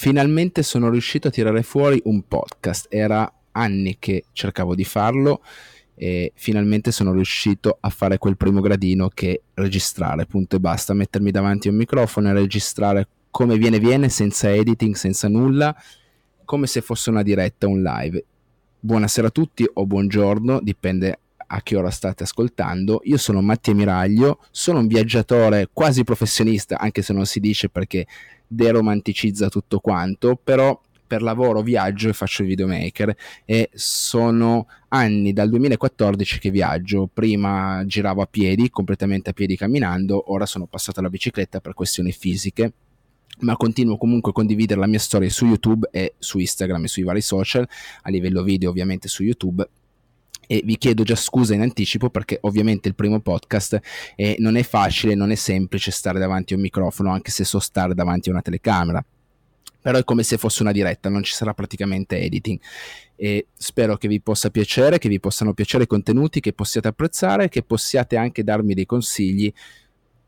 finalmente 0.00 0.62
sono 0.62 0.88
riuscito 0.88 1.28
a 1.28 1.30
tirare 1.30 1.62
fuori 1.62 2.00
un 2.04 2.26
podcast. 2.26 2.86
Era 2.88 3.30
anni 3.52 3.96
che 3.98 4.24
cercavo 4.32 4.74
di 4.74 4.84
farlo 4.84 5.42
e 5.94 6.32
finalmente 6.36 6.90
sono 6.90 7.12
riuscito 7.12 7.76
a 7.78 7.90
fare 7.90 8.16
quel 8.16 8.38
primo 8.38 8.62
gradino 8.62 9.10
che 9.12 9.42
registrare, 9.52 10.24
punto 10.24 10.56
e 10.56 10.58
basta, 10.58 10.94
mettermi 10.94 11.30
davanti 11.30 11.68
a 11.68 11.72
un 11.72 11.76
microfono 11.76 12.30
e 12.30 12.32
registrare 12.32 13.08
come 13.30 13.58
viene 13.58 13.78
viene, 13.78 14.08
senza 14.08 14.50
editing, 14.50 14.94
senza 14.94 15.28
nulla, 15.28 15.76
come 16.46 16.66
se 16.66 16.80
fosse 16.80 17.10
una 17.10 17.22
diretta, 17.22 17.68
un 17.68 17.82
live. 17.82 18.24
Buonasera 18.80 19.26
a 19.26 19.30
tutti 19.30 19.68
o 19.70 19.84
buongiorno, 19.84 20.60
dipende 20.62 21.18
a 21.52 21.62
che 21.62 21.76
ora 21.76 21.90
state 21.90 22.22
ascoltando. 22.22 23.00
Io 23.04 23.16
sono 23.16 23.40
Mattia 23.40 23.74
Miraglio, 23.74 24.40
sono 24.50 24.80
un 24.80 24.86
viaggiatore 24.86 25.68
quasi 25.72 26.04
professionista, 26.04 26.78
anche 26.78 27.02
se 27.02 27.12
non 27.12 27.26
si 27.26 27.40
dice 27.40 27.68
perché 27.68 28.06
deromanticizza 28.46 29.48
tutto 29.48 29.80
quanto, 29.80 30.38
però 30.42 30.80
per 31.06 31.22
lavoro 31.22 31.60
viaggio 31.62 32.08
e 32.08 32.12
faccio 32.12 32.42
il 32.42 32.48
videomaker 32.48 33.16
e 33.44 33.68
sono 33.74 34.68
anni 34.88 35.32
dal 35.32 35.48
2014 35.48 36.38
che 36.38 36.50
viaggio, 36.50 37.08
prima 37.12 37.82
giravo 37.84 38.22
a 38.22 38.26
piedi, 38.26 38.70
completamente 38.70 39.30
a 39.30 39.32
piedi 39.32 39.56
camminando, 39.56 40.32
ora 40.32 40.46
sono 40.46 40.66
passato 40.66 41.00
alla 41.00 41.10
bicicletta 41.10 41.60
per 41.60 41.74
questioni 41.74 42.12
fisiche 42.12 42.72
ma 43.40 43.56
continuo 43.56 43.96
comunque 43.96 44.30
a 44.30 44.34
condividere 44.34 44.78
la 44.78 44.86
mia 44.86 44.98
storia 44.98 45.30
su 45.30 45.46
YouTube 45.46 45.88
e 45.90 46.14
su 46.18 46.38
Instagram 46.38 46.84
e 46.84 46.88
sui 46.88 47.04
vari 47.04 47.22
social, 47.22 47.66
a 48.02 48.10
livello 48.10 48.42
video 48.42 48.68
ovviamente 48.68 49.08
su 49.08 49.22
YouTube 49.22 49.66
e 50.50 50.62
vi 50.64 50.76
chiedo 50.78 51.04
già 51.04 51.14
scusa 51.14 51.54
in 51.54 51.60
anticipo 51.60 52.10
perché 52.10 52.38
ovviamente 52.40 52.88
il 52.88 52.96
primo 52.96 53.20
podcast 53.20 53.78
eh, 54.16 54.34
non 54.40 54.56
è 54.56 54.64
facile, 54.64 55.14
non 55.14 55.30
è 55.30 55.36
semplice 55.36 55.92
stare 55.92 56.18
davanti 56.18 56.54
a 56.54 56.56
un 56.56 56.62
microfono 56.62 57.12
anche 57.12 57.30
se 57.30 57.44
so 57.44 57.60
stare 57.60 57.94
davanti 57.94 58.30
a 58.30 58.32
una 58.32 58.42
telecamera 58.42 59.04
però 59.80 59.96
è 59.96 60.04
come 60.04 60.24
se 60.24 60.36
fosse 60.36 60.62
una 60.62 60.72
diretta, 60.72 61.08
non 61.08 61.22
ci 61.22 61.32
sarà 61.32 61.54
praticamente 61.54 62.20
editing. 62.20 62.58
E 63.16 63.46
spero 63.54 63.96
che 63.96 64.08
vi 64.08 64.20
possa 64.20 64.50
piacere, 64.50 64.98
che 64.98 65.08
vi 65.08 65.18
possano 65.20 65.54
piacere 65.54 65.84
i 65.84 65.86
contenuti, 65.86 66.40
che 66.40 66.52
possiate 66.52 66.88
apprezzare, 66.88 67.48
che 67.48 67.62
possiate 67.62 68.16
anche 68.16 68.44
darmi 68.44 68.74
dei 68.74 68.84
consigli 68.84 69.50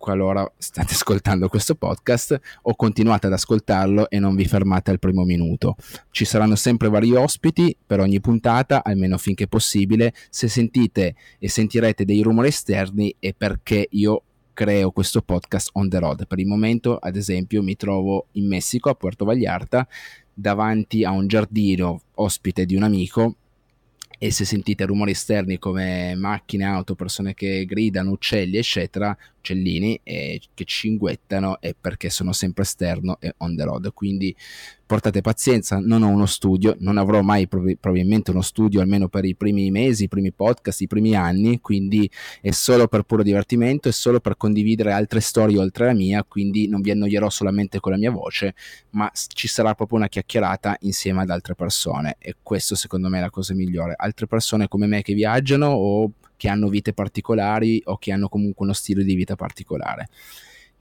qualora 0.02 0.50
state 0.58 0.94
ascoltando 0.94 1.46
questo 1.46 1.76
podcast 1.76 2.40
o 2.62 2.74
continuate 2.74 3.28
ad 3.28 3.34
ascoltarlo 3.34 4.10
e 4.10 4.18
non 4.18 4.34
vi 4.34 4.44
fermate 4.46 4.90
al 4.90 4.98
primo 4.98 5.22
minuto. 5.22 5.76
Ci 6.10 6.24
saranno 6.24 6.56
sempre 6.56 6.88
vari 6.88 7.14
ospiti 7.14 7.76
per 7.86 8.00
ogni 8.00 8.20
puntata, 8.20 8.82
almeno 8.82 9.16
finché 9.16 9.46
possibile. 9.46 10.12
Se 10.28 10.48
sentite 10.48 11.14
e 11.38 11.48
sentirete 11.48 12.04
dei 12.04 12.20
rumori 12.20 12.48
esterni 12.48 13.14
è 13.20 13.32
perché 13.32 13.86
io 13.92 14.24
creo 14.52 14.90
questo 14.90 15.22
podcast 15.22 15.70
on 15.74 15.88
the 15.88 16.00
road. 16.00 16.26
Per 16.26 16.40
il 16.40 16.46
momento, 16.46 16.96
ad 16.96 17.14
esempio, 17.14 17.62
mi 17.62 17.76
trovo 17.76 18.26
in 18.32 18.48
Messico, 18.48 18.90
a 18.90 18.94
Puerto 18.94 19.24
Vallarta, 19.24 19.86
davanti 20.34 21.04
a 21.04 21.12
un 21.12 21.28
giardino 21.28 22.00
ospite 22.14 22.66
di 22.66 22.74
un 22.74 22.82
amico 22.82 23.36
e 24.22 24.30
se 24.30 24.44
sentite 24.44 24.86
rumori 24.86 25.10
esterni 25.10 25.58
come 25.58 26.14
macchine, 26.14 26.62
auto, 26.62 26.94
persone 26.94 27.34
che 27.34 27.64
gridano, 27.64 28.12
uccelli, 28.12 28.56
eccetera, 28.56 29.16
uccellini 29.38 29.98
eh, 30.04 30.40
che 30.54 30.64
cinguettano 30.64 31.60
è 31.60 31.74
perché 31.74 32.08
sono 32.08 32.32
sempre 32.32 32.62
esterno 32.62 33.16
e 33.18 33.34
on 33.38 33.56
the 33.56 33.64
road. 33.64 33.92
Quindi 33.92 34.32
portate 34.92 35.22
pazienza, 35.22 35.78
non 35.78 36.02
ho 36.02 36.08
uno 36.08 36.26
studio, 36.26 36.76
non 36.80 36.98
avrò 36.98 37.22
mai 37.22 37.48
prob- 37.48 37.78
probabilmente 37.80 38.30
uno 38.30 38.42
studio 38.42 38.82
almeno 38.82 39.08
per 39.08 39.24
i 39.24 39.34
primi 39.34 39.70
mesi, 39.70 40.04
i 40.04 40.08
primi 40.08 40.32
podcast, 40.32 40.82
i 40.82 40.86
primi 40.86 41.14
anni, 41.14 41.62
quindi 41.62 42.10
è 42.42 42.50
solo 42.50 42.88
per 42.88 43.04
puro 43.04 43.22
divertimento, 43.22 43.88
è 43.88 43.90
solo 43.90 44.20
per 44.20 44.36
condividere 44.36 44.92
altre 44.92 45.20
storie 45.20 45.58
oltre 45.58 45.86
la 45.86 45.94
mia, 45.94 46.22
quindi 46.24 46.68
non 46.68 46.82
vi 46.82 46.90
annoierò 46.90 47.30
solamente 47.30 47.80
con 47.80 47.92
la 47.92 47.96
mia 47.96 48.10
voce, 48.10 48.54
ma 48.90 49.10
ci 49.14 49.48
sarà 49.48 49.74
proprio 49.74 49.96
una 49.96 50.08
chiacchierata 50.08 50.76
insieme 50.80 51.22
ad 51.22 51.30
altre 51.30 51.54
persone 51.54 52.16
e 52.18 52.36
questo 52.42 52.74
secondo 52.74 53.08
me 53.08 53.16
è 53.16 53.22
la 53.22 53.30
cosa 53.30 53.54
migliore. 53.54 53.94
Altre 53.96 54.26
persone 54.26 54.68
come 54.68 54.86
me 54.86 55.00
che 55.00 55.14
viaggiano 55.14 55.68
o 55.68 56.12
che 56.36 56.50
hanno 56.50 56.68
vite 56.68 56.92
particolari 56.92 57.80
o 57.86 57.96
che 57.96 58.12
hanno 58.12 58.28
comunque 58.28 58.66
uno 58.66 58.74
stile 58.74 59.04
di 59.04 59.14
vita 59.14 59.36
particolare. 59.36 60.10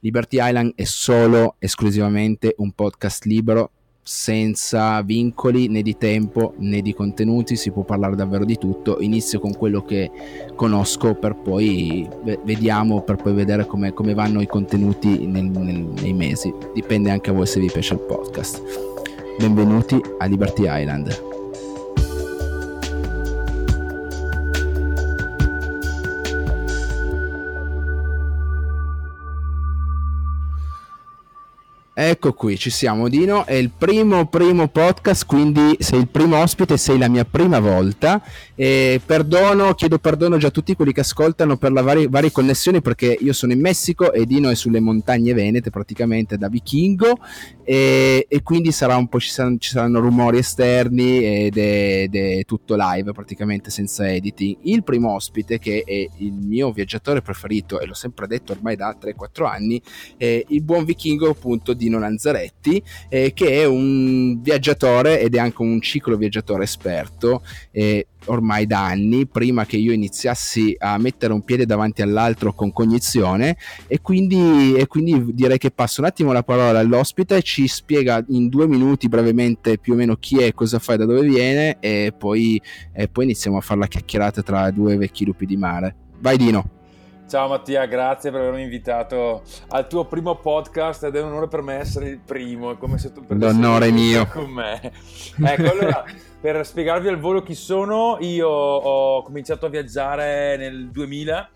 Liberty 0.00 0.36
Island 0.38 0.72
è 0.74 0.84
solo 0.84 1.54
esclusivamente 1.58 2.54
un 2.58 2.72
podcast 2.72 3.24
libero 3.24 3.70
senza 4.02 5.00
vincoli 5.02 5.68
né 5.68 5.80
di 5.82 5.96
tempo 5.96 6.54
né 6.58 6.82
di 6.82 6.92
contenuti, 6.92 7.56
si 7.56 7.70
può 7.70 7.84
parlare 7.84 8.16
davvero 8.16 8.44
di 8.44 8.58
tutto. 8.58 8.98
Inizio 9.00 9.38
con 9.38 9.54
quello 9.54 9.84
che 9.84 10.10
conosco 10.54 11.14
per 11.14 11.36
poi 11.36 12.08
vediamo, 12.44 13.02
per 13.02 13.16
poi 13.16 13.32
vedere 13.32 13.66
come, 13.66 13.92
come 13.92 14.14
vanno 14.14 14.40
i 14.40 14.46
contenuti 14.46 15.26
nel, 15.26 15.44
nel, 15.44 15.92
nei 16.00 16.12
mesi. 16.12 16.52
Dipende 16.74 17.10
anche 17.10 17.30
a 17.30 17.32
voi 17.32 17.46
se 17.46 17.60
vi 17.60 17.70
piace 17.70 17.94
il 17.94 18.00
podcast. 18.00 18.62
Benvenuti 19.38 20.00
a 20.18 20.26
Liberty 20.26 20.64
Island. 20.66 21.31
Ecco 32.04 32.32
qui, 32.32 32.58
ci 32.58 32.68
siamo 32.68 33.08
Dino, 33.08 33.46
è 33.46 33.54
il 33.54 33.70
primo 33.70 34.26
primo 34.26 34.66
podcast, 34.66 35.24
quindi 35.24 35.76
sei 35.78 36.00
il 36.00 36.08
primo 36.08 36.36
ospite, 36.36 36.76
sei 36.76 36.98
la 36.98 37.06
mia 37.06 37.24
prima 37.24 37.60
volta. 37.60 38.20
E 38.56 39.00
perdono, 39.06 39.72
chiedo 39.74 39.98
perdono 39.98 40.36
già 40.36 40.48
a 40.48 40.50
tutti 40.50 40.74
quelli 40.74 40.92
che 40.92 41.00
ascoltano 41.00 41.56
per 41.56 41.70
le 41.70 41.80
varie, 41.80 42.08
varie, 42.08 42.32
connessioni 42.32 42.82
perché 42.82 43.16
io 43.20 43.32
sono 43.32 43.52
in 43.52 43.60
Messico 43.60 44.12
e 44.12 44.26
Dino 44.26 44.50
è 44.50 44.56
sulle 44.56 44.80
montagne 44.80 45.32
venete 45.32 45.70
praticamente 45.70 46.36
da 46.36 46.48
vichingo 46.48 47.18
e, 47.64 48.26
e 48.28 48.42
quindi 48.42 48.70
ci 48.70 48.76
saranno, 48.76 49.08
ci 49.18 49.70
saranno 49.70 50.00
rumori 50.00 50.38
esterni 50.38 51.44
ed 51.44 51.56
è, 51.56 52.02
ed 52.02 52.14
è, 52.14 52.44
tutto 52.44 52.74
live 52.76 53.12
praticamente 53.12 53.70
senza 53.70 54.08
editing. 54.08 54.58
Il 54.62 54.82
primo 54.82 55.12
ospite 55.14 55.58
che 55.58 55.82
è 55.86 56.06
il 56.18 56.32
mio 56.32 56.72
viaggiatore 56.72 57.22
preferito 57.22 57.80
e 57.80 57.86
l'ho 57.86 57.94
sempre 57.94 58.26
detto 58.26 58.52
ormai 58.52 58.76
da 58.76 58.96
3-4 59.00 59.46
anni 59.46 59.80
è 60.16 60.44
il 60.48 60.62
buon 60.62 60.84
vichingo 60.84 61.28
appunto 61.28 61.72
Dino 61.72 61.98
Lanzaretti 61.98 62.82
eh, 63.08 63.32
che 63.32 63.62
è 63.62 63.64
un 63.64 64.40
viaggiatore 64.40 65.20
ed 65.20 65.34
è 65.34 65.38
anche 65.38 65.62
un 65.62 65.80
ciclo 65.80 66.16
viaggiatore 66.16 66.64
esperto 66.64 67.42
eh, 67.70 68.06
ormai 68.26 68.66
da 68.66 68.84
anni, 68.84 69.26
prima 69.26 69.64
che 69.66 69.76
io 69.76 69.92
iniziassi 69.92 70.74
a 70.78 70.98
mettere 70.98 71.32
un 71.32 71.42
piede 71.42 71.66
davanti 71.66 72.02
all'altro 72.02 72.52
con 72.52 72.72
cognizione 72.72 73.56
e 73.86 74.00
quindi, 74.00 74.74
e 74.74 74.86
quindi 74.86 75.34
direi 75.34 75.58
che 75.58 75.70
passo 75.70 76.00
un 76.00 76.06
attimo 76.06 76.32
la 76.32 76.42
parola 76.42 76.78
all'ospite, 76.78 77.42
ci 77.42 77.66
spiega 77.66 78.24
in 78.28 78.48
due 78.48 78.66
minuti 78.66 79.08
brevemente 79.08 79.78
più 79.78 79.94
o 79.94 79.96
meno 79.96 80.16
chi 80.16 80.38
è, 80.38 80.52
cosa 80.52 80.78
fa 80.78 80.94
e 80.94 80.96
da 80.98 81.04
dove 81.04 81.22
viene 81.22 81.78
e 81.80 82.12
poi, 82.16 82.60
e 82.92 83.08
poi 83.08 83.24
iniziamo 83.24 83.56
a 83.56 83.60
fare 83.60 83.80
la 83.80 83.86
chiacchierata 83.86 84.42
tra 84.42 84.70
due 84.70 84.96
vecchi 84.96 85.24
lupi 85.24 85.46
di 85.46 85.56
mare. 85.56 85.94
Vai 86.18 86.36
Dino! 86.36 86.80
Ciao 87.32 87.48
Mattia, 87.48 87.86
grazie 87.86 88.30
per 88.30 88.40
avermi 88.40 88.62
invitato 88.62 89.42
al 89.68 89.86
tuo 89.86 90.04
primo 90.04 90.36
podcast 90.36 91.04
ed 91.04 91.16
è 91.16 91.22
un 91.22 91.28
onore 91.28 91.48
per 91.48 91.62
me 91.62 91.76
essere 91.76 92.08
il 92.10 92.20
primo, 92.20 92.72
è 92.72 92.76
come 92.76 92.98
se 92.98 93.10
tu 93.10 93.24
prendessi 93.24 93.54
L'onore 93.54 93.90
mio. 93.90 94.26
con 94.26 94.50
me. 94.50 94.92
Ecco, 95.42 95.70
allora, 95.70 96.04
per 96.42 96.66
spiegarvi 96.66 97.06
al 97.06 97.20
volo 97.20 97.40
chi 97.40 97.54
sono, 97.54 98.16
io 98.18 98.48
ho 98.48 99.22
cominciato 99.22 99.66
a 99.66 99.68
viaggiare 99.68 100.56
nel 100.56 100.90
2000 100.90 101.50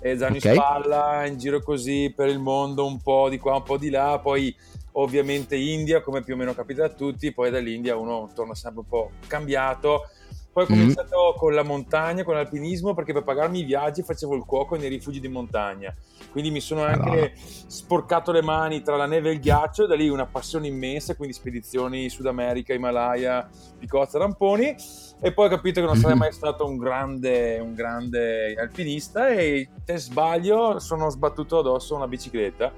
e 0.00 0.16
zaino 0.16 0.36
okay. 0.38 0.54
in 0.54 0.58
spalla, 0.58 1.26
in 1.26 1.36
giro 1.36 1.60
così 1.60 2.10
per 2.16 2.30
il 2.30 2.38
mondo, 2.38 2.86
un 2.86 2.98
po' 3.02 3.28
di 3.28 3.36
qua, 3.36 3.56
un 3.56 3.62
po' 3.62 3.76
di 3.76 3.90
là, 3.90 4.18
poi 4.22 4.56
ovviamente 4.92 5.54
India, 5.56 6.00
come 6.00 6.22
più 6.22 6.32
o 6.32 6.38
meno 6.38 6.54
capita 6.54 6.86
a 6.86 6.88
tutti, 6.88 7.30
poi 7.30 7.50
dall'India 7.50 7.94
uno 7.94 8.30
torna 8.34 8.54
sempre 8.54 8.80
un 8.80 8.88
po' 8.88 9.10
cambiato 9.26 10.08
poi 10.52 10.64
ho 10.64 10.66
cominciato 10.66 11.32
mm. 11.34 11.38
con 11.38 11.54
la 11.54 11.62
montagna, 11.62 12.24
con 12.24 12.34
l'alpinismo, 12.34 12.92
perché 12.92 13.14
per 13.14 13.22
pagarmi 13.22 13.60
i 13.60 13.64
viaggi 13.64 14.02
facevo 14.02 14.34
il 14.34 14.44
cuoco 14.44 14.76
nei 14.76 14.90
rifugi 14.90 15.18
di 15.18 15.28
montagna. 15.28 15.94
Quindi 16.30 16.50
mi 16.50 16.60
sono 16.60 16.82
anche 16.82 17.08
allora. 17.08 17.30
sporcato 17.34 18.32
le 18.32 18.42
mani 18.42 18.82
tra 18.82 18.96
la 18.96 19.06
neve 19.06 19.30
e 19.30 19.32
il 19.32 19.40
ghiaccio, 19.40 19.86
da 19.86 19.94
lì 19.94 20.10
una 20.10 20.26
passione 20.26 20.66
immensa, 20.66 21.14
quindi 21.16 21.34
spedizioni 21.34 22.10
Sud 22.10 22.26
America, 22.26 22.74
Himalaya, 22.74 23.48
Picozza, 23.78 24.18
Ramponi. 24.18 24.74
E 25.22 25.32
poi 25.32 25.46
ho 25.46 25.50
capito 25.50 25.80
che 25.80 25.86
non 25.86 25.96
sarei 25.96 26.10
mm-hmm. 26.10 26.18
mai 26.18 26.32
stato 26.32 26.66
un 26.66 26.76
grande, 26.76 27.58
un 27.58 27.74
grande 27.74 28.54
alpinista 28.54 29.28
e 29.28 29.68
per 29.84 29.98
sbaglio 29.98 30.78
sono 30.80 31.08
sbattuto 31.08 31.60
addosso 31.60 31.94
una 31.94 32.08
bicicletta 32.08 32.72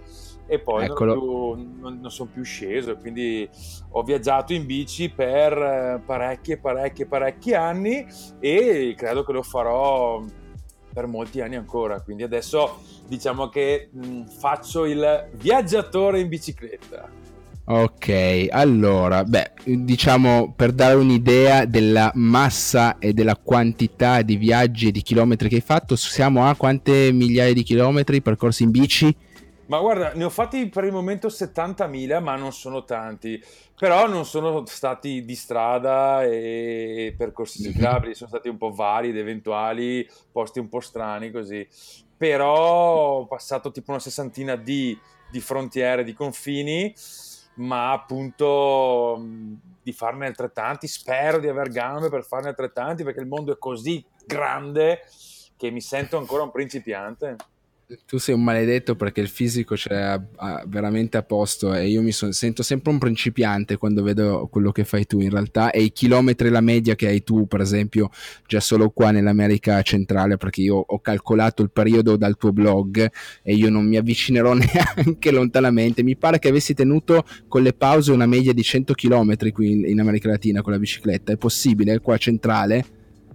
e 0.46 0.58
poi 0.58 0.87
non, 0.87 0.96
più, 0.96 1.81
non, 1.81 1.99
non, 2.00 2.11
sono 2.11 2.31
più 2.32 2.43
sceso, 2.43 2.96
quindi 2.96 3.49
ho 3.91 4.02
viaggiato 4.02 4.52
in 4.52 4.67
bici 4.67 5.11
per 5.11 5.52
eh, 5.52 6.02
parecchi 6.05 6.58
parecchi 6.58 7.06
parecchi 7.06 7.55
anni 7.55 8.06
e 8.41 8.94
credo 8.96 9.25
che 9.25 9.32
lo 9.32 9.43
farò 9.43 10.23
per 10.93 11.06
molti 11.06 11.41
anni 11.41 11.56
ancora, 11.56 12.00
quindi 12.00 12.23
adesso 12.23 12.79
diciamo 13.06 13.49
che 13.49 13.88
mh, 13.91 14.26
faccio 14.26 14.85
il 14.85 15.29
viaggiatore 15.32 16.20
in 16.20 16.29
bicicletta. 16.29 17.23
Ok, 17.67 18.49
allora, 18.50 19.25
beh, 19.25 19.52
diciamo 19.64 20.52
per 20.55 20.73
dare 20.73 20.96
un'idea 20.96 21.64
della 21.64 22.12
massa 22.14 22.99
e 22.99 23.14
della 23.14 23.37
quantità 23.37 24.20
di 24.20 24.37
viaggi 24.37 24.88
e 24.88 24.93
di 24.93 25.00
chilometri 25.00 25.49
che 25.49 25.55
hai 25.55 25.61
fatto, 25.62 25.96
siamo 25.96 26.46
a 26.46 26.55
quante 26.56 27.11
migliaia 27.11 27.55
di 27.55 27.62
chilometri 27.62 28.20
percorsi 28.20 28.64
in 28.64 28.70
bici? 28.70 29.17
Ma 29.66 29.78
guarda, 29.78 30.12
ne 30.12 30.25
ho 30.25 30.31
fatti 30.31 30.69
per 30.69 30.84
il 30.84 30.93
momento 30.93 31.28
70.000, 31.28 32.22
ma 32.22 32.37
non 32.37 32.52
sono 32.52 32.84
tanti. 32.84 33.43
Però 33.78 34.06
non 34.06 34.26
sono 34.26 34.64
stati 34.66 35.25
di 35.25 35.34
strada 35.34 36.22
e 36.25 37.14
percorsi 37.16 37.62
mhm. 37.62 37.72
ciclabili, 37.72 38.14
sono 38.14 38.28
stati 38.28 38.49
un 38.49 38.58
po' 38.58 38.72
vari 38.72 39.08
ed 39.08 39.16
eventuali, 39.16 40.08
posti 40.31 40.58
un 40.58 40.69
po' 40.69 40.81
strani 40.81 41.31
così. 41.31 41.66
Però 42.16 43.19
ho 43.19 43.26
passato 43.26 43.70
tipo 43.70 43.90
una 43.90 44.00
sessantina 44.00 44.55
di, 44.56 44.99
di 45.31 45.40
frontiere, 45.40 46.05
di 46.05 46.12
confini, 46.12 46.94
ma 47.55 47.93
appunto 47.93 49.19
di 49.82 49.93
farne 49.93 50.26
altrettanti. 50.26 50.87
Spero 50.87 51.38
di 51.38 51.49
aver 51.49 51.70
gambe 51.70 52.10
per 52.10 52.25
farne 52.25 52.49
altrettanti 52.49 53.02
perché 53.02 53.20
il 53.20 53.26
mondo 53.26 53.52
è 53.52 53.58
così 53.58 54.05
grande 54.26 55.00
che 55.56 55.70
mi 55.70 55.81
sento 55.81 56.19
ancora 56.19 56.43
un 56.43 56.50
principiante 56.50 57.37
tu 58.06 58.19
sei 58.19 58.34
un 58.34 58.42
maledetto 58.42 58.96
perché 58.96 59.20
il 59.20 59.28
fisico 59.28 59.75
c'è 59.75 60.19
veramente 60.66 61.16
a 61.16 61.22
posto 61.22 61.75
e 61.75 61.88
io 61.88 62.00
mi 62.02 62.12
son, 62.12 62.32
sento 62.32 62.62
sempre 62.62 62.90
un 62.90 62.98
principiante 62.98 63.76
quando 63.76 64.02
vedo 64.02 64.48
quello 64.50 64.72
che 64.72 64.84
fai 64.84 65.06
tu. 65.06 65.20
In 65.20 65.31
realtà 65.31 65.70
e 65.70 65.82
i 65.82 65.92
chilometri 65.92 66.48
la 66.48 66.60
media 66.60 66.94
che 66.94 67.08
hai 67.08 67.22
tu 67.22 67.46
per 67.46 67.60
esempio 67.60 68.10
già 68.46 68.60
solo 68.60 68.90
qua 68.90 69.10
nell'America 69.10 69.82
centrale 69.82 70.36
perché 70.36 70.62
io 70.62 70.76
ho 70.76 71.00
calcolato 71.00 71.62
il 71.62 71.70
periodo 71.70 72.16
dal 72.16 72.36
tuo 72.36 72.52
blog 72.52 73.10
e 73.42 73.54
io 73.54 73.70
non 73.70 73.86
mi 73.86 73.96
avvicinerò 73.96 74.54
neanche 74.54 75.31
lontanamente. 75.31 76.02
Mi 76.02 76.16
pare 76.16 76.38
che 76.38 76.48
avessi 76.48 76.75
tenuto 76.75 77.25
con 77.48 77.62
le 77.62 77.75
pause 77.75 78.12
una 78.12 78.26
media 78.26 78.52
di 78.52 78.62
100 78.62 78.94
km 78.94 79.50
qui 79.52 79.72
in, 79.72 79.84
in 79.86 80.00
America 80.00 80.28
Latina 80.28 80.62
con 80.62 80.72
la 80.72 80.78
bicicletta. 80.78 81.32
È 81.32 81.36
possibile? 81.36 82.00
Qua 82.00 82.16
centrale? 82.16 82.94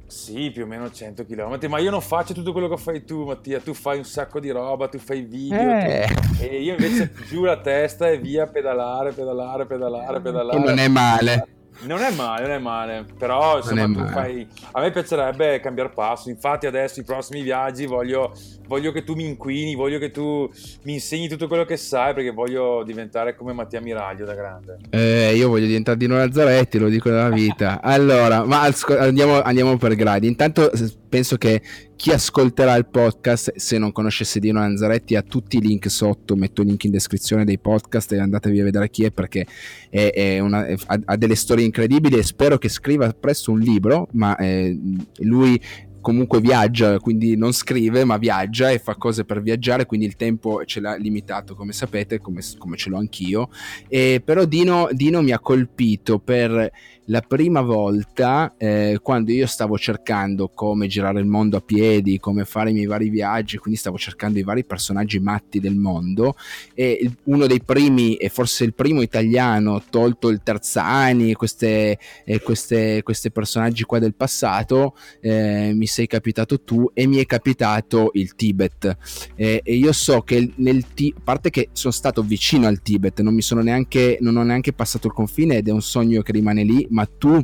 Sì, 0.09 0.50
più 0.50 0.63
o 0.63 0.65
meno 0.65 0.89
100 0.89 1.23
km, 1.23 1.59
ma 1.67 1.77
io 1.77 1.91
non 1.91 2.01
faccio 2.01 2.33
tutto 2.33 2.51
quello 2.51 2.67
che 2.67 2.77
fai 2.77 3.06
tu, 3.06 3.25
Mattia. 3.25 3.59
Tu 3.59 3.75
fai 3.75 4.00
un 4.00 4.03
sacco 4.03 4.39
di 4.39 4.50
roba, 4.50 4.88
tu 4.88 4.97
fai 4.97 5.21
video, 5.21 5.59
eh. 5.59 6.07
tu... 6.07 6.44
e 6.44 6.61
io 6.63 6.71
invece 6.71 7.13
giù 7.27 7.44
la 7.44 7.59
testa 7.61 8.09
e 8.09 8.17
via 8.17 8.47
pedalare, 8.47 9.11
pedalare, 9.11 9.67
pedalare, 9.67 10.19
pedalare. 10.19 10.57
E 10.57 10.61
non 10.61 10.79
è 10.79 10.88
male. 10.88 11.47
Non 11.81 12.01
è 12.01 12.11
male, 12.11 12.41
non 12.41 12.51
è 12.51 12.57
male, 12.57 13.06
però 13.17 13.57
insomma, 13.57 13.85
male. 13.85 14.09
Fai... 14.09 14.47
a 14.71 14.81
me 14.81 14.89
piacerebbe 14.89 15.59
cambiare 15.59 15.89
passo. 15.89 16.31
Infatti, 16.31 16.65
adesso 16.65 17.00
i 17.00 17.03
prossimi 17.03 17.44
viaggi 17.44 17.85
voglio, 17.85 18.33
voglio, 18.69 18.92
che 18.92 19.04
tu 19.04 19.16
mi 19.16 19.25
inquini, 19.25 19.74
voglio 19.74 19.98
che 19.98 20.12
tu 20.12 20.50
mi 20.83 20.94
insegni 20.94 21.27
tutto 21.27 21.48
quello 21.48 21.66
che 21.66 21.75
sai, 21.75 22.13
perché 22.13 22.30
voglio 22.30 22.83
diventare 22.86 23.36
come 23.36 23.51
Mattia 23.51 23.81
Miraglio 23.81 24.25
da 24.25 24.36
grande. 24.36 24.77
Eh, 24.92 25.36
io 25.36 25.50
voglio 25.50 25.66
diventare 25.66 25.98
Dino 25.98 26.16
Lazzaretti, 26.16 26.77
lo 26.77 26.88
dico 26.88 27.10
nella 27.10 27.30
vita. 27.30 27.81
allora, 27.81 28.45
ma 28.45 28.71
andiamo, 29.00 29.42
andiamo 29.42 29.75
per 29.77 29.95
gradi. 29.95 30.27
Intanto 30.27 30.71
penso 31.10 31.38
che 31.38 31.62
chi 31.95 32.12
ascolterà 32.12 32.75
il 32.75 32.86
podcast, 32.86 33.56
se 33.56 33.77
non 33.77 33.92
conoscesse 33.92 34.39
Dino 34.39 34.60
Lanzaretti, 34.60 35.16
ha 35.16 35.21
tutti 35.21 35.57
i 35.57 35.62
link 35.62 35.89
sotto, 35.89 36.36
metto 36.36 36.62
il 36.62 36.68
link 36.68 36.83
in 36.86 36.92
descrizione 36.92 37.44
dei 37.44 37.60
podcast 37.60 38.13
e 38.13 38.19
andatevi 38.19 38.62
a 38.62 38.63
vedere 38.63 38.89
chi 38.89 39.04
è 39.04 39.12
perché 39.12 39.45
è, 39.89 40.12
è 40.13 40.39
una, 40.39 40.66
è, 40.66 40.75
ha, 40.86 41.18
delle 41.18 41.36
storie 41.36 41.66
incredibili 41.66 42.18
e 42.18 42.24
spero 42.24 42.57
che 42.57 42.69
scriva 42.69 43.12
presto 43.12 43.51
un 43.51 43.60
libro, 43.60 44.07
ma 44.12 44.38
eh, 44.38 44.77
lui 45.18 45.60
comunque 46.01 46.39
viaggia, 46.39 46.99
quindi 46.99 47.35
non 47.35 47.51
scrive, 47.51 48.03
ma 48.03 48.17
viaggia 48.17 48.71
e 48.71 48.79
fa 48.79 48.95
cose 48.95 49.25
per 49.25 49.41
viaggiare, 49.41 49.85
quindi 49.85 50.05
il 50.05 50.15
tempo 50.15 50.63
ce 50.65 50.79
l'ha 50.79 50.95
limitato, 50.95 51.55
come 51.55 51.73
sapete, 51.73 52.19
come, 52.19 52.41
come 52.57 52.77
ce 52.77 52.89
l'ho 52.89 52.97
anch'io. 52.97 53.49
E, 53.87 54.21
però 54.23 54.45
Dino, 54.45 54.89
Dino 54.91 55.21
mi 55.21 55.31
ha 55.31 55.39
colpito 55.39 56.19
per 56.19 56.71
la 57.09 57.21
prima 57.21 57.61
volta 57.61 58.53
eh, 58.57 59.00
quando 59.01 59.31
io 59.31 59.47
stavo 59.47 59.77
cercando 59.77 60.50
come 60.50 60.88
girare 60.88 61.19
il 61.19 61.25
mondo 61.25 61.57
a 61.57 61.61
piedi, 61.61 62.19
come 62.19 62.45
fare 62.45 62.69
i 62.69 62.73
miei 62.73 62.85
vari 62.85 63.09
viaggi, 63.09 63.57
quindi 63.57 63.79
stavo 63.79 63.97
cercando 63.97 64.39
i 64.39 64.44
vari 64.44 64.63
personaggi 64.63 65.19
matti 65.19 65.59
del 65.59 65.75
mondo 65.75 66.35
e 66.73 67.09
uno 67.23 67.47
dei 67.47 67.61
primi 67.61 68.15
e 68.15 68.29
forse 68.29 68.63
il 68.63 68.73
primo 68.73 69.01
italiano 69.01 69.81
tolto 69.89 70.29
il 70.29 70.41
Terzani 70.44 71.33
queste, 71.33 71.97
eh, 72.25 72.41
queste, 72.41 73.01
queste 73.03 73.31
personaggi 73.31 73.83
qua 73.83 74.00
del 74.00 74.13
passato 74.13 74.95
eh, 75.19 75.71
mi 75.73 75.88
sei 75.88 76.06
capitato 76.06 76.61
tu 76.61 76.91
e 76.94 77.07
mi 77.07 77.17
è 77.17 77.25
capitato 77.25 78.11
il 78.13 78.35
Tibet. 78.35 78.97
E 79.35 79.61
io 79.65 79.91
so 79.91 80.21
che 80.21 80.51
nel 80.57 80.94
T- 80.94 81.13
a 81.15 81.21
parte 81.23 81.50
che 81.50 81.69
sono 81.71 81.94
stato 81.94 82.21
vicino 82.21 82.67
al 82.67 82.81
Tibet 82.81 83.21
non 83.21 83.33
mi 83.33 83.41
sono 83.41 83.61
neanche 83.61 84.17
non 84.21 84.35
ho 84.38 84.44
neanche 84.44 84.73
passato 84.73 85.07
il 85.07 85.13
confine 85.13 85.57
ed 85.57 85.67
è 85.67 85.71
un 85.71 85.81
sogno 85.81 86.21
che 86.21 86.31
rimane 86.31 86.63
lì 86.63 86.88
ma 86.89 86.98
tu 87.05 87.41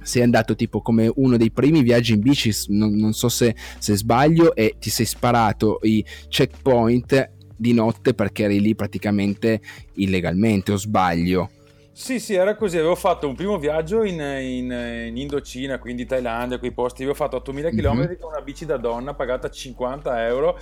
sei 0.00 0.22
andato 0.22 0.54
tipo 0.54 0.80
come 0.80 1.10
uno 1.16 1.36
dei 1.36 1.50
primi 1.50 1.82
viaggi 1.82 2.14
in 2.14 2.20
bici, 2.20 2.50
non, 2.68 2.94
non 2.94 3.12
so 3.12 3.28
se, 3.28 3.54
se, 3.78 3.96
sbaglio, 3.96 4.54
e 4.54 4.76
ti 4.78 4.90
sei 4.90 5.06
sparato 5.06 5.80
i 5.82 6.04
checkpoint 6.28 7.30
di 7.56 7.74
notte 7.74 8.14
perché 8.14 8.44
eri 8.44 8.60
lì 8.60 8.74
praticamente 8.74 9.60
illegalmente, 9.94 10.72
o 10.72 10.76
sbaglio? 10.76 11.50
Sì, 11.92 12.20
sì, 12.20 12.34
era 12.34 12.54
così. 12.54 12.78
Avevo 12.78 12.94
fatto 12.94 13.26
un 13.26 13.34
primo 13.34 13.58
viaggio 13.58 14.04
in, 14.04 14.20
in, 14.20 14.70
in 15.08 15.16
Indocina, 15.16 15.80
quindi 15.80 16.06
Thailandia, 16.06 16.58
quei 16.60 16.70
posti. 16.70 17.02
Avevo 17.02 17.16
fatto 17.16 17.36
8000 17.36 17.70
km 17.70 17.96
mm-hmm. 17.96 18.20
con 18.20 18.30
una 18.30 18.40
bici 18.40 18.64
da 18.64 18.76
donna 18.76 19.14
pagata 19.14 19.50
50 19.50 20.26
euro 20.26 20.58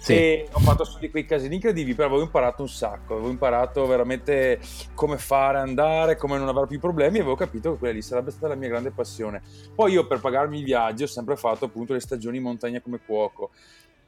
sì. 0.00 0.14
E 0.14 0.48
ho 0.50 0.60
fatto 0.60 0.84
solo 0.84 1.00
di 1.00 1.10
quei 1.10 1.26
casini 1.26 1.56
incredibili, 1.56 1.94
però 1.94 2.08
avevo 2.08 2.22
imparato 2.22 2.62
un 2.62 2.68
sacco, 2.68 3.14
avevo 3.14 3.28
imparato 3.28 3.86
veramente 3.86 4.58
come 4.94 5.18
fare, 5.18 5.58
andare, 5.58 6.16
come 6.16 6.38
non 6.38 6.48
avere 6.48 6.66
più 6.66 6.80
problemi 6.80 7.18
e 7.18 7.20
avevo 7.20 7.36
capito 7.36 7.72
che 7.72 7.78
quella 7.78 7.94
lì 7.94 8.02
sarebbe 8.02 8.30
stata 8.30 8.48
la 8.48 8.54
mia 8.54 8.68
grande 8.68 8.92
passione. 8.92 9.42
Poi 9.74 9.92
io 9.92 10.06
per 10.06 10.20
pagarmi 10.20 10.58
i 10.58 10.62
viaggi 10.62 11.02
ho 11.02 11.06
sempre 11.06 11.36
fatto 11.36 11.66
appunto 11.66 11.92
le 11.92 12.00
stagioni 12.00 12.38
in 12.38 12.44
montagna 12.44 12.80
come 12.80 12.98
cuoco. 13.04 13.50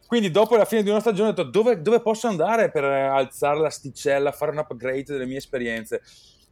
Quindi 0.06 0.30
dopo 0.30 0.56
la 0.56 0.64
fine 0.64 0.82
di 0.82 0.90
una 0.90 1.00
stagione 1.00 1.30
ho 1.30 1.32
detto 1.32 1.48
dove, 1.48 1.80
dove 1.80 2.00
posso 2.00 2.26
andare 2.26 2.70
per 2.70 2.84
alzare 2.84 3.58
l'asticella, 3.58 4.32
fare 4.32 4.50
un 4.50 4.58
upgrade 4.58 5.04
delle 5.04 5.26
mie 5.26 5.38
esperienze 5.38 6.02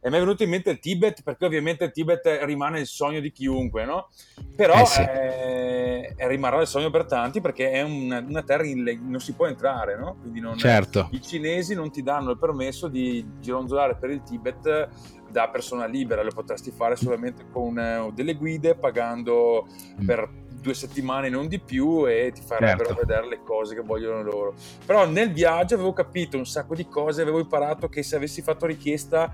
e 0.03 0.09
mi 0.09 0.15
è 0.15 0.19
venuto 0.19 0.41
in 0.41 0.49
mente 0.49 0.71
il 0.71 0.79
Tibet 0.79 1.21
perché 1.21 1.45
ovviamente 1.45 1.83
il 1.83 1.91
Tibet 1.91 2.39
rimane 2.41 2.79
il 2.79 2.87
sogno 2.87 3.19
di 3.19 3.31
chiunque, 3.31 3.85
no? 3.85 4.09
Però 4.55 4.73
eh 4.81 4.85
sì. 4.85 5.01
è, 5.01 6.15
è 6.15 6.27
rimarrà 6.27 6.59
il 6.59 6.67
sogno 6.67 6.89
per 6.89 7.05
tanti 7.05 7.39
perché 7.39 7.69
è 7.69 7.83
una, 7.83 8.19
una 8.27 8.41
terra 8.41 8.65
in 8.65 8.83
le, 8.83 8.99
non 8.99 9.19
si 9.19 9.33
può 9.33 9.45
entrare, 9.45 9.95
no? 9.97 10.17
Quindi 10.19 10.39
non, 10.39 10.57
certo. 10.57 11.09
i 11.11 11.21
cinesi 11.21 11.75
non 11.75 11.91
ti 11.91 12.01
danno 12.01 12.31
il 12.31 12.39
permesso 12.39 12.87
di 12.87 13.23
gironzolare 13.39 13.95
per 13.95 14.09
il 14.09 14.23
Tibet 14.23 14.89
da 15.29 15.49
persona 15.49 15.85
libera, 15.85 16.23
lo 16.23 16.31
potresti 16.33 16.71
fare 16.71 16.95
solamente 16.95 17.45
con 17.51 17.77
uh, 17.77 18.11
delle 18.11 18.33
guide 18.33 18.75
pagando 18.75 19.67
mm. 20.01 20.05
per 20.05 20.29
due 20.61 20.73
settimane, 20.73 21.29
non 21.29 21.47
di 21.47 21.59
più, 21.59 22.07
e 22.07 22.31
ti 22.33 22.41
farebbero 22.41 22.89
certo. 22.89 23.01
vedere 23.05 23.27
le 23.27 23.41
cose 23.43 23.73
che 23.75 23.81
vogliono 23.81 24.21
loro. 24.21 24.53
Però 24.85 25.07
nel 25.07 25.33
viaggio 25.33 25.73
avevo 25.73 25.91
capito 25.91 26.37
un 26.37 26.45
sacco 26.45 26.75
di 26.75 26.87
cose, 26.87 27.21
avevo 27.21 27.39
imparato 27.39 27.89
che 27.89 28.03
se 28.03 28.15
avessi 28.15 28.41
fatto 28.41 28.67
richiesta 28.67 29.33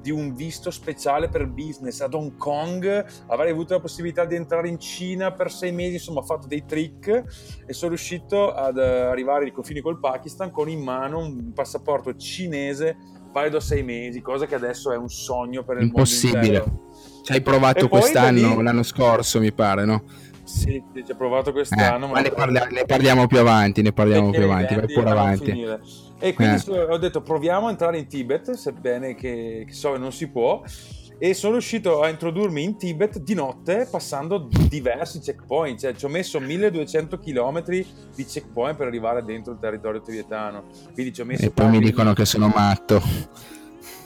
di 0.00 0.10
un 0.10 0.34
visto 0.34 0.70
speciale 0.70 1.28
per 1.28 1.46
business 1.46 2.00
ad 2.00 2.14
Hong 2.14 2.36
Kong, 2.36 3.06
avrei 3.26 3.50
avuto 3.50 3.74
la 3.74 3.80
possibilità 3.80 4.24
di 4.24 4.34
entrare 4.34 4.68
in 4.68 4.78
Cina 4.78 5.32
per 5.32 5.50
sei 5.50 5.72
mesi, 5.72 5.94
insomma 5.94 6.20
ho 6.20 6.24
fatto 6.24 6.46
dei 6.46 6.64
trick 6.64 7.62
e 7.66 7.72
sono 7.72 7.90
riuscito 7.90 8.52
ad 8.52 8.78
arrivare 8.78 9.44
ai 9.44 9.52
confini 9.52 9.80
col 9.80 9.98
Pakistan 9.98 10.50
con 10.50 10.68
in 10.68 10.80
mano 10.80 11.18
un 11.18 11.52
passaporto 11.52 12.14
cinese 12.16 12.96
valido 13.32 13.60
sei 13.60 13.82
mesi, 13.82 14.20
cosa 14.20 14.46
che 14.46 14.54
adesso 14.54 14.92
è 14.92 14.96
un 14.96 15.08
sogno 15.08 15.62
per 15.62 15.76
il 15.76 15.84
Impossibile. 15.84 16.40
mondo 16.40 16.46
intero. 16.48 16.86
Ci 17.22 17.32
hai 17.32 17.42
provato 17.42 17.88
quest'anno, 17.88 18.56
lì... 18.56 18.62
l'anno 18.62 18.82
scorso 18.82 19.38
mi 19.38 19.52
pare, 19.52 19.84
no? 19.84 20.02
Sì, 20.44 20.82
ci 20.94 21.12
ho 21.12 21.16
provato 21.16 21.52
quest'anno. 21.52 22.06
Eh, 22.06 22.10
ma 22.10 22.20
ne, 22.20 22.30
parla- 22.30 22.66
ne, 22.70 22.84
parliamo 22.86 23.26
più 23.26 23.38
avanti, 23.38 23.82
ne 23.82 23.92
parliamo 23.92 24.30
più 24.30 24.44
avanti, 24.44 24.74
vai 24.74 24.86
pure 24.86 25.10
avanti. 25.10 25.66
E 26.18 26.34
quindi 26.34 26.62
eh. 26.66 26.80
ho 26.80 26.98
detto 26.98 27.22
proviamo 27.22 27.68
a 27.68 27.70
entrare 27.70 27.98
in 27.98 28.06
Tibet, 28.06 28.52
sebbene 28.52 29.14
che, 29.14 29.64
che 29.66 29.72
so 29.72 29.92
che 29.92 29.98
non 29.98 30.12
si 30.12 30.28
può 30.28 30.62
e 31.20 31.34
sono 31.34 31.54
riuscito 31.54 32.00
a 32.00 32.08
introdurmi 32.08 32.62
in 32.62 32.76
Tibet 32.76 33.18
di 33.18 33.34
notte 33.34 33.88
passando 33.90 34.48
diversi 34.68 35.18
checkpoint, 35.18 35.80
cioè 35.80 35.94
ci 35.94 36.04
ho 36.04 36.08
messo 36.08 36.38
1200 36.38 37.18
km 37.18 37.64
di 37.64 38.24
checkpoint 38.24 38.76
per 38.76 38.86
arrivare 38.86 39.24
dentro 39.24 39.52
il 39.52 39.58
territorio 39.58 40.00
tibetano. 40.00 40.66
Quindi 40.94 41.12
ci 41.12 41.20
ho 41.20 41.24
messo 41.24 41.44
e 41.44 41.50
poi 41.50 41.70
mi 41.70 41.80
dicono 41.80 42.12
che 42.12 42.24
sono 42.24 42.46
matto. 42.54 43.02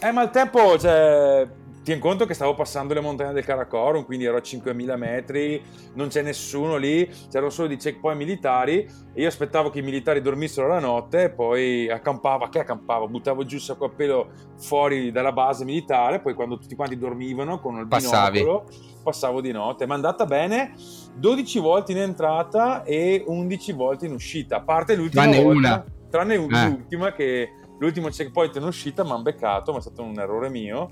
Eh, 0.01 0.11
ma 0.11 0.23
il 0.23 0.31
tempo, 0.31 0.79
cioè, 0.79 1.47
Tieni 1.83 2.01
conto 2.01 2.27
che 2.27 2.35
stavo 2.35 2.55
passando 2.55 2.95
le 2.95 3.01
montagne 3.01 3.33
del 3.33 3.45
Karakorum, 3.45 4.05
quindi 4.05 4.25
ero 4.25 4.37
a 4.37 4.41
5000 4.41 4.97
metri, 4.97 5.61
non 5.95 6.09
c'è 6.09 6.23
nessuno 6.23 6.77
lì, 6.77 7.11
c'erano 7.29 7.51
solo 7.51 7.67
dei 7.67 7.77
checkpoint 7.77 8.17
militari 8.17 8.89
e 9.13 9.21
io 9.21 9.27
aspettavo 9.27 9.69
che 9.69 9.81
i 9.81 9.83
militari 9.83 10.21
dormissero 10.21 10.69
la 10.69 10.79
notte 10.79 11.25
e 11.25 11.31
poi 11.31 11.91
accampavo, 11.91 12.49
che 12.49 12.61
accampavo? 12.61 13.09
Buttavo 13.09 13.45
giù 13.45 13.57
il 13.57 13.63
sacco 13.63 13.87
a 13.87 13.91
pelo 13.91 14.31
fuori 14.59 15.11
dalla 15.11 15.33
base 15.33 15.65
militare, 15.65 16.21
poi 16.21 16.35
quando 16.35 16.57
tutti 16.57 16.77
quanti 16.77 16.97
dormivano 16.97 17.59
con 17.59 17.77
il 17.79 17.89
Passavi. 17.89 18.39
binocolo 18.39 18.69
passavo 19.03 19.41
di 19.41 19.51
notte. 19.51 19.85
Ma 19.85 19.95
è 19.95 19.97
andata 19.97 20.25
bene 20.25 20.75
12 21.17 21.59
volte 21.59 21.91
in 21.91 21.99
entrata 21.99 22.85
e 22.85 23.25
11 23.27 23.73
volte 23.73 24.07
in 24.07 24.13
uscita, 24.13 24.59
a 24.59 24.63
parte 24.63 24.95
l'ultima 24.95 25.25
tranne 25.25 25.43
volta, 25.43 25.59
una. 25.59 25.85
tranne 26.09 26.35
eh. 26.35 26.69
l'ultima 26.69 27.13
che 27.13 27.51
l'ultimo 27.81 28.07
checkpoint 28.09 28.55
in 28.55 28.63
uscita 28.63 29.03
mi 29.03 29.11
hanno 29.11 29.23
beccato, 29.23 29.73
ma 29.73 29.79
è 29.79 29.81
stato 29.81 30.03
un 30.05 30.17
errore 30.21 30.49
mio 30.49 30.89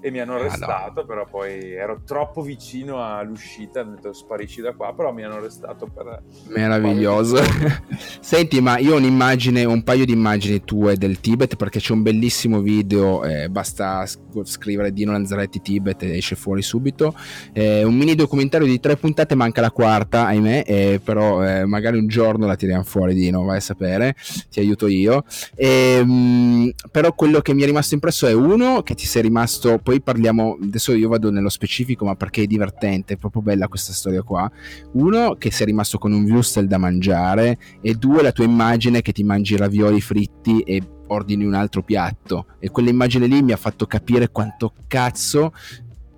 e 0.00 0.10
mi 0.10 0.20
hanno 0.20 0.34
arrestato, 0.34 1.00
no. 1.00 1.06
però 1.06 1.26
poi 1.26 1.72
ero 1.72 2.02
troppo 2.04 2.42
vicino 2.42 3.02
all'uscita, 3.04 3.80
ho 3.80 3.84
detto 3.84 4.12
sparisci 4.12 4.60
da 4.60 4.72
qua, 4.74 4.92
però 4.94 5.12
mi 5.12 5.24
hanno 5.24 5.36
arrestato 5.36 5.86
per... 5.86 6.22
Meraviglioso. 6.48 7.36
Senti, 8.20 8.60
ma 8.60 8.78
io 8.78 8.94
ho 8.94 8.96
un'immagine, 8.96 9.64
un 9.64 9.82
paio 9.82 10.04
di 10.04 10.12
immagini 10.12 10.64
tue 10.64 10.96
del 10.96 11.20
Tibet 11.20 11.56
perché 11.56 11.78
c'è 11.78 11.92
un 11.92 12.02
bellissimo 12.02 12.60
video, 12.60 13.24
eh, 13.24 13.48
basta 13.48 14.04
scrivere 14.44 14.92
Dino 14.92 15.12
Lanzaretti 15.12 15.60
Tibet 15.60 16.02
e 16.02 16.16
esce 16.16 16.36
fuori 16.36 16.62
subito, 16.62 17.14
eh, 17.52 17.84
un 17.84 17.94
mini 17.94 18.14
documentario 18.14 18.66
di 18.66 18.78
tre 18.80 18.96
puntate, 18.96 19.34
manca 19.34 19.60
la 19.60 19.70
quarta, 19.70 20.26
ahimè, 20.26 20.64
eh, 20.66 21.00
però 21.02 21.44
eh, 21.44 21.64
magari 21.64 21.98
un 21.98 22.06
giorno 22.06 22.46
la 22.46 22.56
tiriamo 22.56 22.84
fuori 22.84 23.14
Dino, 23.14 23.44
vai 23.44 23.58
a 23.58 23.60
sapere, 23.60 24.14
ti 24.50 24.60
aiuto 24.60 24.86
io. 24.86 25.24
E, 25.54 25.98
ehm, 25.98 26.10
mh, 26.10 26.70
però 26.90 27.12
quello 27.14 27.40
che 27.40 27.54
mi 27.54 27.62
è 27.62 27.66
rimasto 27.66 27.94
impresso 27.94 28.26
è 28.26 28.32
uno 28.32 28.82
che 28.82 28.94
ti 28.94 29.06
sei 29.06 29.22
rimasto, 29.22 29.78
poi 29.86 30.00
parliamo, 30.00 30.58
adesso 30.60 30.92
io 30.94 31.08
vado 31.08 31.30
nello 31.30 31.48
specifico 31.48 32.04
ma 32.04 32.16
perché 32.16 32.42
è 32.42 32.46
divertente, 32.46 33.14
è 33.14 33.16
proprio 33.16 33.40
bella 33.40 33.68
questa 33.68 33.92
storia 33.92 34.22
qua, 34.22 34.50
uno 34.94 35.36
che 35.38 35.52
sei 35.52 35.66
rimasto 35.66 35.96
con 35.98 36.12
un 36.12 36.24
viewstel 36.24 36.66
da 36.66 36.76
mangiare 36.76 37.56
e 37.80 37.94
due 37.94 38.20
la 38.20 38.32
tua 38.32 38.42
immagine 38.42 39.00
che 39.00 39.12
ti 39.12 39.22
mangi 39.22 39.56
ravioli 39.56 40.00
fritti 40.00 40.58
e 40.62 40.82
ordini 41.06 41.44
un 41.44 41.54
altro 41.54 41.84
piatto. 41.84 42.46
E 42.58 42.68
quell'immagine 42.68 43.28
lì 43.28 43.40
mi 43.42 43.52
ha 43.52 43.56
fatto 43.56 43.86
capire 43.86 44.30
quanto 44.30 44.72
cazzo 44.88 45.52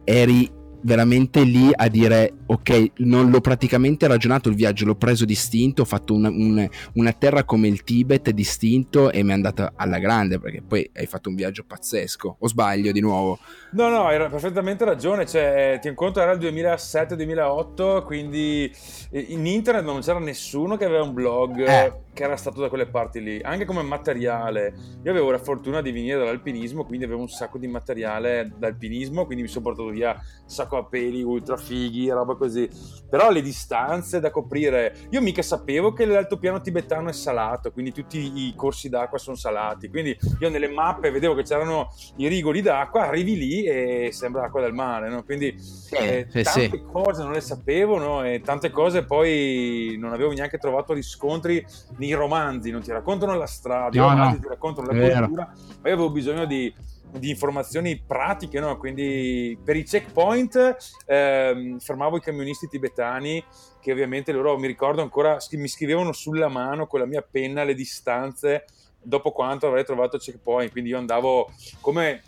eri 0.02 0.50
veramente 0.80 1.42
lì 1.42 1.68
a 1.70 1.88
dire 1.88 2.37
ok, 2.50 2.92
non 2.98 3.28
l'ho 3.30 3.40
praticamente 3.40 4.06
ragionato 4.06 4.48
il 4.48 4.54
viaggio, 4.54 4.86
l'ho 4.86 4.94
preso 4.94 5.26
distinto, 5.26 5.82
ho 5.82 5.84
fatto 5.84 6.14
una, 6.14 6.30
un, 6.30 6.66
una 6.94 7.12
terra 7.12 7.44
come 7.44 7.68
il 7.68 7.84
Tibet 7.84 8.30
distinto 8.30 9.10
e 9.10 9.22
mi 9.22 9.30
è 9.30 9.34
andata 9.34 9.72
alla 9.76 9.98
grande 9.98 10.38
perché 10.38 10.62
poi 10.62 10.90
hai 10.94 11.06
fatto 11.06 11.28
un 11.28 11.34
viaggio 11.34 11.64
pazzesco, 11.66 12.36
o 12.38 12.48
sbaglio 12.48 12.90
di 12.90 13.00
nuovo? 13.00 13.38
No, 13.72 13.90
no, 13.90 14.06
hai 14.06 14.16
perfettamente 14.30 14.86
ragione, 14.86 15.26
cioè, 15.26 15.78
ti 15.80 15.88
incontro 15.88 16.22
era 16.22 16.32
il 16.32 16.38
2007-2008, 16.38 18.02
quindi 18.04 18.72
eh, 19.10 19.26
in 19.28 19.44
internet 19.44 19.84
non 19.84 20.00
c'era 20.00 20.18
nessuno 20.18 20.78
che 20.78 20.86
aveva 20.86 21.02
un 21.02 21.12
blog 21.12 21.66
eh. 21.66 21.92
che 22.14 22.22
era 22.22 22.36
stato 22.36 22.62
da 22.62 22.70
quelle 22.70 22.86
parti 22.86 23.22
lì, 23.22 23.40
anche 23.42 23.66
come 23.66 23.82
materiale. 23.82 24.74
Io 25.02 25.10
avevo 25.10 25.30
la 25.30 25.38
fortuna 25.38 25.82
di 25.82 25.92
venire 25.92 26.16
dall'alpinismo, 26.16 26.86
quindi 26.86 27.04
avevo 27.04 27.20
un 27.20 27.28
sacco 27.28 27.58
di 27.58 27.66
materiale 27.66 28.50
d'alpinismo, 28.56 29.26
quindi 29.26 29.42
mi 29.42 29.48
sono 29.50 29.64
portato 29.64 29.90
via 29.90 30.18
sacco 30.46 30.78
a 30.78 30.84
peli, 30.84 31.22
ultra 31.22 31.58
fighi, 31.58 32.08
roba 32.08 32.36
così. 32.38 32.70
Però 33.10 33.30
le 33.30 33.42
distanze 33.42 34.20
da 34.20 34.30
coprire, 34.30 34.94
io 35.10 35.20
mica 35.20 35.42
sapevo 35.42 35.92
che 35.92 36.06
l'altopiano 36.06 36.60
tibetano 36.60 37.10
è 37.10 37.12
salato, 37.12 37.72
quindi 37.72 37.92
tutti 37.92 38.46
i 38.46 38.54
corsi 38.56 38.88
d'acqua 38.88 39.18
sono 39.18 39.36
salati. 39.36 39.90
Quindi 39.90 40.16
io 40.40 40.48
nelle 40.48 40.68
mappe 40.68 41.10
vedevo 41.10 41.34
che 41.34 41.42
c'erano 41.42 41.92
i 42.16 42.28
rigoli 42.28 42.62
d'acqua, 42.62 43.06
arrivi 43.06 43.36
lì 43.36 43.64
e 43.64 44.10
sembra 44.12 44.44
acqua 44.44 44.60
del 44.60 44.72
mare, 44.72 45.10
no? 45.10 45.22
Quindi 45.24 45.48
eh, 45.90 46.26
eh, 46.30 46.42
tante 46.42 46.70
sì. 46.70 46.82
cose 46.90 47.22
non 47.22 47.32
le 47.32 47.40
sapevo, 47.40 47.98
no? 47.98 48.24
E 48.24 48.40
tante 48.40 48.70
cose 48.70 49.04
poi 49.04 49.96
non 49.98 50.12
avevo 50.12 50.32
neanche 50.32 50.58
trovato 50.58 50.92
riscontri 50.92 51.64
nei 51.96 52.12
romanzi, 52.12 52.70
non 52.70 52.82
ti 52.82 52.92
raccontano 52.92 53.36
la 53.36 53.46
strada, 53.46 53.98
no, 53.98 54.06
i 54.06 54.08
romanzi 54.08 54.36
no. 54.36 54.42
ti 54.42 54.48
raccontano 54.48 54.92
la 54.92 54.98
cultura, 54.98 55.52
ma 55.82 55.88
io 55.88 55.94
avevo 55.94 56.10
bisogno 56.10 56.44
di 56.44 56.72
di 57.12 57.30
informazioni 57.30 58.02
pratiche, 58.04 58.60
no? 58.60 58.76
quindi 58.76 59.58
per 59.64 59.76
i 59.76 59.84
checkpoint 59.84 60.76
ehm, 61.06 61.78
fermavo 61.78 62.16
i 62.16 62.20
camionisti 62.20 62.68
tibetani 62.68 63.42
che 63.80 63.92
ovviamente 63.92 64.32
loro 64.32 64.58
mi 64.58 64.66
ricordo 64.66 65.02
ancora 65.02 65.38
mi 65.52 65.68
scrivevano 65.68 66.12
sulla 66.12 66.48
mano 66.48 66.86
con 66.86 67.00
la 67.00 67.06
mia 67.06 67.22
penna 67.22 67.64
le 67.64 67.74
distanze 67.74 68.64
dopo 69.00 69.30
quanto 69.30 69.66
avrei 69.66 69.84
trovato 69.84 70.18
checkpoint, 70.18 70.70
quindi 70.70 70.90
io 70.90 70.98
andavo 70.98 71.50
come 71.80 72.22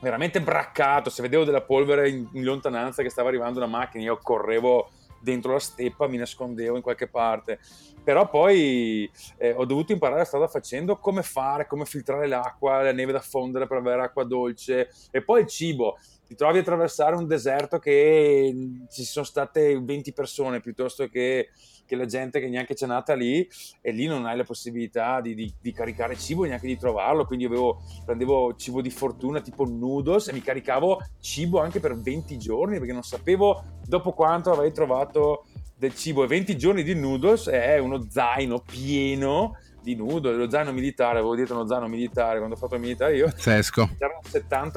veramente 0.00 0.40
braccato, 0.40 1.10
se 1.10 1.22
vedevo 1.22 1.44
della 1.44 1.62
polvere 1.62 2.08
in, 2.08 2.28
in 2.32 2.44
lontananza 2.44 3.02
che 3.02 3.10
stava 3.10 3.28
arrivando 3.28 3.58
una 3.58 3.68
macchina, 3.68 4.04
io 4.04 4.18
correvo 4.22 4.90
dentro 5.20 5.52
la 5.52 5.58
steppa, 5.58 6.08
mi 6.08 6.16
nascondevo 6.16 6.76
in 6.76 6.82
qualche 6.82 7.08
parte. 7.08 7.58
Però 8.02 8.28
poi 8.28 9.10
eh, 9.36 9.52
ho 9.52 9.64
dovuto 9.64 9.92
imparare 9.92 10.22
a 10.22 10.24
strada 10.24 10.48
facendo 10.48 10.96
come 10.98 11.22
fare, 11.22 11.66
come 11.66 11.84
filtrare 11.84 12.26
l'acqua, 12.26 12.82
la 12.82 12.92
neve 12.92 13.12
da 13.12 13.20
fondere 13.20 13.66
per 13.66 13.78
avere 13.78 14.02
acqua 14.02 14.24
dolce 14.24 14.90
e 15.10 15.22
poi 15.22 15.42
il 15.42 15.46
cibo. 15.46 15.98
Ti 16.28 16.34
trovi 16.34 16.58
a 16.58 16.60
attraversare 16.60 17.16
un 17.16 17.26
deserto 17.26 17.78
che 17.78 18.54
ci 18.90 19.04
sono 19.04 19.24
state 19.24 19.80
20 19.80 20.12
persone 20.12 20.60
piuttosto 20.60 21.08
che 21.08 21.48
che 21.88 21.96
la 21.96 22.04
gente 22.04 22.38
che 22.38 22.48
neanche 22.48 22.74
c'è 22.74 22.86
nata 22.86 23.14
lì 23.14 23.48
e 23.80 23.92
lì 23.92 24.04
non 24.04 24.26
hai 24.26 24.36
la 24.36 24.44
possibilità 24.44 25.22
di, 25.22 25.34
di, 25.34 25.50
di 25.58 25.72
caricare 25.72 26.18
cibo 26.18 26.44
neanche 26.44 26.66
di 26.66 26.76
trovarlo. 26.76 27.24
Quindi 27.24 27.46
avevo, 27.46 27.80
prendevo 28.04 28.54
cibo 28.56 28.82
di 28.82 28.90
fortuna 28.90 29.40
tipo 29.40 29.64
noodles 29.64 30.28
e 30.28 30.34
mi 30.34 30.42
caricavo 30.42 31.00
cibo 31.18 31.60
anche 31.60 31.80
per 31.80 31.98
20 31.98 32.36
giorni 32.36 32.76
perché 32.76 32.92
non 32.92 33.02
sapevo 33.02 33.64
dopo 33.86 34.12
quanto 34.12 34.52
avrei 34.52 34.70
trovato 34.70 35.46
del 35.74 35.94
cibo. 35.94 36.24
E 36.24 36.26
20 36.26 36.58
giorni 36.58 36.82
di 36.82 36.94
noodles 36.94 37.48
è 37.48 37.78
uno 37.78 38.04
zaino 38.10 38.60
pieno 38.60 39.56
di 39.82 39.94
noodles, 39.94 40.36
lo 40.36 40.50
zaino 40.50 40.72
militare, 40.72 41.18
avevo 41.18 41.34
detto 41.34 41.54
uno 41.54 41.66
zaino 41.66 41.88
militare 41.88 42.38
quando 42.38 42.54
ho 42.54 42.58
fatto 42.58 42.74
il 42.74 42.80
militare 42.80 43.16
io. 43.16 43.26
Pazzesco. 43.26 43.90
C'erano 43.98 44.20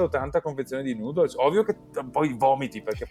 70-80 0.08 0.40
confezioni 0.40 0.82
di 0.82 0.94
noodles. 0.94 1.34
Ovvio 1.36 1.64
che 1.64 1.76
poi 2.10 2.32
vomiti 2.32 2.82
perché 2.82 3.08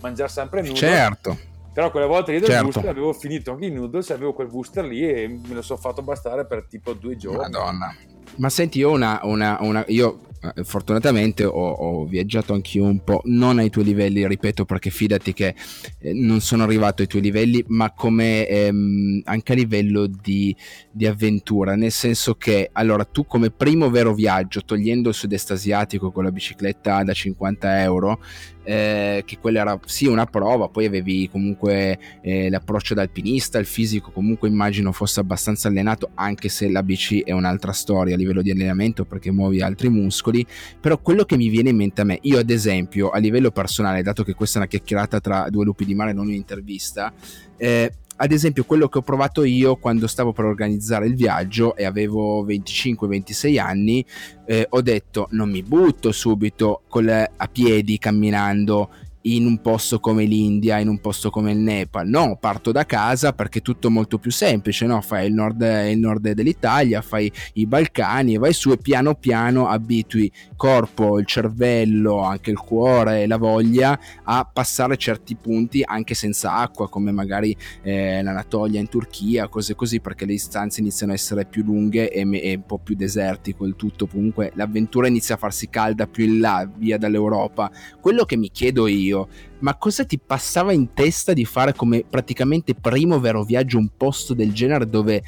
mangiare 0.00 0.30
sempre 0.30 0.60
noodles. 0.60 0.78
Certo. 0.78 1.38
Però 1.72 1.90
quella 1.90 2.06
volta 2.06 2.32
lì 2.32 2.38
del 2.38 2.48
certo. 2.48 2.64
booster 2.64 2.88
avevo 2.88 3.12
finito 3.12 3.50
anche 3.52 3.66
i 3.66 3.70
noodles, 3.70 4.08
avevo 4.10 4.32
quel 4.32 4.46
booster 4.46 4.84
lì 4.84 5.06
e 5.06 5.28
me 5.28 5.54
lo 5.54 5.60
sono 5.60 5.78
fatto 5.78 6.00
bastare 6.00 6.46
per 6.46 6.64
tipo 6.66 6.94
due 6.94 7.16
giorni. 7.16 7.36
Madonna. 7.36 7.94
Ma 8.36 8.48
senti, 8.48 8.78
io 8.78 8.90
una, 8.90 9.20
una, 9.24 9.58
una 9.60 9.84
io 9.88 10.20
fortunatamente 10.62 11.44
ho, 11.44 11.70
ho, 11.70 12.04
viaggiato 12.06 12.52
anch'io 12.52 12.84
un 12.84 13.02
po', 13.02 13.22
non 13.24 13.58
ai 13.58 13.70
tuoi 13.70 13.84
livelli, 13.84 14.26
ripeto, 14.26 14.64
perché 14.64 14.90
fidati 14.90 15.32
che 15.32 15.54
eh, 15.98 16.12
non 16.12 16.40
sono 16.40 16.62
arrivato 16.62 17.02
ai 17.02 17.08
tuoi 17.08 17.22
livelli, 17.22 17.64
ma 17.68 17.92
come 17.92 18.46
ehm, 18.46 19.22
anche 19.24 19.52
a 19.52 19.54
livello 19.54 20.06
di, 20.06 20.54
di, 20.90 21.06
avventura, 21.06 21.74
nel 21.74 21.92
senso 21.92 22.34
che 22.34 22.70
allora 22.72 23.04
tu 23.04 23.26
come 23.26 23.50
primo 23.50 23.90
vero 23.90 24.14
viaggio, 24.14 24.62
togliendo 24.62 25.08
il 25.08 25.14
sud-est 25.14 25.50
asiatico 25.50 26.10
con 26.10 26.24
la 26.24 26.32
bicicletta 26.32 27.02
da 27.02 27.12
50 27.12 27.82
euro, 27.82 28.20
eh, 28.66 29.22
che 29.24 29.38
quella 29.38 29.60
era 29.60 29.80
sì 29.86 30.06
una 30.06 30.26
prova, 30.26 30.68
poi 30.68 30.86
avevi 30.86 31.28
comunque 31.30 31.98
eh, 32.20 32.50
l'approccio 32.50 32.94
da 32.94 33.02
alpinista, 33.02 33.58
il 33.58 33.66
fisico 33.66 34.10
comunque 34.10 34.48
immagino 34.48 34.90
fosse 34.90 35.20
abbastanza 35.20 35.68
allenato, 35.68 36.10
anche 36.14 36.48
se 36.48 36.68
la 36.68 36.82
bici 36.82 37.20
è 37.20 37.30
un'altra 37.30 37.72
storia 37.72 38.14
a 38.14 38.18
livello 38.18 38.42
di 38.42 38.50
allenamento 38.50 39.04
perché 39.04 39.30
muovi 39.30 39.62
altri 39.62 39.88
muscoli, 39.88 40.44
però 40.80 40.98
quello 40.98 41.24
che 41.24 41.36
mi 41.36 41.48
viene 41.48 41.70
in 41.70 41.76
mente 41.76 42.00
a 42.00 42.04
me, 42.04 42.18
io 42.22 42.38
ad 42.38 42.50
esempio 42.50 43.10
a 43.10 43.18
livello 43.18 43.52
personale, 43.52 44.02
dato 44.02 44.24
che 44.24 44.34
questa 44.34 44.58
è 44.58 44.62
una 44.62 44.68
chiacchierata 44.68 45.20
tra 45.20 45.48
due 45.48 45.64
lupi 45.64 45.84
di 45.84 45.94
mare, 45.94 46.12
non 46.12 46.26
un'intervista, 46.26 47.12
eh, 47.56 47.92
ad 48.16 48.32
esempio 48.32 48.64
quello 48.64 48.88
che 48.88 48.98
ho 48.98 49.02
provato 49.02 49.44
io 49.44 49.76
quando 49.76 50.06
stavo 50.06 50.32
per 50.32 50.44
organizzare 50.44 51.06
il 51.06 51.14
viaggio 51.14 51.76
e 51.76 51.84
avevo 51.84 52.44
25-26 52.44 53.58
anni, 53.58 54.04
eh, 54.46 54.66
ho 54.68 54.80
detto 54.80 55.28
non 55.30 55.50
mi 55.50 55.62
butto 55.62 56.12
subito 56.12 56.82
col, 56.88 57.08
a 57.08 57.48
piedi 57.48 57.98
camminando 57.98 58.90
in 59.26 59.44
un 59.44 59.60
posto 59.60 59.98
come 59.98 60.24
l'India, 60.24 60.78
in 60.78 60.88
un 60.88 61.00
posto 61.00 61.30
come 61.30 61.52
il 61.52 61.58
Nepal. 61.58 62.06
No, 62.06 62.36
parto 62.40 62.70
da 62.70 62.86
casa 62.86 63.32
perché 63.32 63.58
è 63.58 63.62
tutto 63.62 63.90
molto 63.90 64.18
più 64.18 64.30
semplice, 64.30 64.86
no? 64.86 65.00
Fai 65.00 65.26
il 65.26 65.34
nord, 65.34 65.62
il 65.62 65.98
nord 65.98 66.30
dell'Italia, 66.30 67.02
fai 67.02 67.30
i 67.54 67.66
Balcani 67.66 68.34
e 68.34 68.38
vai 68.38 68.52
su 68.52 68.70
e 68.70 68.76
piano 68.76 69.14
piano 69.14 69.66
abitui 69.68 70.30
corpo, 70.54 71.18
il 71.18 71.26
cervello, 71.26 72.22
anche 72.22 72.50
il 72.50 72.58
cuore 72.58 73.22
e 73.22 73.26
la 73.26 73.36
voglia 73.36 73.98
a 74.22 74.48
passare 74.50 74.96
certi 74.96 75.34
punti 75.34 75.82
anche 75.84 76.14
senza 76.14 76.54
acqua, 76.54 76.88
come 76.88 77.10
magari 77.10 77.56
eh, 77.82 78.22
l'Anatolia 78.22 78.78
in 78.78 78.88
Turchia, 78.88 79.48
cose 79.48 79.74
così, 79.74 80.00
perché 80.00 80.24
le 80.24 80.32
distanze 80.32 80.80
iniziano 80.80 81.12
a 81.12 81.16
essere 81.16 81.46
più 81.46 81.64
lunghe 81.64 82.10
e, 82.10 82.20
e 82.20 82.54
un 82.54 82.66
po' 82.66 82.78
più 82.78 82.94
desertico 82.94 83.64
il 83.64 83.74
tutto. 83.74 84.06
Comunque 84.06 84.52
l'avventura 84.54 85.08
inizia 85.08 85.34
a 85.34 85.38
farsi 85.38 85.68
calda 85.68 86.06
più 86.06 86.24
in 86.24 86.38
là, 86.38 86.68
via 86.76 86.96
dall'Europa. 86.96 87.70
Quello 88.00 88.24
che 88.24 88.36
mi 88.36 88.50
chiedo 88.50 88.86
io 88.86 89.15
io, 89.16 89.28
ma 89.60 89.74
cosa 89.76 90.04
ti 90.04 90.18
passava 90.18 90.72
in 90.72 90.92
testa 90.92 91.32
di 91.32 91.44
fare 91.44 91.74
come 91.74 92.04
praticamente 92.08 92.74
primo 92.74 93.18
vero 93.18 93.42
viaggio 93.42 93.78
un 93.78 93.88
posto 93.96 94.34
del 94.34 94.52
genere 94.52 94.86
dove 94.86 95.22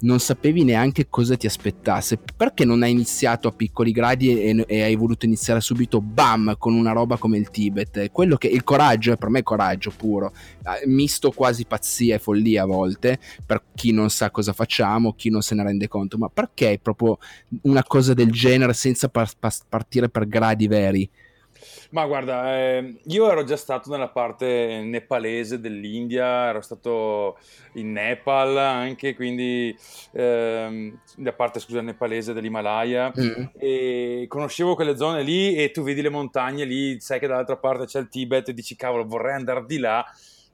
non 0.00 0.18
sapevi 0.20 0.64
neanche 0.64 1.08
cosa 1.08 1.36
ti 1.36 1.46
aspettasse? 1.46 2.18
Perché 2.36 2.64
non 2.64 2.82
hai 2.82 2.90
iniziato 2.90 3.48
a 3.48 3.52
piccoli 3.52 3.92
gradi 3.92 4.40
e, 4.40 4.64
e 4.66 4.82
hai 4.82 4.96
voluto 4.96 5.26
iniziare 5.26 5.60
subito 5.60 6.00
bam 6.00 6.56
con 6.58 6.74
una 6.74 6.92
roba 6.92 7.18
come 7.18 7.36
il 7.36 7.50
Tibet? 7.50 8.10
Quello 8.10 8.36
che 8.36 8.48
il 8.48 8.64
coraggio 8.64 9.12
è 9.12 9.16
per 9.16 9.28
me 9.28 9.42
coraggio 9.42 9.92
puro, 9.94 10.32
eh, 10.64 10.86
misto 10.86 11.30
quasi 11.30 11.66
pazzia 11.66 12.16
e 12.16 12.18
follia 12.18 12.62
a 12.62 12.66
volte 12.66 13.18
per 13.44 13.62
chi 13.74 13.92
non 13.92 14.08
sa 14.08 14.30
cosa 14.30 14.52
facciamo, 14.52 15.12
chi 15.12 15.28
non 15.28 15.42
se 15.42 15.54
ne 15.54 15.62
rende 15.62 15.88
conto, 15.88 16.16
ma 16.16 16.28
perché 16.28 16.78
proprio 16.82 17.18
una 17.62 17.82
cosa 17.84 18.14
del 18.14 18.30
genere 18.30 18.72
senza 18.72 19.08
par- 19.08 19.30
partire 19.68 20.08
per 20.08 20.26
gradi 20.26 20.66
veri? 20.66 21.10
Ma 21.94 22.06
guarda, 22.06 22.56
eh, 22.56 22.98
io 23.04 23.30
ero 23.30 23.44
già 23.44 23.56
stato 23.56 23.88
nella 23.88 24.08
parte 24.08 24.82
nepalese 24.82 25.60
dell'India, 25.60 26.48
ero 26.48 26.60
stato 26.60 27.38
in 27.74 27.92
Nepal 27.92 28.56
anche, 28.56 29.14
quindi 29.14 29.72
ehm, 30.10 30.98
la 31.18 31.32
parte 31.34 31.60
scusa 31.60 31.82
nepalese 31.82 32.32
dell'Himalaya 32.32 33.12
mm. 33.16 33.44
e 33.56 34.24
conoscevo 34.26 34.74
quelle 34.74 34.96
zone 34.96 35.22
lì 35.22 35.54
e 35.54 35.70
tu 35.70 35.84
vedi 35.84 36.02
le 36.02 36.08
montagne 36.08 36.64
lì, 36.64 36.98
sai 36.98 37.20
che 37.20 37.28
dall'altra 37.28 37.58
parte 37.58 37.84
c'è 37.84 38.00
il 38.00 38.08
Tibet 38.08 38.48
e 38.48 38.54
dici 38.54 38.74
cavolo 38.74 39.06
vorrei 39.06 39.34
andare 39.34 39.64
di 39.64 39.78
là 39.78 40.04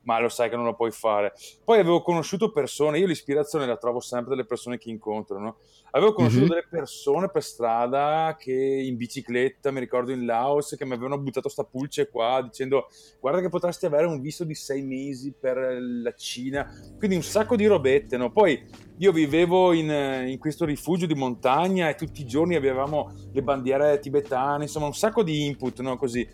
ma 0.02 0.19
lo 0.19 0.28
sai 0.28 0.49
che 0.49 0.57
non 0.57 0.64
lo 0.64 0.75
puoi 0.75 0.90
fare. 0.90 1.33
Poi 1.64 1.78
avevo 1.78 2.02
conosciuto 2.02 2.50
persone, 2.50 2.99
io 2.99 3.07
l'ispirazione 3.07 3.66
la 3.66 3.76
trovo 3.76 4.00
sempre 4.00 4.30
dalle 4.30 4.47
persone 4.47 4.78
che 4.78 4.90
incontro, 4.90 5.38
no? 5.38 5.57
Avevo 5.92 6.12
conosciuto 6.12 6.45
mm-hmm. 6.45 6.52
delle 6.54 6.66
persone 6.71 7.30
per 7.30 7.42
strada 7.42 8.37
che 8.38 8.52
in 8.52 8.97
bicicletta, 8.97 9.71
mi 9.71 9.80
ricordo 9.80 10.12
in 10.12 10.25
Laos, 10.25 10.75
che 10.76 10.85
mi 10.85 10.92
avevano 10.92 11.19
buttato 11.19 11.49
sta 11.49 11.64
pulce 11.64 12.09
qua 12.09 12.40
dicendo 12.42 12.88
guarda 13.19 13.40
che 13.40 13.49
potresti 13.49 13.87
avere 13.87 14.07
un 14.07 14.21
visto 14.21 14.45
di 14.45 14.54
sei 14.54 14.83
mesi 14.83 15.35
per 15.38 15.57
la 15.80 16.14
Cina, 16.14 16.71
quindi 16.97 17.16
un 17.16 17.23
sacco 17.23 17.57
di 17.57 17.66
robette, 17.66 18.16
no? 18.16 18.30
Poi 18.30 18.88
io 18.99 19.12
vivevo 19.12 19.73
in, 19.73 19.90
in 20.28 20.38
questo 20.38 20.64
rifugio 20.64 21.07
di 21.07 21.14
montagna 21.14 21.88
e 21.88 21.95
tutti 21.95 22.21
i 22.21 22.26
giorni 22.26 22.54
avevamo 22.54 23.12
le 23.33 23.42
bandiere 23.42 23.99
tibetane, 23.99 24.64
insomma 24.64 24.87
un 24.87 24.95
sacco 24.95 25.23
di 25.23 25.47
input, 25.47 25.80
no? 25.80 25.97
Così. 25.97 26.26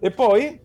E 0.00 0.10
poi 0.10 0.60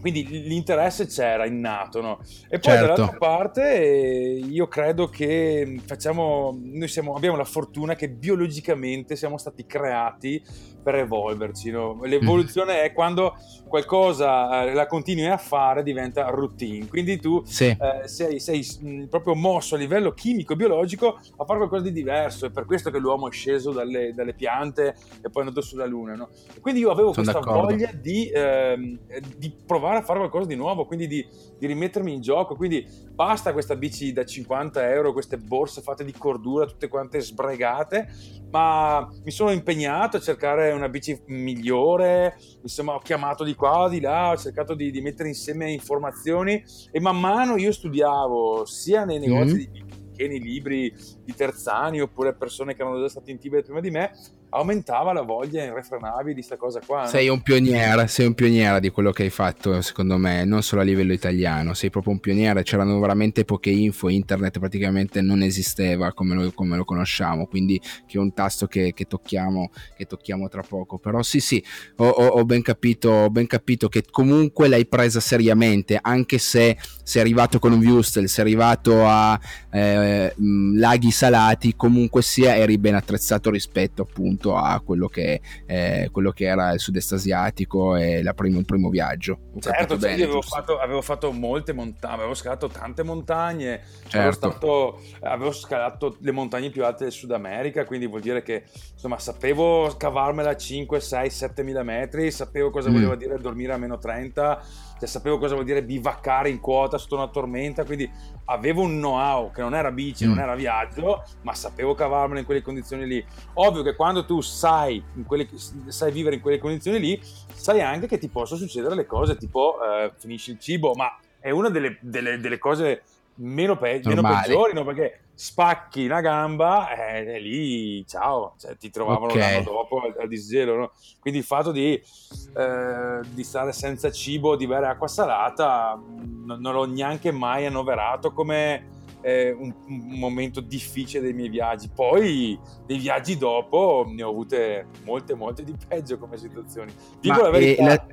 quindi 0.00 0.26
l'interesse 0.26 1.06
c'era 1.06 1.46
innato, 1.46 2.00
no? 2.00 2.20
E 2.48 2.58
poi 2.58 2.72
certo. 2.72 2.86
dall'altra 2.86 3.18
parte 3.18 4.40
io 4.42 4.68
credo 4.68 5.08
che 5.08 5.80
facciamo, 5.84 6.56
noi 6.60 6.88
siamo, 6.88 7.14
abbiamo 7.14 7.36
la 7.36 7.44
fortuna 7.44 7.94
che 7.94 8.08
biologicamente 8.08 9.16
siamo 9.16 9.38
stati 9.38 9.66
creati 9.66 10.42
per 10.82 10.94
evolverci, 10.94 11.70
no? 11.70 11.98
L'evoluzione 12.04 12.80
mm. 12.80 12.84
è 12.84 12.92
quando 12.92 13.36
qualcosa 13.68 14.64
eh, 14.64 14.72
la 14.72 14.86
continui 14.86 15.26
a 15.26 15.36
fare 15.36 15.82
diventa 15.82 16.28
routine, 16.28 16.86
quindi 16.86 17.18
tu 17.18 17.42
sì. 17.44 17.66
eh, 17.66 18.06
sei, 18.06 18.40
sei 18.40 18.64
mh, 18.80 19.04
proprio 19.04 19.34
mosso 19.34 19.74
a 19.74 19.78
livello 19.78 20.12
chimico 20.12 20.52
e 20.52 20.56
biologico 20.56 21.18
a 21.36 21.44
fare 21.44 21.58
qualcosa 21.58 21.84
di 21.84 21.92
diverso, 21.92 22.46
è 22.46 22.50
per 22.50 22.64
questo 22.64 22.90
che 22.90 22.98
l'uomo 22.98 23.28
è 23.28 23.32
sceso 23.32 23.72
dalle, 23.72 24.14
dalle 24.14 24.34
piante 24.34 24.94
e 25.22 25.30
poi 25.30 25.42
è 25.42 25.46
andato 25.46 25.60
sulla 25.60 25.86
luna, 25.86 26.14
no? 26.14 26.28
Quindi 26.60 26.80
io 26.80 26.90
avevo 26.90 27.12
Sono 27.12 27.24
questa 27.24 27.40
d'accordo. 27.40 27.68
voglia 27.68 27.90
di, 27.92 28.28
eh, 28.28 28.98
di 29.36 29.52
provare 29.66 29.76
provare 29.78 29.98
a 29.98 30.02
fare 30.02 30.18
qualcosa 30.18 30.46
di 30.46 30.54
nuovo, 30.56 30.84
quindi 30.86 31.06
di, 31.06 31.26
di, 31.58 31.66
rimettermi 31.66 32.12
in 32.12 32.20
gioco. 32.20 32.54
Quindi 32.54 32.86
basta 33.12 33.52
questa 33.52 33.76
bici 33.76 34.12
da 34.12 34.24
50 34.24 34.90
euro, 34.90 35.12
queste 35.12 35.38
borse 35.38 35.80
fatte 35.80 36.04
di 36.04 36.12
cordura, 36.12 36.66
tutte 36.66 36.88
quante 36.88 37.20
sbregate, 37.20 38.08
ma 38.50 39.08
mi 39.24 39.30
sono 39.30 39.50
impegnato 39.50 40.16
a 40.16 40.20
cercare 40.20 40.72
una 40.72 40.88
bici 40.88 41.20
migliore, 41.26 42.38
insomma 42.62 42.94
ho 42.94 42.98
chiamato 42.98 43.44
di 43.44 43.54
qua, 43.58 43.88
di 43.88 44.00
là, 44.00 44.30
ho 44.30 44.36
cercato 44.36 44.74
di, 44.74 44.90
di 44.92 45.00
mettere 45.02 45.28
insieme 45.28 45.70
informazioni 45.72 46.62
e 46.90 47.00
man 47.00 47.18
mano 47.18 47.56
io 47.56 47.72
studiavo 47.72 48.64
sia 48.64 49.04
nei 49.04 49.18
negozi 49.18 49.54
mm-hmm. 49.54 49.72
di 49.72 50.06
che 50.18 50.26
nei 50.26 50.40
libri 50.40 50.92
di 51.24 51.32
Terzani 51.32 52.00
oppure 52.00 52.34
persone 52.34 52.74
che 52.74 52.82
erano 52.82 53.00
già 53.00 53.08
state 53.08 53.30
in 53.30 53.38
Tibet 53.38 53.64
prima 53.64 53.78
di 53.78 53.90
me, 53.90 54.10
aumentava 54.50 55.12
la 55.12 55.22
voglia 55.22 55.64
irrefrenabile 55.64 56.34
di 56.34 56.34
questa 56.34 56.56
cosa 56.56 56.80
qua. 56.84 57.02
No? 57.02 57.08
Sei 57.08 57.28
un 57.28 57.42
pioniere, 57.42 58.06
sei 58.08 58.26
un 58.26 58.34
pioniere 58.34 58.80
di 58.80 58.90
quello 58.90 59.10
che 59.10 59.24
hai 59.24 59.30
fatto, 59.30 59.80
secondo 59.82 60.16
me, 60.16 60.44
non 60.44 60.62
solo 60.62 60.80
a 60.80 60.84
livello 60.84 61.12
italiano, 61.12 61.74
sei 61.74 61.90
proprio 61.90 62.12
un 62.12 62.20
pioniere, 62.20 62.62
c'erano 62.62 62.98
veramente 62.98 63.44
poche 63.44 63.70
info, 63.70 64.08
internet 64.08 64.58
praticamente 64.58 65.20
non 65.20 65.42
esisteva 65.42 66.12
come 66.12 66.34
lo, 66.34 66.52
come 66.52 66.76
lo 66.76 66.84
conosciamo, 66.84 67.46
quindi 67.46 67.80
che 68.06 68.16
è 68.16 68.20
un 68.20 68.32
tasto 68.32 68.66
che, 68.66 68.92
che, 68.94 69.04
tocchiamo, 69.04 69.70
che 69.96 70.06
tocchiamo 70.06 70.48
tra 70.48 70.62
poco. 70.62 70.98
Però 70.98 71.22
sì, 71.22 71.40
sì, 71.40 71.62
ho, 71.96 72.08
ho, 72.08 72.26
ho, 72.26 72.44
ben 72.44 72.62
capito, 72.62 73.10
ho 73.10 73.30
ben 73.30 73.46
capito 73.46 73.88
che 73.88 74.04
comunque 74.10 74.68
l'hai 74.68 74.86
presa 74.86 75.20
seriamente, 75.20 75.98
anche 76.00 76.38
se 76.38 76.76
sei 77.02 77.20
arrivato 77.22 77.58
con 77.58 77.72
un 77.72 77.80
Viewstel, 77.80 78.28
sei 78.28 78.44
arrivato 78.44 79.06
a 79.06 79.38
eh, 79.70 80.34
laghi 80.36 81.10
salati, 81.10 81.74
comunque 81.76 82.22
sia 82.22 82.56
eri 82.56 82.78
ben 82.78 82.94
attrezzato 82.94 83.50
rispetto 83.50 84.02
appunto 84.02 84.37
appunto 84.38 84.56
a 84.56 84.80
quello 84.80 85.08
che, 85.08 85.40
eh, 85.66 86.08
quello 86.12 86.30
che 86.30 86.44
era 86.44 86.72
il 86.72 86.78
sud-est 86.78 87.12
asiatico 87.12 87.96
e 87.96 88.22
primo, 88.34 88.60
il 88.60 88.64
primo 88.64 88.88
viaggio. 88.88 89.38
Ho 89.54 89.60
certo, 89.60 89.96
bene, 89.96 90.22
avevo, 90.22 90.40
fatto, 90.40 90.78
avevo, 90.78 91.02
fatto, 91.02 91.32
molte 91.32 91.72
montagne, 91.72 92.14
avevo 92.14 92.34
scalato 92.34 92.68
tante 92.68 93.02
montagne, 93.02 93.82
certo. 94.02 94.16
avevo, 94.16 94.32
stato, 94.32 95.00
avevo, 95.20 95.52
scalato 95.52 96.16
le 96.20 96.30
montagne 96.30 96.70
più 96.70 96.84
alte 96.84 97.04
del 97.04 97.12
Sud 97.12 97.32
America, 97.32 97.84
quindi 97.84 98.06
vuol 98.06 98.20
dire 98.20 98.42
che 98.42 98.64
insomma 98.92 99.18
sapevo 99.18 99.94
cavarmela 99.96 100.50
a 100.50 100.56
5, 100.56 101.00
6, 101.00 101.30
7 101.30 101.62
mila 101.62 101.82
metri, 101.82 102.30
sapevo 102.30 102.70
cosa 102.70 102.88
mm. 102.88 102.92
voleva 102.92 103.16
dire 103.16 103.38
dormire 103.38 103.72
a 103.72 103.76
meno 103.76 103.98
30 103.98 104.62
cioè, 104.98 105.08
sapevo 105.08 105.38
cosa 105.38 105.54
vuol 105.54 105.66
dire 105.66 105.84
bivaccare 105.84 106.50
in 106.50 106.60
quota 106.60 106.98
sotto 106.98 107.14
una 107.14 107.28
tormenta, 107.28 107.84
quindi 107.84 108.10
avevo 108.46 108.82
un 108.82 108.96
know-how 108.96 109.50
che 109.52 109.60
non 109.60 109.74
era 109.74 109.90
bici, 109.92 110.26
mm. 110.26 110.28
non 110.28 110.38
era 110.40 110.54
viaggio, 110.54 111.24
ma 111.42 111.54
sapevo 111.54 111.94
cavarmela 111.94 112.40
in 112.40 112.46
quelle 112.46 112.62
condizioni 112.62 113.06
lì. 113.06 113.24
Ovvio 113.54 113.82
che 113.82 113.94
quando 113.94 114.24
tu 114.24 114.40
sai, 114.40 115.02
quelle, 115.26 115.48
sai 115.86 116.10
vivere 116.10 116.36
in 116.36 116.42
quelle 116.42 116.58
condizioni 116.58 116.98
lì, 116.98 117.20
sai 117.54 117.80
anche 117.80 118.06
che 118.08 118.18
ti 118.18 118.28
possono 118.28 118.58
succedere 118.58 118.94
le 118.94 119.06
cose, 119.06 119.36
tipo 119.36 119.76
eh, 119.82 120.12
finisci 120.16 120.50
il 120.50 120.58
cibo, 120.58 120.94
ma 120.94 121.16
è 121.38 121.50
una 121.50 121.68
delle, 121.68 121.98
delle, 122.00 122.38
delle 122.40 122.58
cose 122.58 123.02
meno, 123.38 123.76
pe- 123.76 124.00
meno 124.04 124.22
peggiori, 124.22 124.72
no? 124.72 124.84
perché 124.84 125.20
spacchi 125.34 126.04
una 126.04 126.20
gamba 126.20 126.90
e 126.90 127.34
eh, 127.34 127.40
lì 127.40 128.06
ciao, 128.06 128.54
cioè, 128.58 128.76
ti 128.76 128.90
trovavano 128.90 129.32
okay. 129.32 129.54
l'anno 129.54 129.64
dopo 129.64 130.00
al, 130.00 130.14
al 130.18 130.28
disgelo. 130.28 130.76
No? 130.76 130.92
Quindi 131.20 131.40
il 131.40 131.44
fatto 131.44 131.70
di, 131.70 131.94
eh, 131.94 133.20
di, 133.28 133.44
stare 133.44 133.72
senza 133.72 134.10
cibo, 134.10 134.56
di 134.56 134.66
bere 134.66 134.86
acqua 134.86 135.08
salata, 135.08 136.00
non, 136.44 136.60
non 136.60 136.72
l'ho 136.72 136.86
neanche 136.86 137.30
mai 137.30 137.66
annoverato 137.66 138.32
come 138.32 138.96
eh, 139.20 139.50
un, 139.50 139.72
un, 139.86 140.18
momento 140.18 140.60
difficile 140.60 141.22
dei 141.22 141.32
miei 141.32 141.48
viaggi. 141.48 141.88
Poi 141.94 142.58
dei 142.86 142.98
viaggi 142.98 143.36
dopo 143.36 144.06
ne 144.08 144.22
ho 144.22 144.30
avute 144.30 144.86
molte, 145.04 145.34
molte 145.34 145.64
di 145.64 145.74
peggio 145.86 146.18
come 146.18 146.36
situazioni. 146.36 146.92
Dico 147.20 147.36
Ma 147.36 147.42
la 147.42 147.50
verità. 147.50 147.84
La... 147.84 148.06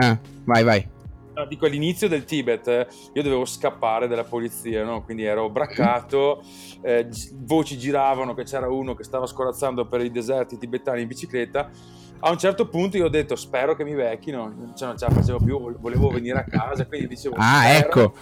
Ah, 0.00 0.18
vai, 0.44 0.62
vai 0.64 0.96
dico 1.46 1.66
all'inizio 1.66 2.08
del 2.08 2.24
Tibet 2.24 2.66
io 3.12 3.22
dovevo 3.22 3.44
scappare 3.44 4.08
dalla 4.08 4.24
polizia, 4.24 4.84
no? 4.84 5.02
quindi 5.02 5.24
ero 5.24 5.48
braccato, 5.50 6.42
eh, 6.82 7.08
voci 7.34 7.78
giravano 7.78 8.34
che 8.34 8.44
c'era 8.44 8.68
uno 8.68 8.94
che 8.94 9.04
stava 9.04 9.26
scorazzando 9.26 9.86
per 9.86 10.02
i 10.02 10.10
deserti 10.10 10.58
tibetani 10.58 11.02
in 11.02 11.08
bicicletta. 11.08 11.70
A 12.20 12.30
un 12.30 12.38
certo 12.38 12.66
punto 12.66 12.96
io 12.96 13.04
ho 13.04 13.10
detto 13.10 13.36
spero 13.36 13.76
che 13.76 13.84
mi 13.84 13.94
vecchino, 13.94 14.72
cioè 14.76 14.88
non 14.88 14.98
ce 14.98 15.06
la 15.06 15.12
facevo 15.12 15.38
più, 15.38 15.78
volevo 15.78 16.08
venire 16.08 16.38
a 16.38 16.44
casa, 16.44 16.84
quindi 16.86 17.06
dicevo... 17.06 17.36
Ah, 17.38 17.62
spero. 17.62 17.78
ecco, 17.78 18.12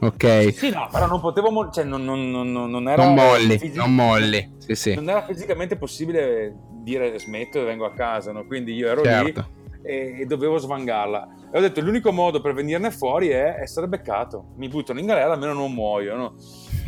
ok. 0.00 0.52
Sì, 0.52 0.68
no, 0.68 0.86
però 0.92 1.06
non 1.06 1.20
potevo, 1.20 1.70
cioè 1.70 1.84
non, 1.84 2.04
non, 2.04 2.30
non, 2.30 2.52
non 2.52 2.88
era... 2.88 3.04
Non 3.04 3.14
molli, 3.14 3.58
fisic- 3.58 3.76
non 3.76 3.94
molli, 3.94 4.56
sì, 4.58 4.74
sì. 4.74 4.94
Non 4.94 5.08
era 5.08 5.22
fisicamente 5.22 5.76
possibile 5.76 6.54
dire 6.82 7.18
smetto 7.18 7.58
e 7.58 7.64
vengo 7.64 7.86
a 7.86 7.92
casa, 7.92 8.32
no? 8.32 8.44
quindi 8.44 8.74
io 8.74 8.88
ero 8.88 9.02
certo. 9.02 9.24
lì 9.24 9.56
e, 9.88 10.26
dovevo 10.26 10.58
svangarla. 10.58 11.28
E 11.50 11.56
ho 11.56 11.60
detto 11.60 11.80
l'unico 11.80 12.12
modo 12.12 12.40
per 12.40 12.52
venirne 12.52 12.90
fuori 12.90 13.28
è 13.28 13.56
essere 13.60 13.88
beccato. 13.88 14.52
Mi 14.56 14.68
buttano 14.68 15.00
in 15.00 15.06
galera, 15.06 15.32
almeno 15.32 15.54
non 15.54 15.72
muoio. 15.72 16.14
No? 16.14 16.34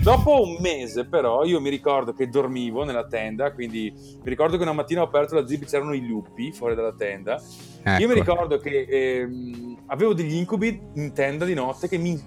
Dopo 0.02 0.42
un 0.42 0.58
mese, 0.60 1.06
però, 1.06 1.44
io 1.44 1.60
mi 1.60 1.70
ricordo 1.70 2.12
che 2.12 2.28
dormivo 2.28 2.84
nella 2.84 3.06
tenda. 3.06 3.52
Quindi 3.52 3.92
mi 3.94 4.28
ricordo 4.28 4.56
che 4.56 4.62
una 4.62 4.72
mattina 4.72 5.00
ho 5.00 5.04
aperto 5.04 5.34
la 5.34 5.46
zip, 5.46 5.64
c'erano 5.64 5.94
i 5.94 6.06
lupi 6.06 6.52
fuori 6.52 6.74
dalla 6.74 6.94
tenda. 6.94 7.40
Ecco. 7.82 8.00
Io 8.02 8.08
mi 8.08 8.12
ecco. 8.18 8.32
ricordo 8.32 8.58
che 8.58 8.86
ehm, 8.88 9.78
avevo 9.86 10.12
degli 10.12 10.34
incubi 10.34 10.80
in 10.94 11.12
tenda 11.14 11.46
di 11.46 11.54
notte 11.54 11.88
che 11.88 11.96
mi 11.96 12.20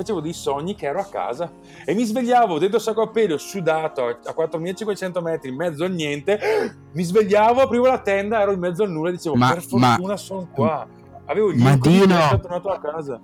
facevo 0.00 0.20
dei 0.20 0.32
sogni 0.32 0.74
che 0.74 0.86
ero 0.86 1.00
a 1.00 1.04
casa 1.04 1.52
e 1.84 1.94
mi 1.94 2.04
svegliavo 2.04 2.58
dentro 2.58 2.78
il 2.78 2.82
sacco 2.82 3.02
a 3.02 3.08
pelo, 3.08 3.36
sudato 3.36 4.18
a 4.24 4.32
4500 4.32 5.20
metri, 5.20 5.50
in 5.50 5.56
mezzo 5.56 5.84
a 5.84 5.88
niente. 5.88 6.38
Mi 6.92 7.02
svegliavo, 7.02 7.60
aprivo 7.60 7.86
la 7.86 8.00
tenda, 8.00 8.40
ero 8.40 8.52
in 8.52 8.58
mezzo 8.58 8.82
al 8.82 8.90
nulla 8.90 9.10
e 9.10 9.12
dicevo: 9.12 9.36
ma, 9.36 9.52
Per 9.52 9.62
fortuna 9.62 9.96
ma, 9.98 10.16
sono 10.16 10.48
qua. 10.52 10.88
Avevo 11.26 11.52
gli 11.52 11.64
e 11.64 11.78
sono 11.80 12.40
tornato 12.40 12.68
a 12.70 12.80
casa. 12.80 13.20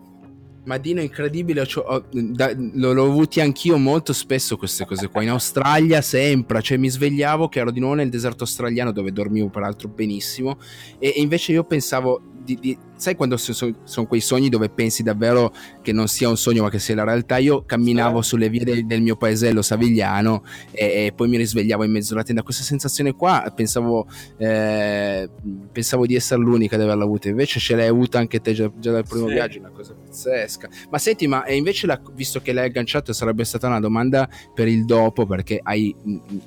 Ma 0.64 0.78
Dino, 0.78 1.00
incredibile, 1.00 1.60
ho, 1.60 2.04
da, 2.10 2.52
l'ho, 2.56 2.92
l'ho 2.92 3.04
avuti 3.04 3.40
anch'io 3.40 3.78
molto 3.78 4.12
spesso 4.12 4.56
queste 4.56 4.84
cose 4.84 5.08
qua. 5.08 5.22
In 5.22 5.30
Australia 5.30 6.00
sempre, 6.02 6.60
cioè 6.60 6.76
mi 6.76 6.88
svegliavo 6.88 7.48
che 7.48 7.60
ero 7.60 7.70
di 7.70 7.78
nuovo 7.78 7.94
nel 7.94 8.10
deserto 8.10 8.42
australiano 8.42 8.90
dove 8.90 9.12
dormivo 9.12 9.48
peraltro 9.48 9.88
benissimo 9.88 10.58
e, 10.98 11.14
e 11.16 11.20
invece 11.20 11.52
io 11.52 11.62
pensavo 11.62 12.20
di, 12.46 12.58
di, 12.60 12.78
sai 12.96 13.14
quando 13.14 13.36
sono, 13.36 13.74
sono 13.84 14.06
quei 14.06 14.20
sogni 14.20 14.48
dove 14.48 14.68
pensi 14.68 15.02
davvero 15.02 15.52
che 15.82 15.92
non 15.92 16.08
sia 16.08 16.28
un 16.28 16.36
sogno 16.36 16.62
ma 16.62 16.70
che 16.70 16.78
sia 16.78 16.94
la 16.94 17.04
realtà? 17.04 17.36
Io 17.36 17.64
camminavo 17.64 18.22
sulle 18.22 18.48
vie 18.48 18.64
del, 18.64 18.86
del, 18.86 19.02
mio 19.02 19.16
paesello 19.16 19.62
savigliano 19.62 20.42
e, 20.70 21.06
e, 21.06 21.12
poi 21.14 21.28
mi 21.28 21.36
risvegliavo 21.36 21.84
in 21.84 21.92
mezzo 21.92 22.14
alla 22.14 22.22
tenda. 22.22 22.42
Questa 22.42 22.62
sensazione 22.62 23.12
qua 23.14 23.52
pensavo, 23.54 24.06
eh, 24.38 25.28
pensavo 25.70 26.06
di 26.06 26.14
essere 26.14 26.40
l'unica 26.40 26.76
ad 26.76 26.82
averla 26.82 27.04
avuta, 27.04 27.28
invece 27.28 27.60
ce 27.60 27.76
l'hai 27.76 27.86
avuta 27.86 28.18
anche 28.18 28.40
te 28.40 28.52
già, 28.52 28.70
già 28.78 28.92
dal 28.92 29.04
primo 29.06 29.26
sì. 29.28 29.34
viaggio, 29.34 29.58
una 29.58 29.70
cosa 29.70 29.94
pazzesca. 29.94 30.68
Ma 30.90 30.98
senti, 30.98 31.26
ma 31.26 31.48
invece 31.48 31.86
la, 31.86 32.00
visto 32.14 32.40
che 32.40 32.52
l'hai 32.52 32.66
agganciato 32.66 33.12
sarebbe 33.12 33.44
stata 33.44 33.66
una 33.66 33.80
domanda 33.80 34.28
per 34.54 34.68
il 34.68 34.84
dopo 34.84 35.26
perché 35.26 35.60
hai, 35.62 35.94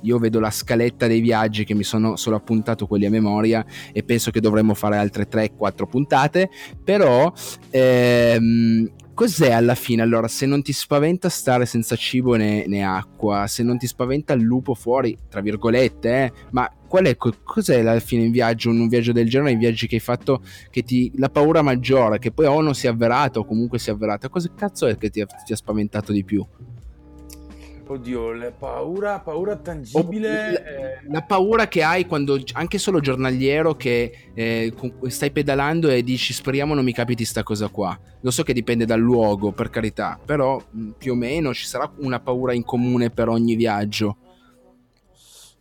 io 0.01 0.17
vedo 0.17 0.39
la 0.39 0.51
scaletta 0.51 1.07
dei 1.07 1.21
viaggi 1.21 1.63
che 1.63 1.73
mi 1.73 1.83
sono 1.83 2.15
solo 2.15 2.35
appuntato 2.35 2.87
quelli 2.87 3.05
a 3.05 3.09
memoria 3.09 3.65
e 3.91 4.03
penso 4.03 4.31
che 4.31 4.39
dovremmo 4.39 4.73
fare 4.73 4.97
altre 4.97 5.27
3-4 5.29 5.87
puntate 5.87 6.38
interessante, 6.39 6.49
però 6.83 7.31
ehm, 7.69 8.89
cos'è 9.13 9.51
alla 9.51 9.75
fine? 9.75 10.01
Allora, 10.01 10.27
se 10.27 10.45
non 10.45 10.61
ti 10.61 10.71
spaventa 10.71 11.27
stare 11.27 11.65
senza 11.65 11.95
cibo 11.95 12.35
né, 12.35 12.65
né 12.67 12.83
acqua, 12.83 13.47
se 13.47 13.63
non 13.63 13.77
ti 13.77 13.87
spaventa 13.87 14.33
il 14.33 14.41
lupo 14.41 14.73
fuori, 14.73 15.17
tra 15.29 15.41
virgolette, 15.41 16.09
eh, 16.09 16.31
ma 16.51 16.71
qual 16.87 17.05
è, 17.05 17.17
cos'è 17.17 17.79
alla 17.81 17.99
fine 17.99 18.23
in 18.23 18.31
viaggio, 18.31 18.69
un 18.69 18.87
viaggio 18.87 19.11
del 19.11 19.29
genere, 19.29 19.51
i 19.51 19.57
viaggi 19.57 19.87
che 19.87 19.95
hai 19.95 20.01
fatto, 20.01 20.41
che 20.69 20.83
ti, 20.83 21.11
la 21.17 21.29
paura 21.29 21.61
maggiore, 21.61 22.19
che 22.19 22.31
poi 22.31 22.45
o 22.45 22.61
non 22.61 22.73
si 22.73 22.87
è 22.87 22.89
avverata 22.89 23.39
o 23.39 23.45
comunque 23.45 23.77
si 23.77 23.89
è 23.89 23.93
avverata, 23.93 24.29
cosa 24.29 24.49
cazzo 24.55 24.87
è 24.87 24.97
che 24.97 25.09
ti 25.09 25.21
ha, 25.21 25.25
ti 25.25 25.53
ha 25.53 25.55
spaventato 25.55 26.11
di 26.11 26.23
più? 26.23 26.45
Oddio, 27.91 28.33
la 28.33 28.51
paura, 28.51 29.19
paura 29.19 29.55
tangibile. 29.55 30.51
La, 31.07 31.11
la, 31.11 31.21
paura 31.23 31.67
che 31.67 31.81
hai 31.81 32.05
quando, 32.05 32.39
anche 32.53 32.77
solo 32.77 32.99
giornaliero, 32.99 33.75
che 33.75 34.29
eh, 34.35 34.71
stai 35.07 35.31
pedalando 35.31 35.89
e 35.89 36.03
dici 36.03 36.31
speriamo 36.31 36.75
non 36.75 36.83
mi 36.83 36.93
capiti 36.93 37.25
sta 37.25 37.41
cosa 37.41 37.67
qua. 37.69 37.97
Lo 38.21 38.29
so 38.29 38.43
che 38.43 38.53
dipende 38.53 38.85
dal 38.85 38.99
luogo, 38.99 39.51
per 39.53 39.71
carità, 39.71 40.19
però 40.23 40.61
più 40.99 41.13
o 41.13 41.15
meno 41.15 41.51
ci 41.51 41.65
sarà 41.65 41.91
una 41.97 42.19
paura 42.19 42.53
in 42.53 42.63
comune 42.63 43.09
per 43.09 43.27
ogni 43.27 43.55
viaggio. 43.55 44.17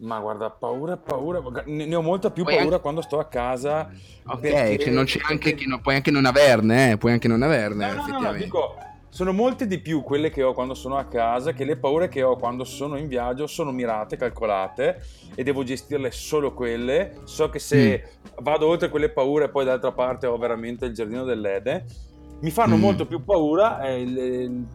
Ma 0.01 0.21
guarda, 0.21 0.51
paura, 0.51 0.99
paura, 0.99 1.43
ne 1.65 1.95
ho 1.95 2.03
molta 2.03 2.31
più 2.31 2.43
puoi 2.43 2.57
paura 2.57 2.73
anche... 2.73 2.83
quando 2.83 3.01
sto 3.01 3.19
a 3.19 3.25
casa. 3.25 3.91
Ok, 4.27 4.41
perché... 4.41 4.77
che 4.77 4.91
non 4.91 5.07
c'è 5.07 5.21
anche, 5.23 5.55
che 5.55 5.65
no, 5.65 5.81
puoi 5.81 5.95
anche 5.95 6.11
non 6.11 6.27
averne, 6.27 6.91
eh? 6.91 6.99
puoi 6.99 7.13
anche 7.13 7.27
non 7.27 7.41
averne, 7.41 7.87
no, 7.87 7.93
effettivamente. 7.93 8.23
No, 8.23 8.33
no, 8.33 8.39
dico, 8.39 8.77
sono 9.11 9.33
molte 9.33 9.67
di 9.67 9.79
più 9.79 10.03
quelle 10.03 10.31
che 10.31 10.43
ho 10.43 10.53
quando 10.53 10.75
sono 10.75 10.97
a 10.97 11.05
casa 11.05 11.53
che 11.53 11.65
le 11.65 11.77
paure 11.77 12.09
che 12.09 12.23
ho 12.23 12.37
quando 12.37 12.65
sono 12.65 12.97
in 12.97 13.09
viaggio 13.09 13.47
sono 13.47 13.73
mirate, 13.73 14.17
calcolate 14.17 15.03
e 15.35 15.43
devo 15.43 15.65
gestirle 15.65 16.11
solo 16.11 16.53
quelle. 16.53 17.21
So 17.25 17.49
che 17.49 17.59
se 17.59 18.05
mm. 18.05 18.43
vado 18.43 18.67
oltre 18.67 18.89
quelle 18.89 19.09
paure 19.09 19.49
poi 19.49 19.65
dall'altra 19.65 19.93
parte 19.93 20.27
ho 20.27 20.37
veramente 20.37 20.87
il 20.87 20.93
giardino 20.93 21.25
dell'Ede. 21.25 21.85
Mi 22.41 22.51
fanno 22.51 22.77
mm. 22.77 22.81
molto 22.81 23.07
più 23.07 23.25
paura 23.25 23.81
eh, 23.83 24.01
il, 24.01 24.67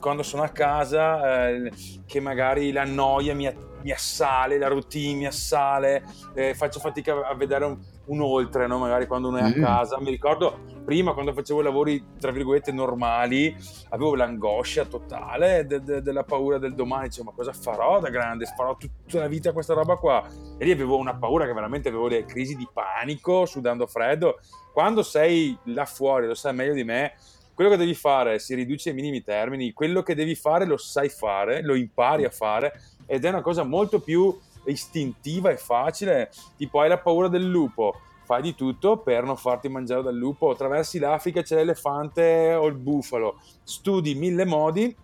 quando 0.00 0.22
sono 0.22 0.42
a 0.42 0.48
casa 0.48 1.48
eh, 1.48 1.70
che 2.06 2.20
magari 2.20 2.72
la 2.72 2.84
noia 2.84 3.34
mi, 3.34 3.50
mi, 3.82 3.90
assale, 3.90 4.58
la 4.58 4.68
routine 4.68 5.14
mi 5.14 5.26
assale, 5.26 6.04
eh, 6.34 6.54
faccio 6.54 6.80
fatica 6.80 7.26
a 7.26 7.34
vedere 7.34 7.64
un, 7.64 7.78
un 8.06 8.20
oltre, 8.20 8.66
no? 8.66 8.78
magari 8.78 9.06
quando 9.06 9.28
uno 9.28 9.38
è 9.38 9.42
a 9.42 9.48
mm. 9.48 9.62
casa. 9.62 9.98
Mi 10.00 10.10
ricordo 10.10 10.60
prima 10.84 11.12
quando 11.12 11.32
facevo 11.32 11.62
lavori 11.62 12.04
tra 12.18 12.30
virgolette 12.30 12.72
normali, 12.72 13.56
avevo 13.90 14.14
l'angoscia 14.14 14.84
totale 14.84 15.66
de- 15.66 15.82
de- 15.82 16.02
della 16.02 16.24
paura 16.24 16.58
del 16.58 16.74
domani, 16.74 17.08
dicevo 17.08 17.30
ma 17.30 17.36
cosa 17.36 17.52
farò 17.52 18.00
da 18.00 18.10
grande? 18.10 18.46
Farò 18.56 18.76
tutta 18.76 19.18
la 19.18 19.28
vita 19.28 19.52
questa 19.52 19.74
roba 19.74 19.96
qua? 19.96 20.26
E 20.58 20.64
lì 20.64 20.70
avevo 20.70 20.96
una 20.96 21.14
paura 21.14 21.46
che 21.46 21.52
veramente 21.52 21.88
avevo 21.88 22.08
delle 22.08 22.24
crisi 22.24 22.56
di 22.56 22.68
panico, 22.72 23.46
sudando 23.46 23.86
freddo. 23.86 24.38
Quando 24.72 25.02
sei 25.02 25.56
là 25.64 25.84
fuori, 25.84 26.26
lo 26.26 26.34
sai 26.34 26.52
meglio 26.52 26.74
di 26.74 26.84
me, 26.84 27.14
quello 27.54 27.70
che 27.70 27.76
devi 27.76 27.94
fare 27.94 28.40
si 28.40 28.54
riduce 28.54 28.88
ai 28.90 28.96
minimi 28.96 29.22
termini, 29.22 29.72
quello 29.72 30.02
che 30.02 30.14
devi 30.14 30.34
fare 30.34 30.66
lo 30.66 30.76
sai 30.76 31.08
fare, 31.08 31.62
lo 31.62 31.74
impari 31.74 32.24
a 32.24 32.30
fare 32.30 32.72
ed 33.06 33.24
è 33.24 33.28
una 33.28 33.42
cosa 33.42 33.62
molto 33.62 34.00
più 34.00 34.36
istintiva 34.66 35.50
e 35.50 35.56
facile, 35.56 36.30
tipo 36.56 36.80
hai 36.80 36.88
la 36.88 36.98
paura 36.98 37.28
del 37.28 37.44
lupo, 37.44 37.94
fai 38.24 38.42
di 38.42 38.54
tutto 38.54 38.98
per 38.98 39.24
non 39.24 39.36
farti 39.36 39.68
mangiare 39.68 40.02
dal 40.02 40.16
lupo, 40.16 40.50
attraversi 40.50 40.98
l'Africa 40.98 41.42
c'è 41.42 41.56
l'elefante 41.56 42.54
o 42.54 42.66
il 42.66 42.74
bufalo, 42.74 43.40
studi 43.62 44.14
mille 44.14 44.44
modi 44.44 44.96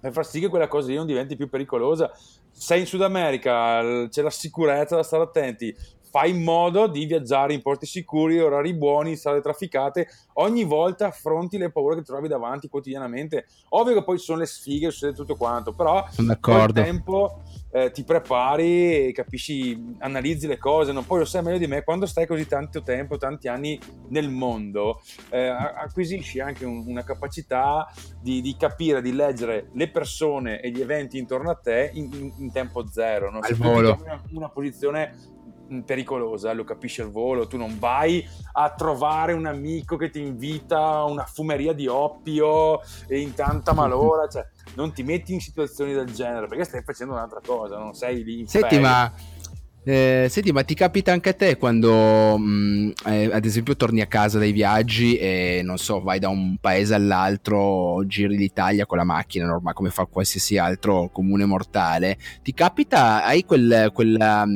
per 0.00 0.12
far 0.12 0.26
sì 0.26 0.40
che 0.40 0.48
quella 0.48 0.68
cosa 0.68 0.88
lì 0.88 0.94
non 0.94 1.06
diventi 1.06 1.36
più 1.36 1.48
pericolosa. 1.48 2.10
Sei 2.50 2.80
in 2.80 2.86
Sud 2.86 3.02
America, 3.02 4.08
c'è 4.08 4.22
la 4.22 4.30
sicurezza 4.30 4.96
da 4.96 5.02
stare 5.02 5.24
attenti, 5.24 5.74
fai 6.10 6.30
in 6.30 6.42
modo 6.42 6.86
di 6.86 7.04
viaggiare 7.04 7.52
in 7.52 7.62
porti 7.62 7.86
sicuri, 7.86 8.40
orari 8.40 8.74
buoni, 8.74 9.14
strade 9.14 9.40
trafficate, 9.40 10.08
ogni 10.34 10.64
volta 10.64 11.06
affronti 11.06 11.58
le 11.58 11.70
paure 11.70 11.96
che 11.96 12.02
trovi 12.02 12.28
davanti 12.28 12.68
quotidianamente. 12.68 13.46
Ovvio 13.70 13.94
che 13.94 14.04
poi 14.04 14.18
sono 14.18 14.38
le 14.38 14.46
sfighe, 14.46 14.90
succede 14.90 15.12
tutto 15.12 15.36
quanto, 15.36 15.74
però 15.74 16.04
col 16.40 16.72
tempo 16.72 17.42
eh, 17.72 17.90
ti 17.90 18.04
prepari 18.04 19.12
capisci, 19.12 19.96
analizzi 19.98 20.46
le 20.46 20.58
cose, 20.58 20.92
non 20.92 21.06
poi 21.06 21.20
lo 21.20 21.24
sai 21.24 21.42
meglio 21.42 21.58
di 21.58 21.66
me, 21.66 21.82
quando 21.82 22.06
stai 22.06 22.26
così 22.26 22.46
tanto 22.46 22.82
tempo, 22.82 23.16
tanti 23.16 23.48
anni 23.48 23.78
nel 24.08 24.28
mondo, 24.28 25.00
eh, 25.30 25.46
acquisisci 25.46 26.40
anche 26.40 26.64
un, 26.64 26.84
una 26.86 27.04
capacità 27.04 27.90
di, 28.20 28.40
di, 28.40 28.56
capire, 28.56 29.00
di 29.00 29.12
leggere 29.12 29.68
le 29.72 29.90
persone 29.90 30.60
e 30.60 30.70
gli 30.70 30.80
eventi 30.80 31.18
intorno 31.18 31.50
a 31.50 31.54
te 31.54 31.90
in, 31.94 32.10
in, 32.12 32.32
in 32.38 32.52
tempo 32.52 32.86
zero. 32.86 33.30
No? 33.30 33.38
Al 33.40 33.54
volo. 33.54 33.98
Una, 34.00 34.22
una 34.32 34.48
posizione 34.48 35.38
pericolosa, 35.84 36.52
lo 36.52 36.64
capisci 36.64 37.00
al 37.00 37.10
volo, 37.10 37.46
tu 37.46 37.56
non 37.56 37.78
vai 37.78 38.26
a 38.52 38.70
trovare 38.70 39.32
un 39.32 39.46
amico 39.46 39.96
che 39.96 40.10
ti 40.10 40.20
invita 40.20 40.78
a 40.78 41.04
una 41.04 41.24
fumeria 41.24 41.72
di 41.72 41.86
oppio 41.86 42.80
in 43.08 43.34
tanta 43.34 43.72
malora, 43.72 44.28
cioè 44.28 44.46
non 44.74 44.92
ti 44.92 45.02
metti 45.02 45.32
in 45.32 45.40
situazioni 45.40 45.92
del 45.92 46.12
genere 46.12 46.46
perché 46.46 46.64
stai 46.64 46.82
facendo 46.82 47.14
un'altra 47.14 47.40
cosa, 47.44 47.78
non 47.78 47.94
sei 47.94 48.24
lì 48.24 48.46
Senti, 48.46 48.78
ma 48.78 49.12
eh, 49.82 50.26
senti, 50.28 50.52
ma 50.52 50.62
ti 50.62 50.74
capita 50.74 51.10
anche 51.10 51.30
a 51.30 51.32
te 51.32 51.56
quando, 51.56 52.36
mh, 52.36 52.44
mm, 52.44 52.90
eh, 53.06 53.30
ad 53.32 53.44
esempio, 53.46 53.76
torni 53.76 54.02
a 54.02 54.06
casa 54.06 54.38
dai 54.38 54.52
viaggi 54.52 55.16
e 55.16 55.62
non 55.64 55.78
so, 55.78 56.02
vai 56.02 56.18
da 56.18 56.28
un 56.28 56.58
paese 56.60 56.94
all'altro, 56.94 58.04
giri 58.06 58.36
l'Italia 58.36 58.84
con 58.84 58.98
la 58.98 59.04
macchina 59.04 59.46
normale 59.46 59.74
come 59.74 59.88
fa 59.88 60.04
qualsiasi 60.04 60.58
altro 60.58 61.08
comune 61.10 61.46
mortale? 61.46 62.18
Ti 62.42 62.52
capita, 62.52 63.24
hai 63.24 63.44
quel, 63.44 63.90
quella 63.94 64.46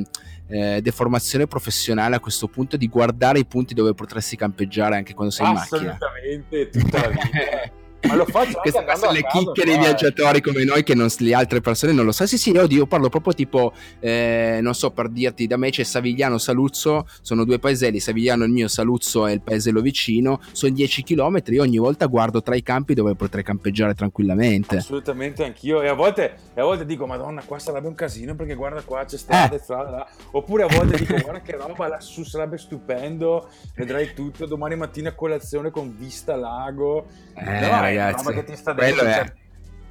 eh, 0.47 0.81
deformazione 0.83 1.47
professionale 1.47 2.17
a 2.17 2.21
questo 2.21 2.49
punto 2.49 2.77
di 2.77 2.89
guardare 2.89 3.39
i 3.39 3.47
punti 3.47 3.75
dove 3.75 3.95
potresti 3.95 4.37
campeggiare 4.37 4.97
anche 4.97 5.15
quando 5.15 5.33
sei 5.33 5.47
in 5.47 5.53
macchina? 5.53 5.93
Assolutamente, 5.95 6.69
tutta 6.69 7.01
la 7.01 7.09
vita. 7.09 7.73
Ma 8.07 8.15
lo 8.15 8.25
faccio 8.27 8.59
Queste 8.63 8.85
sono 8.97 9.13
le 9.13 9.27
chicche 9.27 9.65
dei 9.65 9.79
viaggiatori 9.79 10.41
come 10.41 10.65
noi 10.65 10.83
che 10.83 10.95
non, 10.95 11.09
le 11.19 11.35
altre 11.35 11.61
persone 11.61 11.93
non 11.93 12.05
lo 12.05 12.13
sanno. 12.13 12.29
Sì, 12.29 12.39
sì, 12.39 12.51
oddio, 12.51 12.79
io 12.79 12.87
parlo 12.87 13.09
proprio 13.09 13.33
tipo, 13.35 13.73
eh, 14.01 14.59
non 14.63 14.75
so, 14.75 14.91
per 14.91 15.09
dirti, 15.09 15.47
da 15.47 15.57
me 15.57 15.71
c'è 15.71 15.83
Savigliano, 15.83 16.39
Saluzzo, 16.39 17.07
sono 17.21 17.45
due 17.45 17.59
paeselli, 17.59 18.01
Savigliano 18.01 18.45
è 18.45 18.47
il 18.47 18.53
mio, 18.53 18.69
Saluzzo 18.69 19.27
è 19.27 19.33
il 19.33 19.41
paesello 19.41 19.81
vicino, 19.81 20.41
sono 20.53 20.73
10 20.73 21.03
km, 21.03 21.43
io 21.47 21.63
ogni 21.63 21.79
volta 21.79 22.07
guardo 22.07 22.43
tra 22.43 22.55
i 22.55 22.63
campi 22.63 22.95
dove 22.95 23.15
potrei 23.15 23.43
campeggiare 23.43 23.95
tranquillamente. 23.95 24.77
Assolutamente, 24.77 25.45
anch'io. 25.45 25.83
E 25.83 25.89
a 25.89 25.95
volte, 25.95 26.37
e 26.55 26.61
a 26.61 26.65
volte 26.65 26.85
dico, 26.85 27.07
madonna, 27.07 27.43
qua 27.43 27.59
sarebbe 27.59 27.89
un 27.89 27.95
casino 27.95 28.35
perché 28.35 28.55
guarda 28.55 28.83
qua 28.83 29.05
c'è 29.05 29.17
strada, 29.17 29.55
eh. 29.55 29.59
strada. 29.59 30.09
Oppure 30.33 30.65
a 30.65 30.67
volte 30.67 30.97
dico, 30.97 31.17
guarda 31.21 31.41
che 31.41 31.57
roba 31.57 31.89
lassù 31.89 32.25
sarebbe 32.25 32.59
stupendo, 32.59 33.49
vedrai 33.75 34.13
tutto, 34.15 34.47
domani 34.47 34.77
mattina 34.77 35.13
colazione 35.13 35.71
con 35.71 35.95
vista 35.97 36.37
lago. 36.37 37.07
Eh, 37.35 37.61
no, 37.61 37.89
ragazzi. 37.97 38.33
che 38.33 38.45
ti 38.45 38.57
sta 38.57 38.73
dentro. 38.73 39.05
Cioè, 39.05 39.33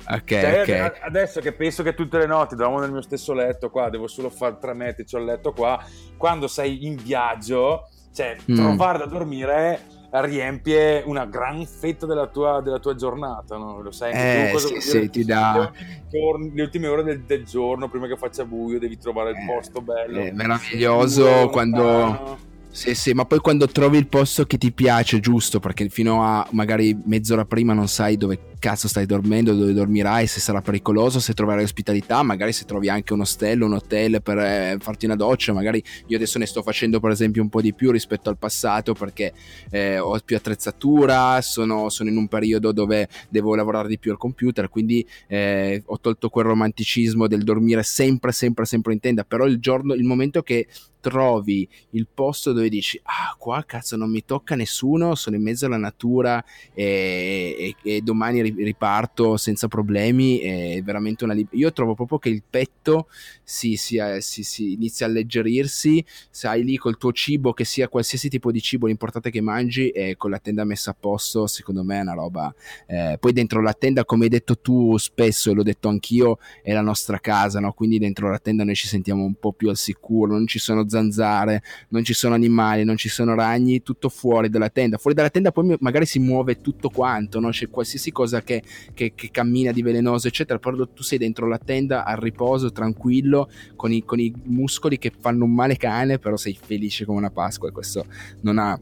ok, 0.09 0.25
cioè, 0.25 0.61
okay. 0.61 0.91
Adesso 1.01 1.41
che 1.41 1.53
penso 1.53 1.83
che 1.83 1.93
tutte 1.93 2.17
le 2.17 2.25
notti 2.25 2.55
dormo 2.55 2.79
nel 2.79 2.91
mio 2.91 3.01
stesso 3.01 3.33
letto 3.33 3.69
qua, 3.69 3.89
devo 3.89 4.07
solo 4.07 4.29
fare 4.29 4.57
tre 4.59 4.73
metri, 4.73 5.05
c'ho 5.05 5.17
il 5.17 5.25
letto 5.25 5.53
qua. 5.53 5.83
Quando 6.17 6.47
sei 6.47 6.85
in 6.85 6.95
viaggio, 6.95 7.89
cioè, 8.13 8.35
mm. 8.49 8.55
trovare 8.55 8.97
da 8.99 9.05
dormire 9.05 10.01
riempie 10.21 11.01
una 11.05 11.25
gran 11.25 11.65
fetta 11.65 12.05
della 12.05 12.27
tua, 12.27 12.61
della 12.61 12.77
tua 12.79 12.93
giornata, 12.95 13.57
no? 13.57 13.81
Lo 13.81 13.91
sai 13.91 14.11
eh, 14.13 14.49
tu 14.51 14.59
sì, 14.59 14.79
sì, 14.79 15.09
ti 15.09 15.25
dà... 15.25 15.71
Le, 16.09 16.61
ultime 16.61 16.87
ore 16.87 17.03
del, 17.03 17.23
del, 17.23 17.43
giorno, 17.45 17.89
prima 17.89 18.07
che 18.07 18.15
faccia 18.15 18.45
buio, 18.45 18.77
devi 18.77 18.97
trovare 18.99 19.31
il 19.31 19.37
eh, 19.37 19.45
posto 19.47 19.81
bello. 19.81 20.19
È 20.19 20.31
meraviglioso 20.31 21.49
quando... 21.49 22.51
Sì, 22.73 22.95
sì, 22.95 23.13
ma 23.13 23.23
poi 23.25 23.37
quando 23.37 23.67
trovi 23.67 23.99
il 23.99 24.07
posto 24.07 24.45
che 24.45 24.57
ti 24.57 24.71
piace, 24.71 25.19
giusto, 25.19 25.59
perché 25.59 25.89
fino 25.89 26.23
a 26.23 26.45
magari 26.53 26.99
mezz'ora 27.05 27.45
prima 27.45 27.73
non 27.73 27.87
sai 27.87 28.17
dove 28.17 28.53
cazzo 28.57 28.87
stai 28.87 29.05
dormendo, 29.05 29.53
dove 29.53 29.73
dormirai, 29.73 30.25
se 30.25 30.39
sarà 30.39 30.59
pericoloso, 30.59 31.19
se 31.19 31.35
troverai 31.35 31.65
ospitalità, 31.65 32.23
magari 32.23 32.51
se 32.51 32.65
trovi 32.65 32.89
anche 32.89 33.13
un 33.13 33.21
ostello, 33.21 33.67
un 33.67 33.73
hotel 33.73 34.23
per 34.23 34.39
eh, 34.39 34.77
farti 34.79 35.05
una 35.05 35.15
doccia, 35.15 35.53
magari 35.53 35.83
io 36.07 36.15
adesso 36.15 36.39
ne 36.39 36.47
sto 36.47 36.63
facendo 36.63 36.99
per 36.99 37.11
esempio 37.11 37.43
un 37.43 37.49
po' 37.49 37.61
di 37.61 37.75
più 37.75 37.91
rispetto 37.91 38.29
al 38.29 38.39
passato 38.39 38.93
perché 38.93 39.33
eh, 39.69 39.99
ho 39.99 40.19
più 40.25 40.35
attrezzatura, 40.35 41.41
sono, 41.41 41.89
sono, 41.89 42.09
in 42.09 42.17
un 42.17 42.27
periodo 42.27 42.71
dove 42.71 43.07
devo 43.29 43.53
lavorare 43.53 43.87
di 43.87 43.99
più 43.99 44.09
al 44.09 44.17
computer, 44.17 44.67
quindi 44.67 45.07
eh, 45.27 45.83
ho 45.85 45.99
tolto 45.99 46.29
quel 46.29 46.45
romanticismo 46.45 47.27
del 47.27 47.43
dormire 47.43 47.83
sempre, 47.83 48.31
sempre, 48.31 48.65
sempre 48.65 48.93
in 48.93 48.99
tenda, 48.99 49.23
però 49.23 49.45
il 49.45 49.59
giorno, 49.59 49.93
il 49.93 50.05
momento 50.05 50.41
che 50.41 50.65
trovi 51.03 51.67
il 51.91 52.07
posto 52.11 52.53
dove 52.53 52.69
dici 52.69 52.97
ah 53.03 53.35
qua 53.37 53.63
cazzo 53.65 53.97
non 53.97 54.09
mi 54.09 54.23
tocca 54.23 54.55
nessuno 54.55 55.15
sono 55.15 55.35
in 55.35 55.43
mezzo 55.43 55.65
alla 55.65 55.77
natura 55.77 56.43
e, 56.73 57.75
e, 57.83 57.91
e 57.95 58.01
domani 58.01 58.41
riparto 58.41 59.37
senza 59.37 59.67
problemi, 59.67 60.39
è 60.39 60.81
veramente 60.83 61.23
una 61.23 61.33
libertà. 61.33 61.57
Io 61.57 61.71
trovo 61.71 61.95
proprio 61.95 62.19
che 62.19 62.29
il 62.29 62.43
petto 62.47 63.07
si, 63.43 63.75
si, 63.75 63.99
si, 64.19 64.43
si, 64.43 64.73
inizia 64.73 65.05
a 65.05 65.09
alleggerirsi, 65.09 66.03
sai 66.29 66.63
lì 66.63 66.77
col 66.77 66.97
tuo 66.97 67.11
cibo, 67.11 67.53
che 67.53 67.65
sia 67.65 67.87
qualsiasi 67.87 68.29
tipo 68.29 68.51
di 68.51 68.61
cibo, 68.61 68.87
l'importante 68.87 69.29
è 69.29 69.31
che 69.31 69.41
mangi 69.41 69.89
e 69.89 70.15
con 70.15 70.31
la 70.31 70.39
tenda 70.39 70.63
messa 70.63 70.91
a 70.91 70.95
posto, 70.99 71.47
secondo 71.47 71.83
me 71.83 71.97
è 71.97 72.01
una 72.01 72.13
roba. 72.13 72.53
Eh, 72.87 73.17
poi 73.19 73.33
dentro 73.33 73.61
la 73.61 73.73
tenda, 73.73 74.05
come 74.05 74.25
hai 74.25 74.29
detto 74.29 74.57
tu 74.57 74.97
spesso 74.97 75.51
e 75.51 75.53
l'ho 75.53 75.63
detto 75.63 75.89
anch'io, 75.89 76.39
è 76.61 76.73
la 76.73 76.81
nostra 76.81 77.19
casa, 77.19 77.59
no? 77.59 77.73
quindi 77.73 77.99
dentro 77.99 78.29
la 78.29 78.39
tenda 78.39 78.63
noi 78.63 78.75
ci 78.75 78.87
sentiamo 78.87 79.23
un 79.23 79.35
po' 79.35 79.53
più 79.53 79.69
al 79.69 79.77
sicuro, 79.77 80.33
non 80.33 80.47
ci 80.47 80.59
sono 80.59 80.87
zanzare, 80.93 81.63
non 81.89 82.03
ci 82.03 82.13
sono 82.13 82.35
animali, 82.35 82.83
non 82.83 82.97
ci 82.97 83.09
sono 83.09 83.33
ragni, 83.33 83.81
tutto 83.81 84.09
fuori 84.09 84.49
dalla 84.49 84.69
tenda. 84.69 84.97
Fuori 84.97 85.15
dalla 85.15 85.29
tenda 85.29 85.51
poi 85.51 85.75
magari 85.79 86.05
si 86.05 86.19
muove 86.19 86.61
tutto 86.61 86.89
quanto, 86.89 87.39
no? 87.39 87.49
c'è 87.49 87.69
qualsiasi 87.69 88.11
cosa 88.11 88.41
che, 88.41 88.61
che, 88.93 89.13
che, 89.15 89.29
cammina 89.31 89.71
di 89.71 89.81
velenoso, 89.81 90.27
eccetera. 90.27 90.59
Però 90.59 90.87
tu 90.87 91.03
sei 91.03 91.17
dentro 91.17 91.47
la 91.47 91.57
tenda 91.57 92.05
al 92.05 92.17
riposo, 92.17 92.71
tranquillo, 92.71 93.49
con 93.75 93.91
i, 93.91 94.03
con 94.03 94.19
i 94.19 94.33
muscoli 94.43 94.97
che 94.97 95.11
fanno 95.17 95.45
un 95.45 95.53
male 95.53 95.77
cane, 95.77 96.19
però 96.19 96.37
sei 96.37 96.57
felice 96.61 97.05
come 97.05 97.17
una 97.17 97.31
Pasqua 97.31 97.69
e 97.69 97.71
questo 97.71 98.05
non 98.41 98.59
ha 98.59 98.79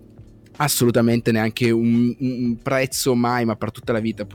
assolutamente 0.58 1.32
neanche 1.32 1.72
un, 1.72 2.16
un, 2.20 2.58
prezzo 2.62 3.16
mai, 3.16 3.46
ma 3.46 3.56
per 3.56 3.72
tutta 3.72 3.94
la 3.94 4.00
vita. 4.00 4.28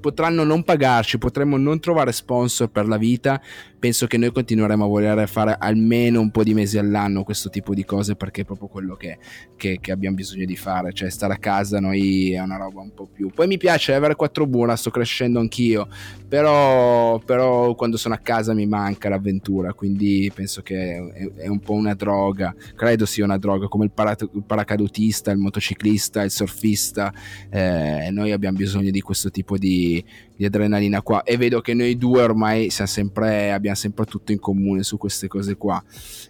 Potranno 0.00 0.44
non 0.44 0.62
pagarci, 0.62 1.18
potremmo 1.18 1.56
non 1.56 1.80
trovare 1.80 2.12
sponsor 2.12 2.70
per 2.70 2.86
la 2.86 2.96
vita. 2.96 3.40
Penso 3.82 4.06
che 4.06 4.16
noi 4.16 4.30
continueremo 4.30 4.84
a 4.84 4.86
voler 4.86 5.28
fare 5.28 5.56
almeno 5.58 6.20
un 6.20 6.30
po' 6.30 6.44
di 6.44 6.54
mesi 6.54 6.78
all'anno 6.78 7.24
questo 7.24 7.50
tipo 7.50 7.74
di 7.74 7.84
cose 7.84 8.14
perché 8.14 8.42
è 8.42 8.44
proprio 8.44 8.68
quello 8.68 8.94
che, 8.94 9.18
che, 9.56 9.78
che 9.80 9.90
abbiamo 9.90 10.14
bisogno 10.14 10.44
di 10.44 10.54
fare. 10.54 10.92
Cioè, 10.92 11.10
stare 11.10 11.34
a 11.34 11.38
casa 11.38 11.80
noi 11.80 12.32
è 12.32 12.38
una 12.38 12.58
roba 12.58 12.80
un 12.80 12.94
po' 12.94 13.08
più. 13.12 13.30
Poi 13.34 13.48
mi 13.48 13.56
piace 13.56 13.92
avere 13.92 14.14
quattro 14.14 14.46
mura, 14.46 14.76
sto 14.76 14.90
crescendo 14.90 15.40
anch'io, 15.40 15.88
però, 16.28 17.18
però 17.18 17.74
quando 17.74 17.96
sono 17.96 18.14
a 18.14 18.18
casa 18.18 18.54
mi 18.54 18.66
manca 18.66 19.08
l'avventura, 19.08 19.72
quindi 19.72 20.30
penso 20.32 20.62
che 20.62 21.10
è, 21.12 21.42
è 21.42 21.48
un 21.48 21.58
po' 21.58 21.72
una 21.72 21.94
droga. 21.94 22.54
Credo 22.76 23.04
sia 23.04 23.24
una 23.24 23.36
droga 23.36 23.66
come 23.66 23.86
il, 23.86 23.90
para, 23.90 24.16
il 24.20 24.44
paracadutista, 24.46 25.32
il 25.32 25.38
motociclista, 25.38 26.22
il 26.22 26.30
surfista, 26.30 27.12
eh, 27.50 28.10
noi 28.12 28.30
abbiamo 28.30 28.56
bisogno 28.56 28.92
di 28.92 29.00
questo 29.00 29.32
tipo 29.32 29.58
di, 29.58 30.04
di, 30.42 30.44
adrenalina 30.46 31.02
qua 31.02 31.22
e 31.22 31.36
vedo 31.36 31.60
che 31.60 31.74
noi 31.74 31.96
due 31.96 32.22
ormai 32.22 32.70
sempre, 32.70 33.52
abbiamo 33.52 33.76
sempre 33.76 34.04
tutto 34.04 34.32
in 34.32 34.40
comune 34.40 34.82
su 34.82 34.98
queste 34.98 35.28
cose 35.28 35.56
qua. 35.56 35.82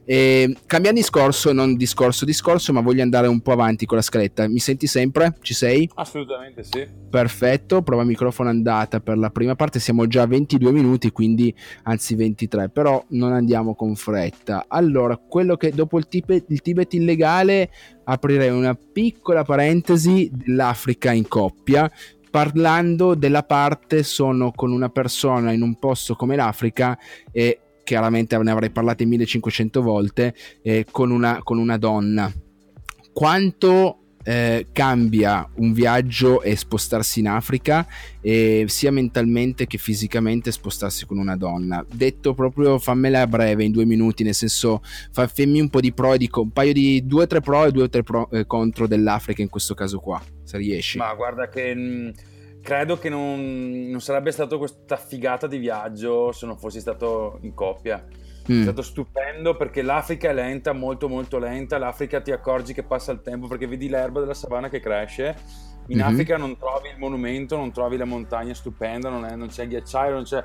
E, 0.04 0.54
cambiando 0.66 1.00
discorso, 1.00 1.52
non 1.52 1.76
discorso 1.76 2.24
discorso, 2.24 2.72
ma 2.72 2.80
voglio 2.80 3.02
andare 3.02 3.26
un 3.26 3.40
po' 3.40 3.52
avanti 3.52 3.86
con 3.86 3.96
la 3.96 4.02
scaletta. 4.02 4.46
Mi 4.48 4.58
senti 4.58 4.86
sempre? 4.86 5.36
Ci 5.40 5.54
sei? 5.54 5.88
Assolutamente 5.94 6.62
sì. 6.62 6.86
Perfetto, 7.10 7.82
prova 7.82 8.04
microfono 8.04 8.48
andata 8.48 9.00
per 9.00 9.18
la 9.18 9.30
prima 9.30 9.54
parte, 9.54 9.78
siamo 9.78 10.06
già 10.06 10.22
a 10.22 10.26
22 10.26 10.72
minuti, 10.72 11.10
quindi 11.10 11.54
anzi 11.84 12.14
23, 12.14 12.68
però 12.68 13.02
non 13.08 13.32
andiamo 13.32 13.74
con 13.74 13.94
fretta. 13.94 14.66
Allora, 14.68 15.16
quello 15.16 15.56
che 15.56 15.70
dopo 15.70 15.98
il 15.98 16.08
Tibet, 16.08 16.44
il 16.48 16.60
Tibet 16.60 16.92
illegale 16.94 17.70
aprirei 18.04 18.50
una 18.50 18.74
piccola 18.74 19.44
parentesi 19.44 20.30
dell'Africa 20.32 21.12
in 21.12 21.28
coppia 21.28 21.90
parlando 22.32 23.14
della 23.14 23.42
parte 23.42 24.02
sono 24.02 24.52
con 24.52 24.72
una 24.72 24.88
persona 24.88 25.52
in 25.52 25.60
un 25.60 25.78
posto 25.78 26.16
come 26.16 26.34
l'Africa 26.34 26.98
e 27.30 27.60
chiaramente 27.84 28.38
ne 28.38 28.50
avrei 28.50 28.70
parlato 28.70 29.04
1500 29.04 29.82
volte 29.82 30.34
eh, 30.62 30.86
con, 30.90 31.10
una, 31.10 31.40
con 31.42 31.58
una 31.58 31.76
donna. 31.76 32.32
Quanto 33.12 33.98
eh, 34.24 34.68
cambia 34.72 35.48
un 35.56 35.72
viaggio 35.72 36.42
e 36.42 36.56
spostarsi 36.56 37.20
in 37.20 37.28
Africa, 37.28 37.86
eh, 38.20 38.64
sia 38.68 38.90
mentalmente 38.90 39.66
che 39.66 39.78
fisicamente 39.78 40.52
spostarsi 40.52 41.06
con 41.06 41.18
una 41.18 41.36
donna. 41.36 41.84
Detto 41.90 42.34
proprio, 42.34 42.78
fammela 42.78 43.22
a 43.22 43.26
breve, 43.26 43.64
in 43.64 43.72
due 43.72 43.84
minuti, 43.84 44.22
nel 44.22 44.34
senso, 44.34 44.82
fammi 45.10 45.60
un 45.60 45.68
po' 45.68 45.80
di 45.80 45.92
pro 45.92 46.14
e 46.14 46.18
di 46.18 46.30
un 46.32 46.50
paio 46.50 46.72
di 46.72 47.06
due 47.06 47.24
o 47.24 47.26
tre 47.26 47.40
pro 47.40 47.66
e 47.66 47.72
due 47.72 47.84
o 47.84 47.88
tre 47.88 48.02
pro, 48.02 48.30
eh, 48.30 48.46
contro 48.46 48.86
dell'Africa 48.86 49.42
in 49.42 49.48
questo 49.48 49.74
caso 49.74 49.98
qua, 49.98 50.22
se 50.42 50.56
riesci. 50.56 50.98
Ma 50.98 51.14
guarda 51.14 51.48
che... 51.48 51.74
Mm, 51.74 52.10
credo 52.62 52.96
che 52.96 53.08
non, 53.08 53.88
non, 53.90 54.00
sarebbe 54.00 54.30
stato 54.30 54.56
questa 54.56 54.96
figata 54.96 55.48
di 55.48 55.58
viaggio 55.58 56.30
se 56.30 56.46
non 56.46 56.56
fossi 56.56 56.80
stato 56.80 57.38
in 57.42 57.54
coppia. 57.54 58.06
Mm. 58.50 58.60
È 58.60 58.62
stato 58.62 58.82
stupendo 58.82 59.56
perché 59.56 59.82
l'Africa 59.82 60.30
è 60.30 60.34
lenta, 60.34 60.72
molto 60.72 61.08
molto 61.08 61.38
lenta. 61.38 61.78
L'Africa 61.78 62.20
ti 62.20 62.32
accorgi 62.32 62.72
che 62.72 62.82
passa 62.82 63.12
il 63.12 63.22
tempo 63.22 63.46
perché 63.46 63.66
vedi 63.66 63.88
l'erba 63.88 64.20
della 64.20 64.34
savana 64.34 64.68
che 64.68 64.80
cresce. 64.80 65.36
In 65.88 65.98
mm-hmm. 65.98 66.06
Africa 66.06 66.36
non 66.36 66.56
trovi 66.56 66.88
il 66.88 66.98
monumento, 66.98 67.56
non 67.56 67.72
trovi 67.72 67.96
la 67.96 68.04
montagna 68.04 68.54
stupenda, 68.54 69.08
non, 69.08 69.24
è, 69.24 69.34
non 69.34 69.48
c'è 69.48 69.64
il 69.64 69.70
ghiacciaio, 69.70 70.14
non 70.14 70.24
c'è... 70.24 70.44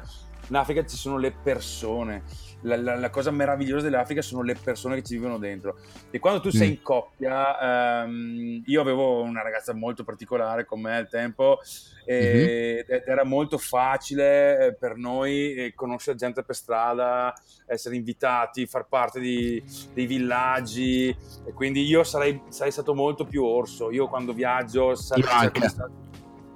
In 0.50 0.56
Africa 0.56 0.86
ci 0.86 0.96
sono 0.96 1.18
le 1.18 1.32
persone. 1.32 2.24
La, 2.62 2.76
la, 2.76 2.96
la, 2.96 3.10
cosa 3.12 3.30
meravigliosa 3.30 3.84
dell'Africa 3.84 4.22
sono 4.22 4.42
le 4.42 4.56
persone 4.56 4.96
che 4.96 5.04
ci 5.04 5.16
vivono 5.16 5.38
dentro. 5.38 5.78
E 6.10 6.20
quando 6.20 6.42
tu 6.42 6.50
sei 6.50 6.68
mm. 6.68 6.72
in 6.72 6.82
coppia, 6.82 8.04
ehm, 8.04 8.64
io 8.66 8.82
avevo 8.82 9.22
una 9.22 9.44
ragazza 9.44 9.74
molto 9.74 10.04
particolare 10.04 10.66
con 10.66 10.82
me 10.82 10.98
al 10.98 11.08
tempo 11.08 11.60
e, 12.04 12.84
mm-hmm. 12.88 12.98
ed 12.98 13.04
era 13.06 13.24
molto 13.24 13.58
facile 13.58 14.68
eh, 14.68 14.74
per 14.76 14.96
noi 14.96 15.54
eh, 15.54 15.74
conoscere 15.76 16.18
gente 16.18 16.44
per 16.44 16.56
strada, 16.56 17.34
essere 17.68 17.96
invitati, 17.96 18.66
far 18.66 18.88
parte 18.88 19.20
di, 19.20 19.62
dei 19.94 20.06
villaggi 20.06 21.10
e 21.10 21.54
quindi 21.54 21.84
io 21.84 22.04
sarei, 22.04 22.42
sarei, 22.50 22.72
stato 22.72 22.96
molto 22.96 23.26
più 23.26 23.44
orso. 23.44 23.92
Io 23.92 24.08
quando 24.08 24.34
viaggio 24.34 24.96
sarei 24.96 25.52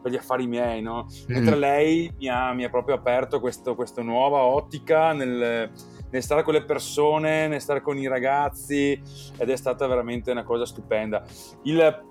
per 0.02 0.12
gli 0.12 0.16
affari 0.16 0.48
miei, 0.48 0.82
no? 0.82 1.06
Mm. 1.06 1.34
Mentre 1.34 1.56
lei 1.56 2.14
mi 2.18 2.28
ha, 2.28 2.52
mi 2.54 2.64
ha, 2.64 2.70
proprio 2.70 2.96
aperto 2.96 3.40
questo, 3.40 3.76
questa 3.76 4.02
nuova 4.02 4.40
ottica 4.40 5.14
nel, 5.14 5.70
nel 6.12 6.22
stare 6.22 6.44
con 6.44 6.54
le 6.54 6.64
persone, 6.64 7.48
nel 7.48 7.62
stare 7.62 7.82
con 7.82 7.98
i 7.98 8.08
ragazzi 8.08 9.02
ed 9.38 9.50
è 9.50 9.56
stata 9.56 9.88
veramente 9.88 10.32
una 10.32 10.44
cosa 10.44 10.66
stupenda. 10.66 11.24
Il 11.64 12.04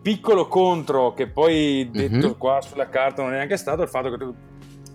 piccolo 0.00 0.46
contro 0.46 1.12
che 1.12 1.28
poi 1.28 1.88
detto 1.90 2.28
mm-hmm. 2.28 2.38
qua 2.38 2.60
sulla 2.60 2.88
carta 2.88 3.22
non 3.22 3.32
è 3.32 3.36
neanche 3.36 3.56
stato 3.56 3.82
il 3.82 3.88
fatto 3.88 4.10
che 4.10 4.16
tu 4.16 4.34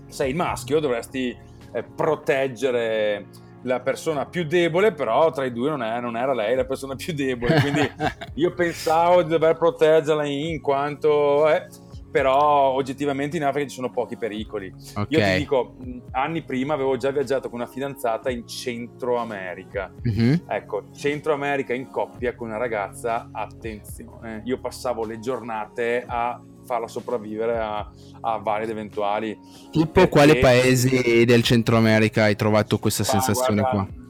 sei 0.07 0.31
il 0.31 0.35
maschio, 0.35 0.79
dovresti 0.79 1.35
eh, 1.73 1.83
proteggere 1.83 3.27
la 3.63 3.79
persona 3.79 4.25
più 4.25 4.45
debole, 4.45 4.93
però 4.93 5.31
tra 5.31 5.45
i 5.45 5.51
due 5.51 5.69
non, 5.69 5.83
è, 5.83 5.99
non, 5.99 6.17
era 6.17 6.33
lei 6.33 6.55
la 6.55 6.65
persona 6.65 6.95
più 6.95 7.13
debole, 7.13 7.59
quindi 7.59 7.89
io 8.35 8.53
pensavo 8.53 9.23
di 9.23 9.29
dover 9.29 9.57
proteggerla 9.57 10.25
in 10.25 10.61
quanto... 10.61 11.49
Eh, 11.49 11.67
però 12.13 12.69
oggettivamente 12.69 13.37
in 13.37 13.43
Africa 13.43 13.67
ci 13.67 13.73
sono 13.73 13.89
pochi 13.89 14.17
pericoli. 14.17 14.71
Okay. 14.71 15.05
Io 15.09 15.19
ti 15.19 15.37
dico, 15.39 15.75
anni 16.11 16.43
prima 16.43 16.75
avevo 16.75 16.95
già 16.95 17.09
viaggiato 17.09 17.49
con 17.49 17.59
una 17.59 17.67
fidanzata 17.67 18.29
in 18.29 18.47
Centro 18.47 19.17
America. 19.17 19.91
Mm-hmm. 20.07 20.33
Ecco, 20.47 20.83
Centro 20.93 21.33
America 21.33 21.73
in 21.73 21.89
coppia 21.89 22.35
con 22.35 22.49
una 22.49 22.57
ragazza, 22.57 23.29
attenzione, 23.31 24.43
io 24.45 24.59
passavo 24.59 25.05
le 25.05 25.17
giornate 25.17 26.05
a 26.07 26.39
farla 26.63 26.87
sopravvivere 26.87 27.57
a, 27.57 27.91
a 28.21 28.37
vari 28.37 28.65
ed 28.65 28.69
eventuali. 28.69 29.35
Tipo 29.71 29.87
perché... 29.87 30.09
quali 30.09 30.37
paesi 30.37 31.25
del 31.25 31.41
Centro 31.41 31.77
America 31.77 32.25
hai 32.25 32.35
trovato 32.35 32.77
questa 32.77 33.01
bah, 33.01 33.09
sensazione 33.09 33.61
guarda, 33.61 33.85
qua? 33.85 34.01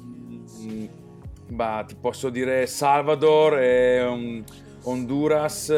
Bah, 1.47 1.85
ti 1.87 1.95
posso 1.95 2.29
dire 2.29 2.67
Salvador 2.67 3.59
e 3.59 4.03
um, 4.03 4.43
Honduras 4.83 5.71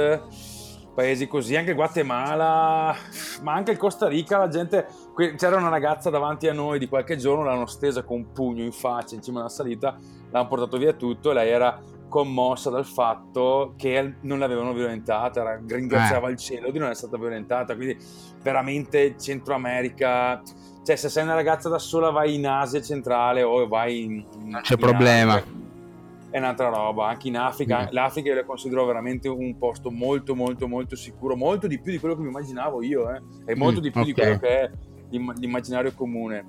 paesi 0.95 1.27
così, 1.27 1.55
anche 1.57 1.73
Guatemala, 1.73 2.95
ma 3.41 3.53
anche 3.53 3.71
il 3.71 3.77
Costa 3.77 4.07
Rica, 4.07 4.37
la 4.37 4.47
gente, 4.47 4.87
c'era 5.35 5.57
una 5.57 5.69
ragazza 5.69 6.09
davanti 6.09 6.47
a 6.47 6.53
noi 6.53 6.79
di 6.79 6.87
qualche 6.87 7.17
giorno, 7.17 7.43
l'hanno 7.43 7.65
stesa 7.65 8.03
con 8.03 8.17
un 8.17 8.31
pugno 8.31 8.63
in 8.63 8.71
faccia 8.71 9.13
in 9.13 9.21
cima 9.21 9.41
alla 9.41 9.49
salita, 9.49 9.97
l'hanno 10.31 10.47
portato 10.47 10.77
via 10.77 10.93
tutto 10.93 11.31
e 11.31 11.33
lei 11.33 11.49
era 11.49 11.79
commossa 12.07 12.69
dal 12.69 12.85
fatto 12.85 13.73
che 13.77 14.15
non 14.21 14.39
l'avevano 14.39 14.71
violentata, 14.71 15.59
ringraziava 15.67 16.29
eh. 16.29 16.31
il 16.31 16.37
cielo 16.37 16.71
di 16.71 16.79
non 16.79 16.89
essere 16.89 17.09
stata 17.09 17.21
violentata, 17.21 17.75
quindi 17.75 17.97
veramente 18.41 19.17
Centro 19.19 19.53
America, 19.53 20.41
cioè 20.85 20.95
se 20.95 21.09
sei 21.09 21.23
una 21.23 21.33
ragazza 21.33 21.67
da 21.67 21.79
sola 21.79 22.11
vai 22.11 22.35
in 22.35 22.47
Asia 22.47 22.81
centrale 22.81 23.43
o 23.43 23.67
vai 23.67 24.03
in... 24.03 24.25
Non 24.45 24.61
c'è 24.61 24.75
in 24.75 24.79
problema. 24.79 25.33
Asia, 25.33 25.64
è 26.35 26.39
un'altra 26.39 26.67
roba. 26.67 27.07
Anche 27.07 27.29
in 27.29 27.37
Africa, 27.37 27.83
mm. 27.83 27.87
l'Africa 27.91 28.27
io 28.27 28.35
la 28.35 28.43
considero 28.43 28.83
veramente 28.85 29.29
un 29.29 29.57
posto 29.57 29.89
molto, 29.89 30.35
molto, 30.35 30.67
molto 30.67 30.97
sicuro, 30.97 31.37
molto 31.37 31.65
di 31.65 31.79
più 31.79 31.93
di 31.93 31.97
quello 31.97 32.13
che 32.13 32.21
mi 32.21 32.27
immaginavo 32.27 32.83
io, 32.83 33.09
eh. 33.09 33.21
e 33.45 33.55
molto 33.55 33.79
mm, 33.79 33.83
di 33.83 33.91
più 33.91 34.01
okay. 34.01 34.13
di 34.13 34.19
quello 34.19 34.39
che 34.39 34.59
è 34.59 34.71
l'immaginario 35.11 35.93
comune. 35.93 36.45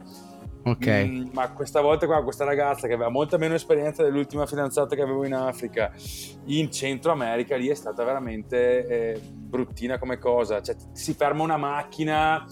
Ok. 0.64 0.88
Mm, 0.88 1.27
ma 1.33 1.53
questa 1.53 1.81
volta 1.81 2.07
qua, 2.07 2.25
questa 2.25 2.44
ragazza 2.44 2.88
che 2.88 2.94
aveva 2.94 3.11
molta 3.11 3.37
meno 3.37 3.55
esperienza 3.55 4.03
dell'ultima 4.03 4.44
fidanzata 4.46 4.96
che 4.96 5.03
avevo 5.03 5.25
in 5.25 5.35
Africa, 5.35 5.92
in 6.46 6.72
Centro 6.72 7.12
America, 7.12 7.55
lì 7.55 7.68
è 7.68 7.75
stata 7.75 8.03
veramente 8.03 8.88
eh, 8.88 9.20
bruttina 9.22 10.01
come 10.01 10.18
cosa. 10.18 10.61
Cioè, 10.61 10.75
si 10.90 11.14
ferma 11.14 11.44
una 11.44 11.57
macchina 11.57 12.44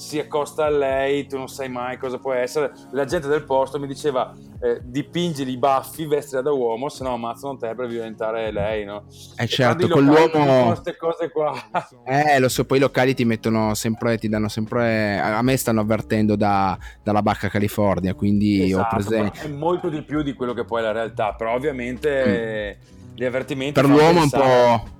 si 0.00 0.18
accosta 0.18 0.64
a 0.64 0.70
lei, 0.70 1.26
tu 1.26 1.36
non 1.36 1.46
sai 1.46 1.68
mai 1.68 1.98
cosa 1.98 2.16
può 2.16 2.32
essere. 2.32 2.72
La 2.92 3.04
gente 3.04 3.28
del 3.28 3.44
posto 3.44 3.78
mi 3.78 3.86
diceva 3.86 4.34
eh, 4.62 4.80
dipingi 4.82 5.46
i 5.46 5.58
baffi, 5.58 6.06
vestila 6.06 6.40
da 6.40 6.50
uomo, 6.52 6.88
se 6.88 7.04
no 7.04 7.12
ammazzano 7.12 7.58
te 7.58 7.74
per 7.74 7.86
diventare 7.86 8.50
lei, 8.50 8.86
no? 8.86 9.04
Eh 9.36 9.46
certo, 9.46 9.88
con 9.88 10.04
l'uomo... 10.04 10.68
queste 10.68 10.96
cose 10.96 11.30
qua. 11.30 11.52
Eh, 12.02 12.38
lo 12.38 12.48
so, 12.48 12.64
poi 12.64 12.78
i 12.78 12.80
locali 12.80 13.14
ti 13.14 13.24
mettono 13.24 13.74
sempre, 13.74 14.16
ti 14.16 14.28
danno 14.28 14.48
sempre... 14.48 15.20
A 15.20 15.42
me 15.42 15.56
stanno 15.56 15.80
avvertendo 15.80 16.34
da, 16.34 16.76
dalla 17.02 17.22
Bacca 17.22 17.48
California, 17.48 18.14
quindi 18.14 18.64
esatto, 18.64 18.82
ho 18.82 18.88
presente... 18.96 19.40
È 19.42 19.48
molto 19.48 19.88
di 19.88 20.02
più 20.02 20.22
di 20.22 20.32
quello 20.32 20.54
che 20.54 20.64
poi 20.64 20.80
è 20.80 20.84
la 20.84 20.92
realtà, 20.92 21.34
però 21.34 21.54
ovviamente 21.54 22.78
mm. 22.78 23.14
gli 23.14 23.24
avvertimenti... 23.24 23.72
Per 23.72 23.88
l'uomo 23.88 24.20
pensare... 24.20 24.44
un 24.44 24.80
po' 24.80 24.98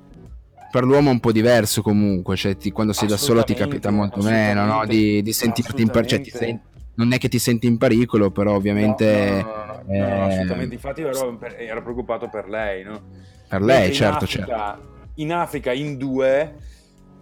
per 0.71 0.85
l'uomo 0.85 1.11
è 1.11 1.13
un 1.13 1.21
po' 1.21 1.33
diverso 1.33 1.83
comunque, 1.83 2.37
cioè 2.37 2.57
ti, 2.57 2.71
quando 2.71 2.93
sei 2.93 3.09
da 3.09 3.17
solo 3.17 3.43
ti 3.43 3.55
capita 3.55 3.91
molto 3.91 4.23
meno 4.23 4.65
no? 4.65 4.87
di, 4.87 5.23
di 5.23 5.33
sentirti 5.33 5.83
in 5.83 5.91
per... 5.91 6.07
Cioè, 6.07 6.21
ti, 6.21 6.61
non 6.95 7.13
è 7.13 7.19
che 7.19 7.29
ti 7.29 7.39
senti 7.39 7.67
in 7.67 7.79
pericolo, 7.79 8.31
però 8.31 8.55
ovviamente... 8.55 9.43
No, 9.43 9.55
no, 9.65 9.83
no, 9.87 9.93
eh... 9.93 10.01
assolutamente, 10.01 10.75
infatti 10.75 11.01
ero, 11.01 11.39
ero, 11.57 11.83
preoccupato 11.83 12.29
per 12.29 12.49
lei, 12.49 12.85
no? 12.85 13.01
Per 13.49 13.63
lei, 13.63 13.93
certo, 13.93 14.25
Africa, 14.25 14.47
certo. 14.47 14.89
In 15.15 15.33
Africa, 15.33 15.73
in 15.73 15.97
due, 15.97 16.55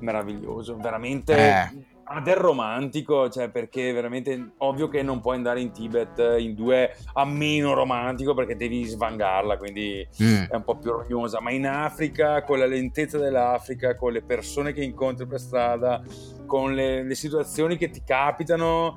meraviglioso, 0.01 0.77
veramente... 0.77 1.37
Eh 1.37 1.88
ha 2.11 2.21
del 2.21 2.37
romantico, 2.37 3.29
cioè 3.29 3.51
perché 3.51 3.93
veramente 3.93 4.53
ovvio 4.59 4.89
che 4.89 5.03
non 5.03 5.21
puoi 5.21 5.37
andare 5.37 5.61
in 5.61 5.73
Tibet 5.73 6.37
in 6.39 6.55
due 6.55 6.97
a 7.13 7.25
meno 7.25 7.75
romantico 7.75 8.35
perché 8.35 8.57
devi 8.57 8.85
svangarla, 8.85 9.57
quindi 9.59 10.07
mm. 10.23 10.45
è 10.45 10.55
un 10.55 10.65
po' 10.65 10.77
più 10.77 10.91
rognosa, 10.91 11.41
ma 11.41 11.51
in 11.51 11.67
Africa, 11.67 12.43
con 12.43 12.59
la 12.59 12.67
lentezza 12.67 13.19
dell'Africa, 13.19 13.95
con 13.97 14.13
le 14.13 14.23
persone 14.23 14.73
che 14.73 14.83
incontri 14.83 15.27
per 15.27 15.41
strada, 15.41 16.03
con 16.47 16.75
le, 16.75 17.03
le 17.03 17.15
situazioni 17.15 17.77
che 17.77 17.91
ti 17.91 18.03
capitano, 18.05 18.97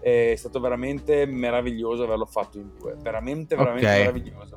è 0.00 0.34
stato 0.36 0.60
veramente 0.60 1.26
meraviglioso 1.26 2.04
averlo 2.04 2.26
fatto 2.26 2.58
in 2.58 2.70
due, 2.78 2.96
veramente, 3.00 3.56
veramente 3.56 3.86
okay. 3.86 3.98
meraviglioso 4.00 4.56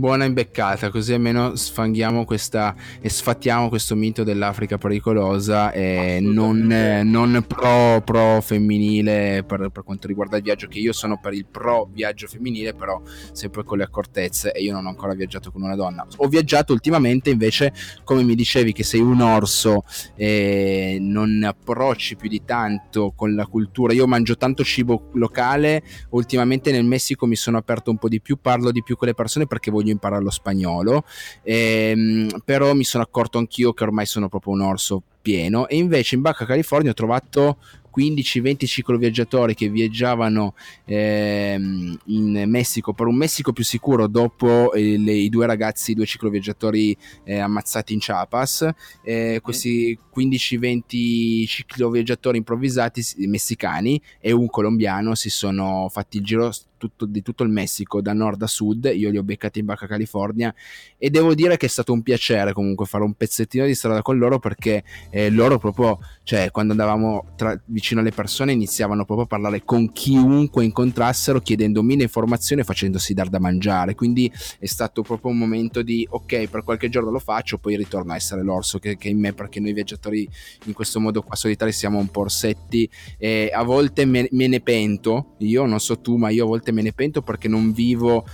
buona 0.00 0.24
imbeccata, 0.24 0.88
così 0.88 1.12
almeno 1.12 1.54
sfanghiamo 1.54 2.24
questa 2.24 2.74
e 3.02 3.10
sfattiamo 3.10 3.68
questo 3.68 3.94
mito 3.94 4.24
dell'Africa 4.24 4.78
pericolosa 4.78 5.72
e 5.72 6.20
non, 6.22 6.72
eh, 6.72 7.02
non, 7.02 7.44
pro, 7.46 8.00
pro 8.02 8.40
femminile 8.40 9.44
per, 9.46 9.68
per, 9.68 9.84
quanto 9.84 10.06
riguarda 10.06 10.38
il 10.38 10.42
viaggio, 10.42 10.68
che 10.68 10.78
io 10.78 10.94
sono 10.94 11.20
per 11.20 11.34
il 11.34 11.44
pro 11.44 11.86
viaggio 11.92 12.26
femminile, 12.26 12.72
però 12.72 13.00
sempre 13.32 13.62
con 13.62 13.76
le 13.76 13.84
accortezze 13.84 14.52
e 14.52 14.62
io 14.62 14.72
non 14.72 14.86
ho 14.86 14.88
ancora 14.88 15.12
viaggiato 15.12 15.52
con 15.52 15.62
una 15.62 15.76
donna. 15.76 16.06
Ho 16.16 16.28
viaggiato 16.28 16.72
ultimamente 16.72 17.28
invece, 17.28 17.74
come 18.02 18.22
mi 18.22 18.34
dicevi 18.34 18.72
che 18.72 18.82
sei 18.82 19.00
un 19.00 19.20
orso 19.20 19.84
e 20.16 20.96
non 20.98 21.44
approcci 21.44 22.16
più 22.16 22.30
di 22.30 22.42
tanto 22.46 23.12
con 23.14 23.34
la 23.34 23.46
cultura, 23.46 23.92
io 23.92 24.06
mangio 24.06 24.38
tanto 24.38 24.64
cibo 24.64 25.10
locale, 25.12 25.82
ultimamente 26.10 26.72
nel 26.72 26.84
Messico 26.84 27.26
mi 27.26 27.36
sono 27.36 27.58
aperto 27.58 27.90
un 27.90 27.98
po' 27.98 28.08
di 28.08 28.22
più, 28.22 28.38
parlo 28.40 28.70
di 28.70 28.82
più 28.82 28.96
con 28.96 29.06
le 29.06 29.14
persone 29.14 29.46
perché 29.46 29.70
voglio 29.70 29.88
voglio 29.90 29.92
imparare 29.92 30.22
lo 30.22 30.30
spagnolo, 30.30 31.04
ehm, 31.42 32.40
però 32.44 32.72
mi 32.74 32.84
sono 32.84 33.02
accorto 33.02 33.38
anch'io 33.38 33.72
che 33.72 33.84
ormai 33.84 34.06
sono 34.06 34.28
proprio 34.28 34.52
un 34.54 34.60
orso 34.62 35.02
pieno 35.20 35.68
e 35.68 35.76
invece 35.76 36.14
in 36.14 36.22
Baja 36.22 36.44
California 36.44 36.90
ho 36.90 36.94
trovato 36.94 37.58
15-20 37.94 38.66
cicloviaggiatori 38.66 39.54
che 39.54 39.68
viaggiavano 39.68 40.54
ehm, 40.84 41.98
in 42.06 42.44
Messico 42.46 42.92
per 42.92 43.06
un 43.06 43.16
Messico 43.16 43.52
più 43.52 43.64
sicuro 43.64 44.06
dopo 44.06 44.72
eh, 44.72 44.96
le, 44.96 45.12
i 45.12 45.28
due 45.28 45.46
ragazzi, 45.46 45.90
i 45.90 45.94
due 45.94 46.06
cicloviaggiatori 46.06 46.96
eh, 47.24 47.38
ammazzati 47.38 47.92
in 47.92 47.98
Chiapas. 47.98 48.68
Eh, 49.02 49.40
questi 49.42 49.98
15-20 50.14 51.46
cicloviaggiatori 51.46 52.38
improvvisati 52.38 53.02
messicani 53.26 54.00
e 54.20 54.32
un 54.32 54.46
colombiano 54.46 55.14
si 55.14 55.30
sono 55.30 55.88
fatti 55.90 56.18
il 56.18 56.24
giro 56.24 56.52
tutto, 56.80 57.04
di 57.04 57.20
tutto 57.20 57.42
il 57.42 57.50
Messico, 57.50 58.00
da 58.00 58.14
nord 58.14 58.40
a 58.42 58.46
sud. 58.46 58.90
Io 58.94 59.10
li 59.10 59.18
ho 59.18 59.22
beccati 59.22 59.58
in 59.58 59.66
Baja 59.66 59.86
California 59.86 60.52
e 60.96 61.10
devo 61.10 61.34
dire 61.34 61.56
che 61.58 61.66
è 61.66 61.68
stato 61.68 61.92
un 61.92 62.02
piacere 62.02 62.52
comunque 62.52 62.86
fare 62.86 63.04
un 63.04 63.12
pezzettino 63.12 63.66
di 63.66 63.74
strada 63.74 64.00
con 64.02 64.16
loro 64.16 64.38
perché 64.38 64.82
eh, 65.10 65.30
loro 65.30 65.58
proprio, 65.58 65.98
cioè 66.22 66.50
quando 66.50 66.72
andavamo 66.72 67.32
tra, 67.36 67.60
vicino 67.66 68.00
alle 68.00 68.12
persone 68.12 68.52
iniziavano 68.52 69.04
proprio 69.04 69.26
a 69.26 69.28
parlare 69.28 69.64
con 69.64 69.92
chiunque 69.92 70.64
incontrassero 70.64 71.40
chiedendo 71.40 71.82
mille 71.82 72.04
informazioni 72.04 72.62
e 72.62 72.64
facendosi 72.64 73.14
dar 73.14 73.28
da 73.28 73.38
mangiare. 73.38 73.94
Quindi 73.94 74.32
è 74.58 74.66
stato 74.66 75.02
proprio 75.02 75.32
un 75.32 75.38
momento 75.38 75.82
di 75.82 76.06
ok, 76.08 76.48
per 76.48 76.64
qualche 76.64 76.88
giorno 76.88 77.10
lo 77.10 77.18
faccio, 77.18 77.58
poi 77.58 77.76
ritorno 77.76 78.12
a 78.12 78.16
essere 78.16 78.42
l'orso 78.42 78.78
che, 78.78 78.96
che 78.96 79.08
in 79.08 79.18
me 79.18 79.32
perché 79.32 79.60
noi 79.60 79.72
viaggiatori 79.72 80.28
in 80.64 80.72
questo 80.72 81.00
modo 81.00 81.22
qua 81.22 81.36
solitari 81.36 81.72
siamo 81.72 81.98
un 81.98 82.08
po' 82.08 82.20
orsetti 82.20 82.88
e 83.18 83.50
a 83.52 83.62
volte 83.62 84.04
me, 84.04 84.28
me 84.32 84.46
ne 84.46 84.60
pento, 84.60 85.34
io 85.38 85.66
non 85.66 85.80
so 85.80 86.00
tu, 86.00 86.16
ma 86.16 86.30
io 86.30 86.44
a 86.44 86.48
volte 86.48 86.72
me 86.72 86.82
ne 86.82 86.92
pento 86.92 87.22
perché 87.22 87.48
non 87.48 87.72
vivo 87.72 88.24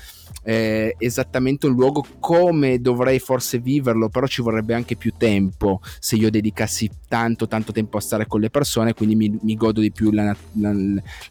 eh, 0.47 0.95
esattamente 0.99 1.67
un 1.67 1.75
luogo 1.75 2.05
come 2.21 2.81
dovrei 2.81 3.19
forse 3.19 3.59
viverlo, 3.59 4.09
però 4.09 4.29
ci 4.29 4.43
vorrebbe 4.43 4.75
anche 4.75 4.95
più 4.95 5.13
tempo 5.19 5.81
se 5.99 6.15
io 6.15 6.31
dedicassi 6.31 6.89
tanto 7.09 7.49
tanto 7.49 7.73
tempo 7.73 7.97
a 7.97 8.01
stare 8.01 8.29
con 8.29 8.41
le 8.41 8.49
persone, 8.49 8.95
quindi 8.95 9.17
mi, 9.17 9.37
mi 9.43 9.57
godo 9.57 9.81
di 9.81 9.91
più 9.91 10.13
la, 10.13 10.37
la, 10.53 10.73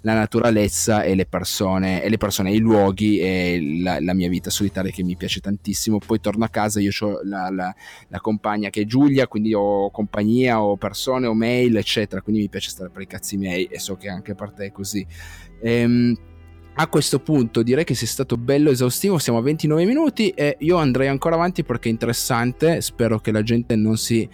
la, 0.02 0.14
naturalezza 0.14 1.04
e 1.04 1.16
le 1.16 1.26
persone, 1.26 2.04
e 2.04 2.10
le 2.10 2.18
persone, 2.18 2.52
i 2.52 2.58
luoghi 2.58 3.20
e 3.20 3.80
la, 3.82 4.02
la, 4.02 4.14
mia 4.14 4.28
vita 4.28 4.50
solitaria 4.50 4.92
che 4.92 5.04
mi 5.04 5.16
piace 5.16 5.40
tantissimo. 5.40 5.98
Poi 6.06 6.20
torno 6.20 6.44
a 6.44 6.50
casa, 6.50 6.82
io 6.82 6.92
ho 7.00 7.22
la, 7.24 7.74
compagna 8.20 8.70
che 8.70 8.82
è 8.82 8.86
Giulia, 8.86 9.28
quindi 9.28 9.54
ho 9.54 9.92
compagnia, 9.92 10.62
ho 10.62 10.76
persone, 10.76 11.26
ho 11.26 11.34
mail, 11.34 11.78
eccetera, 11.78 12.22
quindi 12.22 12.42
mi 12.42 12.50
piace 12.50 12.70
stare 12.70 12.90
per 12.90 13.02
i 13.02 13.08
cazzi 13.08 13.38
miei 13.38 13.64
e 13.66 13.80
so 13.80 13.96
che 13.96 14.10
anche 14.10 14.36
per 14.36 14.52
te 14.52 14.66
è 14.66 14.72
così. 14.74 15.06
Ehm, 15.62 16.16
a 16.78 16.88
questo 16.88 17.20
punto 17.20 17.64
direi 17.64 17.86
che 17.86 17.96
sia 17.96 18.08
stato 18.08 18.36
bello 18.36 18.70
esaustivo, 18.70 19.18
siamo 19.18 19.40
a 19.40 19.42
29 19.42 19.86
minuti 19.86 20.30
e 20.30 20.58
io 20.60 20.76
andrei 20.78 21.08
ancora 21.08 21.36
avanti 21.36 21.64
perché 21.64 21.88
è 21.88 21.92
interessante, 21.92 22.82
spero 22.82 23.20
che 23.20 23.32
la 23.32 23.44
gente 23.44 23.76
non 23.76 23.98
si 23.98 24.28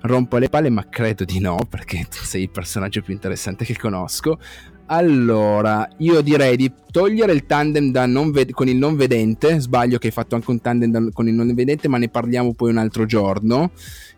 rompa 0.00 0.38
le 0.38 0.48
palle, 0.48 0.70
ma 0.70 0.88
credo 0.88 1.24
di 1.24 1.38
no, 1.38 1.58
perché 1.68 2.06
sei 2.10 2.42
il 2.42 2.50
personaggio 2.50 3.02
più 3.02 3.12
interessante 3.12 3.66
che 3.66 3.76
conosco. 3.76 4.38
Allora, 4.86 5.86
io 5.98 6.22
direi 6.22 6.56
di 6.56 6.72
togliere 6.90 7.32
il 7.32 7.44
tandem 7.44 7.92
ved- 8.30 8.52
con 8.52 8.68
il 8.68 8.76
non 8.76 8.96
vedente, 8.96 9.60
sbaglio 9.60 9.98
che 9.98 10.06
hai 10.06 10.12
fatto 10.12 10.34
anche 10.34 10.50
un 10.50 10.60
tandem 10.60 10.90
da- 10.90 11.08
con 11.12 11.28
il 11.28 11.34
non 11.34 11.52
vedente, 11.54 11.88
ma 11.88 11.98
ne 11.98 12.08
parliamo 12.08 12.54
poi 12.54 12.70
un 12.70 12.78
altro 12.78 13.04
giorno. 13.04 13.70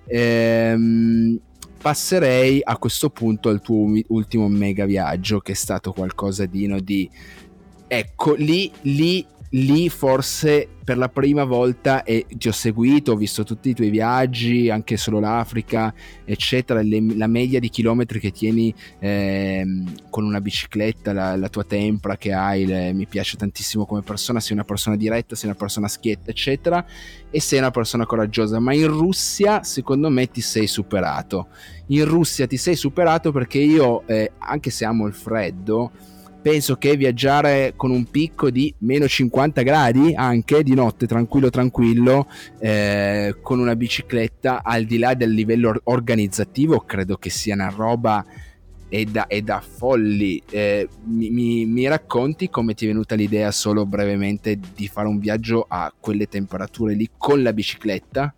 Ehm 0.06 1.40
passerei 1.84 2.62
a 2.64 2.78
questo 2.78 3.10
punto 3.10 3.50
al 3.50 3.60
tuo 3.60 3.92
ultimo 4.06 4.48
mega 4.48 4.86
viaggio 4.86 5.40
che 5.40 5.52
è 5.52 5.54
stato 5.54 5.92
qualcosa 5.92 6.46
di, 6.46 6.66
no, 6.66 6.80
di 6.80 7.10
ecco, 7.98 8.34
lì, 8.34 8.70
lì, 8.82 9.24
lì 9.50 9.88
forse 9.88 10.68
per 10.84 10.98
la 10.98 11.08
prima 11.08 11.44
volta 11.44 12.02
e 12.02 12.26
ti 12.28 12.48
ho 12.48 12.52
seguito, 12.52 13.12
ho 13.12 13.16
visto 13.16 13.42
tutti 13.42 13.70
i 13.70 13.74
tuoi 13.74 13.88
viaggi, 13.88 14.68
anche 14.68 14.98
solo 14.98 15.18
l'Africa, 15.18 15.94
eccetera, 16.24 16.82
le, 16.82 17.16
la 17.16 17.26
media 17.26 17.58
di 17.58 17.70
chilometri 17.70 18.20
che 18.20 18.30
tieni 18.32 18.74
eh, 18.98 19.64
con 20.10 20.24
una 20.24 20.42
bicicletta, 20.42 21.14
la, 21.14 21.36
la, 21.36 21.48
tua 21.48 21.64
tempra 21.64 22.18
che 22.18 22.32
hai, 22.32 22.66
le, 22.66 22.92
mi 22.92 23.06
piace 23.06 23.38
tantissimo 23.38 23.86
come 23.86 24.02
persona, 24.02 24.40
sei 24.40 24.52
una 24.52 24.64
persona 24.64 24.96
diretta, 24.96 25.34
sei 25.34 25.48
una 25.48 25.58
persona 25.58 25.88
schietta, 25.88 26.30
eccetera, 26.30 26.84
e 27.30 27.40
sei 27.40 27.60
una 27.60 27.70
persona 27.70 28.04
coraggiosa, 28.04 28.58
ma 28.58 28.74
in 28.74 28.88
Russia 28.88 29.62
secondo 29.62 30.10
me 30.10 30.30
ti 30.30 30.42
sei 30.42 30.66
superato. 30.66 31.48
In 31.86 32.04
Russia 32.04 32.46
ti 32.46 32.58
sei 32.58 32.76
superato 32.76 33.32
perché 33.32 33.58
io, 33.58 34.06
eh, 34.06 34.32
anche 34.38 34.70
se 34.70 34.84
amo 34.84 35.06
il 35.06 35.14
freddo, 35.14 35.92
penso 36.44 36.76
che 36.76 36.94
viaggiare 36.94 37.72
con 37.74 37.90
un 37.90 38.04
picco 38.04 38.50
di 38.50 38.72
meno 38.80 39.08
50 39.08 39.62
gradi 39.62 40.12
anche 40.14 40.62
di 40.62 40.74
notte 40.74 41.06
tranquillo 41.06 41.48
tranquillo 41.48 42.26
eh, 42.58 43.36
con 43.40 43.60
una 43.60 43.74
bicicletta 43.74 44.62
al 44.62 44.84
di 44.84 44.98
là 44.98 45.14
del 45.14 45.32
livello 45.32 45.80
organizzativo 45.84 46.80
credo 46.80 47.16
che 47.16 47.30
sia 47.30 47.54
una 47.54 47.72
roba 47.74 48.22
e 48.90 49.06
da, 49.06 49.26
e 49.26 49.40
da 49.40 49.60
folli. 49.60 50.40
Eh, 50.50 50.86
mi, 51.04 51.30
mi, 51.30 51.64
mi, 51.64 51.88
racconti 51.88 52.50
come 52.50 52.74
ti 52.74 52.84
è 52.84 52.88
venuta 52.88 53.14
l'idea 53.14 53.50
solo 53.50 53.86
brevemente 53.86 54.60
di 54.74 54.86
fare 54.86 55.08
un 55.08 55.18
viaggio 55.18 55.64
a 55.66 55.90
quelle 55.98 56.28
temperature 56.28 56.92
lì 56.92 57.08
con 57.16 57.42
la 57.42 57.54
bicicletta 57.54 58.34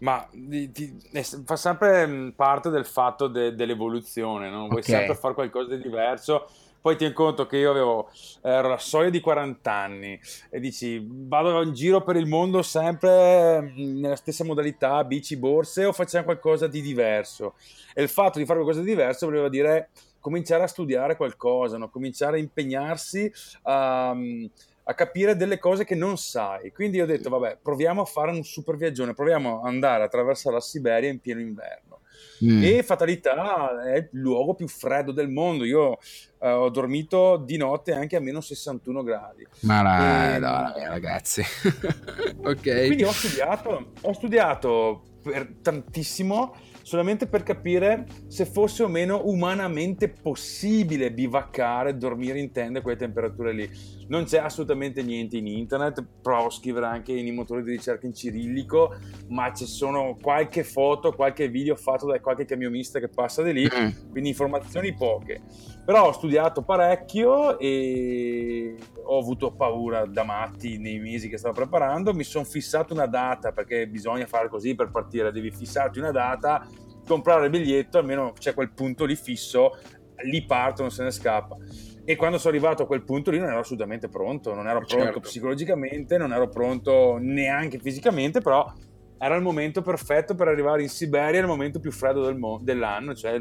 ma 0.00 0.26
di, 0.32 0.70
di, 0.70 0.96
fa 1.44 1.56
sempre 1.56 2.06
mm, 2.06 2.28
parte 2.30 2.70
del 2.70 2.84
fatto 2.84 3.26
de, 3.28 3.54
dell'evoluzione, 3.54 4.48
no? 4.48 4.68
vuoi 4.68 4.80
okay. 4.80 4.82
sempre 4.82 5.14
fare 5.14 5.34
qualcosa 5.34 5.74
di 5.74 5.82
diverso. 5.82 6.46
Poi 6.80 6.96
ti 6.96 7.12
conto 7.12 7.46
che 7.46 7.58
io 7.58 7.70
avevo 7.70 8.08
ero 8.40 8.68
la 8.68 8.78
soglia 8.78 9.10
di 9.10 9.20
40 9.20 9.70
anni 9.70 10.18
e 10.48 10.60
dici 10.60 11.06
vado 11.06 11.60
in 11.60 11.74
giro 11.74 12.02
per 12.02 12.16
il 12.16 12.26
mondo 12.26 12.62
sempre 12.62 13.60
mm, 13.60 14.00
nella 14.00 14.16
stessa 14.16 14.44
modalità, 14.44 15.04
bici, 15.04 15.36
borse 15.36 15.84
o 15.84 15.92
facciamo 15.92 16.24
qualcosa 16.24 16.66
di 16.66 16.80
diverso. 16.80 17.54
E 17.94 18.02
il 18.02 18.08
fatto 18.08 18.38
di 18.38 18.46
fare 18.46 18.60
qualcosa 18.60 18.82
di 18.82 18.88
diverso 18.88 19.26
voleva 19.26 19.50
dire 19.50 19.90
cominciare 20.20 20.62
a 20.62 20.66
studiare 20.66 21.16
qualcosa, 21.16 21.76
no? 21.76 21.90
cominciare 21.90 22.36
a 22.36 22.40
impegnarsi 22.40 23.30
a... 23.62 24.10
Um, 24.12 24.50
a 24.90 24.94
capire 24.94 25.36
delle 25.36 25.58
cose 25.58 25.84
che 25.84 25.94
non 25.94 26.18
sai. 26.18 26.72
Quindi 26.72 27.00
ho 27.00 27.06
detto, 27.06 27.30
vabbè, 27.30 27.58
proviamo 27.62 28.02
a 28.02 28.04
fare 28.04 28.32
un 28.32 28.42
super 28.42 28.76
viaggione, 28.76 29.14
proviamo 29.14 29.60
ad 29.60 29.66
andare 29.66 30.02
attraverso 30.02 30.50
la 30.50 30.60
Siberia 30.60 31.08
in 31.08 31.20
pieno 31.20 31.40
inverno. 31.40 32.00
Mm. 32.44 32.62
E 32.64 32.82
fatalità 32.82 33.84
è 33.84 33.96
il 33.96 34.08
luogo 34.18 34.54
più 34.54 34.66
freddo 34.66 35.12
del 35.12 35.28
mondo. 35.28 35.64
Io 35.64 35.90
uh, 35.90 36.46
ho 36.46 36.70
dormito 36.70 37.36
di 37.36 37.56
notte 37.56 37.92
anche 37.92 38.16
a 38.16 38.20
meno 38.20 38.40
61 38.40 39.02
gradi. 39.04 39.46
Ma 39.60 39.82
la, 39.82 40.34
e, 40.34 40.38
no, 40.38 40.72
ragazzi. 40.88 41.42
ok. 42.42 42.86
Quindi 42.86 43.04
ho 43.04 43.12
studiato, 43.12 43.92
ho 44.00 44.12
studiato 44.12 45.02
per 45.22 45.52
tantissimo 45.62 46.54
solamente 46.90 47.28
per 47.28 47.44
capire 47.44 48.04
se 48.26 48.44
fosse 48.44 48.82
o 48.82 48.88
meno 48.88 49.22
umanamente 49.26 50.08
possibile 50.08 51.12
bivaccare, 51.12 51.96
dormire 51.96 52.40
in 52.40 52.50
tende 52.50 52.80
a 52.80 52.82
quelle 52.82 52.98
temperature 52.98 53.52
lì 53.52 53.70
non 54.10 54.24
c'è 54.24 54.38
assolutamente 54.38 55.02
niente 55.02 55.36
in 55.36 55.46
internet, 55.46 56.04
provo 56.20 56.46
a 56.46 56.50
scrivere 56.50 56.86
anche 56.86 57.12
nei 57.12 57.30
motori 57.30 57.62
di 57.62 57.70
ricerca 57.70 58.06
in 58.06 58.14
cirillico, 58.14 58.96
ma 59.28 59.52
ci 59.52 59.66
sono 59.66 60.16
qualche 60.20 60.64
foto, 60.64 61.12
qualche 61.12 61.48
video 61.48 61.76
fatto 61.76 62.06
da 62.06 62.20
qualche 62.20 62.44
camionista 62.44 62.98
che 62.98 63.08
passa 63.08 63.42
di 63.42 63.52
lì, 63.52 63.64
mm. 63.64 64.10
quindi 64.10 64.30
informazioni 64.30 64.94
poche. 64.94 65.40
Però 65.84 66.08
ho 66.08 66.12
studiato 66.12 66.62
parecchio 66.62 67.56
e 67.58 68.76
ho 69.04 69.18
avuto 69.18 69.52
paura 69.52 70.04
da 70.06 70.24
matti 70.24 70.78
nei 70.78 70.98
mesi 70.98 71.28
che 71.28 71.38
stavo 71.38 71.54
preparando, 71.54 72.12
mi 72.12 72.24
sono 72.24 72.44
fissato 72.44 72.92
una 72.92 73.06
data 73.06 73.52
perché 73.52 73.86
bisogna 73.86 74.26
fare 74.26 74.48
così 74.48 74.74
per 74.74 74.90
partire, 74.90 75.30
devi 75.30 75.52
fissarti 75.52 76.00
una 76.00 76.10
data, 76.10 76.66
comprare 77.10 77.46
il 77.46 77.50
biglietto, 77.50 77.98
almeno 77.98 78.32
c'è 78.38 78.54
quel 78.54 78.70
punto 78.70 79.04
lì 79.04 79.16
fisso, 79.16 79.76
lì 80.22 80.44
parto, 80.44 80.82
non 80.82 80.92
se 80.92 81.02
ne 81.02 81.10
scappa. 81.10 81.56
E 82.04 82.14
quando 82.14 82.38
sono 82.38 82.54
arrivato 82.54 82.84
a 82.84 82.86
quel 82.86 83.02
punto 83.02 83.32
lì 83.32 83.38
non 83.38 83.48
ero 83.48 83.58
assolutamente 83.58 84.08
pronto, 84.08 84.54
non 84.54 84.68
ero 84.68 84.78
pronto 84.78 85.04
certo. 85.04 85.20
psicologicamente, 85.20 86.16
non 86.18 86.32
ero 86.32 86.48
pronto 86.48 87.18
neanche 87.20 87.80
fisicamente, 87.80 88.40
però 88.40 88.72
era 89.18 89.34
il 89.34 89.42
momento 89.42 89.82
perfetto 89.82 90.34
per 90.34 90.48
arrivare 90.48 90.82
in 90.82 90.88
Siberia, 90.88 91.40
il 91.40 91.46
momento 91.46 91.80
più 91.80 91.90
freddo 91.90 92.24
del 92.24 92.36
mo- 92.36 92.60
dell'anno, 92.62 93.14
cioè 93.14 93.38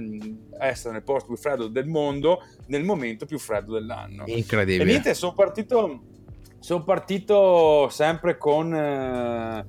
essere 0.59 0.93
nel 0.93 1.03
posto 1.03 1.28
più 1.28 1.38
freddo 1.38 1.67
del 1.67 1.86
mondo 1.86 2.41
nel 2.67 2.84
momento 2.84 3.26
più 3.26 3.38
freddo 3.38 3.74
dell'anno. 3.74 4.24
Incredibile. 4.26 4.84
E 4.84 4.88
niente, 4.88 5.13
sono 5.13 5.34
partito, 5.34 6.01
son 6.59 6.84
partito 6.84 7.88
sempre 7.89 8.38
con... 8.38 8.74
Eh, 8.74 9.65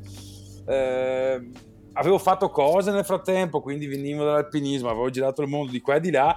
eh, 0.66 1.68
avevo 1.94 2.18
fatto 2.18 2.50
cose 2.50 2.90
nel 2.90 3.04
frattempo, 3.04 3.60
quindi 3.60 3.86
venivo 3.86 4.24
dall'alpinismo, 4.24 4.88
avevo 4.88 5.10
girato 5.10 5.42
il 5.42 5.48
mondo 5.48 5.72
di 5.72 5.80
qua 5.80 5.96
e 5.96 6.00
di 6.00 6.10
là 6.10 6.36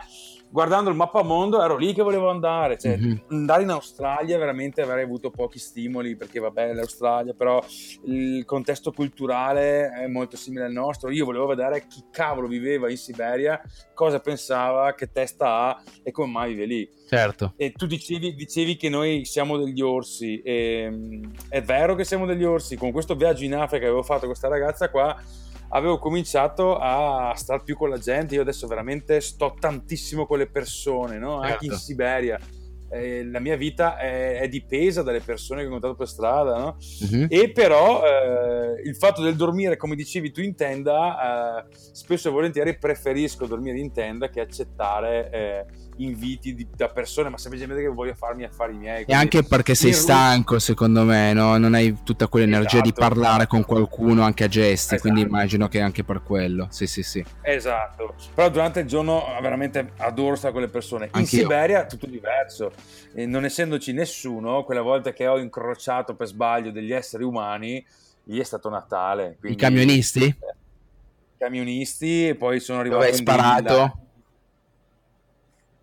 guardando 0.54 0.91
il 0.91 0.95
mappamondo 0.95 1.64
ero 1.64 1.76
lì 1.78 1.95
che 1.95 2.04
volevo 2.04 2.30
andare, 2.30 2.78
cioè 2.78 2.95
mm-hmm. 2.95 3.18
andare 3.30 3.64
in 3.64 3.72
Australia 3.72 4.38
veramente 4.38 4.84
avrei 4.84 5.04
avuto 5.04 5.32
pochi 5.32 5.58
stimoli 5.58 6.16
perché 6.16 6.39
vabbè 6.39 6.74
l'Australia 6.74 7.34
però 7.34 7.60
il 8.06 8.45
contesto 8.45 8.91
culturale 8.91 9.89
è 9.89 10.06
molto 10.06 10.38
simile 10.38 10.66
al 10.66 10.72
nostro, 10.72 11.10
io 11.10 11.26
volevo 11.26 11.47
vedere 11.47 11.88
chi 11.88 12.04
cavolo 12.12 12.47
viveva 12.47 12.88
in 12.88 12.97
Siberia, 12.97 13.60
cosa 13.95 14.20
pensava, 14.20 14.93
che 14.93 15.12
testa 15.12 15.47
ha 15.47 15.82
e 16.04 16.12
come 16.12 16.32
mai 16.32 16.54
vive 16.54 16.66
lì. 16.66 16.89
Certo. 17.10 17.54
E 17.58 17.72
tu 17.72 17.88
dicevi, 17.88 18.36
dicevi 18.36 18.76
che 18.76 18.89
noi 18.89 19.26
siamo 19.26 19.58
degli 19.58 19.82
orsi 19.82 20.39
e 20.43 21.22
è 21.49 21.64
vero 21.64 21.95
che 21.95 22.04
siamo 22.04 22.28
degli 22.28 22.43
orsi, 22.43 22.78
con 22.78 22.91
questo 22.91 23.16
viaggio 23.16 23.43
in 23.43 23.56
Africa 23.56 23.80
che 23.80 23.88
avevo 23.88 24.04
fatto 24.04 24.20
con 24.20 24.30
questa 24.30 24.49
ragazza 24.49 24.91
qua 24.91 25.20
avevo 25.74 25.97
cominciato 25.99 26.78
a 26.78 27.34
stare 27.36 27.61
più 27.63 27.76
con 27.76 27.89
la 27.89 27.97
gente. 27.97 28.36
Io 28.36 28.41
adesso 28.41 28.67
veramente 28.67 29.19
sto 29.21 29.55
tantissimo 29.59 30.26
con 30.26 30.38
le 30.38 30.47
persone, 30.47 31.17
no? 31.17 31.39
certo. 31.39 31.53
anche 31.53 31.65
in 31.65 31.71
certo. 31.71 31.86
Siberia. 31.86 32.39
Eh, 32.89 33.26
la 33.26 33.39
mia 33.39 33.57
vita 33.57 33.97
è, 33.97 34.38
è, 34.38 34.47
dipesa 34.47 35.01
dalle 35.01 35.21
persone 35.21 35.61
che 35.61 35.65
ho 35.65 35.69
incontrato 35.69 35.95
per 35.95 36.07
strada, 36.07 36.57
no? 36.59 36.78
uh-huh. 36.78 37.26
E 37.28 37.51
però 37.51 38.03
eh, 38.05 38.82
il 38.84 38.95
fatto 38.95 39.24
del 39.24 39.36
dormire, 39.36 39.78
come 39.78 39.95
dicevi 39.95 40.32
tu 40.32 40.41
in 40.41 40.53
tenda, 40.53 41.65
eh, 41.65 41.76
spesso 41.76 42.30
e 42.30 42.32
volentieri 42.32 42.78
preferisco 42.78 43.47
dormire 43.47 43.80
in 43.80 43.91
tenda 43.91 44.30
che 44.30 44.41
accettare 44.41 45.30
eh, 45.32 45.65
inviti 45.97 46.55
di, 46.55 46.67
da 46.75 46.89
persone, 46.89 47.29
ma 47.29 47.37
semplicemente 47.37 47.81
che 47.83 47.89
voglio 47.89 48.13
farmi 48.13 48.43
affari 48.43 48.73
miei. 48.73 49.05
E 49.05 49.13
anche 49.13 49.43
perché 49.43 49.75
sei 49.75 49.93
stanco, 49.93 50.59
secondo 50.59 51.03
me, 51.03 51.33
no? 51.33 51.57
non 51.57 51.73
hai 51.73 51.97
tutta 52.03 52.27
quell'energia 52.27 52.81
esatto, 52.81 52.83
di 52.83 52.93
parlare 52.93 53.47
con 53.47 53.63
qualcuno 53.63 54.23
anche 54.23 54.43
a 54.43 54.47
gesti, 54.47 54.95
esatto. 54.95 55.01
quindi 55.01 55.21
immagino 55.21 55.67
che 55.67 55.81
anche 55.81 56.03
per 56.03 56.23
quello. 56.23 56.67
Sì, 56.69 56.87
sì, 56.87 57.03
sì. 57.03 57.23
Esatto. 57.41 58.15
Però 58.33 58.49
durante 58.49 58.81
il 58.81 58.87
giorno 58.87 59.23
veramente 59.41 59.91
adoro 59.97 60.35
stare 60.35 60.53
con 60.53 60.61
le 60.61 60.69
persone. 60.69 61.05
In 61.05 61.11
Anch'io. 61.13 61.41
Siberia 61.41 61.85
tutto 61.85 62.07
diverso. 62.07 62.71
E 63.13 63.25
non 63.25 63.45
essendoci 63.45 63.93
nessuno, 63.93 64.63
quella 64.63 64.81
volta 64.81 65.13
che 65.13 65.27
ho 65.27 65.37
incrociato 65.37 66.15
per 66.15 66.27
sbaglio 66.27 66.71
degli 66.71 66.91
esseri 66.91 67.23
umani, 67.23 67.85
lì 68.25 68.39
è 68.39 68.43
stato 68.43 68.69
Natale. 68.69 69.37
Quindi... 69.39 69.57
I 69.57 69.61
camionisti? 69.61 70.23
I 70.23 70.35
camionisti, 71.37 72.29
e 72.29 72.35
poi 72.35 72.59
sono 72.59 72.79
arrivato 72.79 73.01
Dove 73.01 73.11
hai 73.11 73.17
sparato? 73.17 73.61
Villa 73.61 74.03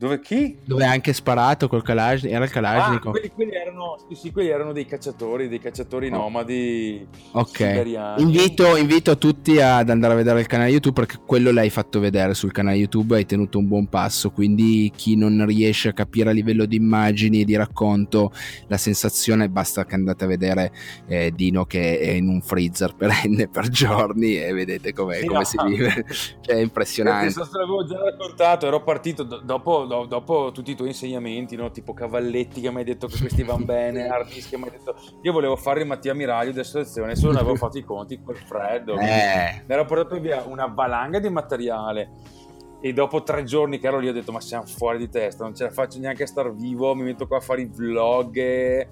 dove 0.01 0.18
chi? 0.20 0.57
Dove 0.64 0.86
ha 0.86 0.90
anche 0.90 1.12
sparato 1.12 1.68
col 1.68 1.82
Kalashnikov. 1.82 2.34
Era 2.34 2.44
il 2.46 2.51
Kalashnikov. 2.51 3.09
Ah, 3.09 3.11
quelli, 3.11 3.30
quelli, 3.34 3.53
erano, 3.53 3.98
sì, 4.09 4.14
sì, 4.14 4.32
quelli 4.32 4.48
erano 4.48 4.72
dei 4.72 4.86
cacciatori, 4.86 5.46
dei 5.46 5.59
cacciatori 5.59 6.07
oh. 6.07 6.12
nomadi 6.12 7.07
Ok. 7.32 8.14
Invito, 8.16 8.76
invito, 8.76 9.18
tutti 9.18 9.61
ad 9.61 9.90
andare 9.90 10.14
a 10.14 10.16
vedere 10.16 10.40
il 10.40 10.46
canale 10.46 10.70
YouTube 10.70 11.03
perché 11.03 11.22
quello 11.26 11.51
l'hai 11.51 11.68
fatto 11.68 12.01
vedere 12.01 12.32
sul 12.32 12.51
canale 12.51 12.78
YouTube. 12.78 13.14
Hai 13.14 13.26
tenuto 13.26 13.59
un 13.59 13.68
buon 13.68 13.88
passo. 13.88 14.30
Quindi 14.30 14.90
chi 14.96 15.16
non 15.16 15.44
riesce 15.44 15.90
a 15.90 15.92
capire 15.92 16.30
a 16.30 16.32
livello 16.32 16.64
di 16.64 16.76
immagini 16.76 17.42
e 17.42 17.44
di 17.44 17.55
racconto 17.55 18.32
la 18.68 18.78
sensazione, 18.78 19.51
basta 19.51 19.84
che 19.84 19.96
andate 19.96 20.24
a 20.24 20.28
vedere 20.28 20.72
eh, 21.09 21.30
Dino 21.30 21.66
che 21.66 21.98
è 21.98 22.12
in 22.12 22.28
un 22.28 22.40
freezer 22.40 22.94
perenne 22.94 23.48
per 23.53 23.68
giorni 23.68 24.42
e 24.42 24.51
vedete 24.55 24.94
com'è, 24.94 25.18
sì, 25.18 25.26
come 25.26 25.38
no. 25.40 25.44
si 25.44 25.59
vive. 25.62 26.07
cioè, 26.40 26.57
è 26.57 26.61
impressionante. 26.61 27.34
Perché, 27.34 27.51
l'avevo 27.53 27.84
già 27.84 28.03
raccontato, 28.03 28.66
ero 28.66 28.82
partito 28.82 29.24
do- 29.24 29.42
dopo 29.44 29.88
do, 29.91 30.07
dopo 30.07 30.53
tutti 30.53 30.70
i 30.70 30.76
tuoi 30.76 30.88
insegnamenti, 30.88 31.57
no? 31.57 31.72
tipo 31.72 31.93
Cavalletti 31.93 32.61
che 32.61 32.70
mi 32.70 32.78
hai 32.78 32.84
detto 32.84 33.09
che 33.09 33.18
questi 33.18 33.43
vanno 33.43 33.64
bene, 33.66 34.07
Artis 34.09 34.49
che 34.49 34.57
mi 34.57 34.64
hai 34.64 34.70
detto... 34.70 34.95
Io 35.22 35.32
volevo 35.32 35.57
fare 35.57 35.80
il 35.80 35.86
Mattia 35.86 36.14
Miraglio 36.14 36.53
della 36.53 36.64
selezione, 36.64 37.16
solo 37.16 37.32
non 37.32 37.41
avevo 37.41 37.57
fatto 37.57 37.78
i 37.78 37.82
conti 37.82 38.22
col 38.22 38.36
freddo. 38.36 38.95
Eh. 38.95 39.64
Mi 39.66 39.74
ero 39.74 39.84
portato 39.84 40.18
via 40.20 40.45
una 40.47 40.66
valanga 40.66 41.18
di 41.18 41.28
materiale 41.28 42.11
e 42.80 42.93
dopo 42.93 43.22
tre 43.22 43.43
giorni 43.43 43.78
che 43.78 43.88
ero 43.88 43.99
lì 43.99 44.09
ho 44.09 44.12
detto 44.12 44.32
ma 44.32 44.41
siamo 44.41 44.64
fuori 44.64 44.97
di 44.97 45.09
testa, 45.11 45.43
non 45.43 45.55
ce 45.55 45.64
la 45.64 45.70
faccio 45.70 45.99
neanche 45.99 46.22
a 46.22 46.26
star 46.26 46.55
vivo, 46.55 46.95
mi 46.95 47.03
metto 47.03 47.26
qua 47.26 47.38
a 47.38 47.41
fare 47.41 47.62
i 47.62 47.66
vlog 47.66 48.88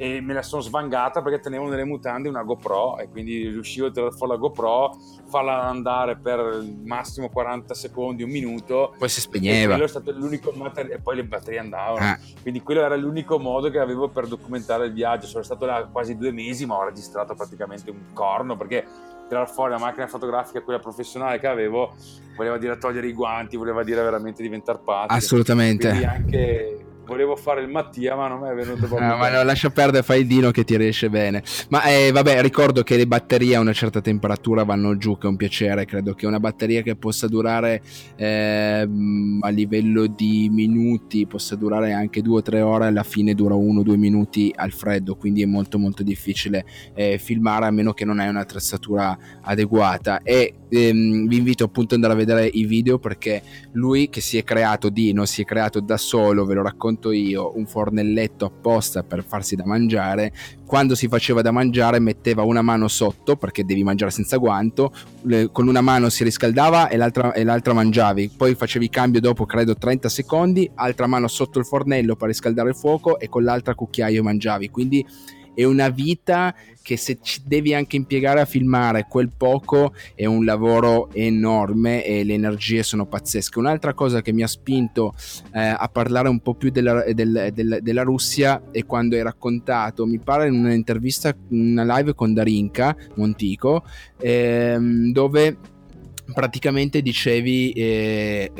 e 0.00 0.22
me 0.22 0.32
la 0.32 0.40
sono 0.40 0.62
svangata 0.62 1.20
perché 1.20 1.40
tenevo 1.40 1.68
nelle 1.68 1.84
mutande 1.84 2.30
una 2.30 2.42
GoPro 2.42 2.96
e 2.96 3.10
quindi 3.10 3.46
riuscivo 3.50 3.88
a 3.88 3.90
tirare 3.90 4.12
fuori 4.12 4.32
la 4.32 4.38
GoPro, 4.38 4.96
farla 5.28 5.64
andare 5.64 6.16
per 6.16 6.64
massimo 6.86 7.28
40 7.28 7.74
secondi, 7.74 8.22
un 8.22 8.30
minuto. 8.30 8.94
Poi 8.96 9.10
si 9.10 9.20
spegneva. 9.20 9.72
quello 9.72 9.84
è 9.84 9.88
stato 9.88 10.10
l'unico 10.12 10.52
materiale, 10.52 10.94
e 10.94 11.00
poi 11.02 11.16
le 11.16 11.24
batterie 11.26 11.58
andavano. 11.58 12.12
Ah. 12.12 12.18
Quindi 12.40 12.62
quello 12.62 12.80
era 12.80 12.96
l'unico 12.96 13.38
modo 13.38 13.68
che 13.68 13.78
avevo 13.78 14.08
per 14.08 14.26
documentare 14.26 14.86
il 14.86 14.94
viaggio. 14.94 15.26
Sono 15.26 15.44
stato 15.44 15.66
là 15.66 15.86
quasi 15.92 16.16
due 16.16 16.32
mesi, 16.32 16.64
ma 16.64 16.76
ho 16.76 16.84
registrato 16.86 17.34
praticamente 17.34 17.90
un 17.90 18.14
corno 18.14 18.56
perché 18.56 18.86
tirare 19.28 19.48
fuori 19.48 19.72
la 19.72 19.78
macchina 19.78 20.06
fotografica, 20.06 20.62
quella 20.62 20.78
professionale 20.78 21.38
che 21.38 21.46
avevo, 21.46 21.94
voleva 22.36 22.56
dire 22.56 22.78
togliere 22.78 23.06
i 23.06 23.12
guanti, 23.12 23.58
voleva 23.58 23.84
dire 23.84 24.02
veramente 24.02 24.40
diventare 24.40 24.80
pazzo. 24.82 25.12
Assolutamente. 25.12 25.88
Quindi 25.88 26.06
anche 26.06 26.84
volevo 27.10 27.34
fare 27.34 27.60
il 27.60 27.68
Mattia, 27.68 28.14
ma 28.14 28.28
non 28.28 28.38
mi 28.38 28.48
è 28.48 28.54
venuto 28.54 28.86
proprio. 28.86 29.08
No, 29.08 29.16
ma 29.18 29.28
no, 29.30 29.42
lascia 29.42 29.70
perdere, 29.70 30.04
fai 30.04 30.20
il 30.20 30.26
Dino 30.28 30.52
che 30.52 30.62
ti 30.62 30.76
riesce 30.76 31.10
bene. 31.10 31.42
Ma 31.68 31.82
eh, 31.82 32.12
vabbè, 32.12 32.40
ricordo 32.40 32.84
che 32.84 32.96
le 32.96 33.08
batterie 33.08 33.56
a 33.56 33.60
una 33.60 33.72
certa 33.72 34.00
temperatura 34.00 34.62
vanno 34.62 34.96
giù, 34.96 35.18
che 35.18 35.26
è 35.26 35.30
un 35.30 35.36
piacere. 35.36 35.84
Credo 35.86 36.14
che 36.14 36.26
una 36.26 36.38
batteria 36.38 36.82
che 36.82 36.94
possa 36.94 37.26
durare 37.26 37.82
eh, 38.14 38.88
a 39.40 39.48
livello 39.48 40.06
di 40.06 40.48
minuti, 40.52 41.26
possa 41.26 41.56
durare 41.56 41.92
anche 41.92 42.22
due 42.22 42.38
o 42.38 42.42
tre 42.42 42.60
ore, 42.60 42.86
alla 42.86 43.02
fine 43.02 43.34
dura 43.34 43.54
uno 43.54 43.80
o 43.80 43.82
due 43.82 43.96
minuti 43.96 44.52
al 44.54 44.70
freddo, 44.70 45.16
quindi 45.16 45.42
è 45.42 45.46
molto 45.46 45.78
molto 45.78 46.04
difficile 46.04 46.64
eh, 46.94 47.18
filmare 47.18 47.66
a 47.66 47.70
meno 47.72 47.92
che 47.92 48.04
non 48.04 48.20
hai 48.20 48.28
un'attrezzatura 48.28 49.18
adeguata. 49.42 50.22
E 50.22 50.54
ehm, 50.68 51.26
vi 51.26 51.36
invito 51.38 51.64
appunto 51.64 51.96
ad 51.96 52.02
andare 52.04 52.12
a 52.14 52.24
vedere 52.24 52.46
i 52.46 52.64
video 52.64 53.00
perché 53.00 53.42
lui 53.72 54.08
che 54.08 54.20
si 54.20 54.38
è 54.38 54.44
creato, 54.44 54.90
Dino, 54.90 55.24
si 55.24 55.42
è 55.42 55.44
creato 55.44 55.80
da 55.80 55.96
solo, 55.96 56.44
ve 56.44 56.54
lo 56.54 56.62
racconto 56.62 56.99
io, 57.08 57.56
un 57.56 57.66
fornelletto 57.66 58.44
apposta 58.44 59.02
per 59.02 59.24
farsi 59.24 59.56
da 59.56 59.64
mangiare. 59.64 60.32
Quando 60.66 60.94
si 60.94 61.08
faceva 61.08 61.40
da 61.40 61.50
mangiare 61.50 61.98
metteva 61.98 62.42
una 62.42 62.62
mano 62.62 62.86
sotto 62.86 63.36
perché 63.36 63.64
devi 63.64 63.82
mangiare 63.82 64.10
senza 64.10 64.36
guanto, 64.36 64.92
con 65.50 65.66
una 65.66 65.80
mano 65.80 66.10
si 66.10 66.22
riscaldava 66.22 66.88
e 66.88 66.96
l'altra, 66.96 67.32
e 67.32 67.42
l'altra 67.42 67.72
mangiavi, 67.72 68.32
poi 68.36 68.54
facevi 68.54 68.88
cambio 68.88 69.20
dopo 69.20 69.46
credo 69.46 69.74
30 69.74 70.08
secondi, 70.08 70.70
altra 70.74 71.06
mano 71.06 71.26
sotto 71.26 71.58
il 71.58 71.64
fornello 71.64 72.14
per 72.14 72.28
riscaldare 72.28 72.68
il 72.68 72.76
fuoco 72.76 73.18
e 73.18 73.28
con 73.28 73.42
l'altra 73.42 73.74
cucchiaio 73.74 74.22
mangiavi. 74.22 74.68
Quindi 74.68 75.04
è 75.60 75.64
una 75.64 75.90
vita 75.90 76.54
che 76.82 76.96
se 76.96 77.18
ci 77.20 77.42
devi 77.44 77.74
anche 77.74 77.96
impiegare 77.96 78.40
a 78.40 78.46
filmare 78.46 79.06
quel 79.08 79.30
poco 79.36 79.92
è 80.14 80.24
un 80.24 80.44
lavoro 80.46 81.10
enorme 81.12 82.02
e 82.02 82.24
le 82.24 82.32
energie 82.32 82.82
sono 82.82 83.06
pazzesche. 83.06 83.58
Un'altra 83.58 83.92
cosa 83.92 84.22
che 84.22 84.32
mi 84.32 84.42
ha 84.42 84.46
spinto 84.46 85.14
eh, 85.52 85.60
a 85.60 85.88
parlare 85.92 86.28
un 86.30 86.40
po' 86.40 86.54
più 86.54 86.70
della, 86.70 87.04
del, 87.12 87.50
del, 87.52 87.80
della 87.82 88.02
Russia 88.02 88.62
è 88.70 88.86
quando 88.86 89.16
hai 89.16 89.22
raccontato, 89.22 90.06
mi 90.06 90.18
pare 90.18 90.48
in 90.48 90.54
un'intervista, 90.54 91.36
una 91.50 91.96
live 91.96 92.14
con 92.14 92.32
Darinka 92.32 92.96
Montico, 93.16 93.84
ehm, 94.18 95.12
dove 95.12 95.58
praticamente 96.32 97.02
dicevi 97.02 97.72
eh, 97.72 98.50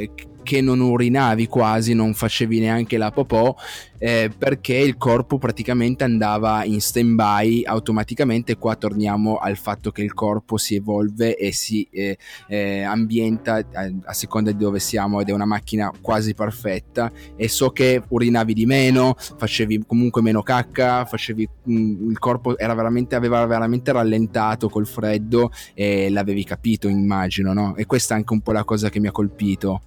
che 0.42 0.60
non 0.60 0.80
urinavi 0.80 1.46
quasi, 1.46 1.94
non 1.94 2.14
facevi 2.14 2.60
neanche 2.60 2.96
la 2.96 3.10
popò, 3.10 3.54
eh, 4.02 4.30
perché 4.36 4.76
il 4.76 4.96
corpo 4.96 5.36
praticamente 5.36 6.04
andava 6.04 6.64
in 6.64 6.80
stand 6.80 7.14
by 7.14 7.64
automaticamente. 7.64 8.56
Qua 8.56 8.74
torniamo 8.74 9.36
al 9.36 9.56
fatto 9.56 9.90
che 9.90 10.02
il 10.02 10.14
corpo 10.14 10.56
si 10.56 10.74
evolve 10.74 11.36
e 11.36 11.52
si 11.52 11.86
eh, 11.90 12.16
eh, 12.48 12.82
ambienta 12.82 13.56
a, 13.56 13.90
a, 14.04 14.12
seconda 14.14 14.50
di 14.50 14.56
dove 14.56 14.78
siamo 14.78 15.20
ed 15.20 15.28
è 15.28 15.32
una 15.32 15.44
macchina 15.44 15.92
quasi 16.00 16.34
perfetta. 16.34 17.12
E 17.36 17.48
so 17.48 17.70
che 17.70 18.02
urinavi 18.08 18.54
di 18.54 18.64
meno, 18.64 19.14
facevi 19.18 19.84
comunque 19.86 20.22
meno 20.22 20.42
cacca, 20.42 21.04
facevi 21.04 21.48
mh, 21.64 21.72
mm, 21.72 22.10
il 22.10 22.18
corpo 22.18 22.54
veramente, 22.56 23.14
aveva 23.14 23.44
veramente 23.44 23.92
rallentato 23.92 24.70
col 24.70 24.86
freddo 24.86 25.50
e 25.74 26.08
l'avevi 26.08 26.44
capito, 26.44 26.88
immagino, 26.88 27.52
no? 27.52 27.76
E 27.76 27.84
questa 27.84 28.14
è 28.14 28.16
anche 28.16 28.32
un 28.32 28.40
po' 28.40 28.52
la 28.52 28.64
cosa 28.64 28.88
che 28.88 28.98
mi 28.98 29.08
ha 29.08 29.12
colpito. 29.12 29.82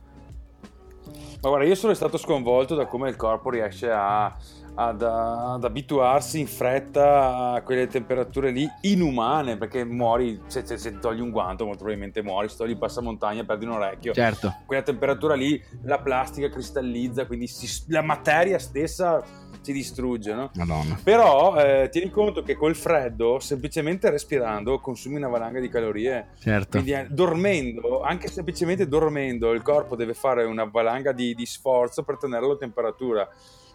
Ma 1.44 1.50
guarda, 1.50 1.68
io 1.68 1.76
sono 1.76 1.94
stato 1.94 2.18
sconvolto 2.18 2.74
da 2.74 2.86
come 2.86 3.10
il 3.10 3.18
corpo 3.18 3.50
riesce 3.50 3.92
a, 3.92 4.34
ad, 4.76 5.02
ad, 5.02 5.64
abituarsi 5.64 6.40
in 6.40 6.48
fretta 6.48 7.54
a 7.54 7.62
quelle 7.62 7.88
temperature 7.88 8.52
lì 8.52 8.68
inumane, 8.82 9.58
perché 9.58 9.84
muori, 9.84 10.42
se, 10.48 10.66
se, 10.66 10.78
se, 10.78 11.00
togli 11.00 11.20
un 11.20 11.30
guanto 11.30 11.64
molto 11.64 11.80
probabilmente 11.80 12.22
muori, 12.22 12.50
se 12.50 12.58
togli 12.58 12.72
il 12.72 12.78
passamontagna 12.78 13.44
perdi 13.44 13.66
un 13.66 13.72
orecchio. 13.72 14.14
Certo. 14.14 14.56
Quella 14.66 14.82
temperatura 14.82 15.36
lì, 15.36 15.62
la 15.84 16.00
plastica 16.00 16.50
cristallizza, 16.50 17.26
quindi 17.26 17.48
si, 17.48 17.68
la 17.88 18.02
materia 18.02 18.60
stessa 18.60 19.24
si 19.62 19.72
distrugge, 19.72 20.34
no? 20.34 20.52
Madonna. 20.56 21.00
Però 21.02 21.56
eh, 21.58 21.90
tieni 21.90 22.10
conto 22.10 22.44
che 22.44 22.56
col 22.56 22.76
freddo, 22.76 23.40
semplicemente 23.40 24.10
respirando, 24.10 24.80
consumi 24.80 25.16
una 25.16 25.30
valanga 25.30 25.60
di 25.60 25.70
calorie. 25.70 26.30
Certo. 26.40 26.70
Quindi 26.70 26.92
eh, 26.92 27.08
dormendo, 27.10 28.02
anche 28.02 28.28
semplicemente 28.28 28.88
dormendo, 28.88 29.52
il 29.52 29.62
corpo 29.62 29.96
deve 29.96 30.14
fare 30.14 30.44
una 30.44 30.66
valanga 30.66 31.12
di, 31.12 31.34
di 31.34 31.46
sforzo 31.46 32.04
per 32.04 32.18
tenerlo 32.18 32.54
a 32.54 32.58
temperatura. 32.58 33.30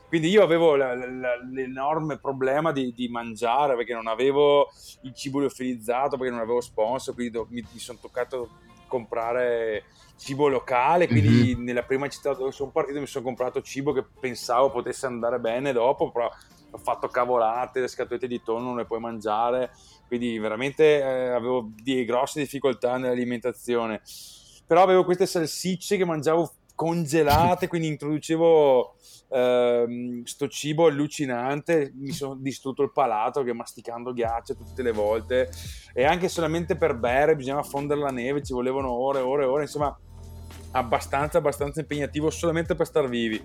Quindi 0.08 0.28
io 0.28 0.42
avevo 0.42 0.74
la, 0.74 0.94
la, 0.94 1.36
l'enorme 1.52 2.18
problema 2.18 2.72
di, 2.72 2.94
di, 2.94 3.08
mangiare 3.08 3.76
perché 3.76 3.92
non 3.92 4.06
avevo 4.06 4.70
il 5.02 5.14
cibo 5.14 5.40
liofilizzato, 5.40 6.16
perché 6.16 6.32
non 6.32 6.40
avevo 6.40 6.62
sponsor, 6.62 7.12
quindi 7.14 7.32
do, 7.32 7.46
mi, 7.50 7.62
mi 7.70 7.78
sono 7.78 7.98
toccato 8.00 8.48
comprare 8.86 9.84
cibo 10.16 10.48
locale, 10.48 11.06
quindi 11.06 11.54
mm-hmm. 11.54 11.62
nella 11.62 11.82
prima 11.82 12.08
città 12.08 12.32
dove 12.32 12.52
sono 12.52 12.70
partito 12.70 12.98
mi 12.98 13.06
sono 13.06 13.24
comprato 13.24 13.60
cibo 13.60 13.92
che 13.92 14.04
pensavo 14.18 14.70
potesse 14.70 15.06
andare 15.06 15.38
bene 15.38 15.72
dopo, 15.72 16.10
però 16.10 16.28
ho 16.70 16.78
fatto 16.78 17.08
cavolate, 17.08 17.80
le 17.80 17.88
scatolette 17.88 18.26
di 18.26 18.42
tonno 18.42 18.68
non 18.68 18.76
le 18.76 18.86
puoi 18.86 19.00
mangiare, 19.00 19.70
quindi 20.06 20.38
veramente 20.38 21.00
eh, 21.00 21.28
avevo 21.28 21.70
di 21.74 22.04
grosse 22.04 22.40
difficoltà 22.40 22.96
nell'alimentazione. 22.96 24.02
Però 24.66 24.82
avevo 24.82 25.04
queste 25.04 25.24
salsicce 25.24 25.96
che 25.96 26.04
mangiavo 26.04 26.50
congelate, 26.78 27.66
quindi 27.66 27.88
introducevo 27.88 28.94
eh, 29.30 30.22
sto 30.22 30.46
cibo 30.46 30.86
allucinante, 30.86 31.92
mi 31.96 32.12
sono 32.12 32.36
distrutto 32.36 32.84
il 32.84 32.92
palato 32.92 33.42
che 33.42 33.52
masticando 33.52 34.12
ghiaccio 34.12 34.54
tutte 34.54 34.82
le 34.82 34.92
volte 34.92 35.50
e 35.92 36.04
anche 36.04 36.28
solamente 36.28 36.76
per 36.76 36.94
bere 36.94 37.34
bisognava 37.34 37.64
fondere 37.64 37.98
la 37.98 38.10
neve, 38.10 38.44
ci 38.44 38.52
volevano 38.52 38.92
ore 38.92 39.18
e 39.18 39.22
ore 39.22 39.42
e 39.42 39.46
ore, 39.46 39.62
insomma 39.64 39.98
abbastanza, 40.70 41.38
abbastanza 41.38 41.80
impegnativo 41.80 42.30
solamente 42.30 42.76
per 42.76 42.86
star 42.86 43.08
vivi. 43.08 43.42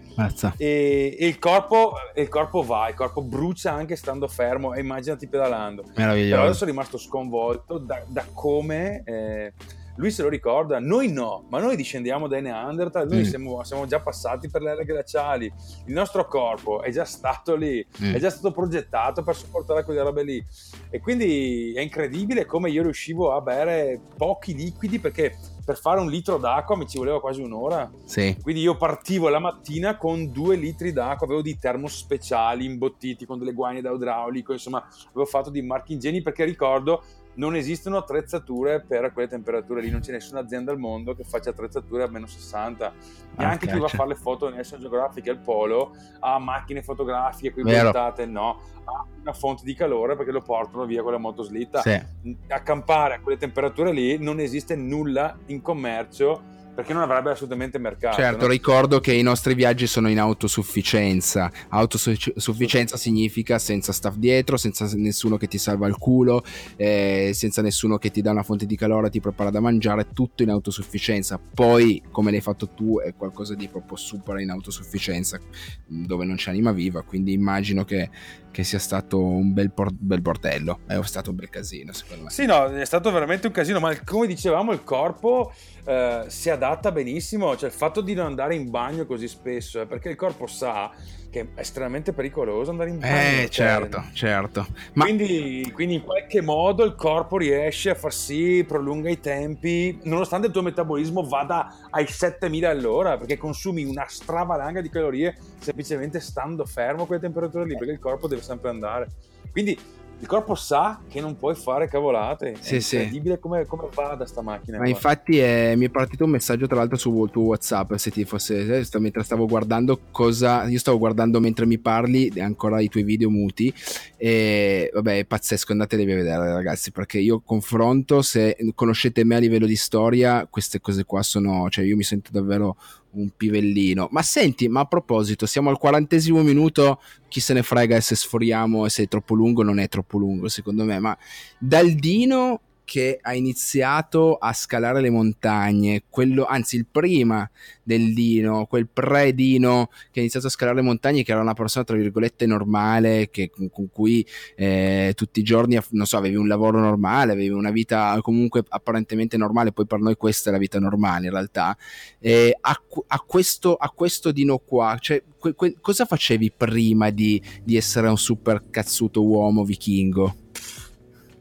E, 0.57 1.17
e, 1.19 1.25
il 1.25 1.39
corpo, 1.39 1.93
il 2.15 2.29
corpo 2.29 2.61
va, 2.61 2.89
il 2.89 2.93
corpo 2.93 3.23
brucia 3.23 3.73
anche 3.73 3.95
stando 3.95 4.27
fermo 4.27 4.75
e 4.75 4.81
immaginati 4.81 5.27
pedalando. 5.27 5.85
Meraviglioso. 5.95 6.29
Però 6.29 6.41
adesso 6.43 6.57
sono 6.59 6.69
rimasto 6.69 6.97
sconvolto 6.99 7.79
da, 7.79 8.03
da 8.07 8.27
come... 8.31 9.01
Eh, 9.05 9.53
lui 9.95 10.11
se 10.11 10.23
lo 10.23 10.29
ricorda, 10.29 10.79
noi 10.79 11.11
no, 11.11 11.45
ma 11.49 11.59
noi 11.59 11.75
discendiamo 11.75 12.27
dai 12.27 12.41
Neanderthal, 12.41 13.07
noi 13.07 13.21
mm. 13.21 13.23
siamo, 13.23 13.63
siamo, 13.63 13.85
già 13.85 13.99
passati 13.99 14.49
per 14.49 14.61
le 14.61 14.71
ere 14.71 14.85
glaciali, 14.85 15.51
il 15.85 15.93
nostro 15.93 16.27
corpo 16.27 16.81
è 16.81 16.91
già 16.91 17.05
stato 17.05 17.55
lì, 17.55 17.85
mm. 18.01 18.13
è 18.13 18.19
già 18.19 18.29
stato 18.29 18.51
progettato 18.51 19.21
per 19.21 19.35
sopportare 19.35 19.83
quelle 19.83 20.01
robe 20.01 20.23
lì 20.23 20.43
e 20.89 20.99
quindi 20.99 21.73
è 21.73 21.81
incredibile 21.81 22.45
come 22.45 22.69
io 22.69 22.83
riuscivo 22.83 23.33
a 23.33 23.41
bere 23.41 23.99
pochi 24.17 24.55
liquidi 24.55 24.99
perché 24.99 25.37
per 25.63 25.77
fare 25.77 25.99
un 25.99 26.09
litro 26.09 26.37
d'acqua 26.37 26.75
mi 26.75 26.87
ci 26.87 26.97
voleva 26.97 27.21
quasi 27.21 27.41
un'ora. 27.41 27.89
Sì. 28.05 28.35
Quindi 28.41 28.61
io 28.61 28.75
partivo 28.75 29.29
la 29.29 29.39
mattina 29.39 29.95
con 29.95 30.31
due 30.31 30.55
litri 30.55 30.91
d'acqua, 30.91 31.25
avevo 31.25 31.41
dei 31.41 31.57
termos 31.57 31.95
speciali 31.95 32.65
imbottiti 32.65 33.25
con 33.25 33.39
delle 33.39 33.53
guaine 33.53 33.81
da 33.81 33.91
idraulico, 33.91 34.51
insomma, 34.51 34.85
avevo 35.09 35.25
fatto 35.25 35.49
dei 35.49 35.61
marchi 35.61 35.93
ingeni 35.93 36.21
perché 36.21 36.43
ricordo 36.43 37.03
non 37.35 37.55
esistono 37.55 37.97
attrezzature 37.97 38.81
per 38.81 39.11
quelle 39.13 39.27
temperature 39.27 39.81
lì, 39.81 39.89
non 39.89 40.01
c'è 40.01 40.11
nessuna 40.11 40.41
azienda 40.41 40.71
al 40.71 40.77
mondo 40.77 41.15
che 41.15 41.23
faccia 41.23 41.49
attrezzature 41.49 42.03
a 42.03 42.07
meno 42.07 42.27
60. 42.27 42.93
Neanche 43.37 43.65
okay, 43.65 43.75
chi 43.75 43.79
va 43.79 43.85
a 43.87 43.89
fare 43.89 44.09
le 44.09 44.15
foto 44.15 44.49
National 44.49 44.81
Geographic 44.81 45.27
al 45.27 45.39
polo 45.39 45.95
ha 46.19 46.37
macchine 46.39 46.83
fotografiche 46.83 47.47
equivaltate, 47.49 48.25
no, 48.25 48.61
ha 48.83 49.05
una 49.21 49.33
fonte 49.33 49.63
di 49.63 49.73
calore 49.73 50.15
perché 50.15 50.31
lo 50.31 50.41
portano 50.41 50.85
via 50.85 51.01
con 51.01 51.11
la 51.11 51.17
motoslitta. 51.17 51.81
Sì. 51.81 52.01
Accampare 52.47 53.15
a 53.15 53.19
quelle 53.19 53.37
temperature 53.37 53.91
lì 53.91 54.17
non 54.17 54.39
esiste 54.39 54.75
nulla 54.75 55.37
in 55.47 55.61
commercio 55.61 56.52
perché 56.73 56.93
non 56.93 57.03
avrebbe 57.03 57.31
assolutamente 57.31 57.77
mercato. 57.77 58.15
Certo, 58.17 58.45
no? 58.45 58.51
ricordo 58.51 58.99
che 58.99 59.13
i 59.13 59.21
nostri 59.21 59.53
viaggi 59.53 59.87
sono 59.87 60.09
in 60.09 60.19
autosufficienza. 60.19 61.51
Autosufficienza 61.69 62.97
significa 62.97 63.59
senza 63.59 63.91
staff 63.91 64.15
dietro, 64.15 64.57
senza 64.57 64.89
nessuno 64.95 65.37
che 65.37 65.47
ti 65.47 65.57
salva 65.57 65.87
il 65.87 65.97
culo, 65.97 66.43
eh, 66.75 67.31
senza 67.33 67.61
nessuno 67.61 67.97
che 67.97 68.11
ti 68.11 68.21
dà 68.21 68.31
una 68.31 68.43
fonte 68.43 68.65
di 68.65 68.75
calore, 68.75 69.09
ti 69.09 69.19
prepara 69.19 69.49
da 69.49 69.59
mangiare, 69.59 70.07
tutto 70.13 70.43
in 70.43 70.49
autosufficienza. 70.49 71.39
Poi, 71.53 72.01
come 72.11 72.31
l'hai 72.31 72.41
fatto 72.41 72.67
tu, 72.69 72.99
è 72.99 73.13
qualcosa 73.15 73.53
di 73.53 73.67
proprio 73.67 73.97
super 73.97 74.39
in 74.39 74.49
autosufficienza, 74.49 75.39
dove 75.85 76.25
non 76.25 76.35
c'è 76.35 76.49
anima 76.49 76.71
viva, 76.71 77.03
quindi 77.03 77.33
immagino 77.33 77.85
che 77.85 78.09
che 78.53 78.63
sia 78.63 78.77
stato 78.77 79.19
un 79.19 79.51
bel, 79.51 79.71
por- 79.71 79.91
bel 79.91 80.21
bordello, 80.21 80.81
è 80.85 80.99
stato 81.03 81.31
un 81.31 81.35
bel 81.35 81.49
casino 81.49 81.91
secondo 81.91 82.25
me. 82.25 82.29
Sì, 82.29 82.45
no, 82.45 82.67
è 82.67 82.85
stato 82.85 83.11
veramente 83.11 83.47
un 83.47 83.53
casino, 83.53 83.79
ma 83.79 83.99
come 84.05 84.27
dicevamo 84.27 84.71
il 84.71 84.83
corpo 84.83 85.51
eh, 85.85 86.25
si 86.27 86.49
adatta 86.49 86.91
benissimo, 86.91 87.55
cioè 87.57 87.69
il 87.69 87.75
fatto 87.75 88.01
di 88.01 88.13
non 88.13 88.25
andare 88.25 88.55
in 88.55 88.69
bagno 88.69 89.05
così 89.05 89.27
spesso 89.27 89.81
è 89.81 89.85
perché 89.85 90.09
il 90.09 90.15
corpo 90.15 90.47
sa 90.47 90.91
che 91.33 91.39
è 91.55 91.59
estremamente 91.61 92.13
pericoloso 92.13 92.69
andare 92.69 92.91
in 92.91 92.99
bagno. 92.99 93.41
Eh, 93.41 93.49
certo, 93.49 94.03
cioè, 94.13 94.29
certo. 94.29 94.67
Ma... 94.93 95.05
Quindi, 95.05 95.71
quindi, 95.73 95.95
in 95.95 96.03
qualche 96.03 96.41
modo 96.41 96.83
il 96.83 96.93
corpo 96.93 97.37
riesce 97.37 97.89
a 97.89 97.95
far 97.95 98.13
sì, 98.13 98.63
prolunga 98.67 99.09
i 99.09 99.19
tempi, 99.19 99.99
nonostante 100.03 100.45
il 100.45 100.53
tuo 100.53 100.61
metabolismo 100.61 101.23
vada 101.23 101.87
ai 101.89 102.05
7000 102.05 102.69
all'ora, 102.69 103.17
perché 103.17 103.37
consumi 103.37 103.83
una 103.83 104.05
stravalanga 104.07 104.79
di 104.79 104.89
calorie 104.89 105.35
semplicemente 105.57 106.19
stando 106.19 106.65
fermo 106.65 107.03
a 107.03 107.05
quelle 107.07 107.21
temperature 107.21 107.65
lì, 107.65 107.75
perché 107.75 107.93
il 107.93 107.99
corpo 107.99 108.27
deve 108.27 108.43
sempre 108.43 108.69
andare. 108.69 109.07
Quindi 109.51 109.75
il 110.19 110.27
corpo 110.27 110.55
sa 110.55 111.01
che 111.09 111.19
non 111.19 111.35
puoi 111.35 111.53
fare 111.53 111.87
cavolate. 111.87 112.55
Sì, 112.59 112.75
è 112.75 112.99
incredibile 112.99 113.35
sì. 113.35 113.39
come, 113.41 113.65
come 113.65 113.89
va 113.93 114.15
da 114.15 114.25
sta 114.25 114.41
macchina. 114.41 114.77
Ma 114.77 114.83
qua. 114.83 114.91
infatti 114.91 115.37
è, 115.37 115.75
mi 115.75 115.85
è 115.85 115.89
partito 115.89 116.23
un 116.23 116.29
messaggio 116.29 116.65
tra 116.65 116.77
l'altro 116.77 116.97
sul 116.97 117.29
tuo 117.29 117.43
WhatsApp. 117.43 117.95
Se 117.95 118.09
ti 118.09 118.23
fosse, 118.23 118.79
eh, 118.79 118.99
mentre 118.99 119.23
stavo 119.23 119.45
guardando 119.45 119.99
cosa. 120.11 120.63
Io 120.65 120.79
stavo 120.79 120.97
guardando 120.97 121.39
mentre 121.41 121.65
mi 121.65 121.77
parli 121.77 122.31
ancora 122.39 122.79
i 122.79 122.87
tuoi 122.87 123.03
video 123.03 123.29
muti. 123.29 123.73
E 124.15 124.89
vabbè, 124.93 125.19
è 125.19 125.25
pazzesco. 125.25 125.73
Andatevi 125.73 126.11
a 126.11 126.15
vedere, 126.15 126.53
ragazzi. 126.53 126.91
Perché 126.91 127.19
io 127.19 127.41
confronto. 127.41 128.21
Se 128.21 128.55
conoscete 128.75 129.25
me 129.25 129.35
a 129.35 129.39
livello 129.39 129.65
di 129.65 129.75
storia, 129.75 130.47
queste 130.49 130.79
cose 130.79 131.03
qua 131.03 131.21
sono. 131.21 131.69
Cioè, 131.69 131.83
io 131.83 131.97
mi 131.97 132.03
sento 132.03 132.29
davvero 132.31 132.77
un 133.13 133.29
pivellino. 133.35 134.07
Ma 134.11 134.21
senti, 134.21 134.67
ma 134.67 134.81
a 134.81 134.85
proposito, 134.85 135.45
siamo 135.45 135.69
al 135.69 135.77
quarantesimo 135.77 136.41
minuto, 136.41 137.01
chi 137.27 137.39
se 137.39 137.53
ne 137.53 137.63
frega 137.63 137.99
se 137.99 138.15
sforiamo 138.15 138.85
e 138.85 138.89
se 138.89 139.03
è 139.03 139.07
troppo 139.07 139.33
lungo, 139.35 139.63
non 139.63 139.79
è 139.79 139.87
troppo 139.87 140.17
lungo 140.17 140.47
secondo 140.49 140.83
me, 140.83 140.99
ma 140.99 141.17
dal 141.57 141.91
Dino 141.91 142.61
che 142.93 143.17
ha 143.19 143.33
iniziato 143.33 144.35
a 144.35 144.53
scalare 144.53 145.01
le 145.01 145.09
montagne, 145.09 146.03
quello, 146.11 146.45
anzi 146.45 146.75
il 146.75 146.85
prima 146.85 147.49
del 147.81 148.13
Dino, 148.13 148.67
quel 148.67 148.87
pre-Dino 148.87 149.89
che 150.11 150.19
ha 150.19 150.21
iniziato 150.21 150.45
a 150.45 150.51
scalare 150.51 150.77
le 150.77 150.83
montagne, 150.83 151.23
che 151.23 151.31
era 151.31 151.41
una 151.41 151.55
persona 151.55 151.85
tra 151.85 151.97
virgolette 151.97 152.45
normale, 152.45 153.31
che, 153.31 153.49
con, 153.49 153.71
con, 153.71 153.89
cui 153.89 154.23
eh, 154.55 155.13
tutti 155.15 155.39
i 155.39 155.43
giorni, 155.43 155.75
non 155.89 156.05
so, 156.05 156.17
avevi 156.17 156.35
un 156.35 156.47
lavoro 156.47 156.79
normale, 156.79 157.31
avevi 157.31 157.49
una 157.49 157.71
vita 157.71 158.15
comunque 158.21 158.63
apparentemente 158.67 159.37
normale, 159.37 159.71
poi 159.71 159.87
per 159.87 159.97
noi 159.97 160.15
questa 160.15 160.51
è 160.51 160.53
la 160.53 160.59
vita 160.59 160.77
normale 160.77 161.25
in 161.25 161.31
realtà, 161.31 161.75
eh, 162.19 162.55
a, 162.61 162.79
a, 163.07 163.19
questo, 163.21 163.73
a 163.73 163.89
questo 163.89 164.31
Dino 164.31 164.59
qua, 164.59 164.99
cioè, 164.99 165.23
que, 165.39 165.55
que, 165.55 165.77
cosa 165.81 166.05
facevi 166.05 166.51
prima 166.51 167.09
di, 167.09 167.41
di 167.63 167.75
essere 167.75 168.07
un 168.07 168.19
super 168.19 168.65
cazzuto 168.69 169.23
uomo 169.25 169.63
vichingo? 169.63 170.35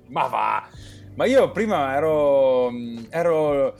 Ma 0.06 0.26
va! 0.28 0.91
Ma 1.14 1.26
io 1.26 1.50
prima 1.50 1.94
ero, 1.94 2.70
ero 3.10 3.74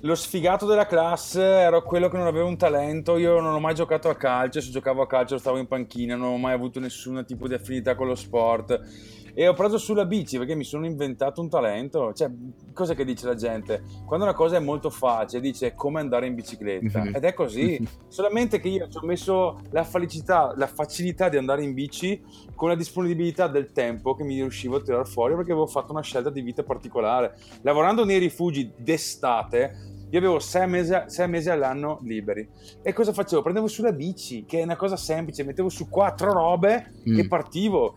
lo 0.00 0.14
sfigato 0.14 0.66
della 0.66 0.84
classe, 0.86 1.42
ero 1.42 1.82
quello 1.82 2.10
che 2.10 2.18
non 2.18 2.26
aveva 2.26 2.44
un 2.44 2.58
talento. 2.58 3.16
Io 3.16 3.40
non 3.40 3.54
ho 3.54 3.58
mai 3.58 3.74
giocato 3.74 4.10
a 4.10 4.14
calcio. 4.14 4.60
Se 4.60 4.70
giocavo 4.70 5.00
a 5.00 5.06
calcio 5.06 5.38
stavo 5.38 5.56
in 5.56 5.66
panchina, 5.66 6.14
non 6.14 6.32
ho 6.32 6.36
mai 6.36 6.52
avuto 6.52 6.78
nessun 6.78 7.24
tipo 7.26 7.48
di 7.48 7.54
affinità 7.54 7.94
con 7.94 8.06
lo 8.06 8.14
sport. 8.14 8.80
E 9.38 9.46
ho 9.46 9.52
preso 9.52 9.78
sulla 9.78 10.04
bici 10.04 10.36
perché 10.36 10.56
mi 10.56 10.64
sono 10.64 10.84
inventato 10.84 11.40
un 11.40 11.48
talento. 11.48 12.12
Cioè, 12.12 12.28
cosa 12.72 12.94
che 12.94 13.04
dice 13.04 13.24
la 13.24 13.36
gente? 13.36 13.84
Quando 14.04 14.24
una 14.24 14.34
cosa 14.34 14.56
è 14.56 14.58
molto 14.58 14.90
facile, 14.90 15.40
dice 15.40 15.76
come 15.76 16.00
andare 16.00 16.26
in 16.26 16.34
bicicletta. 16.34 17.04
Ed 17.14 17.22
è 17.22 17.34
così. 17.34 17.80
Solamente 18.08 18.58
che 18.58 18.66
io 18.66 18.88
ci 18.88 18.96
ho 18.96 19.06
messo 19.06 19.60
la 19.70 19.84
felicità, 19.84 20.52
la 20.56 20.66
facilità 20.66 21.28
di 21.28 21.36
andare 21.36 21.62
in 21.62 21.72
bici 21.72 22.20
con 22.56 22.68
la 22.68 22.74
disponibilità 22.74 23.46
del 23.46 23.70
tempo 23.70 24.16
che 24.16 24.24
mi 24.24 24.34
riuscivo 24.34 24.78
a 24.78 24.82
tirare 24.82 25.04
fuori 25.04 25.36
perché 25.36 25.52
avevo 25.52 25.68
fatto 25.68 25.92
una 25.92 26.02
scelta 26.02 26.30
di 26.30 26.40
vita 26.40 26.64
particolare. 26.64 27.36
Lavorando 27.62 28.04
nei 28.04 28.18
rifugi 28.18 28.72
d'estate, 28.76 29.98
io 30.10 30.18
avevo 30.18 30.40
sei 30.40 30.66
mesi, 30.66 30.92
sei 31.06 31.28
mesi, 31.28 31.48
all'anno 31.48 32.00
liberi. 32.02 32.48
E 32.82 32.92
cosa 32.92 33.12
facevo? 33.12 33.42
Prendevo 33.42 33.68
sulla 33.68 33.92
bici, 33.92 34.44
che 34.44 34.58
è 34.58 34.64
una 34.64 34.74
cosa 34.74 34.96
semplice, 34.96 35.44
mettevo 35.44 35.68
su 35.68 35.88
quattro 35.88 36.32
robe 36.32 36.92
mm. 37.08 37.18
e 37.20 37.28
partivo. 37.28 37.94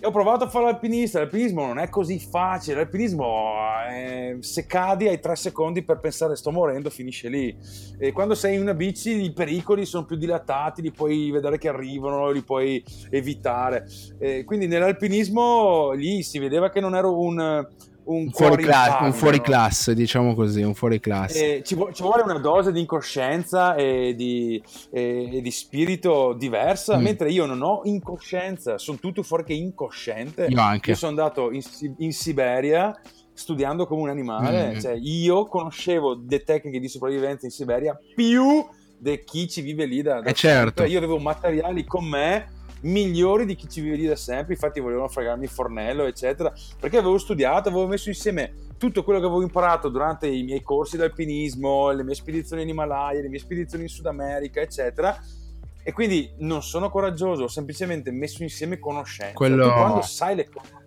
E 0.00 0.06
ho 0.06 0.12
provato 0.12 0.44
a 0.44 0.48
fare 0.48 0.66
l'alpinista, 0.66 1.18
l'alpinismo 1.18 1.66
non 1.66 1.80
è 1.80 1.88
così 1.88 2.20
facile, 2.20 2.76
l'alpinismo 2.76 3.52
eh, 3.90 4.36
se 4.38 4.64
cadi 4.64 5.08
hai 5.08 5.18
tre 5.18 5.34
secondi 5.34 5.82
per 5.82 5.98
pensare 5.98 6.36
sto 6.36 6.52
morendo, 6.52 6.88
finisce 6.88 7.28
lì. 7.28 7.56
E 7.98 8.12
quando 8.12 8.36
sei 8.36 8.54
in 8.54 8.60
una 8.60 8.74
bici 8.74 9.20
i 9.20 9.32
pericoli 9.32 9.84
sono 9.84 10.04
più 10.04 10.14
dilatati, 10.14 10.82
li 10.82 10.92
puoi 10.92 11.32
vedere 11.32 11.58
che 11.58 11.68
arrivano, 11.68 12.30
li 12.30 12.42
puoi 12.42 12.80
evitare. 13.10 13.88
E 14.20 14.44
quindi 14.44 14.68
nell'alpinismo 14.68 15.90
lì 15.90 16.22
si 16.22 16.38
vedeva 16.38 16.70
che 16.70 16.78
non 16.78 16.94
ero 16.94 17.18
un 17.18 17.66
un 18.08 18.30
fuori, 18.30 18.66
un 19.00 19.12
fuori 19.12 19.40
classe, 19.40 19.94
diciamo 19.94 20.34
così, 20.34 20.62
un 20.62 20.74
fuori 20.74 20.98
classe. 21.00 21.62
Ci, 21.62 21.76
ci, 21.92 22.02
vuole 22.02 22.22
una 22.22 22.38
dose 22.38 22.72
di 22.72 22.80
incoscienza 22.80 23.74
e 23.74 24.14
di, 24.16 24.62
e, 24.90 25.36
e 25.36 25.40
di 25.42 25.50
spirito 25.50 26.32
diversa, 26.32 26.96
mm. 26.96 27.02
mentre 27.02 27.30
io 27.30 27.44
non 27.44 27.62
ho 27.62 27.82
incoscienza, 27.84 28.78
sono 28.78 28.98
tutto 28.98 29.22
fuori 29.22 29.44
che 29.44 29.52
incosciente. 29.52 30.46
Io 30.48 30.60
anche. 30.60 30.90
Io 30.90 30.96
sono 30.96 31.10
andato 31.10 31.50
in, 31.50 31.62
in 31.98 32.12
Siberia 32.12 32.98
studiando 33.32 33.86
come 33.86 34.02
un 34.02 34.08
animale, 34.08 34.74
mm. 34.74 34.80
cioè 34.80 34.98
io 35.00 35.46
conoscevo 35.46 36.22
le 36.26 36.42
tecniche 36.42 36.80
di 36.80 36.88
sopravvivenza 36.88 37.44
in 37.44 37.52
Siberia 37.52 37.96
più 38.14 38.66
di 38.98 39.22
chi 39.24 39.48
ci 39.48 39.60
vive 39.60 39.84
lì 39.84 40.02
da, 40.02 40.20
da 40.20 40.30
eh 40.30 40.34
certo. 40.34 40.82
Io 40.84 40.98
avevo 40.98 41.18
materiali 41.18 41.84
con 41.84 42.04
me 42.04 42.56
migliori 42.82 43.44
di 43.44 43.54
chi 43.54 43.68
ci 43.68 43.80
vive 43.80 43.96
lì 43.96 44.06
da 44.06 44.16
sempre, 44.16 44.54
infatti 44.54 44.80
volevano 44.80 45.08
fregarmi 45.08 45.44
il 45.44 45.50
fornello, 45.50 46.04
eccetera, 46.04 46.52
perché 46.78 46.98
avevo 46.98 47.18
studiato, 47.18 47.68
avevo 47.68 47.86
messo 47.86 48.08
insieme 48.08 48.54
tutto 48.78 49.02
quello 49.02 49.18
che 49.18 49.26
avevo 49.26 49.42
imparato 49.42 49.88
durante 49.88 50.28
i 50.28 50.42
miei 50.42 50.62
corsi 50.62 50.96
d'alpinismo, 50.96 51.90
le 51.90 52.04
mie 52.04 52.14
spedizioni 52.14 52.62
in 52.62 52.68
Himalaya, 52.68 53.20
le 53.20 53.28
mie 53.28 53.38
spedizioni 53.38 53.84
in 53.84 53.90
Sud 53.90 54.06
America, 54.06 54.60
eccetera. 54.60 55.18
E 55.82 55.92
quindi 55.92 56.32
non 56.38 56.62
sono 56.62 56.90
coraggioso, 56.90 57.44
ho 57.44 57.48
semplicemente 57.48 58.10
messo 58.10 58.42
insieme 58.42 58.78
conoscenze. 58.78 59.34
Quello... 59.34 59.72
quando 59.72 60.02
sai 60.02 60.36
le 60.36 60.48
cose, 60.48 60.78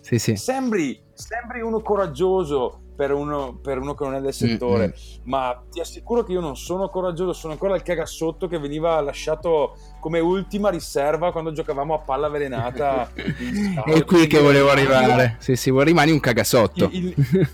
sì, 0.00 0.18
sì. 0.18 0.36
Sembri, 0.36 1.00
sembri 1.14 1.60
uno 1.62 1.80
coraggioso, 1.80 2.91
per 3.02 3.10
uno, 3.10 3.58
per 3.60 3.78
uno, 3.78 3.94
che 3.94 4.04
non 4.04 4.14
è 4.14 4.20
del 4.20 4.32
settore, 4.32 4.86
mm-hmm. 4.86 5.22
ma 5.24 5.60
ti 5.68 5.80
assicuro 5.80 6.22
che 6.22 6.30
io 6.30 6.40
non 6.40 6.56
sono 6.56 6.88
coraggioso, 6.88 7.32
sono 7.32 7.54
ancora 7.54 7.74
il 7.74 7.82
cagassotto 7.82 8.46
che 8.46 8.60
veniva 8.60 9.00
lasciato 9.00 9.76
come 9.98 10.20
ultima 10.20 10.70
riserva 10.70 11.32
quando 11.32 11.50
giocavamo 11.50 11.94
a 11.94 11.98
palla 11.98 12.28
avvelenata. 12.28 13.10
È 13.12 14.04
qui 14.04 14.28
che 14.28 14.38
volevo 14.38 14.70
arrivare. 14.70 15.34
Sì, 15.40 15.56
sì, 15.56 15.72
rimani 15.74 16.12
un 16.12 16.20
cagasotto. 16.20 16.90
Il, 16.92 17.06
il, 17.16 17.48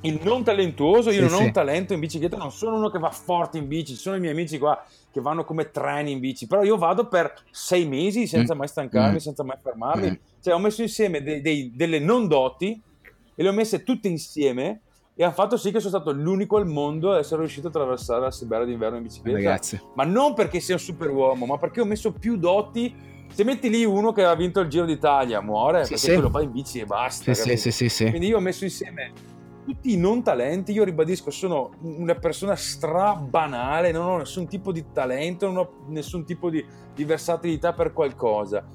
il 0.00 0.20
non 0.22 0.42
talentuoso, 0.44 1.10
io 1.10 1.28
sì, 1.28 1.30
non 1.30 1.42
ho 1.42 1.44
un 1.44 1.52
talento 1.52 1.92
in 1.92 2.00
bicicletta, 2.00 2.38
non 2.38 2.50
sono 2.50 2.76
uno 2.76 2.88
che 2.88 2.98
va 2.98 3.10
forte 3.10 3.58
in 3.58 3.68
bici, 3.68 3.92
ci 3.92 4.00
sono 4.00 4.16
i 4.16 4.20
miei 4.20 4.32
amici 4.32 4.58
qua 4.58 4.82
che 5.12 5.20
vanno 5.20 5.44
come 5.44 5.70
treni 5.70 6.12
in 6.12 6.20
bici, 6.20 6.46
però 6.46 6.62
io 6.62 6.78
vado 6.78 7.06
per 7.06 7.34
sei 7.50 7.84
mesi 7.84 8.26
senza 8.26 8.54
mm. 8.54 8.58
mai 8.58 8.68
stancarmi, 8.68 9.16
mm. 9.16 9.18
senza 9.18 9.44
mai 9.44 9.58
fermarmi. 9.62 10.08
Mm. 10.08 10.14
Cioè 10.40 10.54
ho 10.54 10.58
messo 10.58 10.80
insieme 10.80 11.22
dei, 11.22 11.42
dei, 11.42 11.70
delle 11.74 11.98
non 11.98 12.28
doti 12.28 12.80
e 13.40 13.42
le 13.42 13.48
ho 13.48 13.52
messe 13.52 13.82
tutte 13.84 14.06
insieme 14.06 14.82
e 15.14 15.24
ha 15.24 15.32
fatto 15.32 15.56
sì 15.56 15.72
che 15.72 15.80
sono 15.80 15.96
stato 15.96 16.12
l'unico 16.12 16.58
al 16.58 16.66
mondo 16.66 17.12
ad 17.12 17.20
essere 17.20 17.40
riuscito 17.40 17.68
a 17.68 17.70
attraversare 17.70 18.20
la 18.20 18.30
Siberia 18.30 18.66
d'inverno 18.66 18.98
in 18.98 19.02
bicicletta. 19.04 19.38
Ragazzi. 19.38 19.80
Ma 19.94 20.04
non 20.04 20.34
perché 20.34 20.60
sia 20.60 20.74
un 20.74 20.80
superuomo, 20.80 21.46
ma 21.46 21.56
perché 21.56 21.80
ho 21.80 21.86
messo 21.86 22.12
più 22.12 22.36
doti. 22.36 22.94
Se 23.32 23.42
metti 23.42 23.70
lì 23.70 23.82
uno 23.82 24.12
che 24.12 24.24
ha 24.24 24.34
vinto 24.34 24.60
il 24.60 24.68
Giro 24.68 24.84
d'Italia, 24.84 25.40
muore, 25.40 25.84
sì, 25.84 25.92
perché 25.92 26.06
sì. 26.06 26.12
quello 26.12 26.28
va 26.28 26.42
in 26.42 26.52
bici 26.52 26.80
e 26.80 26.84
basta. 26.84 27.32
Sì, 27.32 27.56
sì, 27.56 27.70
sì, 27.70 27.88
sì, 27.88 28.10
Quindi 28.10 28.26
io 28.26 28.36
ho 28.36 28.40
messo 28.40 28.64
insieme 28.64 29.12
tutti 29.64 29.92
i 29.92 29.96
non 29.96 30.22
talenti, 30.22 30.72
io 30.72 30.84
ribadisco, 30.84 31.30
sono 31.30 31.70
una 31.80 32.16
persona 32.16 32.56
strabanale, 32.56 33.90
non 33.90 34.06
ho 34.06 34.16
nessun 34.18 34.48
tipo 34.48 34.70
di 34.70 34.84
talento, 34.92 35.46
non 35.46 35.56
ho 35.56 35.72
nessun 35.86 36.26
tipo 36.26 36.50
di, 36.50 36.62
di 36.94 37.04
versatilità 37.04 37.72
per 37.72 37.94
qualcosa. 37.94 38.66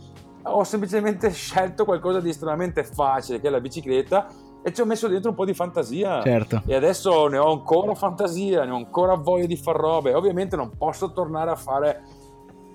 Ho 0.44 0.64
semplicemente 0.64 1.32
scelto 1.32 1.86
qualcosa 1.86 2.20
di 2.20 2.30
estremamente 2.30 2.84
facile, 2.84 3.40
che 3.40 3.48
è 3.48 3.50
la 3.50 3.60
bicicletta, 3.60 4.28
e 4.68 4.74
ci 4.74 4.82
ho 4.82 4.86
messo 4.86 5.08
dentro 5.08 5.30
un 5.30 5.36
po' 5.36 5.46
di 5.46 5.54
fantasia. 5.54 6.24
Certo. 6.24 6.64
E 6.66 6.74
adesso 6.74 7.28
ne 7.28 7.38
ho 7.38 7.52
ancora 7.52 7.94
fantasia, 7.94 8.66
ne 8.66 8.72
ho 8.72 8.78
ancora 8.78 9.14
voglia 9.14 9.46
di 9.46 9.58
far 9.58 9.76
robe. 9.76 10.16
Ovviamente 10.16 10.56
non 10.56 10.72
posso 10.76 11.12
tornare 11.12 11.52
a 11.52 11.56
fare 11.56 12.04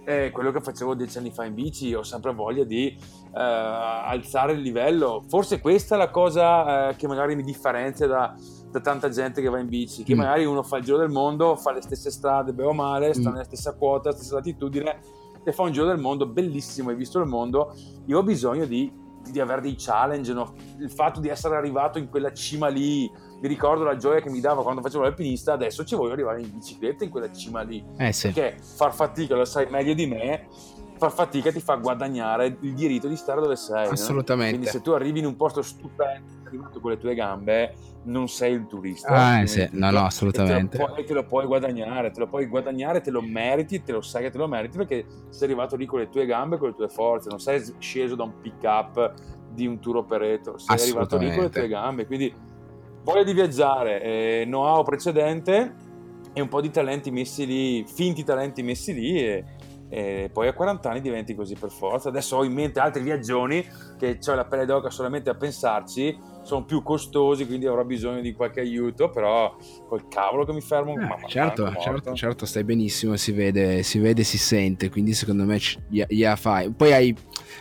eh, 0.04 0.30
quello 0.30 0.52
che 0.52 0.60
facevo 0.60 0.94
dieci 0.94 1.18
anni 1.18 1.32
fa 1.32 1.44
in 1.44 1.54
bici, 1.54 1.92
ho 1.92 2.04
sempre 2.04 2.32
voglia 2.32 2.62
di 2.62 2.86
eh, 2.86 2.96
alzare 3.32 4.52
il 4.52 4.60
livello. 4.60 5.24
Forse 5.26 5.60
questa 5.60 5.96
è 5.96 5.98
la 5.98 6.10
cosa 6.10 6.90
eh, 6.90 6.94
che 6.94 7.08
magari 7.08 7.34
mi 7.34 7.42
differenzia 7.42 8.06
da, 8.06 8.36
da, 8.70 8.80
tanta 8.80 9.08
gente 9.08 9.42
che 9.42 9.48
va 9.48 9.58
in 9.58 9.66
bici, 9.66 10.04
che 10.04 10.14
mm. 10.14 10.18
magari 10.18 10.44
uno 10.44 10.62
fa 10.62 10.76
il 10.76 10.84
giro 10.84 10.98
del 10.98 11.10
mondo, 11.10 11.56
fa 11.56 11.72
le 11.72 11.82
stesse 11.82 12.12
strade, 12.12 12.52
bene 12.52 12.68
o 12.68 12.72
male, 12.72 13.14
sta 13.14 13.30
mm. 13.30 13.32
nella 13.32 13.44
stessa 13.44 13.74
quota, 13.74 14.12
stessa 14.12 14.36
latitudine 14.36 15.00
e 15.42 15.50
fa 15.52 15.62
un 15.62 15.72
giro 15.72 15.86
del 15.86 15.98
mondo 15.98 16.24
bellissimo, 16.26 16.90
hai 16.90 16.94
visto 16.94 17.18
il 17.18 17.26
mondo. 17.26 17.74
Io 18.06 18.18
ho 18.18 18.22
bisogno 18.22 18.64
di 18.64 18.99
di 19.28 19.40
avere 19.40 19.60
dei 19.60 19.76
challenge, 19.76 20.32
no? 20.32 20.54
il 20.78 20.90
fatto 20.90 21.20
di 21.20 21.28
essere 21.28 21.56
arrivato 21.56 21.98
in 21.98 22.08
quella 22.08 22.32
cima 22.32 22.68
lì, 22.68 23.10
mi 23.40 23.48
ricordo 23.48 23.84
la 23.84 23.96
gioia 23.96 24.20
che 24.20 24.30
mi 24.30 24.40
dava 24.40 24.62
quando 24.62 24.82
facevo 24.82 25.02
l'alpinista, 25.02 25.52
adesso 25.52 25.84
ci 25.84 25.94
voglio 25.94 26.12
arrivare 26.12 26.40
in 26.40 26.50
bicicletta 26.52 27.04
in 27.04 27.10
quella 27.10 27.30
cima 27.32 27.62
lì. 27.62 27.82
Eh 27.96 28.12
sì. 28.12 28.30
Perché 28.30 28.58
far 28.60 28.94
fatica, 28.94 29.34
lo 29.34 29.44
sai 29.44 29.68
meglio 29.70 29.94
di 29.94 30.06
me, 30.06 30.48
far 30.98 31.12
fatica 31.12 31.50
ti 31.50 31.60
fa 31.60 31.76
guadagnare 31.76 32.58
il 32.60 32.74
diritto 32.74 33.08
di 33.08 33.16
stare 33.16 33.40
dove 33.40 33.56
sei. 33.56 33.88
Assolutamente. 33.88 34.52
No? 34.52 34.58
Quindi 34.58 34.66
se 34.66 34.82
tu 34.82 34.90
arrivi 34.90 35.20
in 35.20 35.26
un 35.26 35.36
posto 35.36 35.62
stupendo, 35.62 36.39
arrivato 36.50 36.80
con 36.80 36.90
le 36.90 36.98
tue 36.98 37.14
gambe, 37.14 37.74
non 38.04 38.28
sei 38.28 38.54
il 38.54 38.66
turista. 38.66 39.08
Ah, 39.08 39.46
sì. 39.46 39.68
no, 39.72 39.90
no, 39.90 40.04
assolutamente. 40.04 40.76
E 40.76 40.78
te, 40.78 40.84
puoi, 40.84 41.04
te, 41.04 41.12
lo 41.14 41.24
puoi 41.24 41.46
guadagnare, 41.46 42.10
te 42.10 42.20
lo 42.20 42.26
puoi 42.26 42.46
guadagnare, 42.46 43.00
te 43.00 43.10
lo 43.10 43.22
meriti, 43.22 43.82
te 43.82 43.92
lo 43.92 44.02
sai 44.02 44.22
che 44.22 44.30
te 44.30 44.38
lo 44.38 44.48
meriti 44.48 44.76
perché 44.76 45.06
sei 45.30 45.48
arrivato 45.48 45.76
lì 45.76 45.86
con 45.86 46.00
le 46.00 46.08
tue 46.08 46.26
gambe, 46.26 46.58
con 46.58 46.68
le 46.68 46.74
tue 46.74 46.88
forze, 46.88 47.28
non 47.28 47.40
sei 47.40 47.62
sceso 47.78 48.14
da 48.14 48.24
un 48.24 48.40
pick 48.40 48.62
up 48.64 49.14
di 49.52 49.66
un 49.66 49.80
tour 49.80 49.96
operator, 49.96 50.60
sei 50.60 50.80
arrivato 50.80 51.16
lì 51.16 51.32
con 51.32 51.44
le 51.44 51.50
tue 51.50 51.68
gambe, 51.68 52.06
quindi 52.06 52.32
voglia 53.02 53.24
di 53.24 53.32
viaggiare, 53.32 54.02
eh, 54.02 54.42
know-how 54.46 54.84
precedente 54.84 55.88
e 56.32 56.40
un 56.40 56.48
po' 56.48 56.60
di 56.60 56.70
talenti 56.70 57.10
messi 57.10 57.46
lì, 57.46 57.84
finti 57.84 58.22
talenti 58.22 58.62
messi 58.62 58.92
lì 58.94 59.18
e, 59.18 59.44
e, 59.88 60.30
poi 60.32 60.48
a 60.48 60.52
40 60.52 60.90
anni 60.90 61.00
diventi 61.00 61.34
così 61.34 61.54
per 61.54 61.70
forza. 61.70 62.08
Adesso 62.08 62.36
ho 62.36 62.44
in 62.44 62.52
mente 62.52 62.78
altri 62.78 63.02
viaggioni 63.02 63.66
che 63.98 64.18
ho 64.24 64.34
la 64.34 64.44
pelle 64.44 64.64
d'oca 64.64 64.90
solamente 64.90 65.30
a 65.30 65.34
pensarci, 65.34 66.16
sono 66.42 66.64
più 66.64 66.82
costosi, 66.82 67.46
quindi 67.46 67.66
avrò 67.66 67.84
bisogno 67.84 68.20
di 68.20 68.32
qualche 68.32 68.60
aiuto, 68.60 69.10
però 69.10 69.54
col 69.86 70.08
cavolo 70.08 70.44
che 70.44 70.52
mi 70.52 70.60
fermo. 70.60 70.92
Eh, 70.92 71.04
ma 71.04 71.16
certo, 71.26 71.72
certo, 71.80 72.14
certo, 72.14 72.46
stai 72.46 72.64
benissimo, 72.64 73.16
si 73.16 73.32
vede, 73.32 73.82
si 73.82 73.98
vede, 73.98 74.22
si 74.24 74.38
sente, 74.38 74.90
quindi 74.90 75.12
secondo 75.12 75.44
me 75.44 75.58
gliela 75.88 76.36
fai. 76.36 76.70
Poi 76.70 76.92
hai, 76.92 77.16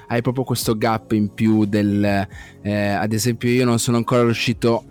hai, 0.07 0.21
proprio 0.21 0.43
questo 0.43 0.77
gap 0.77 1.11
in 1.11 1.34
più 1.34 1.65
del, 1.65 2.27
eh, 2.61 2.89
ad 2.89 3.13
esempio 3.13 3.49
io 3.49 3.65
non 3.65 3.80
sono 3.80 3.97
ancora 3.97 4.23
riuscito 4.23 4.84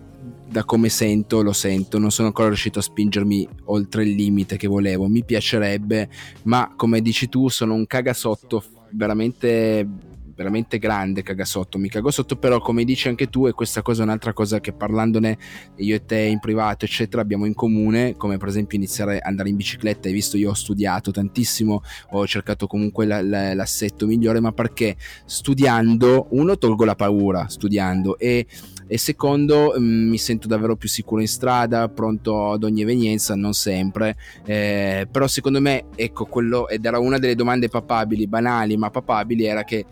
da 0.49 0.65
come 0.65 0.89
sento, 0.89 1.43
lo 1.43 1.53
sento, 1.53 1.99
non 1.99 2.11
sono 2.11 2.29
ancora 2.29 2.49
riuscito 2.49 2.79
a 2.79 2.83
spingermi 2.83 3.47
oltre 3.65 4.03
il 4.03 4.15
limite 4.15 4.57
che 4.57 4.67
volevo. 4.67 5.07
Mi 5.07 5.25
piacerebbe, 5.25 6.09
ma 6.45 6.73
come 6.75 7.03
dici 7.03 7.29
tu, 7.29 7.49
sono 7.49 7.75
un 7.75 7.87
cagasotto 7.87 8.63
veramente 8.91 9.87
veramente 10.39 10.79
grande 10.79 11.25
cagasotto, 11.25 11.79
mi 11.79 11.89
cago 11.89 12.13
sotto, 12.13 12.37
però 12.37 12.61
come 12.61 12.85
dici 12.85 13.09
anche 13.09 13.29
tu, 13.29 13.49
e 13.49 13.53
questa 13.53 13.83
cosa 13.83 14.03
è 14.03 14.05
un'altra 14.05 14.33
cosa 14.33 14.61
che 14.61 14.73
parlandone 14.73 15.37
io 15.79 15.97
e 15.97 16.05
te 16.05 16.21
in 16.21 16.39
privato, 16.39 16.85
eccetera, 16.85 17.21
abbiamo 17.21 17.45
in 17.45 17.55
comune, 17.55 18.17
come 18.17 18.37
per 18.37 18.47
esempio 18.47 18.79
iniziare 18.79 19.17
ad 19.17 19.23
andare 19.25 19.49
in 19.49 19.57
bicicletta, 19.57 20.07
hai 20.07 20.15
visto 20.15 20.37
io 20.37 20.51
ho 20.51 20.55
studiato 20.55 21.11
tantissimo, 21.11 21.83
ho 22.11 22.27
cercato 22.29 22.69
comunque 22.69 23.05
la, 23.05 23.21
la, 23.21 23.53
l'assetto 23.53 24.07
migliore, 24.07 24.39
ma 24.39 24.53
perché 24.53 24.97
studiando, 25.25 26.29
uno 26.31 26.57
tolgo 26.57 26.85
la 26.85 26.95
paura, 26.95 27.49
studiando, 27.49 28.17
e 28.17 28.47
e 28.91 28.97
secondo 28.97 29.75
mh, 29.77 29.83
mm, 29.83 30.09
mi 30.09 30.19
sento 30.19 30.49
davvero 30.49 30.75
più 30.75 30.89
sicuro 30.89 31.21
in 31.21 31.29
strada, 31.29 31.89
pronto 31.89 32.53
ad 32.53 32.65
ogni 32.65 32.81
evenienza, 32.81 33.37
non 33.37 33.53
sempre, 33.53 34.17
eh, 34.47 35.07
però 35.11 35.27
secondo 35.27 35.61
me 35.61 35.85
ecco 35.95 36.25
quello 36.25 36.69
ed 36.69 36.85
era 36.85 36.99
una 36.99 37.19
delle 37.19 37.35
domande 37.35 37.69
papabili, 37.69 38.27
banali 38.27 38.77
ma 38.77 38.91
papabili, 38.91 39.45
era 39.45 39.63
che 39.63 39.85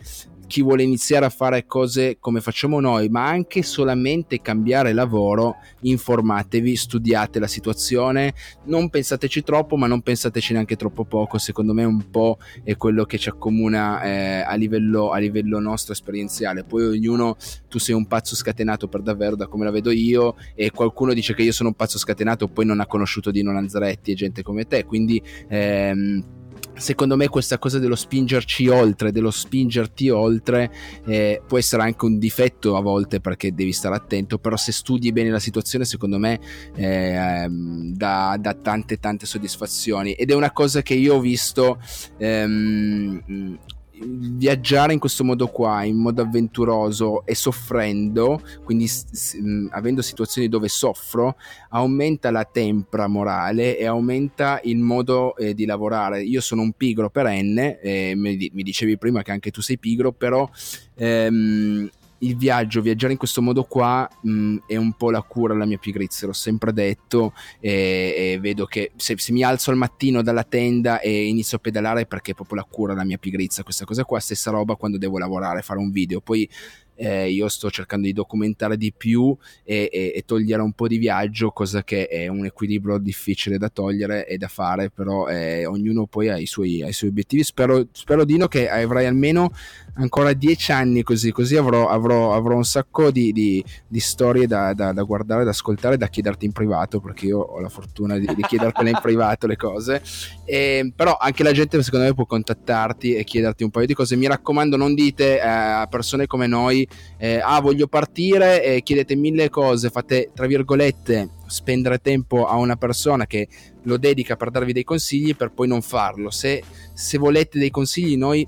chi 0.47 0.61
vuole 0.63 0.83
iniziare 0.83 1.25
a 1.25 1.29
fare 1.29 1.65
cose 1.65 2.17
come 2.19 2.41
facciamo 2.41 2.79
noi, 2.79 3.09
ma 3.09 3.27
anche 3.27 3.61
solamente 3.61 4.41
cambiare 4.41 4.93
lavoro, 4.93 5.57
informatevi, 5.81 6.75
studiate 6.75 7.39
la 7.39 7.47
situazione, 7.47 8.33
non 8.65 8.89
pensateci 8.89 9.43
troppo, 9.43 9.75
ma 9.75 9.87
non 9.87 10.01
pensateci 10.01 10.53
neanche 10.53 10.75
troppo 10.75 11.03
poco, 11.03 11.37
secondo 11.37 11.73
me 11.73 11.83
un 11.83 12.09
po' 12.09 12.37
è 12.63 12.75
quello 12.77 13.03
che 13.05 13.17
ci 13.17 13.29
accomuna 13.29 14.01
eh, 14.01 14.41
a, 14.41 14.55
livello, 14.55 15.11
a 15.11 15.17
livello 15.17 15.59
nostro 15.59 15.93
esperienziale. 15.93 16.63
Poi 16.63 16.85
ognuno, 16.85 17.35
tu 17.67 17.77
sei 17.77 17.93
un 17.93 18.07
pazzo 18.07 18.35
scatenato 18.35 18.87
per 18.87 19.01
davvero 19.01 19.35
da 19.35 19.47
come 19.47 19.65
la 19.65 19.71
vedo 19.71 19.91
io 19.91 20.35
e 20.55 20.71
qualcuno 20.71 21.13
dice 21.13 21.33
che 21.33 21.43
io 21.43 21.51
sono 21.51 21.69
un 21.69 21.75
pazzo 21.75 21.97
scatenato, 21.97 22.47
poi 22.47 22.65
non 22.65 22.79
ha 22.79 22.85
conosciuto 22.85 23.31
Dino 23.31 23.51
Lanzaretti 23.51 24.11
e 24.11 24.15
gente 24.15 24.43
come 24.43 24.65
te, 24.65 24.85
quindi... 24.85 25.21
Ehm, 25.49 26.36
secondo 26.77 27.15
me 27.15 27.27
questa 27.27 27.57
cosa 27.57 27.79
dello 27.79 27.95
spingerci 27.95 28.67
oltre, 28.67 29.11
dello 29.11 29.31
spingerti 29.31 30.09
oltre, 30.09 30.71
eh, 31.05 31.41
può 31.45 31.57
essere 31.57 31.83
anche 31.83 32.05
un 32.05 32.17
difetto 32.19 32.75
a 32.75 32.81
volte 32.81 33.19
perché 33.19 33.53
devi 33.53 33.73
stare 33.73 33.95
attento, 33.95 34.37
però 34.37 34.55
se 34.55 34.71
studi 34.71 35.11
bene 35.11 35.29
la 35.29 35.39
situazione 35.39 35.85
secondo 35.85 36.17
me 36.17 36.39
eh, 36.75 37.47
dà, 37.49 38.37
dà, 38.39 38.53
tante 38.53 38.97
tante 38.97 39.25
soddisfazioni. 39.25 40.13
Ed 40.13 40.31
è 40.31 40.33
una 40.33 40.51
cosa 40.51 40.81
che 40.81 40.93
io 40.93 41.15
ho 41.15 41.19
visto 41.19 41.79
ehm, 42.17 43.57
viaggiare 44.01 44.93
in 44.93 44.99
questo 44.99 45.23
modo 45.23 45.47
qua, 45.47 45.83
in 45.83 45.97
modo 45.97 46.21
avventuroso 46.21 47.25
e 47.25 47.35
soffrendo, 47.35 48.41
quindi 48.63 48.87
s- 48.87 49.33
mh, 49.33 49.67
avendo 49.71 50.01
situazioni 50.01 50.47
dove 50.47 50.67
soffro, 50.67 51.35
aumenta 51.69 52.31
la 52.31 52.43
tempra 52.43 53.07
morale 53.07 53.77
e 53.77 53.85
aumenta 53.85 54.59
il 54.63 54.77
modo 54.77 55.35
eh, 55.35 55.53
di 55.53 55.65
lavorare. 55.65 56.23
Io 56.23 56.41
sono 56.41 56.61
un 56.61 56.73
pigro 56.73 57.09
perenne, 57.09 57.79
eh, 57.79 58.13
mi, 58.15 58.49
mi, 58.53 58.63
dicevi 58.63 58.97
prima 58.97 59.21
che 59.21 59.31
anche 59.31 59.51
tu 59.51 59.61
sei 59.61 59.77
pigro, 59.77 60.11
però 60.11 60.49
ehm, 60.95 61.89
il 62.19 62.35
viaggio, 62.35 62.81
viaggiare 62.81 63.11
in 63.13 63.17
questo 63.17 63.41
modo 63.41 63.63
qua 63.63 64.09
mh, 64.21 64.57
è 64.65 64.75
un 64.75 64.93
po' 64.93 65.11
la 65.11 65.21
cura 65.21 65.53
della 65.53 65.65
mia 65.65 65.77
pigrizia, 65.77 66.27
l'ho 66.27 66.33
sempre 66.33 66.73
detto 66.73 67.33
e, 67.59 68.33
e 68.33 68.39
vedo 68.39 68.65
che 68.65 68.91
se, 68.95 69.15
se, 69.17 69.31
mi 69.31 69.43
alzo 69.43 69.71
al 69.71 69.77
mattino 69.77 70.21
dalla 70.21 70.43
tenda 70.43 70.99
e 70.99 71.27
inizio 71.27 71.57
a 71.57 71.59
pedalare 71.59 72.01
è 72.01 72.05
perché 72.07 72.31
è 72.31 72.35
proprio 72.35 72.57
la 72.57 72.67
cura 72.69 72.93
della 72.93 73.05
mia 73.05 73.17
pigrizia, 73.17 73.63
questa 73.63 73.85
cosa 73.85 74.03
qua, 74.03 74.19
stessa 74.19 74.51
roba 74.51 74.75
quando 74.75 74.97
devo 74.97 75.17
lavorare, 75.17 75.61
fare 75.61 75.79
un 75.79 75.91
video, 75.91 76.21
poi 76.21 76.49
eh, 76.97 77.29
io 77.29 77.47
sto 77.47 77.69
cercando 77.69 78.07
di 78.07 78.13
documentare 78.13 78.75
di 78.75 78.91
più 78.95 79.35
e, 79.63 79.89
e, 79.91 80.13
e, 80.15 80.23
togliere 80.25 80.61
un 80.61 80.73
po' 80.73 80.87
di 80.87 80.97
viaggio, 80.97 81.51
cosa 81.51 81.83
che 81.83 82.07
è 82.07 82.27
un 82.27 82.45
equilibrio 82.45 82.97
difficile 82.97 83.57
da 83.57 83.69
togliere 83.69 84.27
e 84.27 84.37
da 84.37 84.47
fare, 84.47 84.89
però 84.89 85.27
eh, 85.27 85.65
ognuno 85.65 86.07
poi 86.07 86.29
ha 86.29 86.37
i, 86.37 86.47
suoi, 86.47 86.81
ha 86.81 86.87
i 86.87 86.93
suoi 86.93 87.11
obiettivi. 87.11 87.43
Spero, 87.43 87.87
spero, 87.91 88.25
Dino, 88.25 88.47
che 88.47 88.69
avrai 88.69 89.05
almeno 89.05 89.51
ancora 89.95 90.33
dieci 90.33 90.71
anni 90.71 91.03
così, 91.03 91.31
così 91.31 91.55
avrò, 91.55 91.87
avrò, 91.87 92.33
avrò 92.33 92.55
un 92.55 92.65
sacco 92.65 93.11
di, 93.11 93.31
di, 93.31 93.63
di 93.87 93.99
storie 93.99 94.47
da, 94.47 94.73
da, 94.73 94.91
da, 94.91 95.03
guardare, 95.03 95.43
da 95.43 95.51
ascoltare, 95.51 95.97
da 95.97 96.07
chiederti 96.07 96.45
in 96.45 96.51
privato, 96.51 96.99
perché 96.99 97.27
io 97.27 97.39
ho 97.39 97.59
la 97.59 97.69
fortuna 97.69 98.17
di, 98.17 98.25
di 98.25 98.41
chiedertele 98.41 98.89
in 98.89 98.99
privato 99.01 99.45
le 99.45 99.55
cose. 99.55 100.01
E, 100.45 100.91
però 100.95 101.15
anche 101.19 101.43
la 101.43 101.51
gente 101.51 101.81
secondo 101.83 102.05
me 102.05 102.13
può 102.13 102.25
contattarti 102.25 103.13
e 103.13 103.23
chiederti 103.23 103.63
un 103.63 103.69
paio 103.69 103.85
di 103.85 103.93
cose. 103.93 104.15
Mi 104.15 104.27
raccomando, 104.27 104.77
non 104.77 104.95
dite 104.95 105.37
eh, 105.37 105.47
a 105.47 105.87
persone 105.87 106.25
come 106.25 106.47
noi 106.47 106.86
eh, 107.17 107.39
ah 107.39 107.59
voglio 107.61 107.87
partire 107.87 108.63
e 108.63 108.81
chiedete 108.81 109.15
mille 109.15 109.49
cose, 109.49 109.89
fate 109.89 110.31
tra 110.33 110.47
virgolette 110.47 111.29
spendere 111.47 111.99
tempo 111.99 112.45
a 112.45 112.55
una 112.55 112.75
persona 112.75 113.25
che 113.25 113.47
lo 113.83 113.97
dedica 113.97 114.35
per 114.35 114.51
darvi 114.51 114.73
dei 114.73 114.83
consigli 114.83 115.35
per 115.35 115.51
poi 115.51 115.67
non 115.67 115.81
farlo. 115.81 116.29
Se, 116.29 116.63
se 116.93 117.17
volete 117.17 117.57
dei 117.57 117.69
consigli 117.69 118.17
noi 118.17 118.47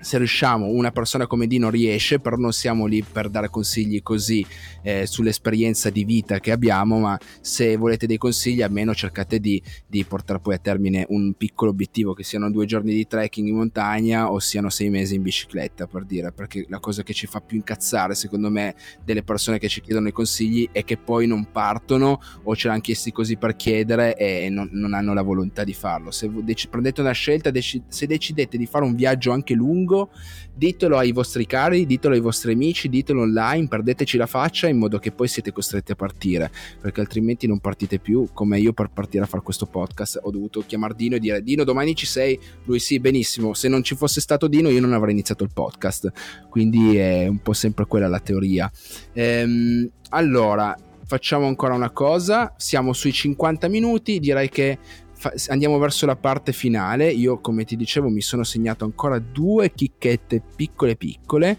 se 0.00 0.16
riusciamo, 0.18 0.66
una 0.66 0.90
persona 0.90 1.26
come 1.26 1.46
Dino 1.46 1.70
riesce, 1.70 2.18
però 2.20 2.36
non 2.36 2.52
siamo 2.52 2.86
lì 2.86 3.02
per 3.02 3.28
dare 3.28 3.50
consigli 3.50 4.02
così 4.02 4.44
eh, 4.82 5.06
sull'esperienza 5.06 5.90
di 5.90 6.04
vita 6.04 6.40
che 6.40 6.52
abbiamo, 6.52 6.98
ma 6.98 7.18
se 7.40 7.76
volete 7.76 8.06
dei 8.06 8.16
consigli 8.16 8.62
almeno 8.62 8.94
cercate 8.94 9.38
di, 9.38 9.62
di, 9.86 10.04
portare 10.04 10.40
poi 10.40 10.54
a 10.54 10.58
termine 10.58 11.04
un 11.10 11.34
piccolo 11.34 11.70
obiettivo, 11.70 12.14
che 12.14 12.24
siano 12.24 12.50
due 12.50 12.66
giorni 12.66 12.94
di 12.94 13.06
trekking 13.06 13.48
in 13.48 13.56
montagna 13.56 14.30
o 14.30 14.38
siano 14.38 14.70
sei 14.70 14.88
mesi 14.88 15.14
in 15.16 15.22
bicicletta, 15.22 15.86
per 15.86 16.04
dire, 16.04 16.32
perché 16.32 16.64
la 16.68 16.80
cosa 16.80 17.02
che 17.02 17.12
ci 17.12 17.26
fa 17.26 17.40
più 17.40 17.58
incazzare, 17.58 18.14
secondo 18.14 18.50
me, 18.50 18.74
delle 19.04 19.22
persone 19.22 19.58
che 19.58 19.68
ci 19.68 19.80
chiedono 19.80 20.08
i 20.08 20.12
consigli 20.12 20.68
è 20.72 20.82
che 20.82 20.96
poi 20.96 21.26
non 21.26 21.50
partono 21.52 22.20
o 22.44 22.56
ce 22.56 22.68
l'hanno 22.68 22.80
chiesti 22.80 23.12
così 23.12 23.36
per 23.36 23.54
chiedere 23.54 24.16
e 24.16 24.48
non, 24.48 24.70
non 24.72 24.94
hanno 24.94 25.12
la 25.12 25.22
volontà 25.22 25.62
di 25.62 25.74
farlo. 25.74 26.10
Se 26.10 26.30
dec- 26.42 26.68
prendete 26.68 27.02
una 27.02 27.12
scelta, 27.12 27.50
dec- 27.50 27.82
se 27.88 28.06
decidete 28.06 28.56
di 28.56 28.66
fare 28.66 28.84
un 28.84 28.94
viaggio 28.94 29.30
anche 29.30 29.54
lungo, 29.54 29.89
lungo, 29.90 30.10
ditelo 30.54 30.96
ai 30.96 31.12
vostri 31.12 31.46
cari, 31.46 31.84
ditelo 31.84 32.14
ai 32.14 32.20
vostri 32.20 32.52
amici, 32.52 32.88
ditelo 32.88 33.22
online, 33.22 33.66
perdeteci 33.66 34.16
la 34.16 34.26
faccia 34.26 34.68
in 34.68 34.78
modo 34.78 34.98
che 34.98 35.10
poi 35.10 35.26
siete 35.26 35.52
costretti 35.52 35.92
a 35.92 35.96
partire, 35.96 36.50
perché 36.80 37.00
altrimenti 37.00 37.46
non 37.46 37.58
partite 37.58 37.98
più, 37.98 38.28
come 38.32 38.60
io 38.60 38.72
per 38.72 38.90
partire 38.92 39.24
a 39.24 39.26
fare 39.26 39.42
questo 39.42 39.66
podcast 39.66 40.20
ho 40.22 40.30
dovuto 40.30 40.62
chiamare 40.66 40.94
Dino 40.94 41.16
e 41.16 41.18
dire 41.18 41.42
Dino 41.42 41.64
domani 41.64 41.94
ci 41.94 42.06
sei? 42.06 42.38
Lui 42.64 42.78
sì, 42.78 43.00
benissimo, 43.00 43.54
se 43.54 43.68
non 43.68 43.82
ci 43.82 43.96
fosse 43.96 44.20
stato 44.20 44.46
Dino 44.46 44.68
io 44.68 44.80
non 44.80 44.92
avrei 44.92 45.12
iniziato 45.12 45.42
il 45.42 45.50
podcast, 45.52 46.10
quindi 46.48 46.96
è 46.96 47.26
un 47.26 47.40
po' 47.40 47.52
sempre 47.52 47.86
quella 47.86 48.08
la 48.08 48.20
teoria. 48.20 48.70
Ehm, 49.12 49.88
allora, 50.10 50.76
facciamo 51.04 51.46
ancora 51.46 51.74
una 51.74 51.90
cosa, 51.90 52.54
siamo 52.56 52.92
sui 52.92 53.12
50 53.12 53.68
minuti, 53.68 54.20
direi 54.20 54.48
che 54.48 54.78
fa- 55.20 55.34
andiamo 55.48 55.78
verso 55.78 56.06
la 56.06 56.16
parte 56.16 56.52
finale. 56.52 57.10
Io, 57.10 57.40
come 57.40 57.64
ti 57.64 57.76
dicevo, 57.76 58.08
mi 58.08 58.22
sono 58.22 58.42
segnato 58.42 58.84
ancora 58.84 59.18
due 59.18 59.70
chicchette 59.70 60.42
piccole 60.56 60.96
piccole 60.96 61.58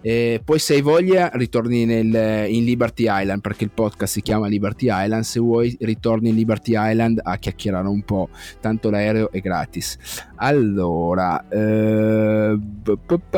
e 0.00 0.40
poi 0.44 0.58
se 0.58 0.74
hai 0.74 0.80
voglia 0.80 1.30
ritorni 1.34 1.84
nel, 1.84 2.48
in 2.48 2.64
Liberty 2.64 3.06
Island 3.08 3.40
perché 3.40 3.64
il 3.64 3.70
podcast 3.70 4.12
si 4.12 4.22
chiama 4.22 4.46
Liberty 4.46 4.86
Island. 4.90 5.24
Se 5.24 5.40
vuoi 5.40 5.76
ritorni 5.80 6.28
in 6.28 6.36
Liberty 6.36 6.72
Island 6.74 7.20
a 7.22 7.36
chiacchierare 7.36 7.88
un 7.88 8.02
po', 8.02 8.28
tanto 8.60 8.90
l'aereo 8.90 9.30
è 9.32 9.40
gratis. 9.40 9.98
Allora, 10.36 11.48
eh, 11.48 12.58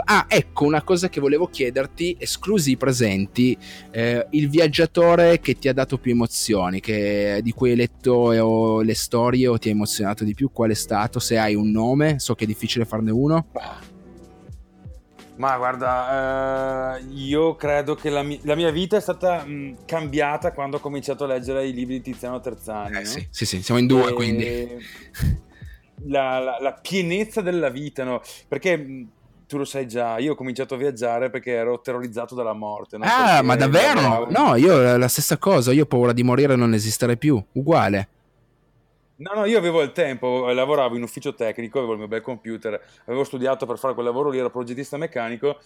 ah, 0.04 0.26
ecco 0.28 0.64
una 0.64 0.82
cosa 0.82 1.08
che 1.08 1.20
volevo 1.20 1.46
chiederti, 1.46 2.16
esclusi 2.18 2.72
i 2.72 2.76
presenti, 2.76 3.56
eh, 3.90 4.26
il 4.30 4.50
viaggiatore 4.50 5.40
che 5.40 5.54
ti 5.54 5.68
ha 5.68 5.72
dato 5.72 5.98
più 5.98 6.12
emozioni, 6.12 6.80
che, 6.80 7.40
di 7.42 7.52
cui 7.52 7.70
hai 7.70 7.76
letto 7.76 8.80
le 8.80 8.94
storie 8.94 9.46
o 9.46 9.58
ti 9.58 9.68
ha 9.68 9.72
emozionato 9.72 10.24
di 10.24 10.34
più, 10.34 10.50
qual 10.52 10.70
è 10.70 10.74
stato? 10.74 11.18
Se 11.18 11.38
hai 11.38 11.54
un 11.54 11.70
nome, 11.70 12.18
so 12.18 12.34
che 12.34 12.44
è 12.44 12.46
difficile 12.46 12.84
farne 12.84 13.10
uno. 13.10 13.46
Ma 15.40 15.56
guarda, 15.56 16.98
eh, 16.98 17.04
io 17.14 17.56
credo 17.56 17.94
che 17.94 18.10
la, 18.10 18.22
mi- 18.22 18.38
la, 18.42 18.54
mia 18.54 18.70
vita 18.70 18.98
è 18.98 19.00
stata 19.00 19.42
mh, 19.42 19.86
cambiata 19.86 20.52
quando 20.52 20.76
ho 20.76 20.80
cominciato 20.80 21.24
a 21.24 21.28
leggere 21.28 21.66
i 21.66 21.72
libri 21.72 22.02
di 22.02 22.12
Tiziano 22.12 22.40
Terzani. 22.40 22.98
Eh, 22.98 23.00
no? 23.00 23.06
sì, 23.06 23.26
sì, 23.30 23.46
sì, 23.46 23.62
siamo 23.62 23.80
in 23.80 23.86
due 23.86 24.10
e... 24.10 24.12
quindi. 24.12 24.68
La, 26.04 26.38
la, 26.38 26.56
la, 26.58 26.72
pienezza 26.72 27.42
della 27.42 27.68
vita, 27.68 28.04
no? 28.04 28.22
Perché 28.48 28.74
mh, 28.74 29.08
tu 29.46 29.58
lo 29.58 29.66
sai 29.66 29.86
già, 29.86 30.16
io 30.16 30.32
ho 30.32 30.34
cominciato 30.34 30.72
a 30.72 30.78
viaggiare 30.78 31.28
perché 31.28 31.50
ero 31.50 31.78
terrorizzato 31.82 32.34
dalla 32.34 32.54
morte. 32.54 32.96
No? 32.96 33.04
Ah, 33.04 33.26
perché 33.26 33.42
ma 33.42 33.56
davvero? 33.56 34.30
No, 34.30 34.56
io 34.56 34.96
la 34.96 35.08
stessa 35.08 35.36
cosa, 35.36 35.72
io 35.72 35.82
ho 35.82 35.86
paura 35.86 36.14
di 36.14 36.22
morire 36.22 36.54
e 36.54 36.56
non 36.56 36.72
esistere 36.72 37.18
più, 37.18 37.42
uguale. 37.52 38.08
No, 39.20 39.32
no, 39.34 39.44
io 39.44 39.58
avevo 39.58 39.82
il 39.82 39.92
tempo, 39.92 40.48
eh, 40.48 40.54
lavoravo 40.54 40.96
in 40.96 41.02
ufficio 41.02 41.34
tecnico, 41.34 41.76
avevo 41.78 41.92
il 41.92 41.98
mio 41.98 42.08
bel 42.08 42.22
computer, 42.22 42.80
avevo 43.04 43.22
studiato 43.24 43.66
per 43.66 43.76
fare 43.76 43.92
quel 43.92 44.06
lavoro 44.06 44.30
lì, 44.30 44.38
ero 44.38 44.50
progettista 44.50 44.96
meccanico. 44.96 45.58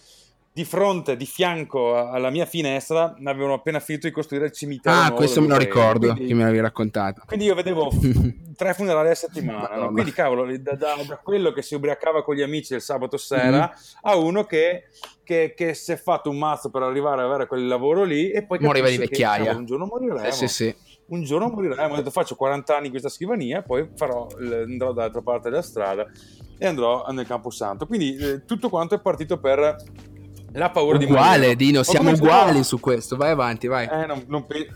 Di 0.51 0.63
fronte, 0.63 1.17
di 1.17 1.25
fianco 1.25 1.97
alla 1.97 2.29
mia 2.29 2.45
finestra, 2.45 3.15
avevano 3.25 3.53
appena 3.53 3.81
finito 3.81 4.07
di 4.07 4.13
costruire 4.13 4.45
il 4.45 4.51
cimitero. 4.53 4.95
Ah, 4.95 5.11
questo 5.11 5.41
me 5.41 5.47
lo 5.47 5.57
ricordo, 5.57 6.13
quindi, 6.13 6.27
che 6.27 6.33
me 6.33 6.43
l'avevi 6.43 6.61
raccontato. 6.61 7.23
Quindi 7.25 7.45
io 7.45 7.55
vedevo 7.55 7.91
tre 8.55 8.73
funerali 8.73 9.09
a 9.09 9.15
settimana. 9.15 9.75
No? 9.75 9.91
Quindi, 9.91 10.11
cavolo, 10.13 10.45
da, 10.57 10.75
da, 10.75 10.95
da, 11.05 11.17
quello 11.17 11.51
che 11.51 11.61
si 11.61 11.75
ubriacava 11.75 12.23
con 12.23 12.35
gli 12.35 12.41
amici 12.41 12.73
il 12.73 12.81
sabato 12.81 13.17
sera 13.17 13.69
mm. 13.69 13.97
a 14.03 14.15
uno 14.15 14.45
che, 14.45 14.83
che, 15.23 15.53
che, 15.55 15.73
si 15.73 15.91
è 15.91 15.97
fatto 15.97 16.29
un 16.29 16.37
mazzo 16.37 16.69
per 16.69 16.83
arrivare 16.83 17.21
ad 17.21 17.27
avere 17.27 17.47
quel 17.47 17.67
lavoro 17.67 18.03
lì 18.03 18.31
e 18.31 18.45
poi 18.45 18.59
moriva 18.59 18.87
di 18.87 18.97
vecchiaia. 18.97 19.37
Che, 19.37 19.43
cavolo, 19.43 19.59
un 19.59 19.65
giorno 19.65 19.85
moriremo. 19.87 20.31
Sì, 20.31 20.47
sì, 20.47 20.47
sì 20.47 20.75
un 21.07 21.23
giorno 21.23 21.49
moriremo. 21.49 21.93
Ho 21.93 21.97
detto 21.97 22.11
faccio 22.11 22.35
40 22.35 22.75
anni 22.75 22.85
in 22.85 22.91
questa 22.91 23.09
scrivania, 23.09 23.61
poi 23.61 23.89
farò, 23.95 24.27
andrò 24.39 24.93
dall'altra 24.93 25.21
parte 25.21 25.49
della 25.49 25.61
strada 25.61 26.05
e 26.57 26.65
andrò 26.65 27.05
nel 27.11 27.27
Camposanto. 27.27 27.85
Quindi 27.85 28.15
eh, 28.15 28.45
tutto 28.45 28.69
quanto 28.69 28.95
è 28.95 28.99
partito 28.99 29.39
per 29.39 29.75
la 30.53 30.69
paura 30.69 30.97
uguale, 30.97 30.99
di 30.99 31.05
morire. 31.05 31.13
Uguale, 31.13 31.55
Dino, 31.55 31.83
siamo 31.83 32.11
uguali 32.11 32.59
a... 32.59 32.63
su 32.63 32.79
questo. 32.79 33.15
Vai 33.17 33.31
avanti, 33.31 33.67
vai. 33.67 33.87
Eh, 33.87 34.05
non, 34.05 34.23
non 34.27 34.45
pe... 34.45 34.67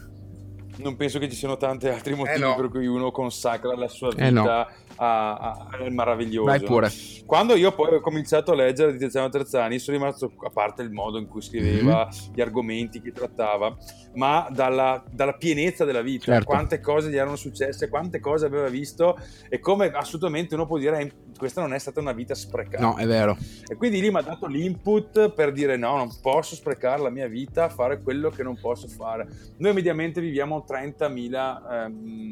non 0.80 0.96
penso 0.96 1.20
che 1.20 1.30
ci 1.30 1.36
siano 1.36 1.58
tanti 1.58 1.88
altri 1.88 2.16
motivi 2.16 2.38
eh 2.38 2.40
no. 2.40 2.56
per 2.56 2.70
cui 2.70 2.88
uno 2.88 3.12
consacra 3.12 3.76
la 3.76 3.88
sua 3.88 4.10
vita 4.10 4.26
eh 4.26 4.32
no. 4.32 4.44
a, 4.48 4.68
a, 4.96 5.68
al 5.72 5.92
meraviglioso. 5.92 6.46
Vai 6.46 6.62
pure. 6.62 6.90
Quando 7.26 7.56
io 7.56 7.72
poi 7.74 7.96
ho 7.96 8.00
cominciato 8.00 8.52
a 8.52 8.56
leggere 8.56 8.92
di 8.94 8.98
Tiziano 8.98 9.30
Terzani, 9.30 9.78
sono 9.80 9.98
rimasto, 9.98 10.32
a 10.44 10.50
parte 10.50 10.82
il 10.82 10.92
modo 10.92 11.18
in 11.18 11.28
cui 11.28 11.42
scriveva, 11.42 12.06
mm-hmm. 12.06 12.34
gli 12.34 12.42
argomenti 12.42 13.02
che 13.02 13.12
trattava, 13.12 13.76
ma 14.16 14.48
dalla, 14.52 15.04
dalla 15.12 15.34
pienezza 15.34 15.86
della 15.86 16.02
vita, 16.02 16.26
certo. 16.26 16.46
quante 16.46 16.80
cose 16.80 17.10
gli 17.10 17.18
erano 17.18 17.36
successe, 17.36 17.90
quante 17.90 18.20
cose 18.20 18.46
aveva 18.46 18.68
visto 18.68 19.18
e 19.50 19.60
come 19.60 19.92
assolutamente 19.92 20.56
uno 20.56 20.66
può 20.66 20.78
dire 20.78 21.28
questa 21.40 21.62
non 21.62 21.74
è 21.74 21.80
stata 21.80 22.00
una 22.02 22.12
vita 22.12 22.36
sprecata. 22.36 22.84
No, 22.84 22.98
è 22.98 23.08
vero. 23.08 23.38
E 23.66 23.76
quindi 23.76 24.02
lì 24.02 24.12
mi 24.12 24.18
ha 24.18 24.22
dato 24.22 24.46
l'input 24.46 25.32
per 25.32 25.52
dire 25.52 25.78
no, 25.78 25.96
non 25.96 26.10
posso 26.22 26.54
sprecare 26.54 27.02
la 27.02 27.10
mia 27.10 27.28
vita 27.28 27.64
a 27.64 27.70
fare 27.70 28.02
quello 28.02 28.30
che 28.30 28.44
non 28.44 28.60
posso 28.60 28.88
fare. 28.88 29.28
Noi 29.58 29.74
mediamente 29.74 30.20
viviamo 30.20 30.64
30.000... 30.70 31.72
Ehm, 31.72 32.32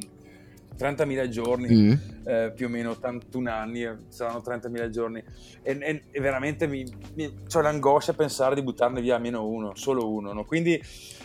30.000 0.78 1.28
giorni, 1.28 1.74
mm. 1.74 1.94
eh, 2.24 2.54
più 2.56 2.68
o 2.68 2.70
meno 2.70 2.92
81 2.92 3.52
anni, 3.52 3.84
eh, 3.84 3.96
saranno 4.10 4.44
30.000 4.46 4.90
giorni 4.90 5.24
e, 5.64 5.78
e, 5.82 6.04
e 6.12 6.20
veramente 6.22 6.68
mi, 6.68 6.86
mi, 7.16 7.34
ho 7.52 7.62
l'angoscia 7.62 8.12
a 8.12 8.14
pensare 8.14 8.54
di 8.54 8.62
buttarne 8.62 9.02
via 9.02 9.16
almeno 9.16 9.48
uno, 9.48 9.74
solo 9.74 10.08
uno. 10.08 10.34
No? 10.34 10.46
Quindi 10.46 10.80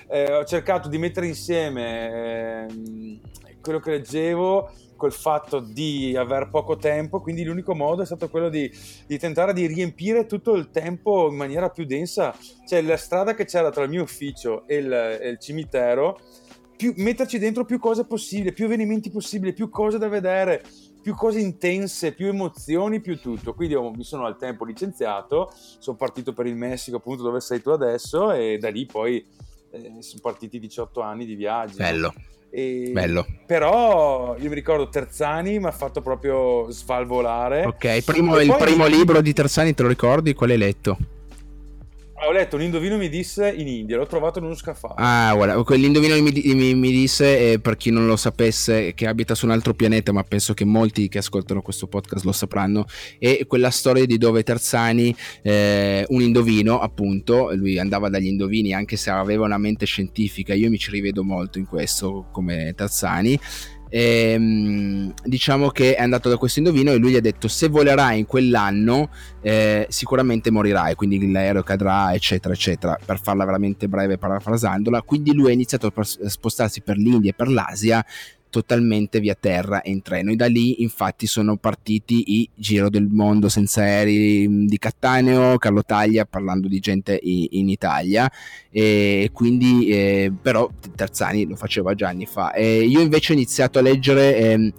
eh, 0.09 0.33
ho 0.33 0.45
cercato 0.45 0.89
di 0.89 0.97
mettere 0.97 1.27
insieme 1.27 2.67
eh, 2.67 3.21
quello 3.61 3.79
che 3.79 3.91
leggevo 3.91 4.71
col 5.03 5.13
fatto 5.13 5.59
di 5.59 6.15
aver 6.17 6.49
poco 6.49 6.77
tempo, 6.77 7.21
quindi 7.21 7.43
l'unico 7.43 7.75
modo 7.75 8.03
è 8.03 8.07
stato 8.07 8.29
quello 8.29 8.49
di, 8.49 8.71
di, 9.05 9.19
tentare 9.19 9.53
di 9.53 9.67
riempire 9.67 10.27
tutto 10.27 10.55
il 10.55 10.71
tempo 10.71 11.29
in 11.29 11.35
maniera 11.35 11.71
più 11.71 11.85
densa. 11.85 12.33
Cioè 12.65 12.81
la 12.83 12.97
strada 12.97 13.35
che 13.35 13.45
c'era 13.45 13.71
tra 13.71 13.83
il 13.83 13.91
mio 13.91 14.03
ufficio 14.03 14.65
e 14.69 14.77
il, 14.77 14.93
e 14.93 15.29
il 15.29 15.41
cimitero, 15.41 16.21
più, 16.83 16.95
metterci 16.97 17.39
dentro 17.39 17.65
più 17.65 17.79
cose 17.79 18.05
possibili, 18.05 18.53
più 18.53 18.65
avvenimenti 18.65 19.09
possibili, 19.09 19.53
più 19.53 19.69
cose 19.69 19.99
da 19.99 20.09
vedere, 20.09 20.65
più 21.01 21.15
cose 21.15 21.39
intense, 21.39 22.13
più 22.13 22.27
emozioni, 22.27 23.01
più 23.01 23.21
tutto. 23.21 23.55
Quindi 23.55 23.77
oh, 23.77 23.93
mi 23.93 24.03
sono 24.03 24.27
al 24.27 24.37
tempo 24.37 24.65
licenziato, 24.65 25.53
sono 25.55 25.97
partito 25.97 26.33
per 26.33 26.47
il 26.47 26.57
Messico, 26.57 26.97
appunto 26.97 27.23
dove 27.23 27.41
sei 27.41 27.63
tu 27.63 27.71
adesso, 27.71 28.33
e 28.33 28.59
da 28.59 28.69
lì 28.69 28.85
poi 28.85 29.25
eh, 29.71 29.97
sono 30.01 30.21
partiti 30.21 30.59
18 30.59 31.01
anni 31.01 31.25
di 31.25 31.37
viaggio. 31.37 31.77
Bello. 31.77 32.13
E... 32.51 32.91
Bello. 32.93 33.27
Però 33.47 34.37
io 34.37 34.49
mi 34.49 34.55
ricordo 34.57 34.89
Terzani 34.89 35.61
mi 35.61 35.67
ha 35.67 35.73
fatto 35.73 36.03
proprio 36.03 36.69
svalvolare. 36.69 37.65
Ok, 37.65 38.03
primo, 38.03 38.41
il 38.41 38.49
poi... 38.49 38.59
primo 38.59 38.87
libro 38.87 39.21
di 39.21 39.33
Terzani 39.33 39.73
te 39.73 39.83
lo 39.83 39.89
ricordi? 39.89 40.35
Qual 40.35 40.51
hai 40.51 40.59
letto? 40.59 40.99
Ho 42.27 42.33
letto 42.33 42.57
un 42.57 42.63
indovino 42.63 42.97
mi 42.97 43.09
disse 43.09 43.51
in 43.51 43.67
India, 43.67 43.97
l'ho 43.97 44.07
trovato 44.07 44.39
in 44.39 44.45
uno 44.45 44.55
scaffale. 44.55 44.95
Ah, 44.97 45.33
guarda, 45.35 45.75
l'indovino 45.77 46.15
mi, 46.21 46.33
mi, 46.55 46.75
mi 46.75 46.91
disse, 46.91 47.53
eh, 47.53 47.59
per 47.59 47.77
chi 47.77 47.91
non 47.91 48.07
lo 48.07 48.17
sapesse, 48.17 48.95
che 48.95 49.07
abita 49.07 49.35
su 49.35 49.47
un 49.47 49.53
altro 49.53 49.75
pianeta, 49.75 50.13
ma 50.13 50.23
penso 50.23 50.55
che 50.55 50.65
molti 50.65 51.09
che 51.09 51.19
ascoltano 51.19 51.63
questo 51.63 51.87
podcast 51.87 52.25
lo 52.25 52.33
sapranno, 52.33 52.87
è 53.19 53.47
quella 53.47 53.71
storia 53.71 54.07
di 54.07 54.19
dove 54.19 54.43
Terzani, 54.43 55.15
eh, 55.43 56.05
un 56.09 56.23
indovino 56.23 56.81
appunto, 56.81 57.53
lui 57.55 57.79
andava 57.79 58.09
dagli 58.09 58.27
indovini 58.27 58.73
anche 58.73 58.97
se 58.97 59.11
aveva 59.11 59.45
una 59.45 59.59
mente 59.59 59.87
scientifica, 59.87 60.55
io 60.55 60.71
mi 60.71 60.79
ci 60.79 60.91
rivedo 60.91 61.25
molto 61.25 61.59
in 61.59 61.67
questo 61.67 62.27
come 62.31 62.73
Terzani, 62.77 63.39
e, 63.95 64.33
ehm, 64.33 65.13
diciamo 65.23 65.69
che 65.69 65.95
è 65.95 66.01
andato 66.01 66.31
da 66.31 66.39
questo 66.39 66.61
indovino 66.61 66.93
e 66.93 66.97
lui 66.97 67.11
gli 67.11 67.17
ha 67.17 67.21
detto 67.21 67.47
se 67.47 67.69
volerai 67.69 68.21
in 68.21 68.27
quell'anno 68.27 69.11
eh, 69.43 69.87
sicuramente 69.91 70.51
morirai 70.51 70.95
quindi 70.95 71.31
l'aereo 71.31 71.63
cadrà 71.63 72.15
eccetera 72.15 72.55
eccetera. 72.55 72.99
Per 73.05 73.21
farla 73.21 73.45
veramente 73.45 73.89
breve 73.89 74.17
parafrasandola 74.17 75.03
quindi 75.03 75.35
lui 75.35 75.51
ha 75.51 75.53
iniziato 75.53 75.93
a 75.95 76.03
spostarsi 76.03 76.81
per 76.81 76.97
l'India 76.97 77.33
e 77.33 77.35
per 77.35 77.49
l'Asia 77.49 78.03
totalmente 78.53 79.19
via 79.19 79.35
terra 79.35 79.81
e 79.81 79.91
in 79.91 80.03
treno. 80.03 80.31
E 80.31 80.37
da 80.37 80.45
lì, 80.45 80.83
infatti, 80.83 81.27
sono 81.27 81.57
partiti 81.57 82.41
i 82.41 82.51
Giro 82.55 82.91
del 82.91 83.09
Mondo 83.09 83.49
senza 83.49 83.81
aerei 83.81 84.47
mm, 84.47 84.67
di 84.67 84.77
Cattaneo, 84.77 85.57
Carlo 85.57 85.83
Taglia 85.83 86.27
parlando 86.27 86.69
di 86.69 86.79
gente 86.79 87.19
in 87.23 87.71
Italia. 87.71 88.31
E 88.71 89.31
quindi, 89.33 89.89
eh, 89.89 90.33
però, 90.41 90.71
Terzani 90.95 91.47
lo 91.47 91.57
faceva 91.57 91.95
già 91.95 92.09
anni 92.09 92.27
fa. 92.27 92.53
E 92.53 92.85
io 92.85 93.01
invece 93.01 93.33
ho 93.33 93.37
iniziato 93.37 93.79
a 93.79 93.83
leggere. 93.83 94.37
Eh, 94.37 94.73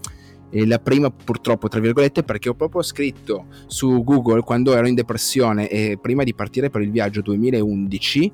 la 0.68 0.78
prima 0.78 1.10
purtroppo 1.10 1.68
tra 1.68 1.80
virgolette 1.80 2.22
perché 2.22 2.48
ho 2.48 2.54
proprio 2.54 2.84
scritto 2.84 3.48
su 3.66 4.04
Google 4.04 4.42
quando 4.42 4.76
ero 4.76 4.88
in 4.88 4.94
depressione 4.94 5.68
e 5.68 5.98
prima 6.00 6.22
di 6.22 6.36
partire 6.36 6.70
per 6.70 6.82
il 6.82 6.92
viaggio 6.92 7.22
2011 7.22 8.32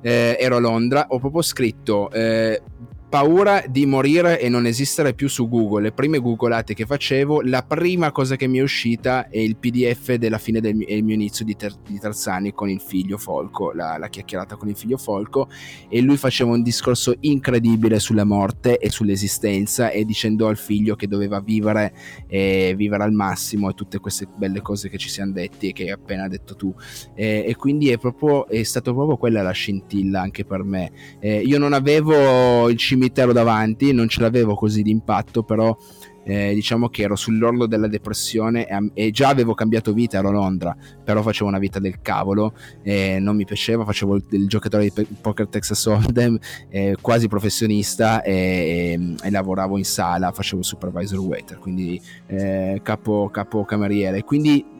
eh, 0.00 0.36
ero 0.40 0.56
a 0.56 0.60
Londra 0.60 1.08
ho 1.10 1.18
proprio 1.18 1.42
scritto 1.42 2.10
eh, 2.10 2.62
paura 3.08 3.64
di 3.66 3.86
morire 3.86 4.38
e 4.38 4.48
non 4.48 4.66
esistere 4.66 5.14
più 5.14 5.28
su 5.28 5.48
Google. 5.48 5.82
Le 5.82 5.92
prime 5.92 6.18
googolate 6.18 6.74
che 6.74 6.84
facevo, 6.84 7.40
la 7.42 7.62
prima 7.62 8.12
cosa 8.12 8.36
che 8.36 8.46
mi 8.46 8.58
è 8.58 8.62
uscita 8.62 9.28
è 9.28 9.38
il 9.38 9.56
PDF 9.56 10.14
della 10.14 10.38
fine 10.38 10.60
del 10.60 10.74
mio, 10.74 10.86
mio 11.02 11.14
inizio 11.14 11.44
di, 11.44 11.56
ter, 11.56 11.74
di, 11.88 11.98
Tarzani 11.98 12.52
con 12.52 12.68
il 12.68 12.80
figlio 12.80 13.16
Folco, 13.16 13.72
la, 13.72 13.96
la, 13.96 14.08
chiacchierata 14.08 14.56
con 14.56 14.68
il 14.68 14.76
figlio 14.76 14.98
Folco, 14.98 15.48
e 15.88 16.00
lui 16.02 16.18
faceva 16.18 16.50
un 16.50 16.62
discorso 16.62 17.14
incredibile 17.20 17.98
sulla 17.98 18.24
morte 18.24 18.78
e 18.78 18.90
sull'esistenza 18.90 19.90
e 19.90 20.04
dicendo 20.04 20.46
al 20.46 20.58
figlio 20.58 20.94
che 20.94 21.08
doveva 21.08 21.40
vivere, 21.40 21.94
eh, 22.26 22.74
vivere 22.76 23.04
al 23.04 23.12
massimo 23.12 23.70
e 23.70 23.74
tutte 23.74 23.98
queste 24.00 24.28
belle 24.36 24.60
cose 24.60 24.90
che 24.90 24.98
ci 24.98 25.08
siamo 25.08 25.32
detti 25.32 25.68
e 25.68 25.72
che 25.72 25.84
hai 25.84 25.90
appena 25.90 26.28
detto 26.28 26.56
tu. 26.56 26.74
Eh, 27.14 27.44
e 27.46 27.56
quindi 27.56 27.88
è, 27.88 27.96
proprio, 27.96 28.46
è 28.48 28.62
stata 28.64 28.92
proprio 28.92 29.16
quella 29.16 29.40
la 29.40 29.52
scintilla 29.52 30.20
anche 30.20 30.44
per 30.44 30.62
me. 30.62 30.90
Eh, 31.20 31.40
io 31.40 31.58
non 31.58 31.72
avevo 31.72 32.68
il 32.68 32.76
cimitero 32.76 32.96
cimitero 32.98 33.32
davanti, 33.32 33.92
non 33.92 34.08
ce 34.08 34.20
l'avevo 34.20 34.54
così 34.54 34.82
d'impatto, 34.82 35.44
però 35.44 35.76
eh, 36.24 36.52
diciamo 36.52 36.88
che 36.88 37.02
ero 37.02 37.16
sull'orlo 37.16 37.66
della 37.66 37.86
depressione 37.86 38.66
e, 38.66 38.90
e, 38.92 39.10
già 39.12 39.28
avevo 39.28 39.54
cambiato 39.54 39.92
vita, 39.92 40.18
ero 40.18 40.28
a 40.28 40.32
Londra, 40.32 40.76
però 41.02 41.22
facevo 41.22 41.48
una 41.48 41.60
vita 41.60 41.78
del 41.78 42.00
cavolo, 42.02 42.54
eh, 42.82 43.18
non 43.20 43.36
mi 43.36 43.44
piaceva, 43.44 43.84
facevo 43.84 44.16
il, 44.16 44.24
il 44.30 44.48
giocatore 44.48 44.90
di 44.92 45.06
poker 45.20 45.46
Texas 45.46 45.86
Hold'em, 45.86 46.38
eh, 46.68 46.96
quasi 47.00 47.28
professionista 47.28 48.20
e, 48.22 49.16
e, 49.22 49.30
lavoravo 49.30 49.78
in 49.78 49.84
sala, 49.84 50.32
facevo 50.32 50.62
supervisor 50.62 51.20
waiter, 51.20 51.58
quindi 51.58 52.00
eh, 52.26 52.80
capo, 52.82 53.30
capo 53.32 53.64
cameriere, 53.64 54.24
quindi 54.24 54.76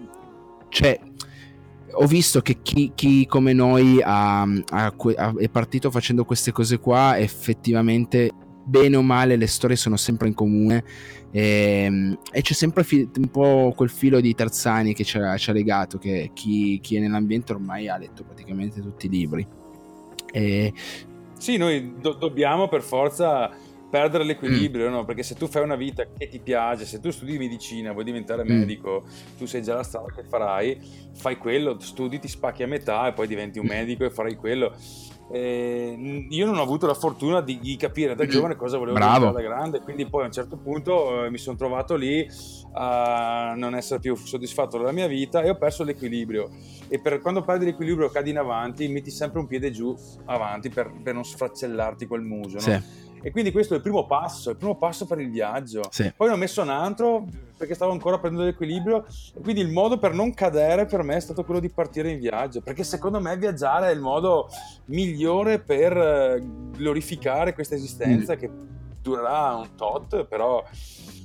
c'è 0.69 1.01
ho 1.93 2.07
visto 2.07 2.41
che 2.41 2.59
chi, 2.63 2.93
chi 2.95 3.27
come 3.27 3.53
noi 3.53 4.01
ha, 4.03 4.43
ha, 4.43 4.95
ha, 4.95 5.35
è 5.37 5.49
partito 5.49 5.91
facendo 5.91 6.25
queste 6.25 6.53
cose 6.53 6.79
qua, 6.79 7.19
effettivamente 7.19 8.31
bene 8.65 8.97
o 8.97 9.03
male 9.03 9.37
le 9.37 9.47
storie 9.47 9.77
sono 9.77 9.97
sempre 9.97 10.29
in 10.29 10.35
comune 10.35 10.85
e, 11.31 11.85
ehm, 11.85 12.19
e 12.31 12.43
c'è 12.43 12.53
sempre 12.53 12.85
fi- 12.85 13.09
un 13.17 13.31
po' 13.31 13.73
quel 13.75 13.91
filo 13.91 14.21
di 14.21 14.35
Tarzani 14.35 14.95
che 14.95 15.05
ci 15.05 15.19
ha, 15.19 15.37
legato, 15.53 15.99
che 15.99 16.31
chi, 16.35 16.79
chi, 16.81 16.97
è 16.97 17.01
nell'ambiente 17.01 17.53
ormai 17.53 17.89
ha 17.89 17.97
letto 17.97 18.25
praticamente 18.25 18.81
tutti 18.81 19.07
i 19.07 19.11
libri. 19.11 19.47
E... 20.33 20.73
Sì, 21.39 21.57
noi 21.57 21.95
do- 22.01 22.15
dobbiamo 22.15 22.69
per 22.69 22.83
forza 22.83 23.51
perdere 23.91 24.25
l'equilibrio, 24.25 24.89
mm. 24.89 24.93
no? 24.93 25.05
Perché 25.05 25.23
se 25.23 25.35
tu 25.35 25.47
fai 25.47 25.63
una 25.63 25.77
vita 25.77 26.05
che 26.17 26.29
ti 26.29 26.39
piace, 26.39 26.85
se 26.85 27.01
tu 27.01 27.11
studi 27.11 27.39
medicina, 27.39 27.93
vuoi 27.93 28.05
diventare 28.05 28.45
mm. 28.45 28.49
medico, 28.49 29.05
tu 29.37 29.47
sai 29.47 29.63
già 29.63 29.75
la 29.75 29.83
strada 29.83 30.13
che 30.15 30.25
farai, 30.25 30.79
fai 31.15 31.37
quello, 31.37 31.79
studi, 31.81 32.19
ti 32.19 32.29
spacchi 32.29 32.63
a 32.63 32.67
metà 32.67 33.09
e 33.09 33.13
poi 33.13 33.27
diventi 33.27 33.59
un 33.59 33.67
mm. 33.67 33.69
medico 33.69 34.05
e 34.05 34.11
farai 34.11 34.37
quello. 34.37 34.75
Eh, 35.31 36.27
io 36.31 36.47
non 36.47 36.57
ho 36.57 36.63
avuto 36.63 36.87
la 36.87 36.95
fortuna 36.95 37.43
di, 37.43 37.59
di 37.61 37.77
capire 37.77 38.15
da 38.15 38.25
mm. 38.25 38.29
giovane 38.29 38.57
cosa 38.57 38.79
volevo 38.79 38.97
diventare 38.99 39.33
da 39.33 39.43
grande, 39.43 39.81
quindi 39.81 40.07
poi 40.07 40.23
a 40.23 40.27
un 40.27 40.33
certo 40.33 40.57
punto 40.57 41.25
eh, 41.25 41.31
mi 41.31 41.37
sono 41.37 41.57
trovato 41.57 41.97
lì 41.97 42.27
a 42.73 43.53
non 43.55 43.75
essere 43.75 44.01
più 44.01 44.15
soddisfatto 44.15 44.79
della 44.79 44.93
mia 44.93 45.07
vita 45.07 45.43
e 45.43 45.51
ho 45.51 45.57
perso 45.57 45.85
l'equilibrio. 45.85 46.51
E 46.89 46.99
per, 46.99 47.21
quando 47.21 47.43
perdi 47.43 47.67
l'equilibrio 47.67 48.09
cadi 48.09 48.31
in 48.31 48.39
avanti, 48.39 48.89
metti 48.89 49.11
sempre 49.11 49.41
un 49.41 49.47
piede 49.47 49.71
giù 49.71 49.95
avanti 50.27 50.71
per, 50.71 50.93
per 51.03 51.13
non 51.13 51.25
sfracellarti 51.25 52.07
quel 52.07 52.23
muso. 52.23 52.59
Sì. 52.59 53.07
E 53.23 53.31
quindi 53.31 53.51
questo 53.51 53.75
è 53.75 53.77
il 53.77 53.83
primo 53.83 54.07
passo, 54.07 54.51
il 54.51 54.57
primo 54.57 54.77
passo 54.77 55.07
per 55.07 55.21
il 55.21 55.31
viaggio. 55.31 55.83
Sì. 55.91 56.13
Poi 56.17 56.29
ho 56.29 56.37
messo 56.37 56.63
un 56.63 56.69
altro 56.69 57.27
perché 57.57 57.75
stavo 57.75 57.91
ancora 57.91 58.19
prendendo 58.19 58.47
l'equilibrio 58.47 59.05
e 59.35 59.41
quindi 59.41 59.61
il 59.61 59.71
modo 59.71 59.99
per 59.99 60.13
non 60.13 60.33
cadere 60.33 60.87
per 60.87 61.03
me 61.03 61.17
è 61.17 61.21
stato 61.21 61.45
quello 61.45 61.59
di 61.59 61.69
partire 61.69 62.11
in 62.11 62.21
viaggio, 62.21 62.61
perché 62.61 62.85
secondo 62.85 63.21
me 63.21 63.37
viaggiare 63.37 63.89
è 63.89 63.93
il 63.93 64.01
modo 64.01 64.49
migliore 64.87 65.59
per 65.59 65.97
eh, 65.97 66.43
glorificare 66.77 67.55
questa 67.55 67.75
esistenza 67.75 68.35
mm. 68.35 68.39
che 68.39 68.51
durerà 69.03 69.57
un 69.57 69.75
tot, 69.75 70.25
però 70.25 70.65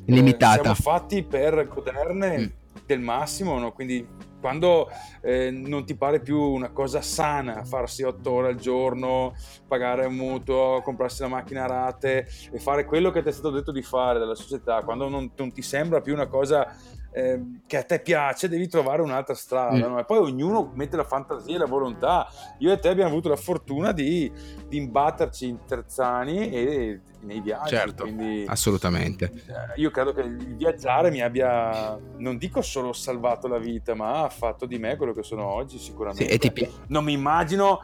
limitata. 0.06 0.56
Eh, 0.56 0.62
siamo 0.62 0.76
fatti 0.76 1.24
per 1.24 1.68
goderne 1.68 2.38
mm. 2.39 2.46
del 2.86 3.00
massimo, 3.00 3.60
no? 3.60 3.72
quindi 3.72 4.06
quando 4.44 4.89
eh, 5.22 5.52
non 5.52 5.86
ti 5.86 5.96
pare 5.96 6.20
più 6.20 6.38
una 6.38 6.72
cosa 6.72 7.00
sana 7.00 7.64
farsi 7.64 8.04
otto 8.04 8.30
ore 8.30 8.50
al 8.50 8.58
giorno, 8.58 9.34
pagare 9.66 10.06
un 10.06 10.16
mutuo, 10.16 10.82
comprarsi 10.84 11.22
la 11.22 11.30
macchina 11.30 11.64
a 11.64 11.68
rate 11.68 12.28
e 12.52 12.60
fare 12.60 12.84
quello 12.84 13.10
che 13.10 13.24
ti 13.24 13.30
è 13.30 13.32
stato 13.32 13.52
detto 13.52 13.72
di 13.72 13.82
fare 13.82 14.20
dalla 14.20 14.36
società, 14.36 14.84
quando 14.84 15.08
non, 15.08 15.32
non 15.34 15.54
ti 15.54 15.62
sembra 15.62 16.02
più 16.02 16.12
una 16.12 16.28
cosa 16.28 16.76
eh, 17.14 17.41
che 17.68 17.78
a 17.78 17.84
te 17.84 17.99
piace, 17.99 18.49
devi 18.49 18.68
trovare 18.68 19.01
un'altra 19.01 19.36
strada. 19.36 19.76
Mm. 19.76 19.91
No? 19.91 19.99
E 19.99 20.05
poi 20.05 20.18
ognuno 20.18 20.72
mette 20.74 20.97
la 20.97 21.03
fantasia 21.03 21.55
e 21.55 21.57
la 21.59 21.66
volontà. 21.66 22.28
Io 22.59 22.72
e 22.72 22.80
te 22.80 22.89
abbiamo 22.89 23.09
avuto 23.09 23.30
la 23.30 23.36
fortuna 23.36 23.91
di, 23.91 24.32
di 24.68 24.78
imbatterci 24.78 25.47
in 25.47 25.59
Terzani 25.66 26.49
e 26.51 26.99
nei 27.22 27.39
viaggi. 27.39 27.70
Certo, 27.70 28.03
quindi, 28.03 28.45
assolutamente. 28.47 29.32
Eh, 29.47 29.80
io 29.82 29.91
credo 29.91 30.14
che 30.14 30.22
il 30.22 30.55
viaggiare 30.55 31.09
mi 31.09 31.22
abbia, 31.22 31.97
non 32.18 32.38
dico 32.38 32.61
solo 32.61 32.93
salvato 32.93 33.47
la 33.47 33.57
vita, 33.57 33.93
ma 33.93 34.24
ha 34.24 34.30
fatto 34.30 34.66
di 34.66 34.78
me 34.78 34.95
quello 34.97 35.14
che 35.14 35.24
sono 35.24 35.45
oggi 35.45 35.78
sicuramente. 35.78 36.38
Sì, 36.39 36.51
ti... 36.51 36.70
Non 36.88 37.03
mi 37.03 37.14
immagino 37.14 37.84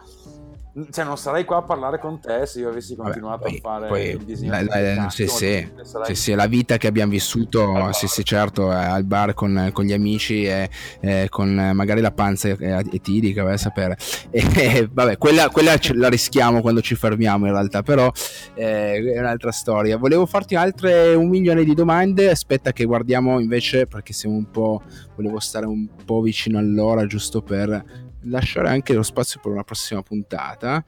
cioè 0.92 1.06
non 1.06 1.18
sarei 1.18 1.46
qua 1.46 1.58
a 1.58 1.62
parlare 1.62 2.00
con 2.00 2.20
te 2.20 2.46
se 2.46 2.60
io 2.60 2.70
avessi 2.70 2.96
continuato 2.96 3.44
Vabbè, 3.44 3.50
poi, 3.50 3.58
a 3.58 3.62
fare 3.62 3.88
poi, 3.88 4.10
il 4.10 4.24
disegno 4.24 4.52
la, 4.52 4.64
la, 4.64 5.10
sì, 5.10 5.28
sì, 5.28 5.68
sì, 6.04 6.16
sì, 6.16 6.34
la 6.34 6.48
vita 6.48 6.78
che 6.78 6.88
abbiamo 6.88 7.12
vissuto 7.12 7.92
sì, 7.92 8.08
sì, 8.08 8.24
certo 8.24 8.70
al 8.70 9.04
bar 9.04 9.34
con, 9.34 9.70
con 9.74 9.86
gli 9.86 9.94
amici 9.94 10.46
e, 10.46 10.70
e, 11.00 11.28
con 11.30 11.72
magari 11.74 12.02
la 12.02 12.12
panza 12.12 12.50
etilica 12.50 13.44
vai 13.44 13.54
a 13.54 13.58
sapere. 13.58 13.98
E, 14.60 14.90
vabbè 14.92 15.18
quella, 15.18 15.50
quella 15.50 15.76
la 15.94 16.10
rischiamo 16.10 16.62
quando 16.62 16.82
ci 16.82 16.96
fermiamo 16.96 17.46
in 17.46 17.54
realtà 17.54 17.82
però 17.82 18.12
eh, 18.56 19.14
è 19.14 19.20
un'altra 19.20 19.52
storia. 19.52 19.98
Volevo 19.98 20.26
farti 20.26 20.56
altre 20.56 21.14
un 21.14 21.30
milione 21.30 21.64
di 21.64 21.74
domande. 21.74 22.30
Aspetta 22.30 22.72
che 22.72 22.86
guardiamo 22.86 23.40
invece 23.40 23.88
perché 23.88 24.14
siamo 24.14 24.36
un 24.36 24.50
po' 24.50 24.82
volevo 25.16 25.40
stare 25.40 25.66
un 25.66 25.88
po' 26.06 26.22
vicino 26.22 26.58
all'ora 26.58 27.06
giusto 27.06 27.42
per 27.42 28.09
lasciare 28.24 28.70
anche 28.70 28.94
lo 28.94 29.04
spazio 29.04 29.40
per 29.42 29.52
una 29.52 29.64
prossima 29.64 30.02
puntata. 30.02 30.84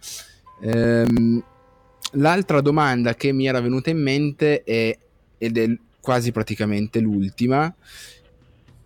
Ehm, 0.61 1.43
l'altra 2.13 2.61
domanda 2.61 3.15
che 3.15 3.31
mi 3.31 3.47
era 3.47 3.61
venuta 3.61 3.89
in 3.89 4.01
mente 4.01 4.63
è, 4.63 4.97
ed 5.37 5.57
è 5.57 5.77
quasi 5.99 6.31
praticamente 6.31 6.99
l'ultima. 6.99 7.73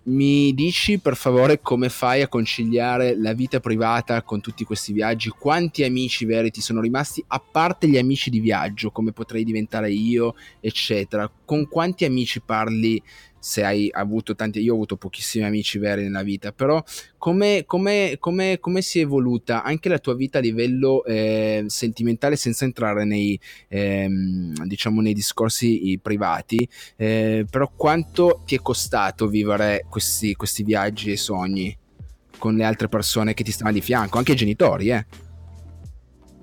Mi 0.07 0.53
dici 0.53 0.99
per 0.99 1.15
favore 1.15 1.61
come 1.61 1.89
fai 1.89 2.21
a 2.21 2.27
conciliare 2.27 3.19
la 3.19 3.33
vita 3.33 3.59
privata 3.59 4.21
con 4.21 4.39
tutti 4.39 4.63
questi 4.63 4.93
viaggi? 4.93 5.29
Quanti 5.29 5.83
amici 5.83 6.25
veri 6.25 6.51
ti 6.51 6.61
sono 6.61 6.79
rimasti, 6.79 7.23
a 7.27 7.39
parte 7.39 7.87
gli 7.87 7.97
amici 7.97 8.29
di 8.29 8.39
viaggio, 8.39 8.91
come 8.91 9.13
potrei 9.13 9.43
diventare 9.43 9.89
io, 9.89 10.35
eccetera? 10.59 11.27
Con 11.43 11.67
quanti 11.67 12.05
amici 12.05 12.39
parli 12.39 13.01
se 13.45 13.63
hai 13.63 13.91
avuto 13.93 14.33
tanti, 14.33 14.59
io 14.59 14.71
ho 14.71 14.73
avuto 14.75 14.97
pochissimi 14.97 15.45
amici 15.45 15.77
veri 15.77 16.01
nella 16.01 16.23
vita, 16.23 16.51
però 16.51 16.83
come, 17.19 17.63
come, 17.67 18.15
come, 18.19 18.57
come 18.59 18.81
si 18.81 18.97
è 18.97 19.03
evoluta 19.03 19.61
anche 19.61 19.87
la 19.87 19.99
tua 19.99 20.15
vita 20.15 20.39
a 20.39 20.41
livello 20.41 21.05
eh, 21.05 21.63
sentimentale 21.67 22.37
senza 22.37 22.65
entrare 22.65 23.05
nei, 23.05 23.39
ehm, 23.67 24.65
diciamo, 24.65 24.99
nei 24.99 25.13
discorsi 25.13 25.99
privati, 26.01 26.67
eh, 26.95 27.45
però 27.47 27.71
quanto 27.75 28.41
ti 28.47 28.55
è 28.55 28.61
costato 28.63 29.27
vivere 29.27 29.85
questi, 29.91 30.33
questi 30.33 30.63
viaggi 30.63 31.11
e 31.11 31.17
sogni 31.17 31.77
con 32.39 32.55
le 32.55 32.63
altre 32.63 32.87
persone 32.87 33.35
che 33.35 33.43
ti 33.43 33.51
stanno 33.51 33.73
di 33.73 33.81
fianco, 33.81 34.17
anche 34.17 34.31
i 34.31 34.35
genitori, 34.35 34.89
eh? 34.89 35.05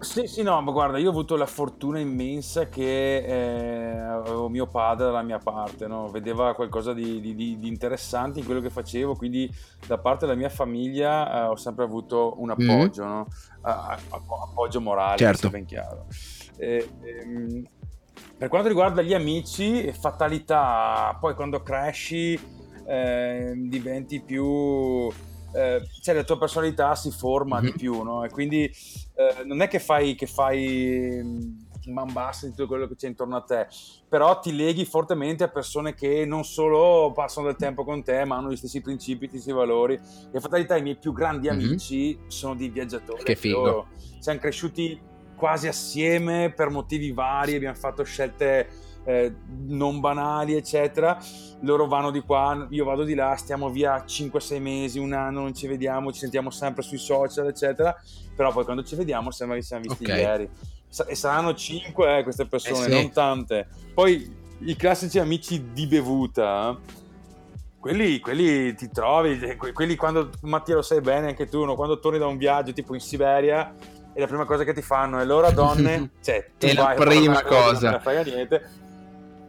Sì, 0.03 0.27
sì, 0.27 0.43
no, 0.43 0.61
ma 0.61 0.73
guarda, 0.73 0.99
io 0.99 1.07
ho 1.07 1.11
avuto 1.11 1.37
la 1.37 1.47
fortuna 1.47 2.01
immensa 2.01 2.69
che 2.69 3.19
eh, 3.19 3.99
avevo 3.99 4.49
mio 4.49 4.67
padre 4.67 5.07
dalla 5.07 5.23
mia 5.23 5.39
parte, 5.39 5.87
no? 5.87 6.09
vedeva 6.09 6.55
qualcosa 6.55 6.93
di, 6.93 7.21
di, 7.21 7.37
di, 7.37 7.69
interessante 7.69 8.41
in 8.41 8.45
quello 8.45 8.61
che 8.61 8.69
facevo, 8.69 9.15
quindi 9.15 9.49
da 9.87 9.99
parte 9.99 10.27
della 10.27 10.37
mia 10.37 10.49
famiglia 10.49 11.45
eh, 11.45 11.47
ho 11.47 11.57
sempre 11.57 11.85
avuto 11.85 12.35
un 12.39 12.49
mm-hmm. 12.49 12.69
appoggio, 12.69 13.05
mm. 13.05 13.09
no? 13.09 13.27
a, 13.61 13.91
a, 13.91 13.99
appoggio 14.51 14.81
morale, 14.81 15.19
certo. 15.19 15.51
ben 15.51 15.65
chiaro. 15.65 16.07
E, 16.57 16.89
ehm, 17.01 17.65
per 18.37 18.49
quanto 18.49 18.67
riguarda 18.67 19.03
gli 19.03 19.15
amici, 19.15 19.93
fatalità, 19.93 21.17
poi 21.21 21.37
quando 21.37 21.63
cresci 21.63 22.37
eh, 22.85 23.53
diventi 23.55 24.21
più 24.21 25.09
eh, 25.55 25.83
cioè 26.01 26.15
la 26.15 26.25
tua 26.25 26.39
personalità 26.39 26.95
si 26.95 27.11
forma 27.11 27.57
mm-hmm. 27.57 27.65
di 27.65 27.71
mhm. 27.71 27.79
più, 27.79 28.03
no? 28.03 28.25
E 28.25 28.31
quindi 28.31 28.65
eh, 28.65 29.45
non 29.45 29.61
è 29.63 29.69
che 29.69 29.79
fai, 29.79 30.15
che 30.15 30.27
fai 30.27 31.61
man 31.87 32.13
bassa 32.13 32.47
di 32.47 32.53
tutto 32.53 32.69
quello 32.69 32.87
che 32.87 32.95
c'è 32.95 33.09
intorno 33.09 33.37
a 33.37 33.43
te, 33.43 33.67
però 34.09 34.39
ti 34.39 34.55
leghi 34.55 34.85
fortemente 34.85 35.45
a 35.45 35.49
persone 35.49 35.95
che 35.95 36.25
non 36.25 36.45
solo 36.45 37.13
passano 37.13 37.47
del 37.47 37.57
tempo 37.57 37.85
con 37.85 38.03
te, 38.03 38.25
ma 38.25 38.37
hanno 38.37 38.51
gli 38.51 38.57
stessi 38.57 38.81
principi, 38.81 39.27
gli 39.27 39.29
stessi 39.29 39.53
valori. 39.53 39.99
E 40.33 40.41
fatalità, 40.41 40.77
i 40.77 40.83
miei 40.83 40.97
più 40.97 41.13
grandi 41.13 41.49
mm-hmm. 41.49 41.67
amici 41.67 42.19
sono 42.29 42.55
dei 42.55 42.69
viaggiatori. 42.69 43.23
Che 43.23 43.35
figo. 43.35 43.65
Loro 43.65 43.89
siamo 44.19 44.39
cresciuti 44.39 45.01
quasi 45.37 45.67
assieme 45.67 46.53
per 46.55 46.71
motivi 46.71 47.11
vari, 47.11 47.57
abbiamo 47.57 47.75
fatto 47.75 48.05
scelte 48.05 48.69
eh, 49.05 49.35
non 49.67 50.01
banali, 50.01 50.55
eccetera. 50.55 51.19
Loro 51.61 51.87
vanno 51.87 52.11
di 52.11 52.21
qua, 52.21 52.67
io 52.71 52.85
vado 52.85 53.05
di 53.05 53.15
là, 53.15 53.35
stiamo 53.37 53.71
via 53.71 54.05
5-6 54.05 54.61
mesi, 54.61 54.99
un 54.99 55.13
anno, 55.13 55.41
non 55.41 55.55
ci 55.55 55.67
vediamo, 55.67 56.13
ci 56.13 56.21
sentiamo 56.21 56.51
sempre 56.51 56.83
sui 56.83 56.99
social, 56.99 57.47
eccetera. 57.47 57.97
Però 58.35 58.53
poi 58.53 58.65
quando 58.65 58.83
ci 58.83 58.97
vediamo 58.97 59.31
sembra 59.31 59.57
che 59.57 59.63
siamo 59.63 59.83
visti 59.83 60.05
okay. 60.05 60.21
ieri. 60.21 60.49
E 61.07 61.15
saranno 61.15 61.55
5 61.55 62.19
eh, 62.19 62.23
queste 62.23 62.47
persone, 62.47 62.87
eh 62.87 62.91
sì. 62.91 62.95
non 62.95 63.13
tante. 63.13 63.69
Poi 63.95 64.41
i 64.61 64.77
classici 64.77 65.19
amici 65.19 65.73
di 65.73 65.87
bevuta. 65.87 66.79
Quelli, 67.79 68.21
quelli, 68.21 68.75
ti 68.77 68.89
trovi, 68.91 69.57
quelli 69.73 69.97
quando 69.97 70.31
Mattia 70.43 70.77
lo 70.77 70.83
sai 70.83 71.01
bene 71.01 71.29
anche 71.29 71.47
tu, 71.47 71.65
no? 71.65 71.75
quando 71.75 71.99
torni 71.99 72.17
da 72.17 72.27
un 72.27 72.37
viaggio 72.37 72.73
tipo 72.73 72.95
in 72.95 73.01
Siberia 73.01 73.75
e 74.15 74.21
la 74.21 74.27
prima 74.27 74.45
cosa 74.45 74.63
che 74.63 74.73
ti 74.73 74.83
fanno 74.83 75.19
è 75.19 75.25
l'ora 75.25 75.51
donne, 75.51 76.11
cioè 76.23 76.51
tu 76.59 76.67
è 76.67 76.75
la 76.75 76.95
prima 76.97 77.43
cosa, 77.43 77.91
non 77.91 78.01
frega 78.01 78.23
niente, 78.23 78.69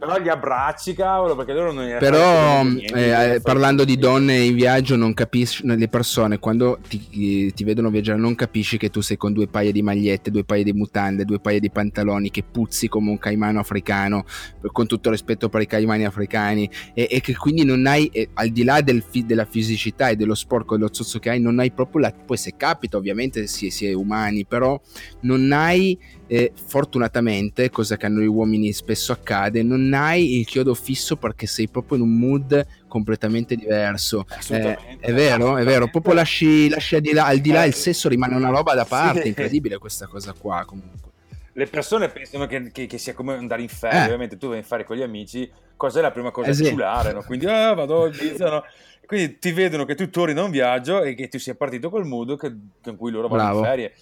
però 0.04 0.18
li 0.18 0.28
abbracci, 0.28 0.94
cavolo, 0.94 1.34
perché 1.34 1.52
loro 1.52 1.72
non 1.72 1.96
Però 1.98 2.62
eh, 2.64 3.40
parlando 3.42 3.84
di 3.84 3.96
donne 3.96 4.36
in 4.36 4.54
viaggio, 4.54 4.96
non 4.96 5.14
capisci, 5.14 5.66
le 5.66 5.88
persone 5.88 6.38
quando 6.38 6.78
ti, 6.86 7.52
ti, 7.52 7.64
vedono 7.64 7.90
viaggiare 7.90 8.18
non 8.18 8.34
capisci 8.34 8.76
che 8.76 8.90
tu 8.90 9.00
sei 9.00 9.16
con 9.16 9.32
due 9.32 9.46
paia 9.46 9.72
di 9.72 9.82
magliette, 9.82 10.30
due 10.30 10.44
paia 10.44 10.62
di 10.62 10.72
mutande, 10.72 11.24
due 11.24 11.40
paia 11.40 11.58
di 11.58 11.70
pantaloni, 11.70 12.30
che 12.30 12.42
puzzi 12.42 12.88
come 12.88 13.10
un 13.10 13.18
caimano 13.18 13.60
africano, 13.60 14.24
con 14.72 14.86
tutto 14.86 15.10
rispetto 15.10 15.48
per 15.48 15.62
i 15.62 15.66
caimani 15.66 16.04
africani, 16.04 16.68
e, 16.92 17.08
e 17.10 17.20
che 17.20 17.34
quindi 17.34 17.64
non 17.64 17.86
hai, 17.86 18.06
eh, 18.06 18.28
al 18.34 18.48
di 18.50 18.62
là 18.62 18.80
del 18.82 19.02
fi, 19.02 19.24
della 19.24 19.46
fisicità 19.46 20.08
e 20.08 20.16
dello 20.16 20.34
sporco 20.34 20.74
e 20.74 20.78
dello 20.78 20.92
zozzo 20.92 21.18
che 21.18 21.30
hai, 21.30 21.40
non 21.40 21.58
hai 21.58 21.72
proprio 21.72 22.02
la... 22.02 22.12
Poi 22.12 22.36
se 22.36 22.54
capita 22.56 22.96
ovviamente 22.96 23.46
si, 23.46 23.70
si 23.70 23.86
è 23.86 23.92
umani, 23.92 24.44
però 24.44 24.78
non 25.20 25.50
hai 25.52 25.98
e 26.26 26.52
fortunatamente, 26.54 27.68
cosa 27.70 27.96
che 27.96 28.06
a 28.06 28.08
noi 28.08 28.26
uomini 28.26 28.72
spesso 28.72 29.12
accade, 29.12 29.62
non 29.62 29.92
hai 29.92 30.38
il 30.38 30.46
chiodo 30.46 30.74
fisso 30.74 31.16
perché 31.16 31.46
sei 31.46 31.68
proprio 31.68 31.98
in 31.98 32.04
un 32.04 32.18
mood 32.18 32.66
completamente 32.88 33.56
diverso. 33.56 34.24
Eh, 34.48 34.98
è 35.00 35.12
vero, 35.12 35.56
è 35.56 35.64
vero, 35.64 35.88
proprio 35.88 36.14
lasci, 36.14 36.68
lasci 36.68 36.96
al, 36.96 37.02
di 37.02 37.12
là, 37.12 37.26
al 37.26 37.38
di 37.38 37.50
là 37.50 37.64
il 37.64 37.74
sesso 37.74 38.08
rimane 38.08 38.36
una 38.36 38.48
roba 38.48 38.74
da 38.74 38.84
parte, 38.84 39.22
sì. 39.22 39.28
incredibile 39.28 39.78
questa 39.78 40.06
cosa 40.06 40.32
qua 40.32 40.64
comunque. 40.64 41.12
Le 41.56 41.66
persone 41.66 42.08
pensano 42.08 42.46
che, 42.46 42.72
che, 42.72 42.86
che 42.86 42.98
sia 42.98 43.14
come 43.14 43.34
andare 43.34 43.62
in 43.62 43.68
ferie, 43.68 44.00
eh. 44.00 44.04
ovviamente 44.04 44.36
tu 44.36 44.48
vai 44.48 44.58
in 44.58 44.64
fare 44.64 44.84
con 44.84 44.96
gli 44.96 45.02
amici, 45.02 45.48
cosa 45.76 45.98
è 45.98 46.02
la 46.02 46.10
prima 46.10 46.30
cosa? 46.30 46.50
Eh, 46.50 46.54
sì. 46.54 46.74
No? 46.74 47.22
Quindi 47.26 47.46
ah, 47.46 47.74
vado 47.74 48.04
al 48.10 48.36
no? 48.38 48.64
Quindi 49.06 49.38
ti 49.38 49.52
vedono 49.52 49.84
che 49.84 49.94
tu 49.94 50.08
torni 50.08 50.32
da 50.32 50.42
un 50.42 50.50
viaggio 50.50 51.02
e 51.02 51.14
che 51.14 51.28
tu 51.28 51.38
sia 51.38 51.54
partito 51.54 51.90
col 51.90 52.06
mood 52.06 52.38
che, 52.38 52.52
con 52.82 52.96
cui 52.96 53.10
loro 53.10 53.28
vanno 53.28 53.58
in 53.58 53.64
ferie. 53.64 53.94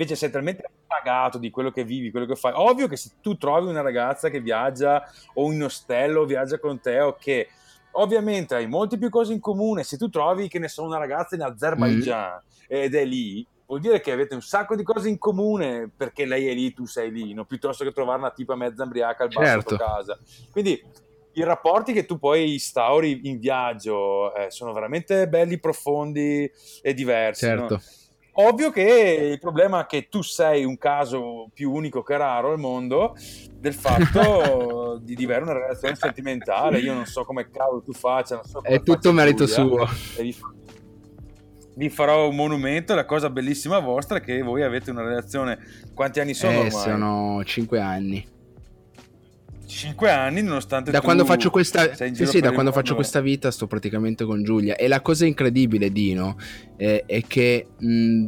Invece 0.00 0.16
sei 0.16 0.30
talmente 0.30 0.64
pagato 0.86 1.36
di 1.36 1.50
quello 1.50 1.70
che 1.70 1.84
vivi, 1.84 2.10
quello 2.10 2.24
che 2.24 2.34
fai. 2.34 2.52
Ovvio 2.54 2.88
che 2.88 2.96
se 2.96 3.16
tu 3.20 3.36
trovi 3.36 3.68
una 3.68 3.82
ragazza 3.82 4.30
che 4.30 4.40
viaggia 4.40 5.04
o 5.34 5.52
in 5.52 5.62
ostello 5.62 6.24
viaggia 6.24 6.58
con 6.58 6.80
te 6.80 7.00
o 7.00 7.16
che 7.16 7.50
ovviamente 7.92 8.54
hai 8.54 8.66
molte 8.66 8.96
più 8.96 9.10
cose 9.10 9.34
in 9.34 9.40
comune, 9.40 9.84
se 9.84 9.98
tu 9.98 10.08
trovi 10.08 10.48
che 10.48 10.58
ne 10.58 10.68
so 10.68 10.84
una 10.84 10.96
ragazza 10.96 11.34
in 11.34 11.42
Azerbaijan 11.42 12.32
mm. 12.32 12.64
ed 12.66 12.94
è 12.94 13.04
lì, 13.04 13.46
vuol 13.66 13.80
dire 13.80 14.00
che 14.00 14.10
avete 14.10 14.34
un 14.34 14.40
sacco 14.40 14.74
di 14.74 14.82
cose 14.82 15.10
in 15.10 15.18
comune 15.18 15.90
perché 15.94 16.24
lei 16.24 16.48
è 16.48 16.54
lì, 16.54 16.72
tu 16.72 16.86
sei 16.86 17.10
lì, 17.10 17.34
no? 17.34 17.44
piuttosto 17.44 17.84
che 17.84 17.92
trovare 17.92 18.20
una 18.20 18.30
tipa 18.30 18.54
mezza 18.54 18.84
embriaca 18.84 19.24
al 19.24 19.28
bar 19.28 19.44
certo. 19.44 19.76
casa. 19.76 20.18
Quindi 20.50 20.82
i 21.32 21.44
rapporti 21.44 21.92
che 21.92 22.06
tu 22.06 22.18
poi 22.18 22.54
instauri 22.54 23.28
in 23.28 23.38
viaggio 23.38 24.34
eh, 24.34 24.50
sono 24.50 24.72
veramente 24.72 25.28
belli, 25.28 25.60
profondi 25.60 26.50
e 26.80 26.94
diversi. 26.94 27.44
Certo. 27.44 27.74
No? 27.74 27.80
Ovvio 28.34 28.70
che 28.70 29.28
il 29.32 29.38
problema 29.38 29.82
è 29.82 29.86
che 29.86 30.08
tu 30.08 30.22
sei 30.22 30.64
un 30.64 30.78
caso 30.78 31.48
più 31.52 31.72
unico 31.72 32.02
che 32.02 32.16
raro 32.16 32.52
al 32.52 32.58
mondo 32.58 33.16
del 33.52 33.74
fatto 33.74 34.98
di, 35.02 35.14
di, 35.14 35.24
avere 35.24 35.42
una 35.42 35.52
relazione 35.52 35.96
sentimentale. 35.96 36.78
Io 36.78 36.94
non 36.94 37.06
so 37.06 37.24
come 37.24 37.50
cavolo 37.50 37.82
tu 37.82 37.92
faccia. 37.92 38.42
So 38.44 38.60
è 38.62 38.82
tutto 38.82 39.12
merito 39.12 39.46
suo. 39.46 39.88
Vi, 40.18 40.36
vi, 41.74 41.90
farò 41.90 42.28
un 42.28 42.36
monumento. 42.36 42.94
La 42.94 43.04
cosa 43.04 43.30
bellissima 43.30 43.78
vostra 43.80 44.18
è 44.18 44.20
che 44.20 44.42
voi 44.42 44.62
avete 44.62 44.90
una 44.90 45.02
relazione. 45.02 45.58
Quanti 45.92 46.20
anni 46.20 46.34
sono? 46.34 46.52
Eh, 46.52 46.66
ormai? 46.66 46.70
Sono 46.70 47.44
5 47.44 47.80
anni. 47.80 48.38
5 49.70 50.10
anni 50.10 50.42
nonostante 50.42 50.90
da 50.90 51.00
quando 51.00 51.24
faccio 51.24 51.50
questa 51.50 51.94
sì, 51.94 52.26
sì, 52.26 52.40
da 52.40 52.52
quando 52.52 52.72
faccio 52.72 52.94
questa 52.94 53.20
vita 53.20 53.50
sto 53.50 53.66
praticamente 53.66 54.24
con 54.24 54.42
Giulia. 54.42 54.76
E 54.76 54.88
la 54.88 55.00
cosa 55.00 55.26
incredibile 55.26 55.90
Dino 55.90 56.36
eh, 56.76 57.04
è 57.06 57.22
che 57.26 57.66
mh, 57.78 58.26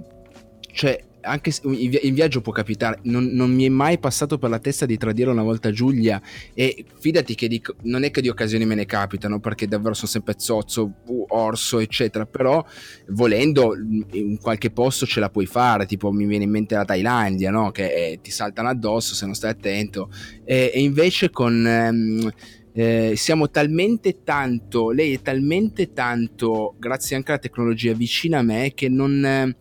cioè 0.72 0.98
anche 1.22 1.52
in 1.62 2.14
viaggio 2.14 2.40
può 2.40 2.52
capitare, 2.52 2.98
non, 3.04 3.26
non, 3.26 3.52
mi 3.52 3.64
è 3.64 3.68
mai 3.68 3.98
passato 3.98 4.38
per 4.38 4.50
la 4.50 4.58
testa 4.58 4.86
di 4.86 4.96
tradire 4.96 5.30
una 5.30 5.42
volta 5.42 5.70
Giulia. 5.70 6.20
E 6.54 6.84
fidati 6.98 7.34
che 7.34 7.48
di, 7.48 7.62
non 7.82 8.04
è 8.04 8.10
che 8.10 8.20
di 8.20 8.28
occasioni 8.28 8.64
me 8.64 8.74
ne 8.74 8.86
capitano 8.86 9.40
perché 9.40 9.66
davvero 9.66 9.94
sono 9.94 10.08
sempre 10.08 10.34
zozzo, 10.36 10.92
orso 11.28 11.78
eccetera, 11.78 12.26
però 12.26 12.64
volendo 13.08 13.74
in 14.12 14.38
qualche 14.38 14.70
posto 14.70 15.06
ce 15.06 15.20
la 15.20 15.30
puoi 15.30 15.46
fare, 15.46 15.86
tipo 15.86 16.10
mi 16.10 16.26
viene 16.26 16.44
in 16.44 16.50
mente 16.50 16.74
la 16.74 16.84
Thailandia, 16.84 17.50
no? 17.50 17.70
che 17.70 17.92
eh, 17.92 18.18
ti 18.20 18.30
saltano 18.30 18.68
addosso 18.68 19.14
se 19.14 19.24
non 19.24 19.34
stai 19.34 19.50
attento. 19.50 20.10
E, 20.44 20.70
e 20.74 20.80
invece 20.80 21.30
con... 21.30 21.66
Ehm, 21.66 22.32
eh, 22.74 23.12
siamo 23.16 23.50
talmente 23.50 24.22
tanto, 24.24 24.90
lei 24.90 25.12
è 25.12 25.20
talmente 25.20 25.92
tanto, 25.92 26.74
grazie 26.78 27.16
anche 27.16 27.32
alla 27.32 27.40
tecnologia, 27.40 27.92
vicina 27.92 28.38
a 28.38 28.42
me 28.42 28.72
che 28.74 28.88
non, 28.88 29.22
eh, 29.24 29.56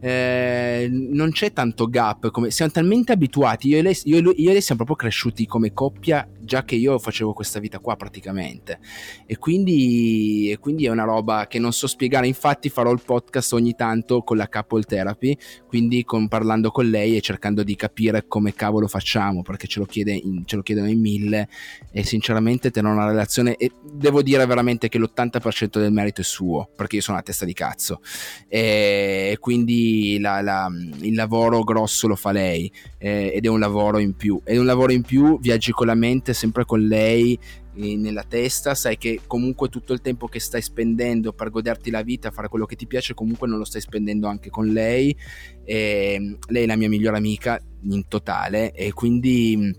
eh, 0.00 0.88
non 0.90 1.30
c'è 1.30 1.52
tanto 1.52 1.88
gap, 1.88 2.30
come, 2.30 2.50
siamo 2.50 2.70
talmente 2.70 3.12
abituati, 3.12 3.68
io 3.68 3.78
e, 3.78 3.82
lei, 3.82 3.96
io, 4.04 4.16
e 4.16 4.20
lui, 4.20 4.34
io 4.38 4.50
e 4.50 4.52
lei 4.52 4.62
siamo 4.62 4.84
proprio 4.84 5.08
cresciuti 5.08 5.46
come 5.46 5.72
coppia 5.72 6.26
già 6.40 6.64
che 6.64 6.74
io 6.74 6.98
facevo 6.98 7.32
questa 7.32 7.60
vita 7.60 7.78
qua 7.78 7.96
praticamente. 7.96 8.80
E 9.26 9.38
quindi, 9.38 10.50
e 10.50 10.58
quindi, 10.58 10.86
è 10.86 10.90
una 10.90 11.04
roba 11.04 11.46
che 11.46 11.58
non 11.58 11.72
so 11.72 11.86
spiegare. 11.86 12.26
Infatti 12.26 12.68
farò 12.68 12.90
il 12.92 13.02
podcast 13.04 13.52
ogni 13.52 13.74
tanto 13.74 14.22
con 14.22 14.36
la 14.36 14.48
couple 14.48 14.82
therapy 14.82 15.36
quindi 15.66 16.02
con, 16.04 16.28
parlando 16.28 16.70
con 16.70 16.88
lei 16.88 17.16
e 17.16 17.20
cercando 17.20 17.62
di 17.62 17.76
capire 17.76 18.26
come 18.26 18.54
cavolo 18.54 18.88
facciamo 18.88 19.42
perché 19.42 19.66
ce 19.66 19.78
lo, 19.78 19.86
chiede 19.86 20.12
in, 20.12 20.44
ce 20.46 20.56
lo 20.56 20.62
chiedono 20.62 20.88
in 20.88 21.00
mille. 21.00 21.48
E 21.92 22.02
sinceramente 22.04 22.70
tenere 22.70 22.94
una 22.94 23.06
relazione 23.06 23.56
e 23.56 23.70
devo 23.92 24.22
dire 24.22 24.46
veramente 24.46 24.88
che 24.88 24.98
l'80% 24.98 25.78
del 25.78 25.92
merito 25.92 26.20
è 26.20 26.24
suo 26.24 26.68
perché 26.74 26.96
io 26.96 27.02
sono 27.02 27.16
una 27.16 27.26
testa 27.26 27.44
di 27.44 27.52
cazzo. 27.52 28.00
E 28.48 29.36
quindi 29.38 29.89
la, 30.18 30.40
la, 30.40 30.68
il 31.00 31.14
lavoro 31.14 31.62
grosso 31.62 32.06
lo 32.06 32.16
fa 32.16 32.32
lei 32.32 32.70
eh, 32.98 33.32
ed 33.34 33.44
è 33.44 33.48
un 33.48 33.58
lavoro 33.58 33.98
in 33.98 34.14
più 34.14 34.40
è 34.44 34.56
un 34.56 34.66
lavoro 34.66 34.92
in 34.92 35.02
più 35.02 35.38
viaggi 35.40 35.72
con 35.72 35.86
la 35.86 35.94
mente 35.94 36.32
sempre 36.32 36.64
con 36.64 36.80
lei 36.80 37.38
eh, 37.74 37.96
nella 37.96 38.24
testa, 38.24 38.74
sai 38.74 38.98
che 38.98 39.20
comunque 39.26 39.68
tutto 39.68 39.92
il 39.92 40.00
tempo 40.00 40.26
che 40.26 40.40
stai 40.40 40.60
spendendo 40.60 41.32
per 41.32 41.50
goderti 41.50 41.90
la 41.90 42.02
vita, 42.02 42.30
fare 42.30 42.48
quello 42.48 42.66
che 42.66 42.76
ti 42.76 42.86
piace, 42.86 43.14
comunque 43.14 43.46
non 43.46 43.58
lo 43.58 43.64
stai 43.64 43.80
spendendo 43.80 44.26
anche 44.26 44.50
con 44.50 44.66
lei. 44.66 45.16
E 45.64 46.16
mm, 46.18 46.34
lei 46.48 46.64
è 46.64 46.66
la 46.66 46.76
mia 46.76 46.88
migliore 46.88 47.16
amica 47.16 47.60
in 47.84 48.08
totale 48.08 48.72
e 48.72 48.92
quindi 48.92 49.74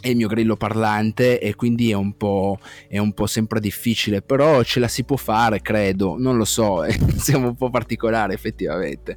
è 0.00 0.08
il 0.08 0.16
mio 0.16 0.28
grillo 0.28 0.56
parlante 0.56 1.40
e 1.40 1.54
quindi 1.54 1.90
è 1.90 1.94
un, 1.94 2.16
po', 2.16 2.58
è 2.88 2.98
un 2.98 3.12
po' 3.12 3.26
sempre 3.26 3.60
difficile, 3.60 4.22
però 4.22 4.62
ce 4.62 4.80
la 4.80 4.88
si 4.88 5.04
può 5.04 5.16
fare, 5.16 5.62
credo, 5.62 6.16
non 6.18 6.36
lo 6.36 6.44
so, 6.44 6.84
siamo 7.16 7.48
un 7.48 7.56
po' 7.56 7.70
particolari 7.70 8.34
effettivamente. 8.34 9.16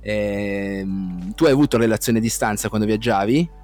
E, 0.00 0.80
ehm, 0.80 1.34
tu 1.34 1.44
hai 1.44 1.52
avuto 1.52 1.76
relazione 1.76 2.18
a 2.18 2.22
distanza 2.22 2.68
quando 2.68 2.86
viaggiavi? 2.86 3.56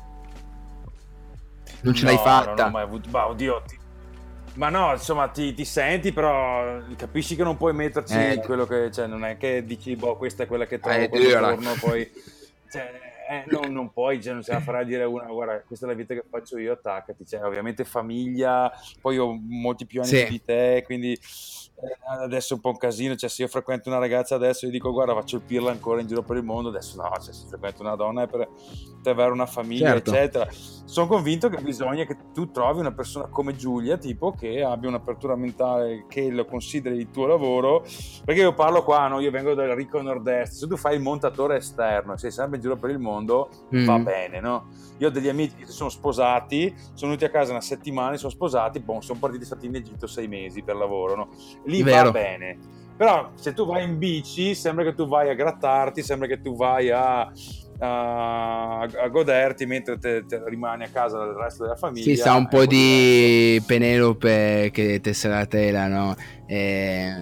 non 1.84 1.94
ce 1.94 2.04
no, 2.04 2.10
l'hai 2.10 2.18
fatta. 2.18 2.54
Non 2.54 2.66
ho 2.66 2.70
mai 2.70 2.82
avuto. 2.82 3.08
Bah, 3.10 3.28
oddio. 3.28 3.62
Ti... 3.66 3.78
Ma 4.54 4.68
no, 4.68 4.92
insomma, 4.92 5.28
ti, 5.28 5.54
ti, 5.54 5.64
senti, 5.64 6.12
però 6.12 6.80
capisci 6.96 7.36
che 7.36 7.42
non 7.42 7.56
puoi 7.56 7.72
metterci 7.72 8.14
eh. 8.14 8.42
quello 8.44 8.66
che. 8.66 8.90
Cioè, 8.90 9.06
non 9.06 9.24
è 9.24 9.36
che 9.36 9.64
dici, 9.64 9.94
boh, 9.96 10.16
questa 10.16 10.42
è 10.42 10.46
quella 10.46 10.66
che 10.66 10.80
trovo 10.80 10.98
eh, 10.98 11.08
quando 11.08 11.30
torno, 11.30 11.74
poi. 11.80 12.10
Cioè, 12.70 13.03
eh, 13.28 13.44
no, 13.48 13.60
non 13.68 13.92
puoi, 13.92 14.22
cioè, 14.22 14.32
non 14.32 14.42
ce 14.42 14.52
la 14.52 14.60
farai 14.60 14.84
dire 14.84 15.04
una, 15.04 15.26
guarda, 15.26 15.62
questa 15.62 15.86
è 15.86 15.88
la 15.88 15.94
vita 15.94 16.14
che 16.14 16.24
faccio 16.28 16.58
io, 16.58 16.72
attaccati. 16.72 17.24
Cioè, 17.26 17.44
ovviamente 17.44 17.84
famiglia, 17.84 18.72
poi 19.00 19.18
ho 19.18 19.32
molti 19.32 19.86
più 19.86 20.00
anni 20.00 20.08
sì. 20.08 20.26
di 20.28 20.42
te, 20.44 20.82
quindi 20.84 21.18
adesso 22.22 22.52
è 22.52 22.56
un 22.56 22.62
po' 22.62 22.70
un 22.70 22.76
casino, 22.76 23.14
cioè 23.16 23.28
se 23.28 23.42
io 23.42 23.48
frequento 23.48 23.88
una 23.88 23.98
ragazza 23.98 24.34
adesso 24.34 24.66
e 24.66 24.70
dico 24.70 24.92
guarda 24.92 25.14
faccio 25.14 25.36
il 25.36 25.42
pirla 25.42 25.70
ancora 25.70 26.00
in 26.00 26.06
giro 26.06 26.22
per 26.22 26.36
il 26.36 26.44
mondo, 26.44 26.68
adesso 26.68 27.00
no, 27.00 27.10
cioè, 27.20 27.32
se 27.32 27.46
frequento 27.48 27.82
una 27.82 27.96
donna 27.96 28.22
è 28.22 28.26
per, 28.26 28.48
per 29.02 29.12
avere 29.12 29.32
una 29.32 29.46
famiglia 29.46 29.90
certo. 29.90 30.10
eccetera. 30.10 30.48
Sono 30.50 31.06
convinto 31.06 31.48
che 31.48 31.60
bisogna 31.60 32.04
che 32.04 32.16
tu 32.32 32.50
trovi 32.50 32.80
una 32.80 32.92
persona 32.92 33.26
come 33.26 33.56
Giulia, 33.56 33.96
tipo 33.96 34.32
che 34.32 34.62
abbia 34.62 34.88
un'apertura 34.88 35.34
mentale, 35.34 36.04
che 36.08 36.30
lo 36.30 36.44
consideri 36.44 36.96
il 36.96 37.10
tuo 37.10 37.26
lavoro, 37.26 37.84
perché 38.24 38.42
io 38.42 38.54
parlo 38.54 38.84
qua, 38.84 39.08
no? 39.08 39.20
io 39.20 39.30
vengo 39.30 39.54
dal 39.54 39.70
ricco 39.70 40.00
nord-est, 40.00 40.52
se 40.52 40.66
tu 40.68 40.76
fai 40.76 40.96
il 40.96 41.02
montatore 41.02 41.56
esterno, 41.56 42.16
sei 42.16 42.30
sempre 42.30 42.56
in 42.56 42.62
giro 42.62 42.76
per 42.76 42.90
il 42.90 42.98
mondo, 42.98 43.48
mm. 43.74 43.84
va 43.84 43.98
bene, 43.98 44.40
no? 44.40 44.68
Io 44.98 45.08
ho 45.08 45.10
degli 45.10 45.28
amici 45.28 45.56
che 45.56 45.66
si 45.66 45.72
sono 45.72 45.90
sposati, 45.90 46.72
sono 46.94 47.10
venuti 47.10 47.24
a 47.24 47.30
casa 47.30 47.50
una 47.50 47.60
settimana, 47.60 48.16
sono 48.16 48.30
sposati, 48.30 48.78
boh, 48.78 49.00
sono 49.00 49.18
partiti 49.18 49.44
stati 49.44 49.66
in 49.66 49.74
Egitto 49.74 50.06
sei 50.06 50.28
mesi 50.28 50.62
per 50.62 50.76
lavoro, 50.76 51.16
no? 51.16 51.28
Lì 51.64 51.73
Vero. 51.82 52.04
va 52.04 52.10
bene. 52.10 52.58
Però 52.96 53.30
se 53.34 53.52
tu 53.52 53.66
vai 53.66 53.84
in 53.84 53.98
bici, 53.98 54.54
sembra 54.54 54.84
che 54.84 54.94
tu 54.94 55.06
vai 55.06 55.28
a 55.28 55.34
grattarti, 55.34 56.02
sembra 56.02 56.28
che 56.28 56.40
tu 56.40 56.54
vai 56.54 56.90
a, 56.90 57.30
a, 57.80 58.80
a 58.80 59.08
goderti 59.08 59.66
mentre 59.66 59.98
te, 59.98 60.24
te 60.26 60.42
rimani 60.46 60.84
a 60.84 60.88
casa 60.88 61.18
del 61.18 61.34
resto 61.34 61.64
della 61.64 61.76
famiglia. 61.76 62.04
Sì, 62.04 62.16
sa 62.16 62.34
un 62.34 62.46
po' 62.48 62.66
di 62.66 63.60
Penelope 63.66 64.70
che 64.72 65.00
tesse 65.00 65.26
la 65.28 65.44
tela, 65.46 65.88
no? 65.88 66.14
E... 66.46 67.12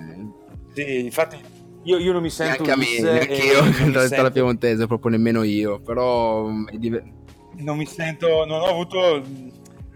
Sì, 0.75 1.05
infatti 1.05 1.39
io, 1.85 1.99
io, 1.99 2.13
non 2.13 2.23
mi 2.23 2.31
sento 2.31 2.65
neanche, 2.65 2.85
Ulisse, 2.85 3.03
me, 3.03 3.13
neanche 3.13 3.35
io 3.35 3.63
nella 3.87 4.07
sento... 4.07 4.31
piemontese, 4.31 4.87
proprio 4.87 5.11
nemmeno 5.11 5.43
io, 5.43 5.81
però 5.81 6.49
non 6.49 7.77
mi 7.77 7.87
sento, 7.87 8.45
non 8.45 8.61
ho 8.61 8.67
avuto 8.67 9.23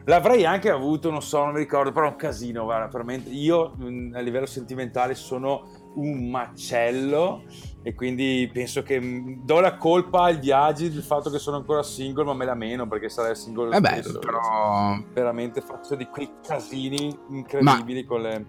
L'avrei 0.09 0.45
anche 0.45 0.71
avuto, 0.71 1.11
non 1.11 1.21
so, 1.21 1.45
non 1.45 1.53
mi 1.53 1.59
ricordo, 1.59 1.91
però 1.91 2.07
è 2.07 2.11
un 2.11 2.17
casino, 2.17 2.63
guarda, 2.63 2.87
veramente. 2.87 3.29
Io 3.31 3.75
a 4.13 4.21
livello 4.21 4.47
sentimentale 4.47 5.15
sono 5.17 5.67
un 5.97 6.31
macello 6.31 7.43
e 7.83 7.95
quindi 7.95 8.49
penso 8.53 8.83
che 8.83 9.01
do 9.43 9.59
la 9.59 9.77
colpa 9.77 10.25
ai 10.25 10.39
viaggi 10.39 10.91
del 10.91 11.03
fatto 11.03 11.29
che 11.29 11.39
sono 11.39 11.57
ancora 11.57 11.83
single, 11.83 12.25
ma 12.25 12.35
me 12.35 12.45
la 12.45 12.55
meno 12.55 12.87
perché 12.87 13.09
sarei 13.09 13.35
single 13.35 13.77
eh 13.77 13.81
beh, 13.81 13.89
stesso. 13.89 14.19
Però... 14.21 14.97
Veramente 15.13 15.61
faccio 15.61 15.97
di 15.97 16.07
quei 16.07 16.31
casini 16.47 17.17
incredibili 17.31 18.03
ma... 18.03 18.09
con 18.09 18.23
le 18.23 18.47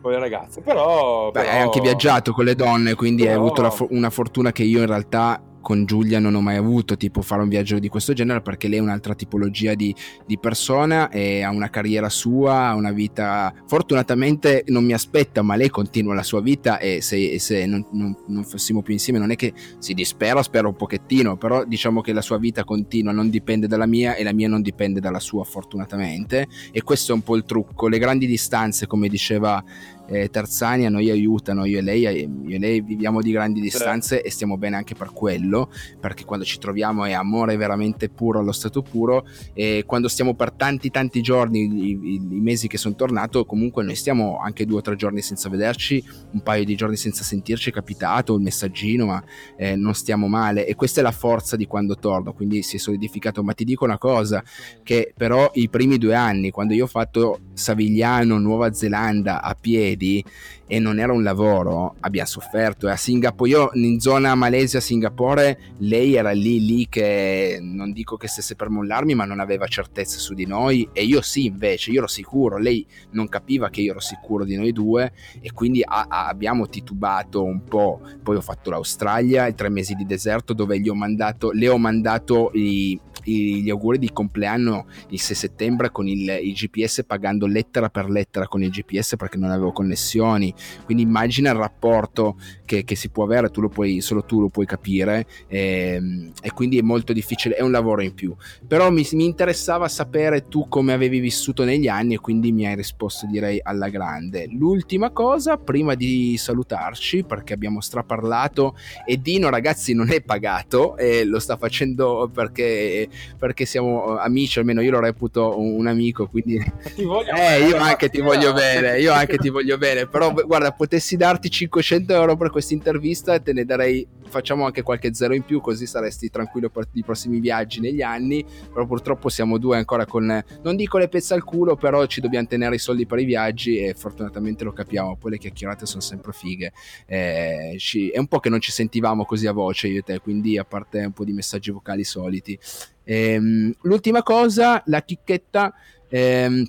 con 0.00 0.12
le 0.12 0.18
ragazze. 0.18 0.62
Però, 0.62 1.30
Beh, 1.30 1.48
hai 1.48 1.60
anche 1.60 1.80
viaggiato 1.80 2.32
con 2.32 2.44
le 2.44 2.54
donne, 2.54 2.94
quindi 2.94 3.22
però... 3.22 3.34
hai 3.34 3.38
avuto 3.38 3.70
fo- 3.70 3.88
una 3.90 4.10
fortuna 4.10 4.52
che 4.52 4.62
io 4.62 4.80
in 4.80 4.86
realtà 4.86 5.42
con 5.60 5.84
Giulia 5.84 6.18
non 6.18 6.34
ho 6.34 6.40
mai 6.40 6.56
avuto 6.56 6.96
tipo 6.96 7.22
fare 7.22 7.42
un 7.42 7.48
viaggio 7.48 7.78
di 7.78 7.88
questo 7.88 8.12
genere 8.12 8.40
perché 8.40 8.68
lei 8.68 8.78
è 8.78 8.82
un'altra 8.82 9.14
tipologia 9.14 9.74
di, 9.74 9.94
di 10.26 10.38
persona 10.38 11.10
ha 11.10 11.50
una 11.50 11.70
carriera 11.70 12.08
sua, 12.08 12.68
ha 12.68 12.74
una 12.74 12.92
vita 12.92 13.52
fortunatamente 13.66 14.64
non 14.68 14.84
mi 14.84 14.92
aspetta 14.92 15.42
ma 15.42 15.56
lei 15.56 15.68
continua 15.68 16.14
la 16.14 16.22
sua 16.22 16.40
vita 16.40 16.78
e 16.78 17.00
se, 17.00 17.38
se 17.38 17.66
non, 17.66 17.86
non, 17.92 18.16
non, 18.26 18.44
fossimo 18.44 18.82
più 18.82 18.92
insieme 18.92 19.18
non 19.18 19.30
è 19.30 19.36
che 19.36 19.52
si 19.78 19.94
dispera, 19.94 20.42
spero 20.42 20.68
un 20.68 20.76
pochettino 20.76 21.36
però 21.36 21.64
diciamo 21.64 22.00
che 22.00 22.12
la 22.12 22.22
sua 22.22 22.38
vita 22.38 22.64
continua, 22.64 23.12
non 23.12 23.30
dipende 23.30 23.66
dalla 23.66 23.86
mia 23.86 24.14
e 24.14 24.24
la 24.24 24.32
mia 24.32 24.48
non 24.48 24.62
dipende 24.62 25.00
dalla 25.00 25.20
sua 25.20 25.44
fortunatamente. 25.44 26.46
E 26.70 26.82
questo 26.82 27.12
è 27.12 27.14
un 27.14 27.22
po' 27.22 27.36
il 27.36 27.44
trucco, 27.44 27.88
le 27.88 27.98
grandi 27.98 28.26
distanze 28.26 28.86
come 28.86 29.08
diceva 29.08 29.62
eh, 30.10 30.28
Tarzani 30.28 30.86
a 30.86 30.90
noi 30.90 31.08
aiutano, 31.08 31.64
io 31.64 31.78
e, 31.78 31.82
lei, 31.82 32.00
io 32.00 32.56
e 32.56 32.58
lei 32.58 32.80
viviamo 32.80 33.22
di 33.22 33.30
grandi 33.30 33.60
distanze 33.60 34.16
sì. 34.16 34.22
e 34.22 34.30
stiamo 34.30 34.58
bene 34.58 34.76
anche 34.76 34.94
per 34.94 35.12
quello, 35.12 35.70
perché 36.00 36.24
quando 36.24 36.44
ci 36.44 36.58
troviamo 36.58 37.04
è 37.04 37.12
amore 37.12 37.56
veramente 37.56 38.08
puro 38.08 38.40
allo 38.40 38.52
stato 38.52 38.82
puro 38.82 39.24
e 39.54 39.84
quando 39.86 40.08
stiamo 40.08 40.34
per 40.34 40.50
tanti 40.52 40.90
tanti 40.90 41.20
giorni, 41.20 41.60
i, 41.60 41.90
i, 41.90 42.14
i 42.14 42.40
mesi 42.40 42.66
che 42.66 42.76
sono 42.76 42.96
tornato, 42.96 43.44
comunque 43.44 43.84
noi 43.84 43.94
stiamo 43.94 44.38
anche 44.38 44.66
due 44.66 44.78
o 44.78 44.82
tre 44.82 44.96
giorni 44.96 45.22
senza 45.22 45.48
vederci, 45.48 46.02
un 46.32 46.42
paio 46.42 46.64
di 46.64 46.74
giorni 46.74 46.96
senza 46.96 47.22
sentirci, 47.22 47.70
è 47.70 47.72
capitato 47.72 48.34
il 48.34 48.42
messaggino, 48.42 49.06
ma 49.06 49.22
eh, 49.56 49.76
non 49.76 49.94
stiamo 49.94 50.26
male 50.26 50.66
e 50.66 50.74
questa 50.74 51.00
è 51.00 51.02
la 51.04 51.12
forza 51.12 51.56
di 51.56 51.66
quando 51.66 51.96
torno, 51.96 52.32
quindi 52.32 52.62
si 52.62 52.76
è 52.76 52.78
solidificato, 52.80 53.44
ma 53.44 53.52
ti 53.52 53.64
dico 53.64 53.84
una 53.84 53.98
cosa, 53.98 54.42
che 54.82 55.12
però 55.16 55.50
i 55.54 55.68
primi 55.68 55.98
due 55.98 56.14
anni, 56.14 56.50
quando 56.50 56.74
io 56.74 56.84
ho 56.84 56.88
fatto 56.88 57.38
Savigliano, 57.52 58.38
Nuova 58.38 58.72
Zelanda 58.72 59.42
a 59.42 59.54
piedi, 59.54 59.99
piedi 60.00 60.24
e 60.72 60.78
non 60.78 61.00
era 61.00 61.12
un 61.12 61.24
lavoro, 61.24 61.96
abbiamo 61.98 62.28
sofferto. 62.28 62.86
E 62.86 62.92
a 62.92 62.96
Singapore, 62.96 63.50
io 63.50 63.70
in 63.72 63.98
zona 63.98 64.36
Malesia, 64.36 64.78
Singapore, 64.78 65.58
lei 65.78 66.14
era 66.14 66.30
lì, 66.30 66.64
lì 66.64 66.86
che 66.88 67.58
non 67.60 67.90
dico 67.90 68.16
che 68.16 68.28
stesse 68.28 68.54
per 68.54 68.68
mollarmi, 68.68 69.16
ma 69.16 69.24
non 69.24 69.40
aveva 69.40 69.66
certezze 69.66 70.20
su 70.20 70.32
di 70.32 70.46
noi. 70.46 70.88
E 70.92 71.02
io 71.02 71.22
sì, 71.22 71.46
invece, 71.46 71.90
io 71.90 71.98
ero 71.98 72.06
sicuro. 72.06 72.56
Lei 72.56 72.86
non 73.10 73.28
capiva 73.28 73.68
che 73.68 73.80
io 73.80 73.90
ero 73.90 73.98
sicuro 73.98 74.44
di 74.44 74.54
noi 74.54 74.70
due 74.70 75.12
e 75.40 75.50
quindi 75.50 75.82
a, 75.82 76.06
a, 76.08 76.28
abbiamo 76.28 76.68
titubato 76.68 77.42
un 77.42 77.64
po'. 77.64 78.00
Poi 78.22 78.36
ho 78.36 78.40
fatto 78.40 78.70
l'Australia, 78.70 79.48
i 79.48 79.56
tre 79.56 79.70
mesi 79.70 79.94
di 79.94 80.06
deserto, 80.06 80.52
dove 80.52 80.78
gli 80.78 80.88
ho 80.88 80.94
mandato, 80.94 81.50
le 81.50 81.68
ho 81.68 81.78
mandato 81.78 82.52
i, 82.54 82.96
gli 83.24 83.70
auguri 83.70 83.98
di 83.98 84.10
compleanno 84.12 84.86
il 85.08 85.20
6 85.20 85.36
settembre 85.36 85.90
con 85.90 86.06
il, 86.06 86.28
il 86.42 86.52
GPS 86.52 87.04
pagando 87.06 87.46
lettera 87.46 87.90
per 87.90 88.08
lettera 88.08 88.46
con 88.46 88.62
il 88.62 88.70
GPS 88.70 89.16
perché 89.16 89.36
non 89.36 89.50
avevo 89.50 89.72
connessioni 89.72 90.54
quindi 90.84 91.02
immagina 91.02 91.50
il 91.50 91.56
rapporto 91.56 92.36
che, 92.64 92.84
che 92.84 92.94
si 92.94 93.08
può 93.08 93.24
avere, 93.24 93.50
tu 93.50 93.60
lo 93.60 93.68
puoi, 93.68 94.00
solo 94.00 94.24
tu 94.24 94.40
lo 94.40 94.48
puoi 94.48 94.66
capire 94.66 95.26
e, 95.48 95.94
ehm, 95.94 96.32
e 96.40 96.52
quindi 96.52 96.78
è 96.78 96.82
molto 96.82 97.12
difficile, 97.12 97.56
è 97.56 97.62
un 97.62 97.72
lavoro 97.72 98.02
in 98.02 98.14
più. 98.14 98.34
Però 98.66 98.90
mi, 98.90 99.06
mi 99.12 99.24
interessava 99.24 99.88
sapere 99.88 100.48
tu 100.48 100.68
come 100.68 100.92
avevi 100.92 101.18
vissuto 101.18 101.64
negli 101.64 101.88
anni 101.88 102.14
e 102.14 102.18
quindi 102.18 102.52
mi 102.52 102.66
hai 102.66 102.76
risposto 102.76 103.26
direi 103.26 103.60
alla 103.62 103.88
grande. 103.88 104.46
L'ultima 104.50 105.10
cosa, 105.10 105.56
prima 105.56 105.94
di 105.94 106.36
salutarci, 106.36 107.24
perché 107.24 107.52
abbiamo 107.52 107.80
straparlato 107.80 108.76
e 109.04 109.20
Dino 109.20 109.50
ragazzi 109.50 109.92
non 109.92 110.10
è 110.10 110.20
pagato 110.20 110.96
e 110.96 111.24
lo 111.24 111.38
sta 111.38 111.56
facendo 111.56 112.30
perché, 112.32 113.08
perché 113.38 113.64
siamo 113.64 114.16
amici, 114.16 114.58
almeno 114.58 114.80
io 114.80 114.92
lo 114.92 115.00
reputo 115.00 115.58
un, 115.58 115.86
amico, 115.86 116.28
quindi... 116.28 116.56
eh, 116.56 117.66
io 117.66 117.76
anche 117.76 118.08
ti 118.08 118.20
voglio 118.20 118.52
bene, 118.52 119.00
io 119.00 119.12
anche 119.12 119.38
ti 119.38 119.48
voglio 119.48 119.76
bene, 119.76 120.06
però 120.06 120.32
guarda, 120.50 120.72
potessi 120.72 121.16
darti 121.16 121.48
500 121.48 122.12
euro 122.12 122.36
per 122.36 122.50
questa 122.50 122.74
intervista 122.74 123.34
e 123.34 123.40
te 123.40 123.52
ne 123.52 123.64
darei 123.64 124.04
facciamo 124.26 124.64
anche 124.64 124.82
qualche 124.82 125.14
zero 125.14 125.32
in 125.32 125.44
più 125.44 125.60
così 125.60 125.86
saresti 125.86 126.28
tranquillo 126.28 126.70
per 126.70 126.88
i 126.94 127.04
prossimi 127.04 127.38
viaggi 127.38 127.78
negli 127.78 128.02
anni. 128.02 128.44
Però 128.44 128.84
purtroppo 128.84 129.28
siamo 129.28 129.58
due 129.58 129.76
ancora 129.76 130.06
con 130.06 130.44
non 130.62 130.74
dico 130.74 130.98
le 130.98 131.06
pezze 131.06 131.34
al 131.34 131.44
culo 131.44 131.76
però 131.76 132.04
ci 132.06 132.20
dobbiamo 132.20 132.48
tenere 132.48 132.74
i 132.74 132.78
soldi 132.80 133.06
per 133.06 133.20
i 133.20 133.24
viaggi 133.24 133.78
e 133.78 133.94
fortunatamente 133.94 134.64
lo 134.64 134.72
capiamo 134.72 135.16
poi 135.16 135.30
le 135.30 135.38
chiacchierate 135.38 135.86
sono 135.86 136.00
sempre 136.00 136.32
fighe. 136.32 136.72
Eh, 137.06 137.76
ci, 137.78 138.08
è 138.08 138.18
un 138.18 138.26
po' 138.26 138.40
che 138.40 138.48
non 138.48 138.58
ci 138.58 138.72
sentivamo 138.72 139.24
così 139.24 139.46
a 139.46 139.52
voce 139.52 139.86
io 139.86 140.00
e 140.00 140.02
te 140.02 140.18
quindi 140.18 140.58
a 140.58 140.64
parte 140.64 141.04
un 141.04 141.12
po' 141.12 141.22
di 141.22 141.32
messaggi 141.32 141.70
vocali 141.70 142.02
soliti. 142.02 142.58
Ehm, 143.04 143.72
l'ultima 143.82 144.24
cosa 144.24 144.82
la 144.86 145.00
chicchetta 145.00 145.72
ehm, 146.08 146.66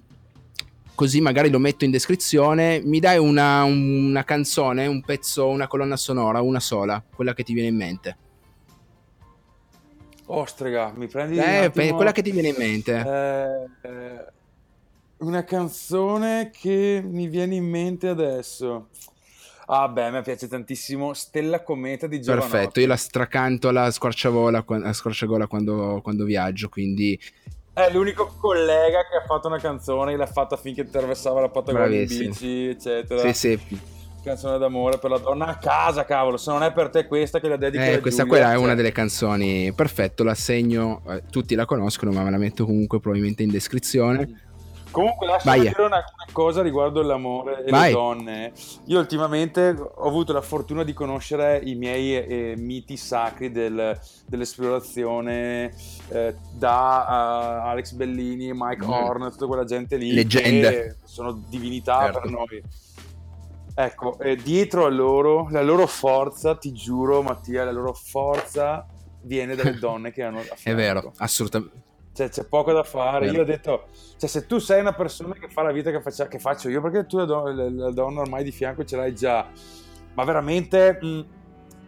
così 1.02 1.20
magari 1.20 1.50
lo 1.50 1.58
metto 1.58 1.84
in 1.84 1.90
descrizione, 1.90 2.80
mi 2.86 3.00
dai 3.00 3.18
una, 3.18 3.64
una 3.64 4.24
canzone, 4.24 4.86
un 4.86 5.02
pezzo, 5.02 5.48
una 5.48 5.66
colonna 5.66 5.98
sonora, 5.98 6.42
una 6.42 6.60
sola, 6.60 7.04
quella 7.16 7.34
che 7.34 7.42
ti 7.42 7.54
viene 7.54 7.70
in 7.70 7.76
mente. 7.76 8.18
Ostrega, 10.28 10.94
mi 10.96 11.08
prendi 11.08 11.38
eh, 11.40 11.66
attimo... 11.66 11.96
quella 11.96 12.12
che 12.12 12.22
ti 12.22 12.30
viene 12.30 12.50
in 12.50 12.56
mente. 12.56 12.94
Eh, 12.94 13.90
eh, 13.90 14.26
una 15.18 15.44
canzone 15.44 16.52
che 16.54 17.02
mi 17.04 17.28
viene 17.28 17.56
in 17.56 17.68
mente 17.68 18.08
adesso. 18.08 18.90
Ah, 19.66 19.88
beh, 19.88 20.12
me 20.12 20.22
piace 20.22 20.48
tantissimo 20.48 21.14
Stella 21.14 21.64
Cometa 21.64 22.06
di 22.06 22.22
Giovanotti. 22.22 22.52
Perfetto, 22.52 22.80
io 22.80 22.86
la 22.86 22.96
stracanto 22.96 23.70
alla 23.70 23.90
squarciagola, 23.90 24.64
alla 24.68 24.94
squarciagola 24.94 25.48
quando, 25.48 26.00
quando 26.04 26.26
viaggio, 26.26 26.70
quindi 26.70 27.20
è 27.86 27.92
l'unico 27.92 28.34
collega 28.40 29.00
che 29.10 29.18
ha 29.18 29.26
fatto 29.26 29.48
una 29.48 29.60
canzone, 29.60 30.16
l'ha 30.16 30.26
fatta 30.26 30.58
finché 30.58 30.82
attraversava 30.82 31.42
la 31.42 31.50
Patagonia 31.50 32.02
in 32.02 32.08
bici, 32.08 32.68
eccetera. 32.68 33.22
Sì, 33.32 33.34
sì. 33.34 33.80
Canzone 34.24 34.60
d'amore 34.60 35.00
per 35.00 35.10
la 35.10 35.18
donna 35.18 35.48
a 35.48 35.58
casa, 35.58 36.06
cavolo. 36.06 36.38
Se 36.38 36.52
non 36.52 36.62
è 36.62 36.72
per 36.72 36.90
te 36.90 37.08
questa 37.08 37.40
che 37.40 37.48
la 37.48 37.58
dedico 37.58 37.84
eh, 37.84 38.00
questa 38.00 38.24
Giulia, 38.24 38.40
quella 38.40 38.54
è 38.54 38.58
una 38.58 38.76
delle 38.76 38.92
canzoni. 38.92 39.74
Perfetto, 39.74 40.24
la 40.24 40.36
segno. 40.36 41.02
Eh, 41.08 41.24
tutti 41.30 41.56
la 41.56 41.66
conoscono, 41.66 42.12
ma 42.12 42.24
me 42.24 42.30
la 42.30 42.38
metto 42.38 42.66
comunque 42.66 43.00
probabilmente 43.00 43.42
in 43.42 43.50
descrizione. 43.50 44.51
Comunque 44.92 45.26
lasciami 45.26 45.62
dire 45.62 45.82
una, 45.82 45.98
una, 45.98 46.26
cosa 46.32 46.62
riguardo 46.62 47.02
l'amore 47.02 47.64
e 47.64 47.72
Vai. 47.72 47.88
le 47.88 47.94
donne. 47.94 48.52
Io 48.86 49.00
ultimamente 49.00 49.70
ho 49.70 50.08
avuto 50.08 50.34
la 50.34 50.42
fortuna 50.42 50.84
di 50.84 50.94
conoscere 50.94 51.62
i 51.64 51.76
miei 51.76 52.16
eh, 52.16 52.56
miti 52.58 52.98
sacri 52.98 53.52
del, 53.52 53.98
dell'esplorazione 54.28 55.74
eh, 56.10 56.36
da 56.54 57.06
uh, 57.08 57.68
Alex 57.70 57.94
Bellini, 57.94 58.52
Mike 58.54 58.86
mm. 58.86 58.90
Horn, 58.90 59.32
tutta 59.32 59.48
quella 59.48 59.66
gente 59.66 59.96
lì. 59.96 60.14
Leggende. 60.14 60.98
sono 61.06 61.32
divinità 61.48 62.04
certo. 62.04 62.20
per 62.20 62.30
noi. 62.30 62.64
Ecco, 63.74 64.20
eh, 64.20 64.36
dietro 64.36 64.86
a 64.86 64.90
loro, 64.90 65.48
la 65.50 65.62
loro 65.62 65.88
forza, 65.88 66.56
ti 66.56 66.74
giuro 66.74 67.22
Mattia, 67.22 67.64
la 67.64 67.72
loro 67.72 67.94
forza 67.94 68.86
viene 69.22 69.56
dalle 69.56 69.76
donne 69.80 70.12
che 70.12 70.24
hanno... 70.24 70.42
È 70.62 70.76
vero, 70.76 71.14
assolutamente 71.18 71.90
cioè, 72.14 72.30
c'è 72.30 72.44
poco 72.44 72.74
da 72.74 72.84
fare. 72.84 73.30
Io 73.30 73.42
ho 73.42 73.46
detto, 73.46 73.88
cioè, 74.18 74.30
se 74.30 74.46
tu 74.46 74.60
sei 74.60 74.82
una 74.82 74.94
persona 74.94 75.34
che 75.34 75.48
fa 75.48 75.62
la 75.62 75.72
vita 75.72 75.92
che, 75.92 76.02
faccia, 76.02 76.28
che 76.28 76.40
faccio 76.40 76.70
io, 76.70 76.82
perché 76.82 77.06
tu 77.06 77.18
la, 77.18 77.26
don- 77.26 77.76
la, 77.76 77.92
donna 77.92 78.22
ormai 78.22 78.44
di 78.44 78.52
fianco 78.52 78.84
ce 78.84 78.98
l'hai 78.98 79.16
già, 79.16 79.48
ma 80.14 80.24
veramente 80.24 80.98
mh, 81.02 81.08
mm, 81.08 81.22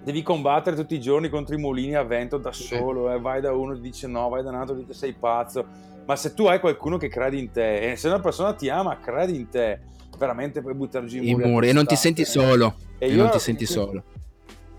devi 0.04 0.22
combattere 0.22 0.76
tutti 0.76 0.96
i 0.96 1.02
giorni 1.02 1.30
contro 1.30 1.56
i 1.56 1.60
mulini 1.60 1.96
a 1.96 2.04
vento 2.04 2.38
da 2.38 2.54
solo. 2.54 3.12
Eh. 3.12 3.20
Vai 3.20 3.42
da 3.42 3.54
uno 3.54 3.74
e 3.74 3.80
dice 3.80 4.08
no, 4.08 4.30
vai 4.30 4.44
da 4.44 4.50
un 4.50 4.56
altro 4.56 4.76
e 4.76 4.80
dice 4.80 4.94
sei 4.94 5.14
pazzo. 5.14 5.92
Ma 6.06 6.16
se 6.16 6.34
tu 6.34 6.46
hai 6.46 6.60
qualcuno 6.60 6.98
che 6.98 7.08
crede 7.08 7.38
in 7.38 7.52
te, 7.52 7.92
e 7.92 7.96
se 7.96 8.08
una 8.08 8.20
persona 8.20 8.54
ti 8.54 8.70
ama, 8.70 9.00
crede 9.00 9.34
in 9.34 9.50
te, 9.50 9.80
veramente 10.18 10.62
puoi 10.62 10.74
buttare 10.74 11.06
giù 11.06 11.18
i 11.18 11.32
muri. 11.32 11.44
I 11.44 11.50
muri 11.50 11.70
e 11.70 11.74
non 11.74 11.86
ti 11.86 11.96
senti 11.96 12.24
solo. 12.26 12.76
E, 12.98 13.10
e 13.10 13.16
non 13.16 13.30
ti 13.30 13.40
senti 13.40 13.66
solo 13.66 14.04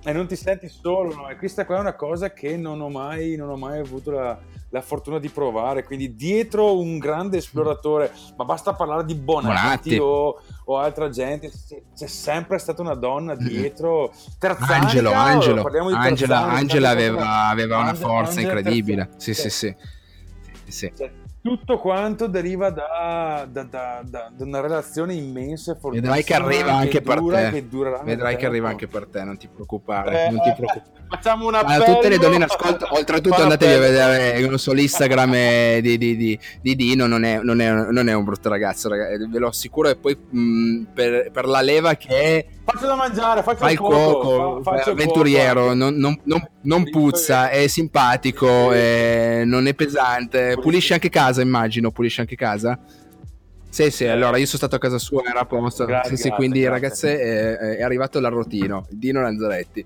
e 0.07 0.13
non 0.13 0.27
ti 0.27 0.37
senti 0.37 0.69
solo. 0.69 1.15
No? 1.15 1.29
E 1.29 1.37
questa 1.37 1.65
qua 1.65 1.79
è 1.79 1.81
una 1.81 1.95
cosa 1.95 2.33
che 2.33 2.57
non 2.57 2.81
ho 2.81 2.91
mai, 2.91 3.37
non 3.37 3.49
ho 3.49 3.57
mai 3.57 3.79
avuto 3.79 4.11
la, 4.11 4.39
la, 4.71 4.81
fortuna 4.81 5.19
di 5.19 5.29
provare. 5.29 5.85
Quindi, 5.85 6.15
dietro 6.15 6.79
un 6.79 6.99
grande 6.99 7.39
esploratore, 7.39 8.13
ma 8.37 8.45
basta 8.45 8.73
parlare 8.73 9.05
di 9.05 9.15
Bonatti. 9.15 9.97
O, 9.97 10.41
o, 10.65 10.79
altra 10.79 11.09
gente, 11.09 11.51
c'è 11.97 12.07
sempre 12.07 12.59
stata 12.59 12.83
una 12.83 12.95
donna 12.95 13.35
dietro. 13.35 14.13
Terzanica, 14.39 14.75
Angelo, 14.77 15.13
Angelo. 15.13 15.63
Angela, 15.97 16.45
Angela 16.45 16.91
aveva, 16.91 17.49
aveva, 17.49 17.79
una 17.79 17.95
forza 17.95 18.41
Angela 18.41 18.59
incredibile. 18.59 19.11
Sì, 19.17 19.35
sì, 19.35 19.51
sì. 19.51 19.75
sì, 20.65 20.71
sì. 20.71 20.93
Cioè, 20.97 21.11
tutto 21.45 21.79
quanto 21.79 22.27
deriva 22.27 22.71
da, 22.71 23.47
da, 23.47 23.65
da, 23.65 24.03
da, 24.03 24.33
una 24.39 24.61
relazione 24.63 25.13
immensa 25.13 25.73
e 25.73 25.75
fortissima. 25.75 26.15
Vedrai 26.15 26.25
che 26.25 26.35
arriva 26.35 26.73
anche 26.73 27.03
per 27.03 27.19
te. 27.19 27.51
Che 27.51 28.03
Vedrai 28.03 28.37
che 28.37 28.47
arriva 28.47 28.71
anche 28.71 28.87
per 28.87 29.07
te, 29.09 29.25
non 29.25 29.37
ti 29.37 29.47
preoccupare. 29.49 30.25
Eh, 30.25 30.31
non 30.31 30.41
ti 30.41 30.49
eh, 30.49 30.55
preoccupare. 30.55 30.93
Facciamo 31.07 31.47
una 31.47 31.61
a 31.61 31.81
tutte 31.81 32.09
le 32.09 32.19
donne 32.19 32.37
in 32.37 32.43
ascolto, 32.43 32.89
oltretutto 32.91 33.43
andatevi 33.43 33.73
a 33.75 33.79
vedere 33.79 34.47
non 34.49 34.59
so, 34.59 34.73
l'Instagram 34.73 35.33
di, 35.81 35.99
di, 35.99 36.17
di, 36.17 36.39
di 36.61 36.75
Dino, 36.75 37.07
non 37.07 37.25
è, 37.25 37.41
non, 37.41 37.61
è, 37.61 37.71
non 37.71 38.09
è, 38.09 38.15
un 38.15 38.25
brutto 38.25 38.49
ragazzo, 38.49 38.89
ragazzi, 38.89 39.29
ve 39.29 39.39
lo 39.39 39.49
assicuro. 39.49 39.91
E 39.91 39.97
poi 39.97 40.17
mh, 40.17 40.85
per, 40.95 41.31
per, 41.31 41.47
la 41.47 41.61
leva 41.61 41.95
che 41.95 42.09
è... 42.09 42.47
Faccio 42.65 42.87
da 42.87 42.95
mangiare, 42.95 43.43
faccio 43.43 43.69
il 43.69 43.79
cuoco, 43.79 44.63
fa, 44.63 44.83
avventuriero, 44.87 45.75
non, 45.75 45.95
non, 45.97 46.19
non, 46.63 46.91
puzza, 46.91 47.51
è 47.51 47.67
simpatico, 47.67 48.73
è, 48.73 49.43
non 49.45 49.67
è 49.67 49.75
pesante, 49.75 50.57
pulisce 50.59 50.95
anche 50.95 51.11
casa 51.11 51.34
casa, 51.35 51.43
immagino, 51.43 51.91
pulisce 51.91 52.21
anche 52.21 52.37
casa. 52.37 52.79
Sì, 53.69 53.91
sì, 53.91 54.07
allora 54.07 54.37
io 54.37 54.47
sono 54.47 54.59
stato 54.59 54.77
a 54.77 54.79
casa 54.79 54.99
sua, 54.99 55.25
era 55.25 55.41
a 55.41 55.47
posto. 55.47 55.85
Grazie, 55.85 56.17
sì, 56.17 56.23
sì, 56.23 56.31
quindi 56.31 56.61
grazie. 56.61 56.81
ragazze 56.81 57.19
è, 57.19 57.77
è 57.79 57.83
arrivato 57.83 58.21
l'arrotino, 58.21 58.87
Dino 58.89 59.21
Lanzaretti. 59.21 59.85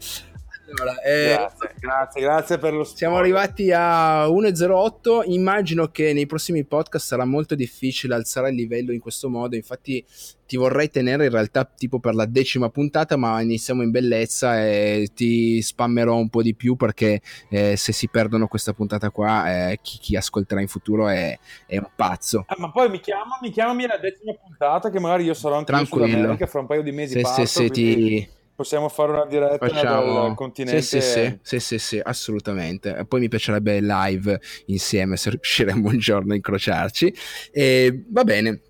Allora, 0.70 1.00
eh, 1.00 1.34
grazie, 1.34 1.74
grazie, 1.78 2.20
grazie 2.20 2.58
per 2.58 2.74
lo 2.74 2.84
sport. 2.84 2.98
Siamo 2.98 3.16
arrivati 3.16 3.72
a 3.72 4.26
1.08. 4.26 5.22
Immagino 5.24 5.88
che 5.88 6.12
nei 6.12 6.26
prossimi 6.26 6.64
podcast 6.64 7.06
sarà 7.06 7.24
molto 7.24 7.54
difficile 7.54 8.14
alzare 8.14 8.50
il 8.50 8.56
livello 8.56 8.92
in 8.92 9.00
questo 9.00 9.30
modo. 9.30 9.56
Infatti, 9.56 10.04
ti 10.46 10.56
vorrei 10.56 10.90
tenere 10.90 11.26
in 11.26 11.30
realtà 11.30 11.64
tipo 11.64 12.00
per 12.00 12.14
la 12.14 12.26
decima 12.26 12.68
puntata, 12.68 13.16
ma 13.16 13.40
iniziamo 13.40 13.82
in 13.82 13.90
bellezza 13.90 14.62
e 14.62 15.08
ti 15.14 15.60
spammerò 15.62 16.16
un 16.16 16.28
po' 16.28 16.42
di 16.42 16.54
più 16.54 16.76
perché 16.76 17.20
eh, 17.48 17.76
se 17.76 17.92
si 17.92 18.08
perdono 18.08 18.46
questa 18.46 18.72
puntata 18.72 19.10
qua, 19.10 19.70
eh, 19.70 19.78
chi, 19.82 19.98
chi, 19.98 20.16
ascolterà 20.16 20.60
in 20.60 20.68
futuro 20.68 21.08
è, 21.08 21.38
è 21.66 21.78
un 21.78 21.88
pazzo. 21.94 22.44
Ah, 22.46 22.56
ma 22.58 22.70
poi 22.70 22.90
mi, 22.90 23.00
chiama, 23.00 23.38
mi 23.40 23.50
chiamami 23.50 23.86
la 23.86 23.98
decima 23.98 24.34
puntata, 24.34 24.90
che 24.90 25.00
magari 25.00 25.24
io 25.24 25.34
sarò 25.34 25.56
anche 25.56 25.72
Tranquillo. 25.72 26.04
in 26.04 26.12
Sud 26.12 26.20
America 26.24 26.46
fra 26.46 26.60
un 26.60 26.66
paio 26.66 26.82
di 26.82 26.92
mesi. 26.92 27.14
Se, 27.14 27.20
parto, 27.20 27.40
se, 27.40 27.46
se 27.46 27.70
ti 27.70 28.36
Possiamo 28.58 28.88
fare 28.88 29.12
una 29.12 29.24
diretta 29.24 29.68
Facciamo... 29.68 30.14
dal 30.14 30.34
continente. 30.34 30.82
Sì, 30.82 31.00
sì, 31.00 31.12
sì, 31.12 31.38
sì, 31.42 31.60
sì, 31.60 31.78
sì, 31.78 32.00
assolutamente. 32.02 33.04
Poi 33.06 33.20
mi 33.20 33.28
piacerebbe 33.28 33.78
live 33.80 34.40
insieme 34.66 35.16
se 35.16 35.30
riusciremo 35.30 35.88
un 35.88 35.98
giorno 35.98 36.32
a 36.32 36.34
incrociarci. 36.34 37.14
E 37.52 38.02
va 38.08 38.24
bene. 38.24 38.62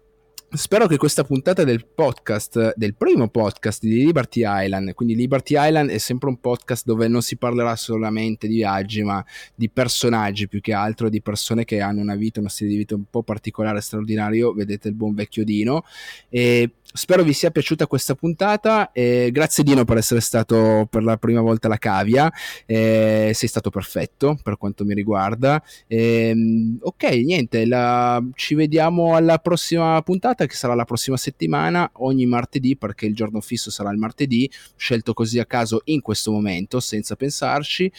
Spero 0.51 0.87
che 0.87 0.97
questa 0.97 1.25
puntata 1.25 1.63
del 1.63 1.85
podcast, 1.85 2.73
del 2.75 2.95
primo 2.95 3.29
podcast 3.29 3.83
di 3.83 4.03
Liberty 4.03 4.45
Island, 4.47 4.95
quindi 4.95 5.15
Liberty 5.15 5.57
Island 5.59 5.91
è 5.91 5.99
sempre 5.99 6.31
un 6.31 6.41
podcast 6.41 6.87
dove 6.87 7.07
non 7.07 7.21
si 7.21 7.37
parlerà 7.37 7.77
solamente 7.77 8.49
di 8.49 8.55
viaggi, 8.55 9.03
ma 9.03 9.23
di 9.55 9.69
personaggi 9.69 10.49
più 10.49 10.63
che 10.63 10.73
altro, 10.73 11.11
di 11.11 11.21
persone 11.21 11.67
che 11.67 11.83
hanno 11.83 12.01
una 12.01 12.15
vita, 12.15 12.41
uno 12.41 12.49
stile 12.49 12.71
di 12.71 12.77
vita 12.79 12.95
un 12.95 13.05
po' 13.11 13.23
particolare, 13.23 13.83
straordinario. 13.83 14.55
Vedete 14.55 14.89
il 14.89 14.95
buon 14.95 15.13
vecchio 15.13 15.45
Dino. 15.45 15.85
E 16.31 16.71
Spero 16.91 17.23
vi 17.23 17.35
sia 17.35 17.51
piaciuta 17.51 17.87
questa 17.87 18.15
puntata. 18.15 18.93
Eh, 18.93 19.29
grazie 19.31 19.63
Dino 19.63 19.85
per 19.85 19.99
essere 19.99 20.21
stato 20.21 20.87
per 20.89 21.03
la 21.05 21.19
prima 21.19 21.43
volta 21.43 21.69
la 21.69 21.77
cavia. 21.77 22.33
Eh, 22.65 23.31
sei 23.35 23.49
stato 23.49 23.69
perfetto 23.69 24.39
per 24.43 24.57
quanto 24.57 24.87
mi 24.87 24.95
riguarda. 24.95 25.63
Eh, 25.87 26.35
ok, 26.81 27.03
niente, 27.25 27.67
la... 27.67 28.23
ci 28.35 28.55
vediamo 28.55 29.15
alla 29.15 29.39
prossima 29.39 30.01
puntata 30.01 30.38
che 30.47 30.55
sarà 30.55 30.75
la 30.75 30.85
prossima 30.85 31.17
settimana, 31.17 31.91
ogni 31.95 32.27
martedì 32.27 32.77
perché 32.77 33.07
il 33.07 33.15
giorno 33.15 33.41
fisso 33.41 33.71
sarà 33.71 33.91
il 33.91 33.99
martedì, 33.99 34.51
scelto 34.77 35.13
così 35.13 35.39
a 35.39 35.47
caso 35.47 35.83
in 35.85 36.01
questo 36.01 36.31
momento 36.31 36.81
senza 36.81 37.17
pensarci. 37.17 37.91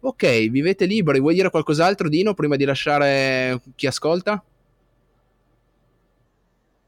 ok, 0.00 0.48
vivete 0.48 0.86
liberi. 0.86 1.20
Vuoi 1.20 1.34
dire 1.34 1.50
qualcos'altro 1.50 2.08
Dino 2.08 2.34
prima 2.34 2.56
di 2.56 2.64
lasciare 2.64 3.60
chi 3.74 3.86
ascolta? 3.86 4.42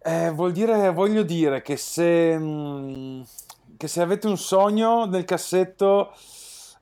Eh, 0.07 0.31
vuol 0.33 0.53
dire, 0.53 0.91
voglio 0.91 1.23
dire 1.23 1.63
che 1.63 1.79
se, 1.79 2.39
mm, 2.39 3.23
che 3.79 3.89
se 3.89 4.03
avete 4.03 4.27
un 4.27 4.37
sogno 4.37 5.07
nel 5.07 5.25
cassetto, 5.25 6.13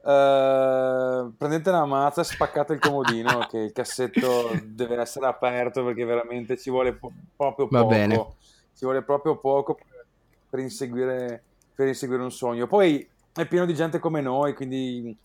eh, 0.05 1.31
prendete 1.37 1.69
una 1.71 1.87
mazza 1.87 2.23
spaccate 2.23 2.75
il 2.75 2.79
comodino, 2.81 3.47
che 3.51 3.59
il 3.59 3.73
cassetto 3.73 4.51
deve 4.65 5.01
essere 5.01 5.27
aperto 5.27 5.85
perché 5.85 6.05
veramente 6.05 6.59
ci 6.59 6.71
vuole 6.71 6.93
po- 6.95 7.13
proprio 7.37 7.69
Va 7.71 7.81
poco. 7.81 7.91
bene. 7.91 8.27
Ci 8.75 8.85
vuole 8.85 9.03
proprio 9.03 9.37
poco 9.37 9.79
per 10.49 10.61
inseguire, 10.61 11.43
per 11.75 11.87
inseguire 11.87 12.23
un 12.23 12.33
sogno. 12.33 12.67
Poi 12.67 13.09
è 13.33 13.47
pieno 13.47 13.65
di 13.65 13.75
gente 13.75 13.99
come 13.99 14.21
noi, 14.21 14.55
quindi 14.55 15.17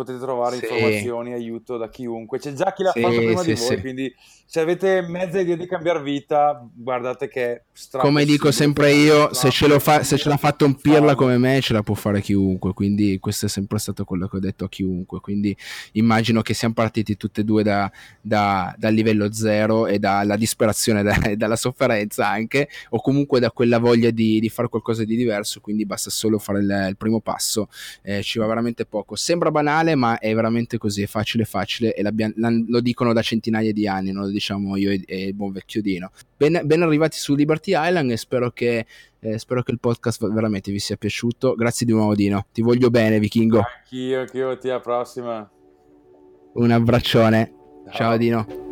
potete 0.00 0.18
trovare 0.18 0.56
Sì. 0.56 0.62
informazioni, 0.64 1.32
aiuto 1.32 1.76
da 1.76 1.88
chiunque. 1.88 2.38
C'è 2.38 2.52
già 2.52 2.72
chi 2.72 2.82
l'ha 2.82 2.92
Sì, 2.92 3.00
fatto 3.00 3.16
prima 3.16 3.42
sì, 3.42 3.54
di 3.54 3.60
voi, 3.60 3.80
quindi 3.80 4.14
se 4.46 4.60
avete 4.60 5.02
mezza 5.02 5.38
idea 5.38 5.54
di 5.54 5.66
cambiare 5.66 6.02
vita, 6.02 6.66
guardate 6.74 7.28
che 7.28 7.52
è 7.52 7.62
stra 7.72 8.00
Come 8.02 8.24
dico 8.24 8.50
sempre 8.50 8.92
io, 8.92 9.32
se 9.32 9.48
ce, 9.50 9.68
lo 9.68 9.78
fa, 9.78 10.02
se 10.02 10.16
ce 10.16 10.28
l'ha 10.28 10.36
fatto 10.36 10.64
un 10.64 10.74
pirla 10.74 11.14
come 11.14 11.38
me, 11.38 11.60
ce 11.60 11.72
la 11.72 11.82
può 11.82 11.94
fare 11.94 12.20
chiunque. 12.20 12.72
Quindi 12.72 13.18
questo 13.20 13.46
è 13.46 13.48
sempre 13.48 13.78
stato 13.78 14.04
quello 14.04 14.26
che 14.26 14.36
ho 14.38 14.40
detto 14.40 14.64
a 14.64 14.68
chiunque. 14.68 15.20
Quindi 15.20 15.56
immagino 15.92 16.42
che 16.42 16.52
siamo 16.54 16.74
partiti 16.74 17.16
tutti 17.16 17.40
e 17.40 17.44
due 17.44 17.62
da, 17.62 17.90
da- 18.20 18.74
dal 18.76 18.92
livello 18.92 19.32
zero 19.32 19.86
e 19.86 19.98
dalla 20.00 20.36
disperazione 20.36 21.02
da- 21.04 21.20
e 21.22 21.36
dalla 21.36 21.56
sofferenza 21.56 22.26
anche, 22.28 22.68
o 22.90 23.00
comunque 23.00 23.38
da 23.38 23.52
quella 23.52 23.78
voglia 23.78 24.10
di, 24.10 24.40
di 24.40 24.48
fare 24.48 24.68
qualcosa 24.68 25.04
di 25.04 25.14
diverso. 25.14 25.60
Quindi 25.60 25.86
basta 25.86 26.10
solo 26.10 26.38
fare 26.40 26.58
il, 26.58 26.86
il 26.88 26.96
primo 26.96 27.20
passo. 27.20 27.68
Eh, 28.02 28.22
ci 28.24 28.40
va 28.40 28.46
veramente 28.46 28.84
poco. 28.84 29.14
Sembra 29.14 29.52
banale, 29.52 29.89
ma 29.94 30.18
è 30.18 30.34
veramente 30.34 30.78
così. 30.78 31.02
È 31.02 31.06
facile, 31.06 31.44
facile. 31.44 31.94
E 31.94 32.02
lo 32.02 32.80
dicono 32.80 33.12
da 33.12 33.22
centinaia 33.22 33.72
di 33.72 33.86
anni, 33.86 34.12
non 34.12 34.24
lo 34.24 34.30
diciamo 34.30 34.76
io 34.76 34.90
e, 34.90 35.02
e 35.06 35.24
il 35.26 35.34
buon 35.34 35.52
vecchio 35.52 35.82
Dino. 35.82 36.10
Ben, 36.36 36.60
ben 36.64 36.82
arrivati 36.82 37.18
su 37.18 37.34
Liberty 37.34 37.72
Island 37.74 38.10
e 38.10 38.16
spero 38.16 38.50
che, 38.50 38.86
eh, 39.18 39.38
spero 39.38 39.62
che 39.62 39.72
il 39.72 39.78
podcast 39.78 40.30
veramente 40.32 40.72
vi 40.72 40.78
sia 40.78 40.96
piaciuto. 40.96 41.54
Grazie 41.54 41.86
di 41.86 41.92
nuovo 41.92 42.14
Dino, 42.14 42.46
ti 42.52 42.62
voglio 42.62 42.90
bene 42.90 43.18
vichingo. 43.18 43.58
Anch'io, 43.58 44.20
anch'io, 44.20 44.58
ti 44.58 44.68
alla 44.68 44.80
prossima. 44.80 45.50
Un 46.54 46.70
abbraccione. 46.70 47.52
Ciao 47.92 48.16
Dino. 48.16 48.69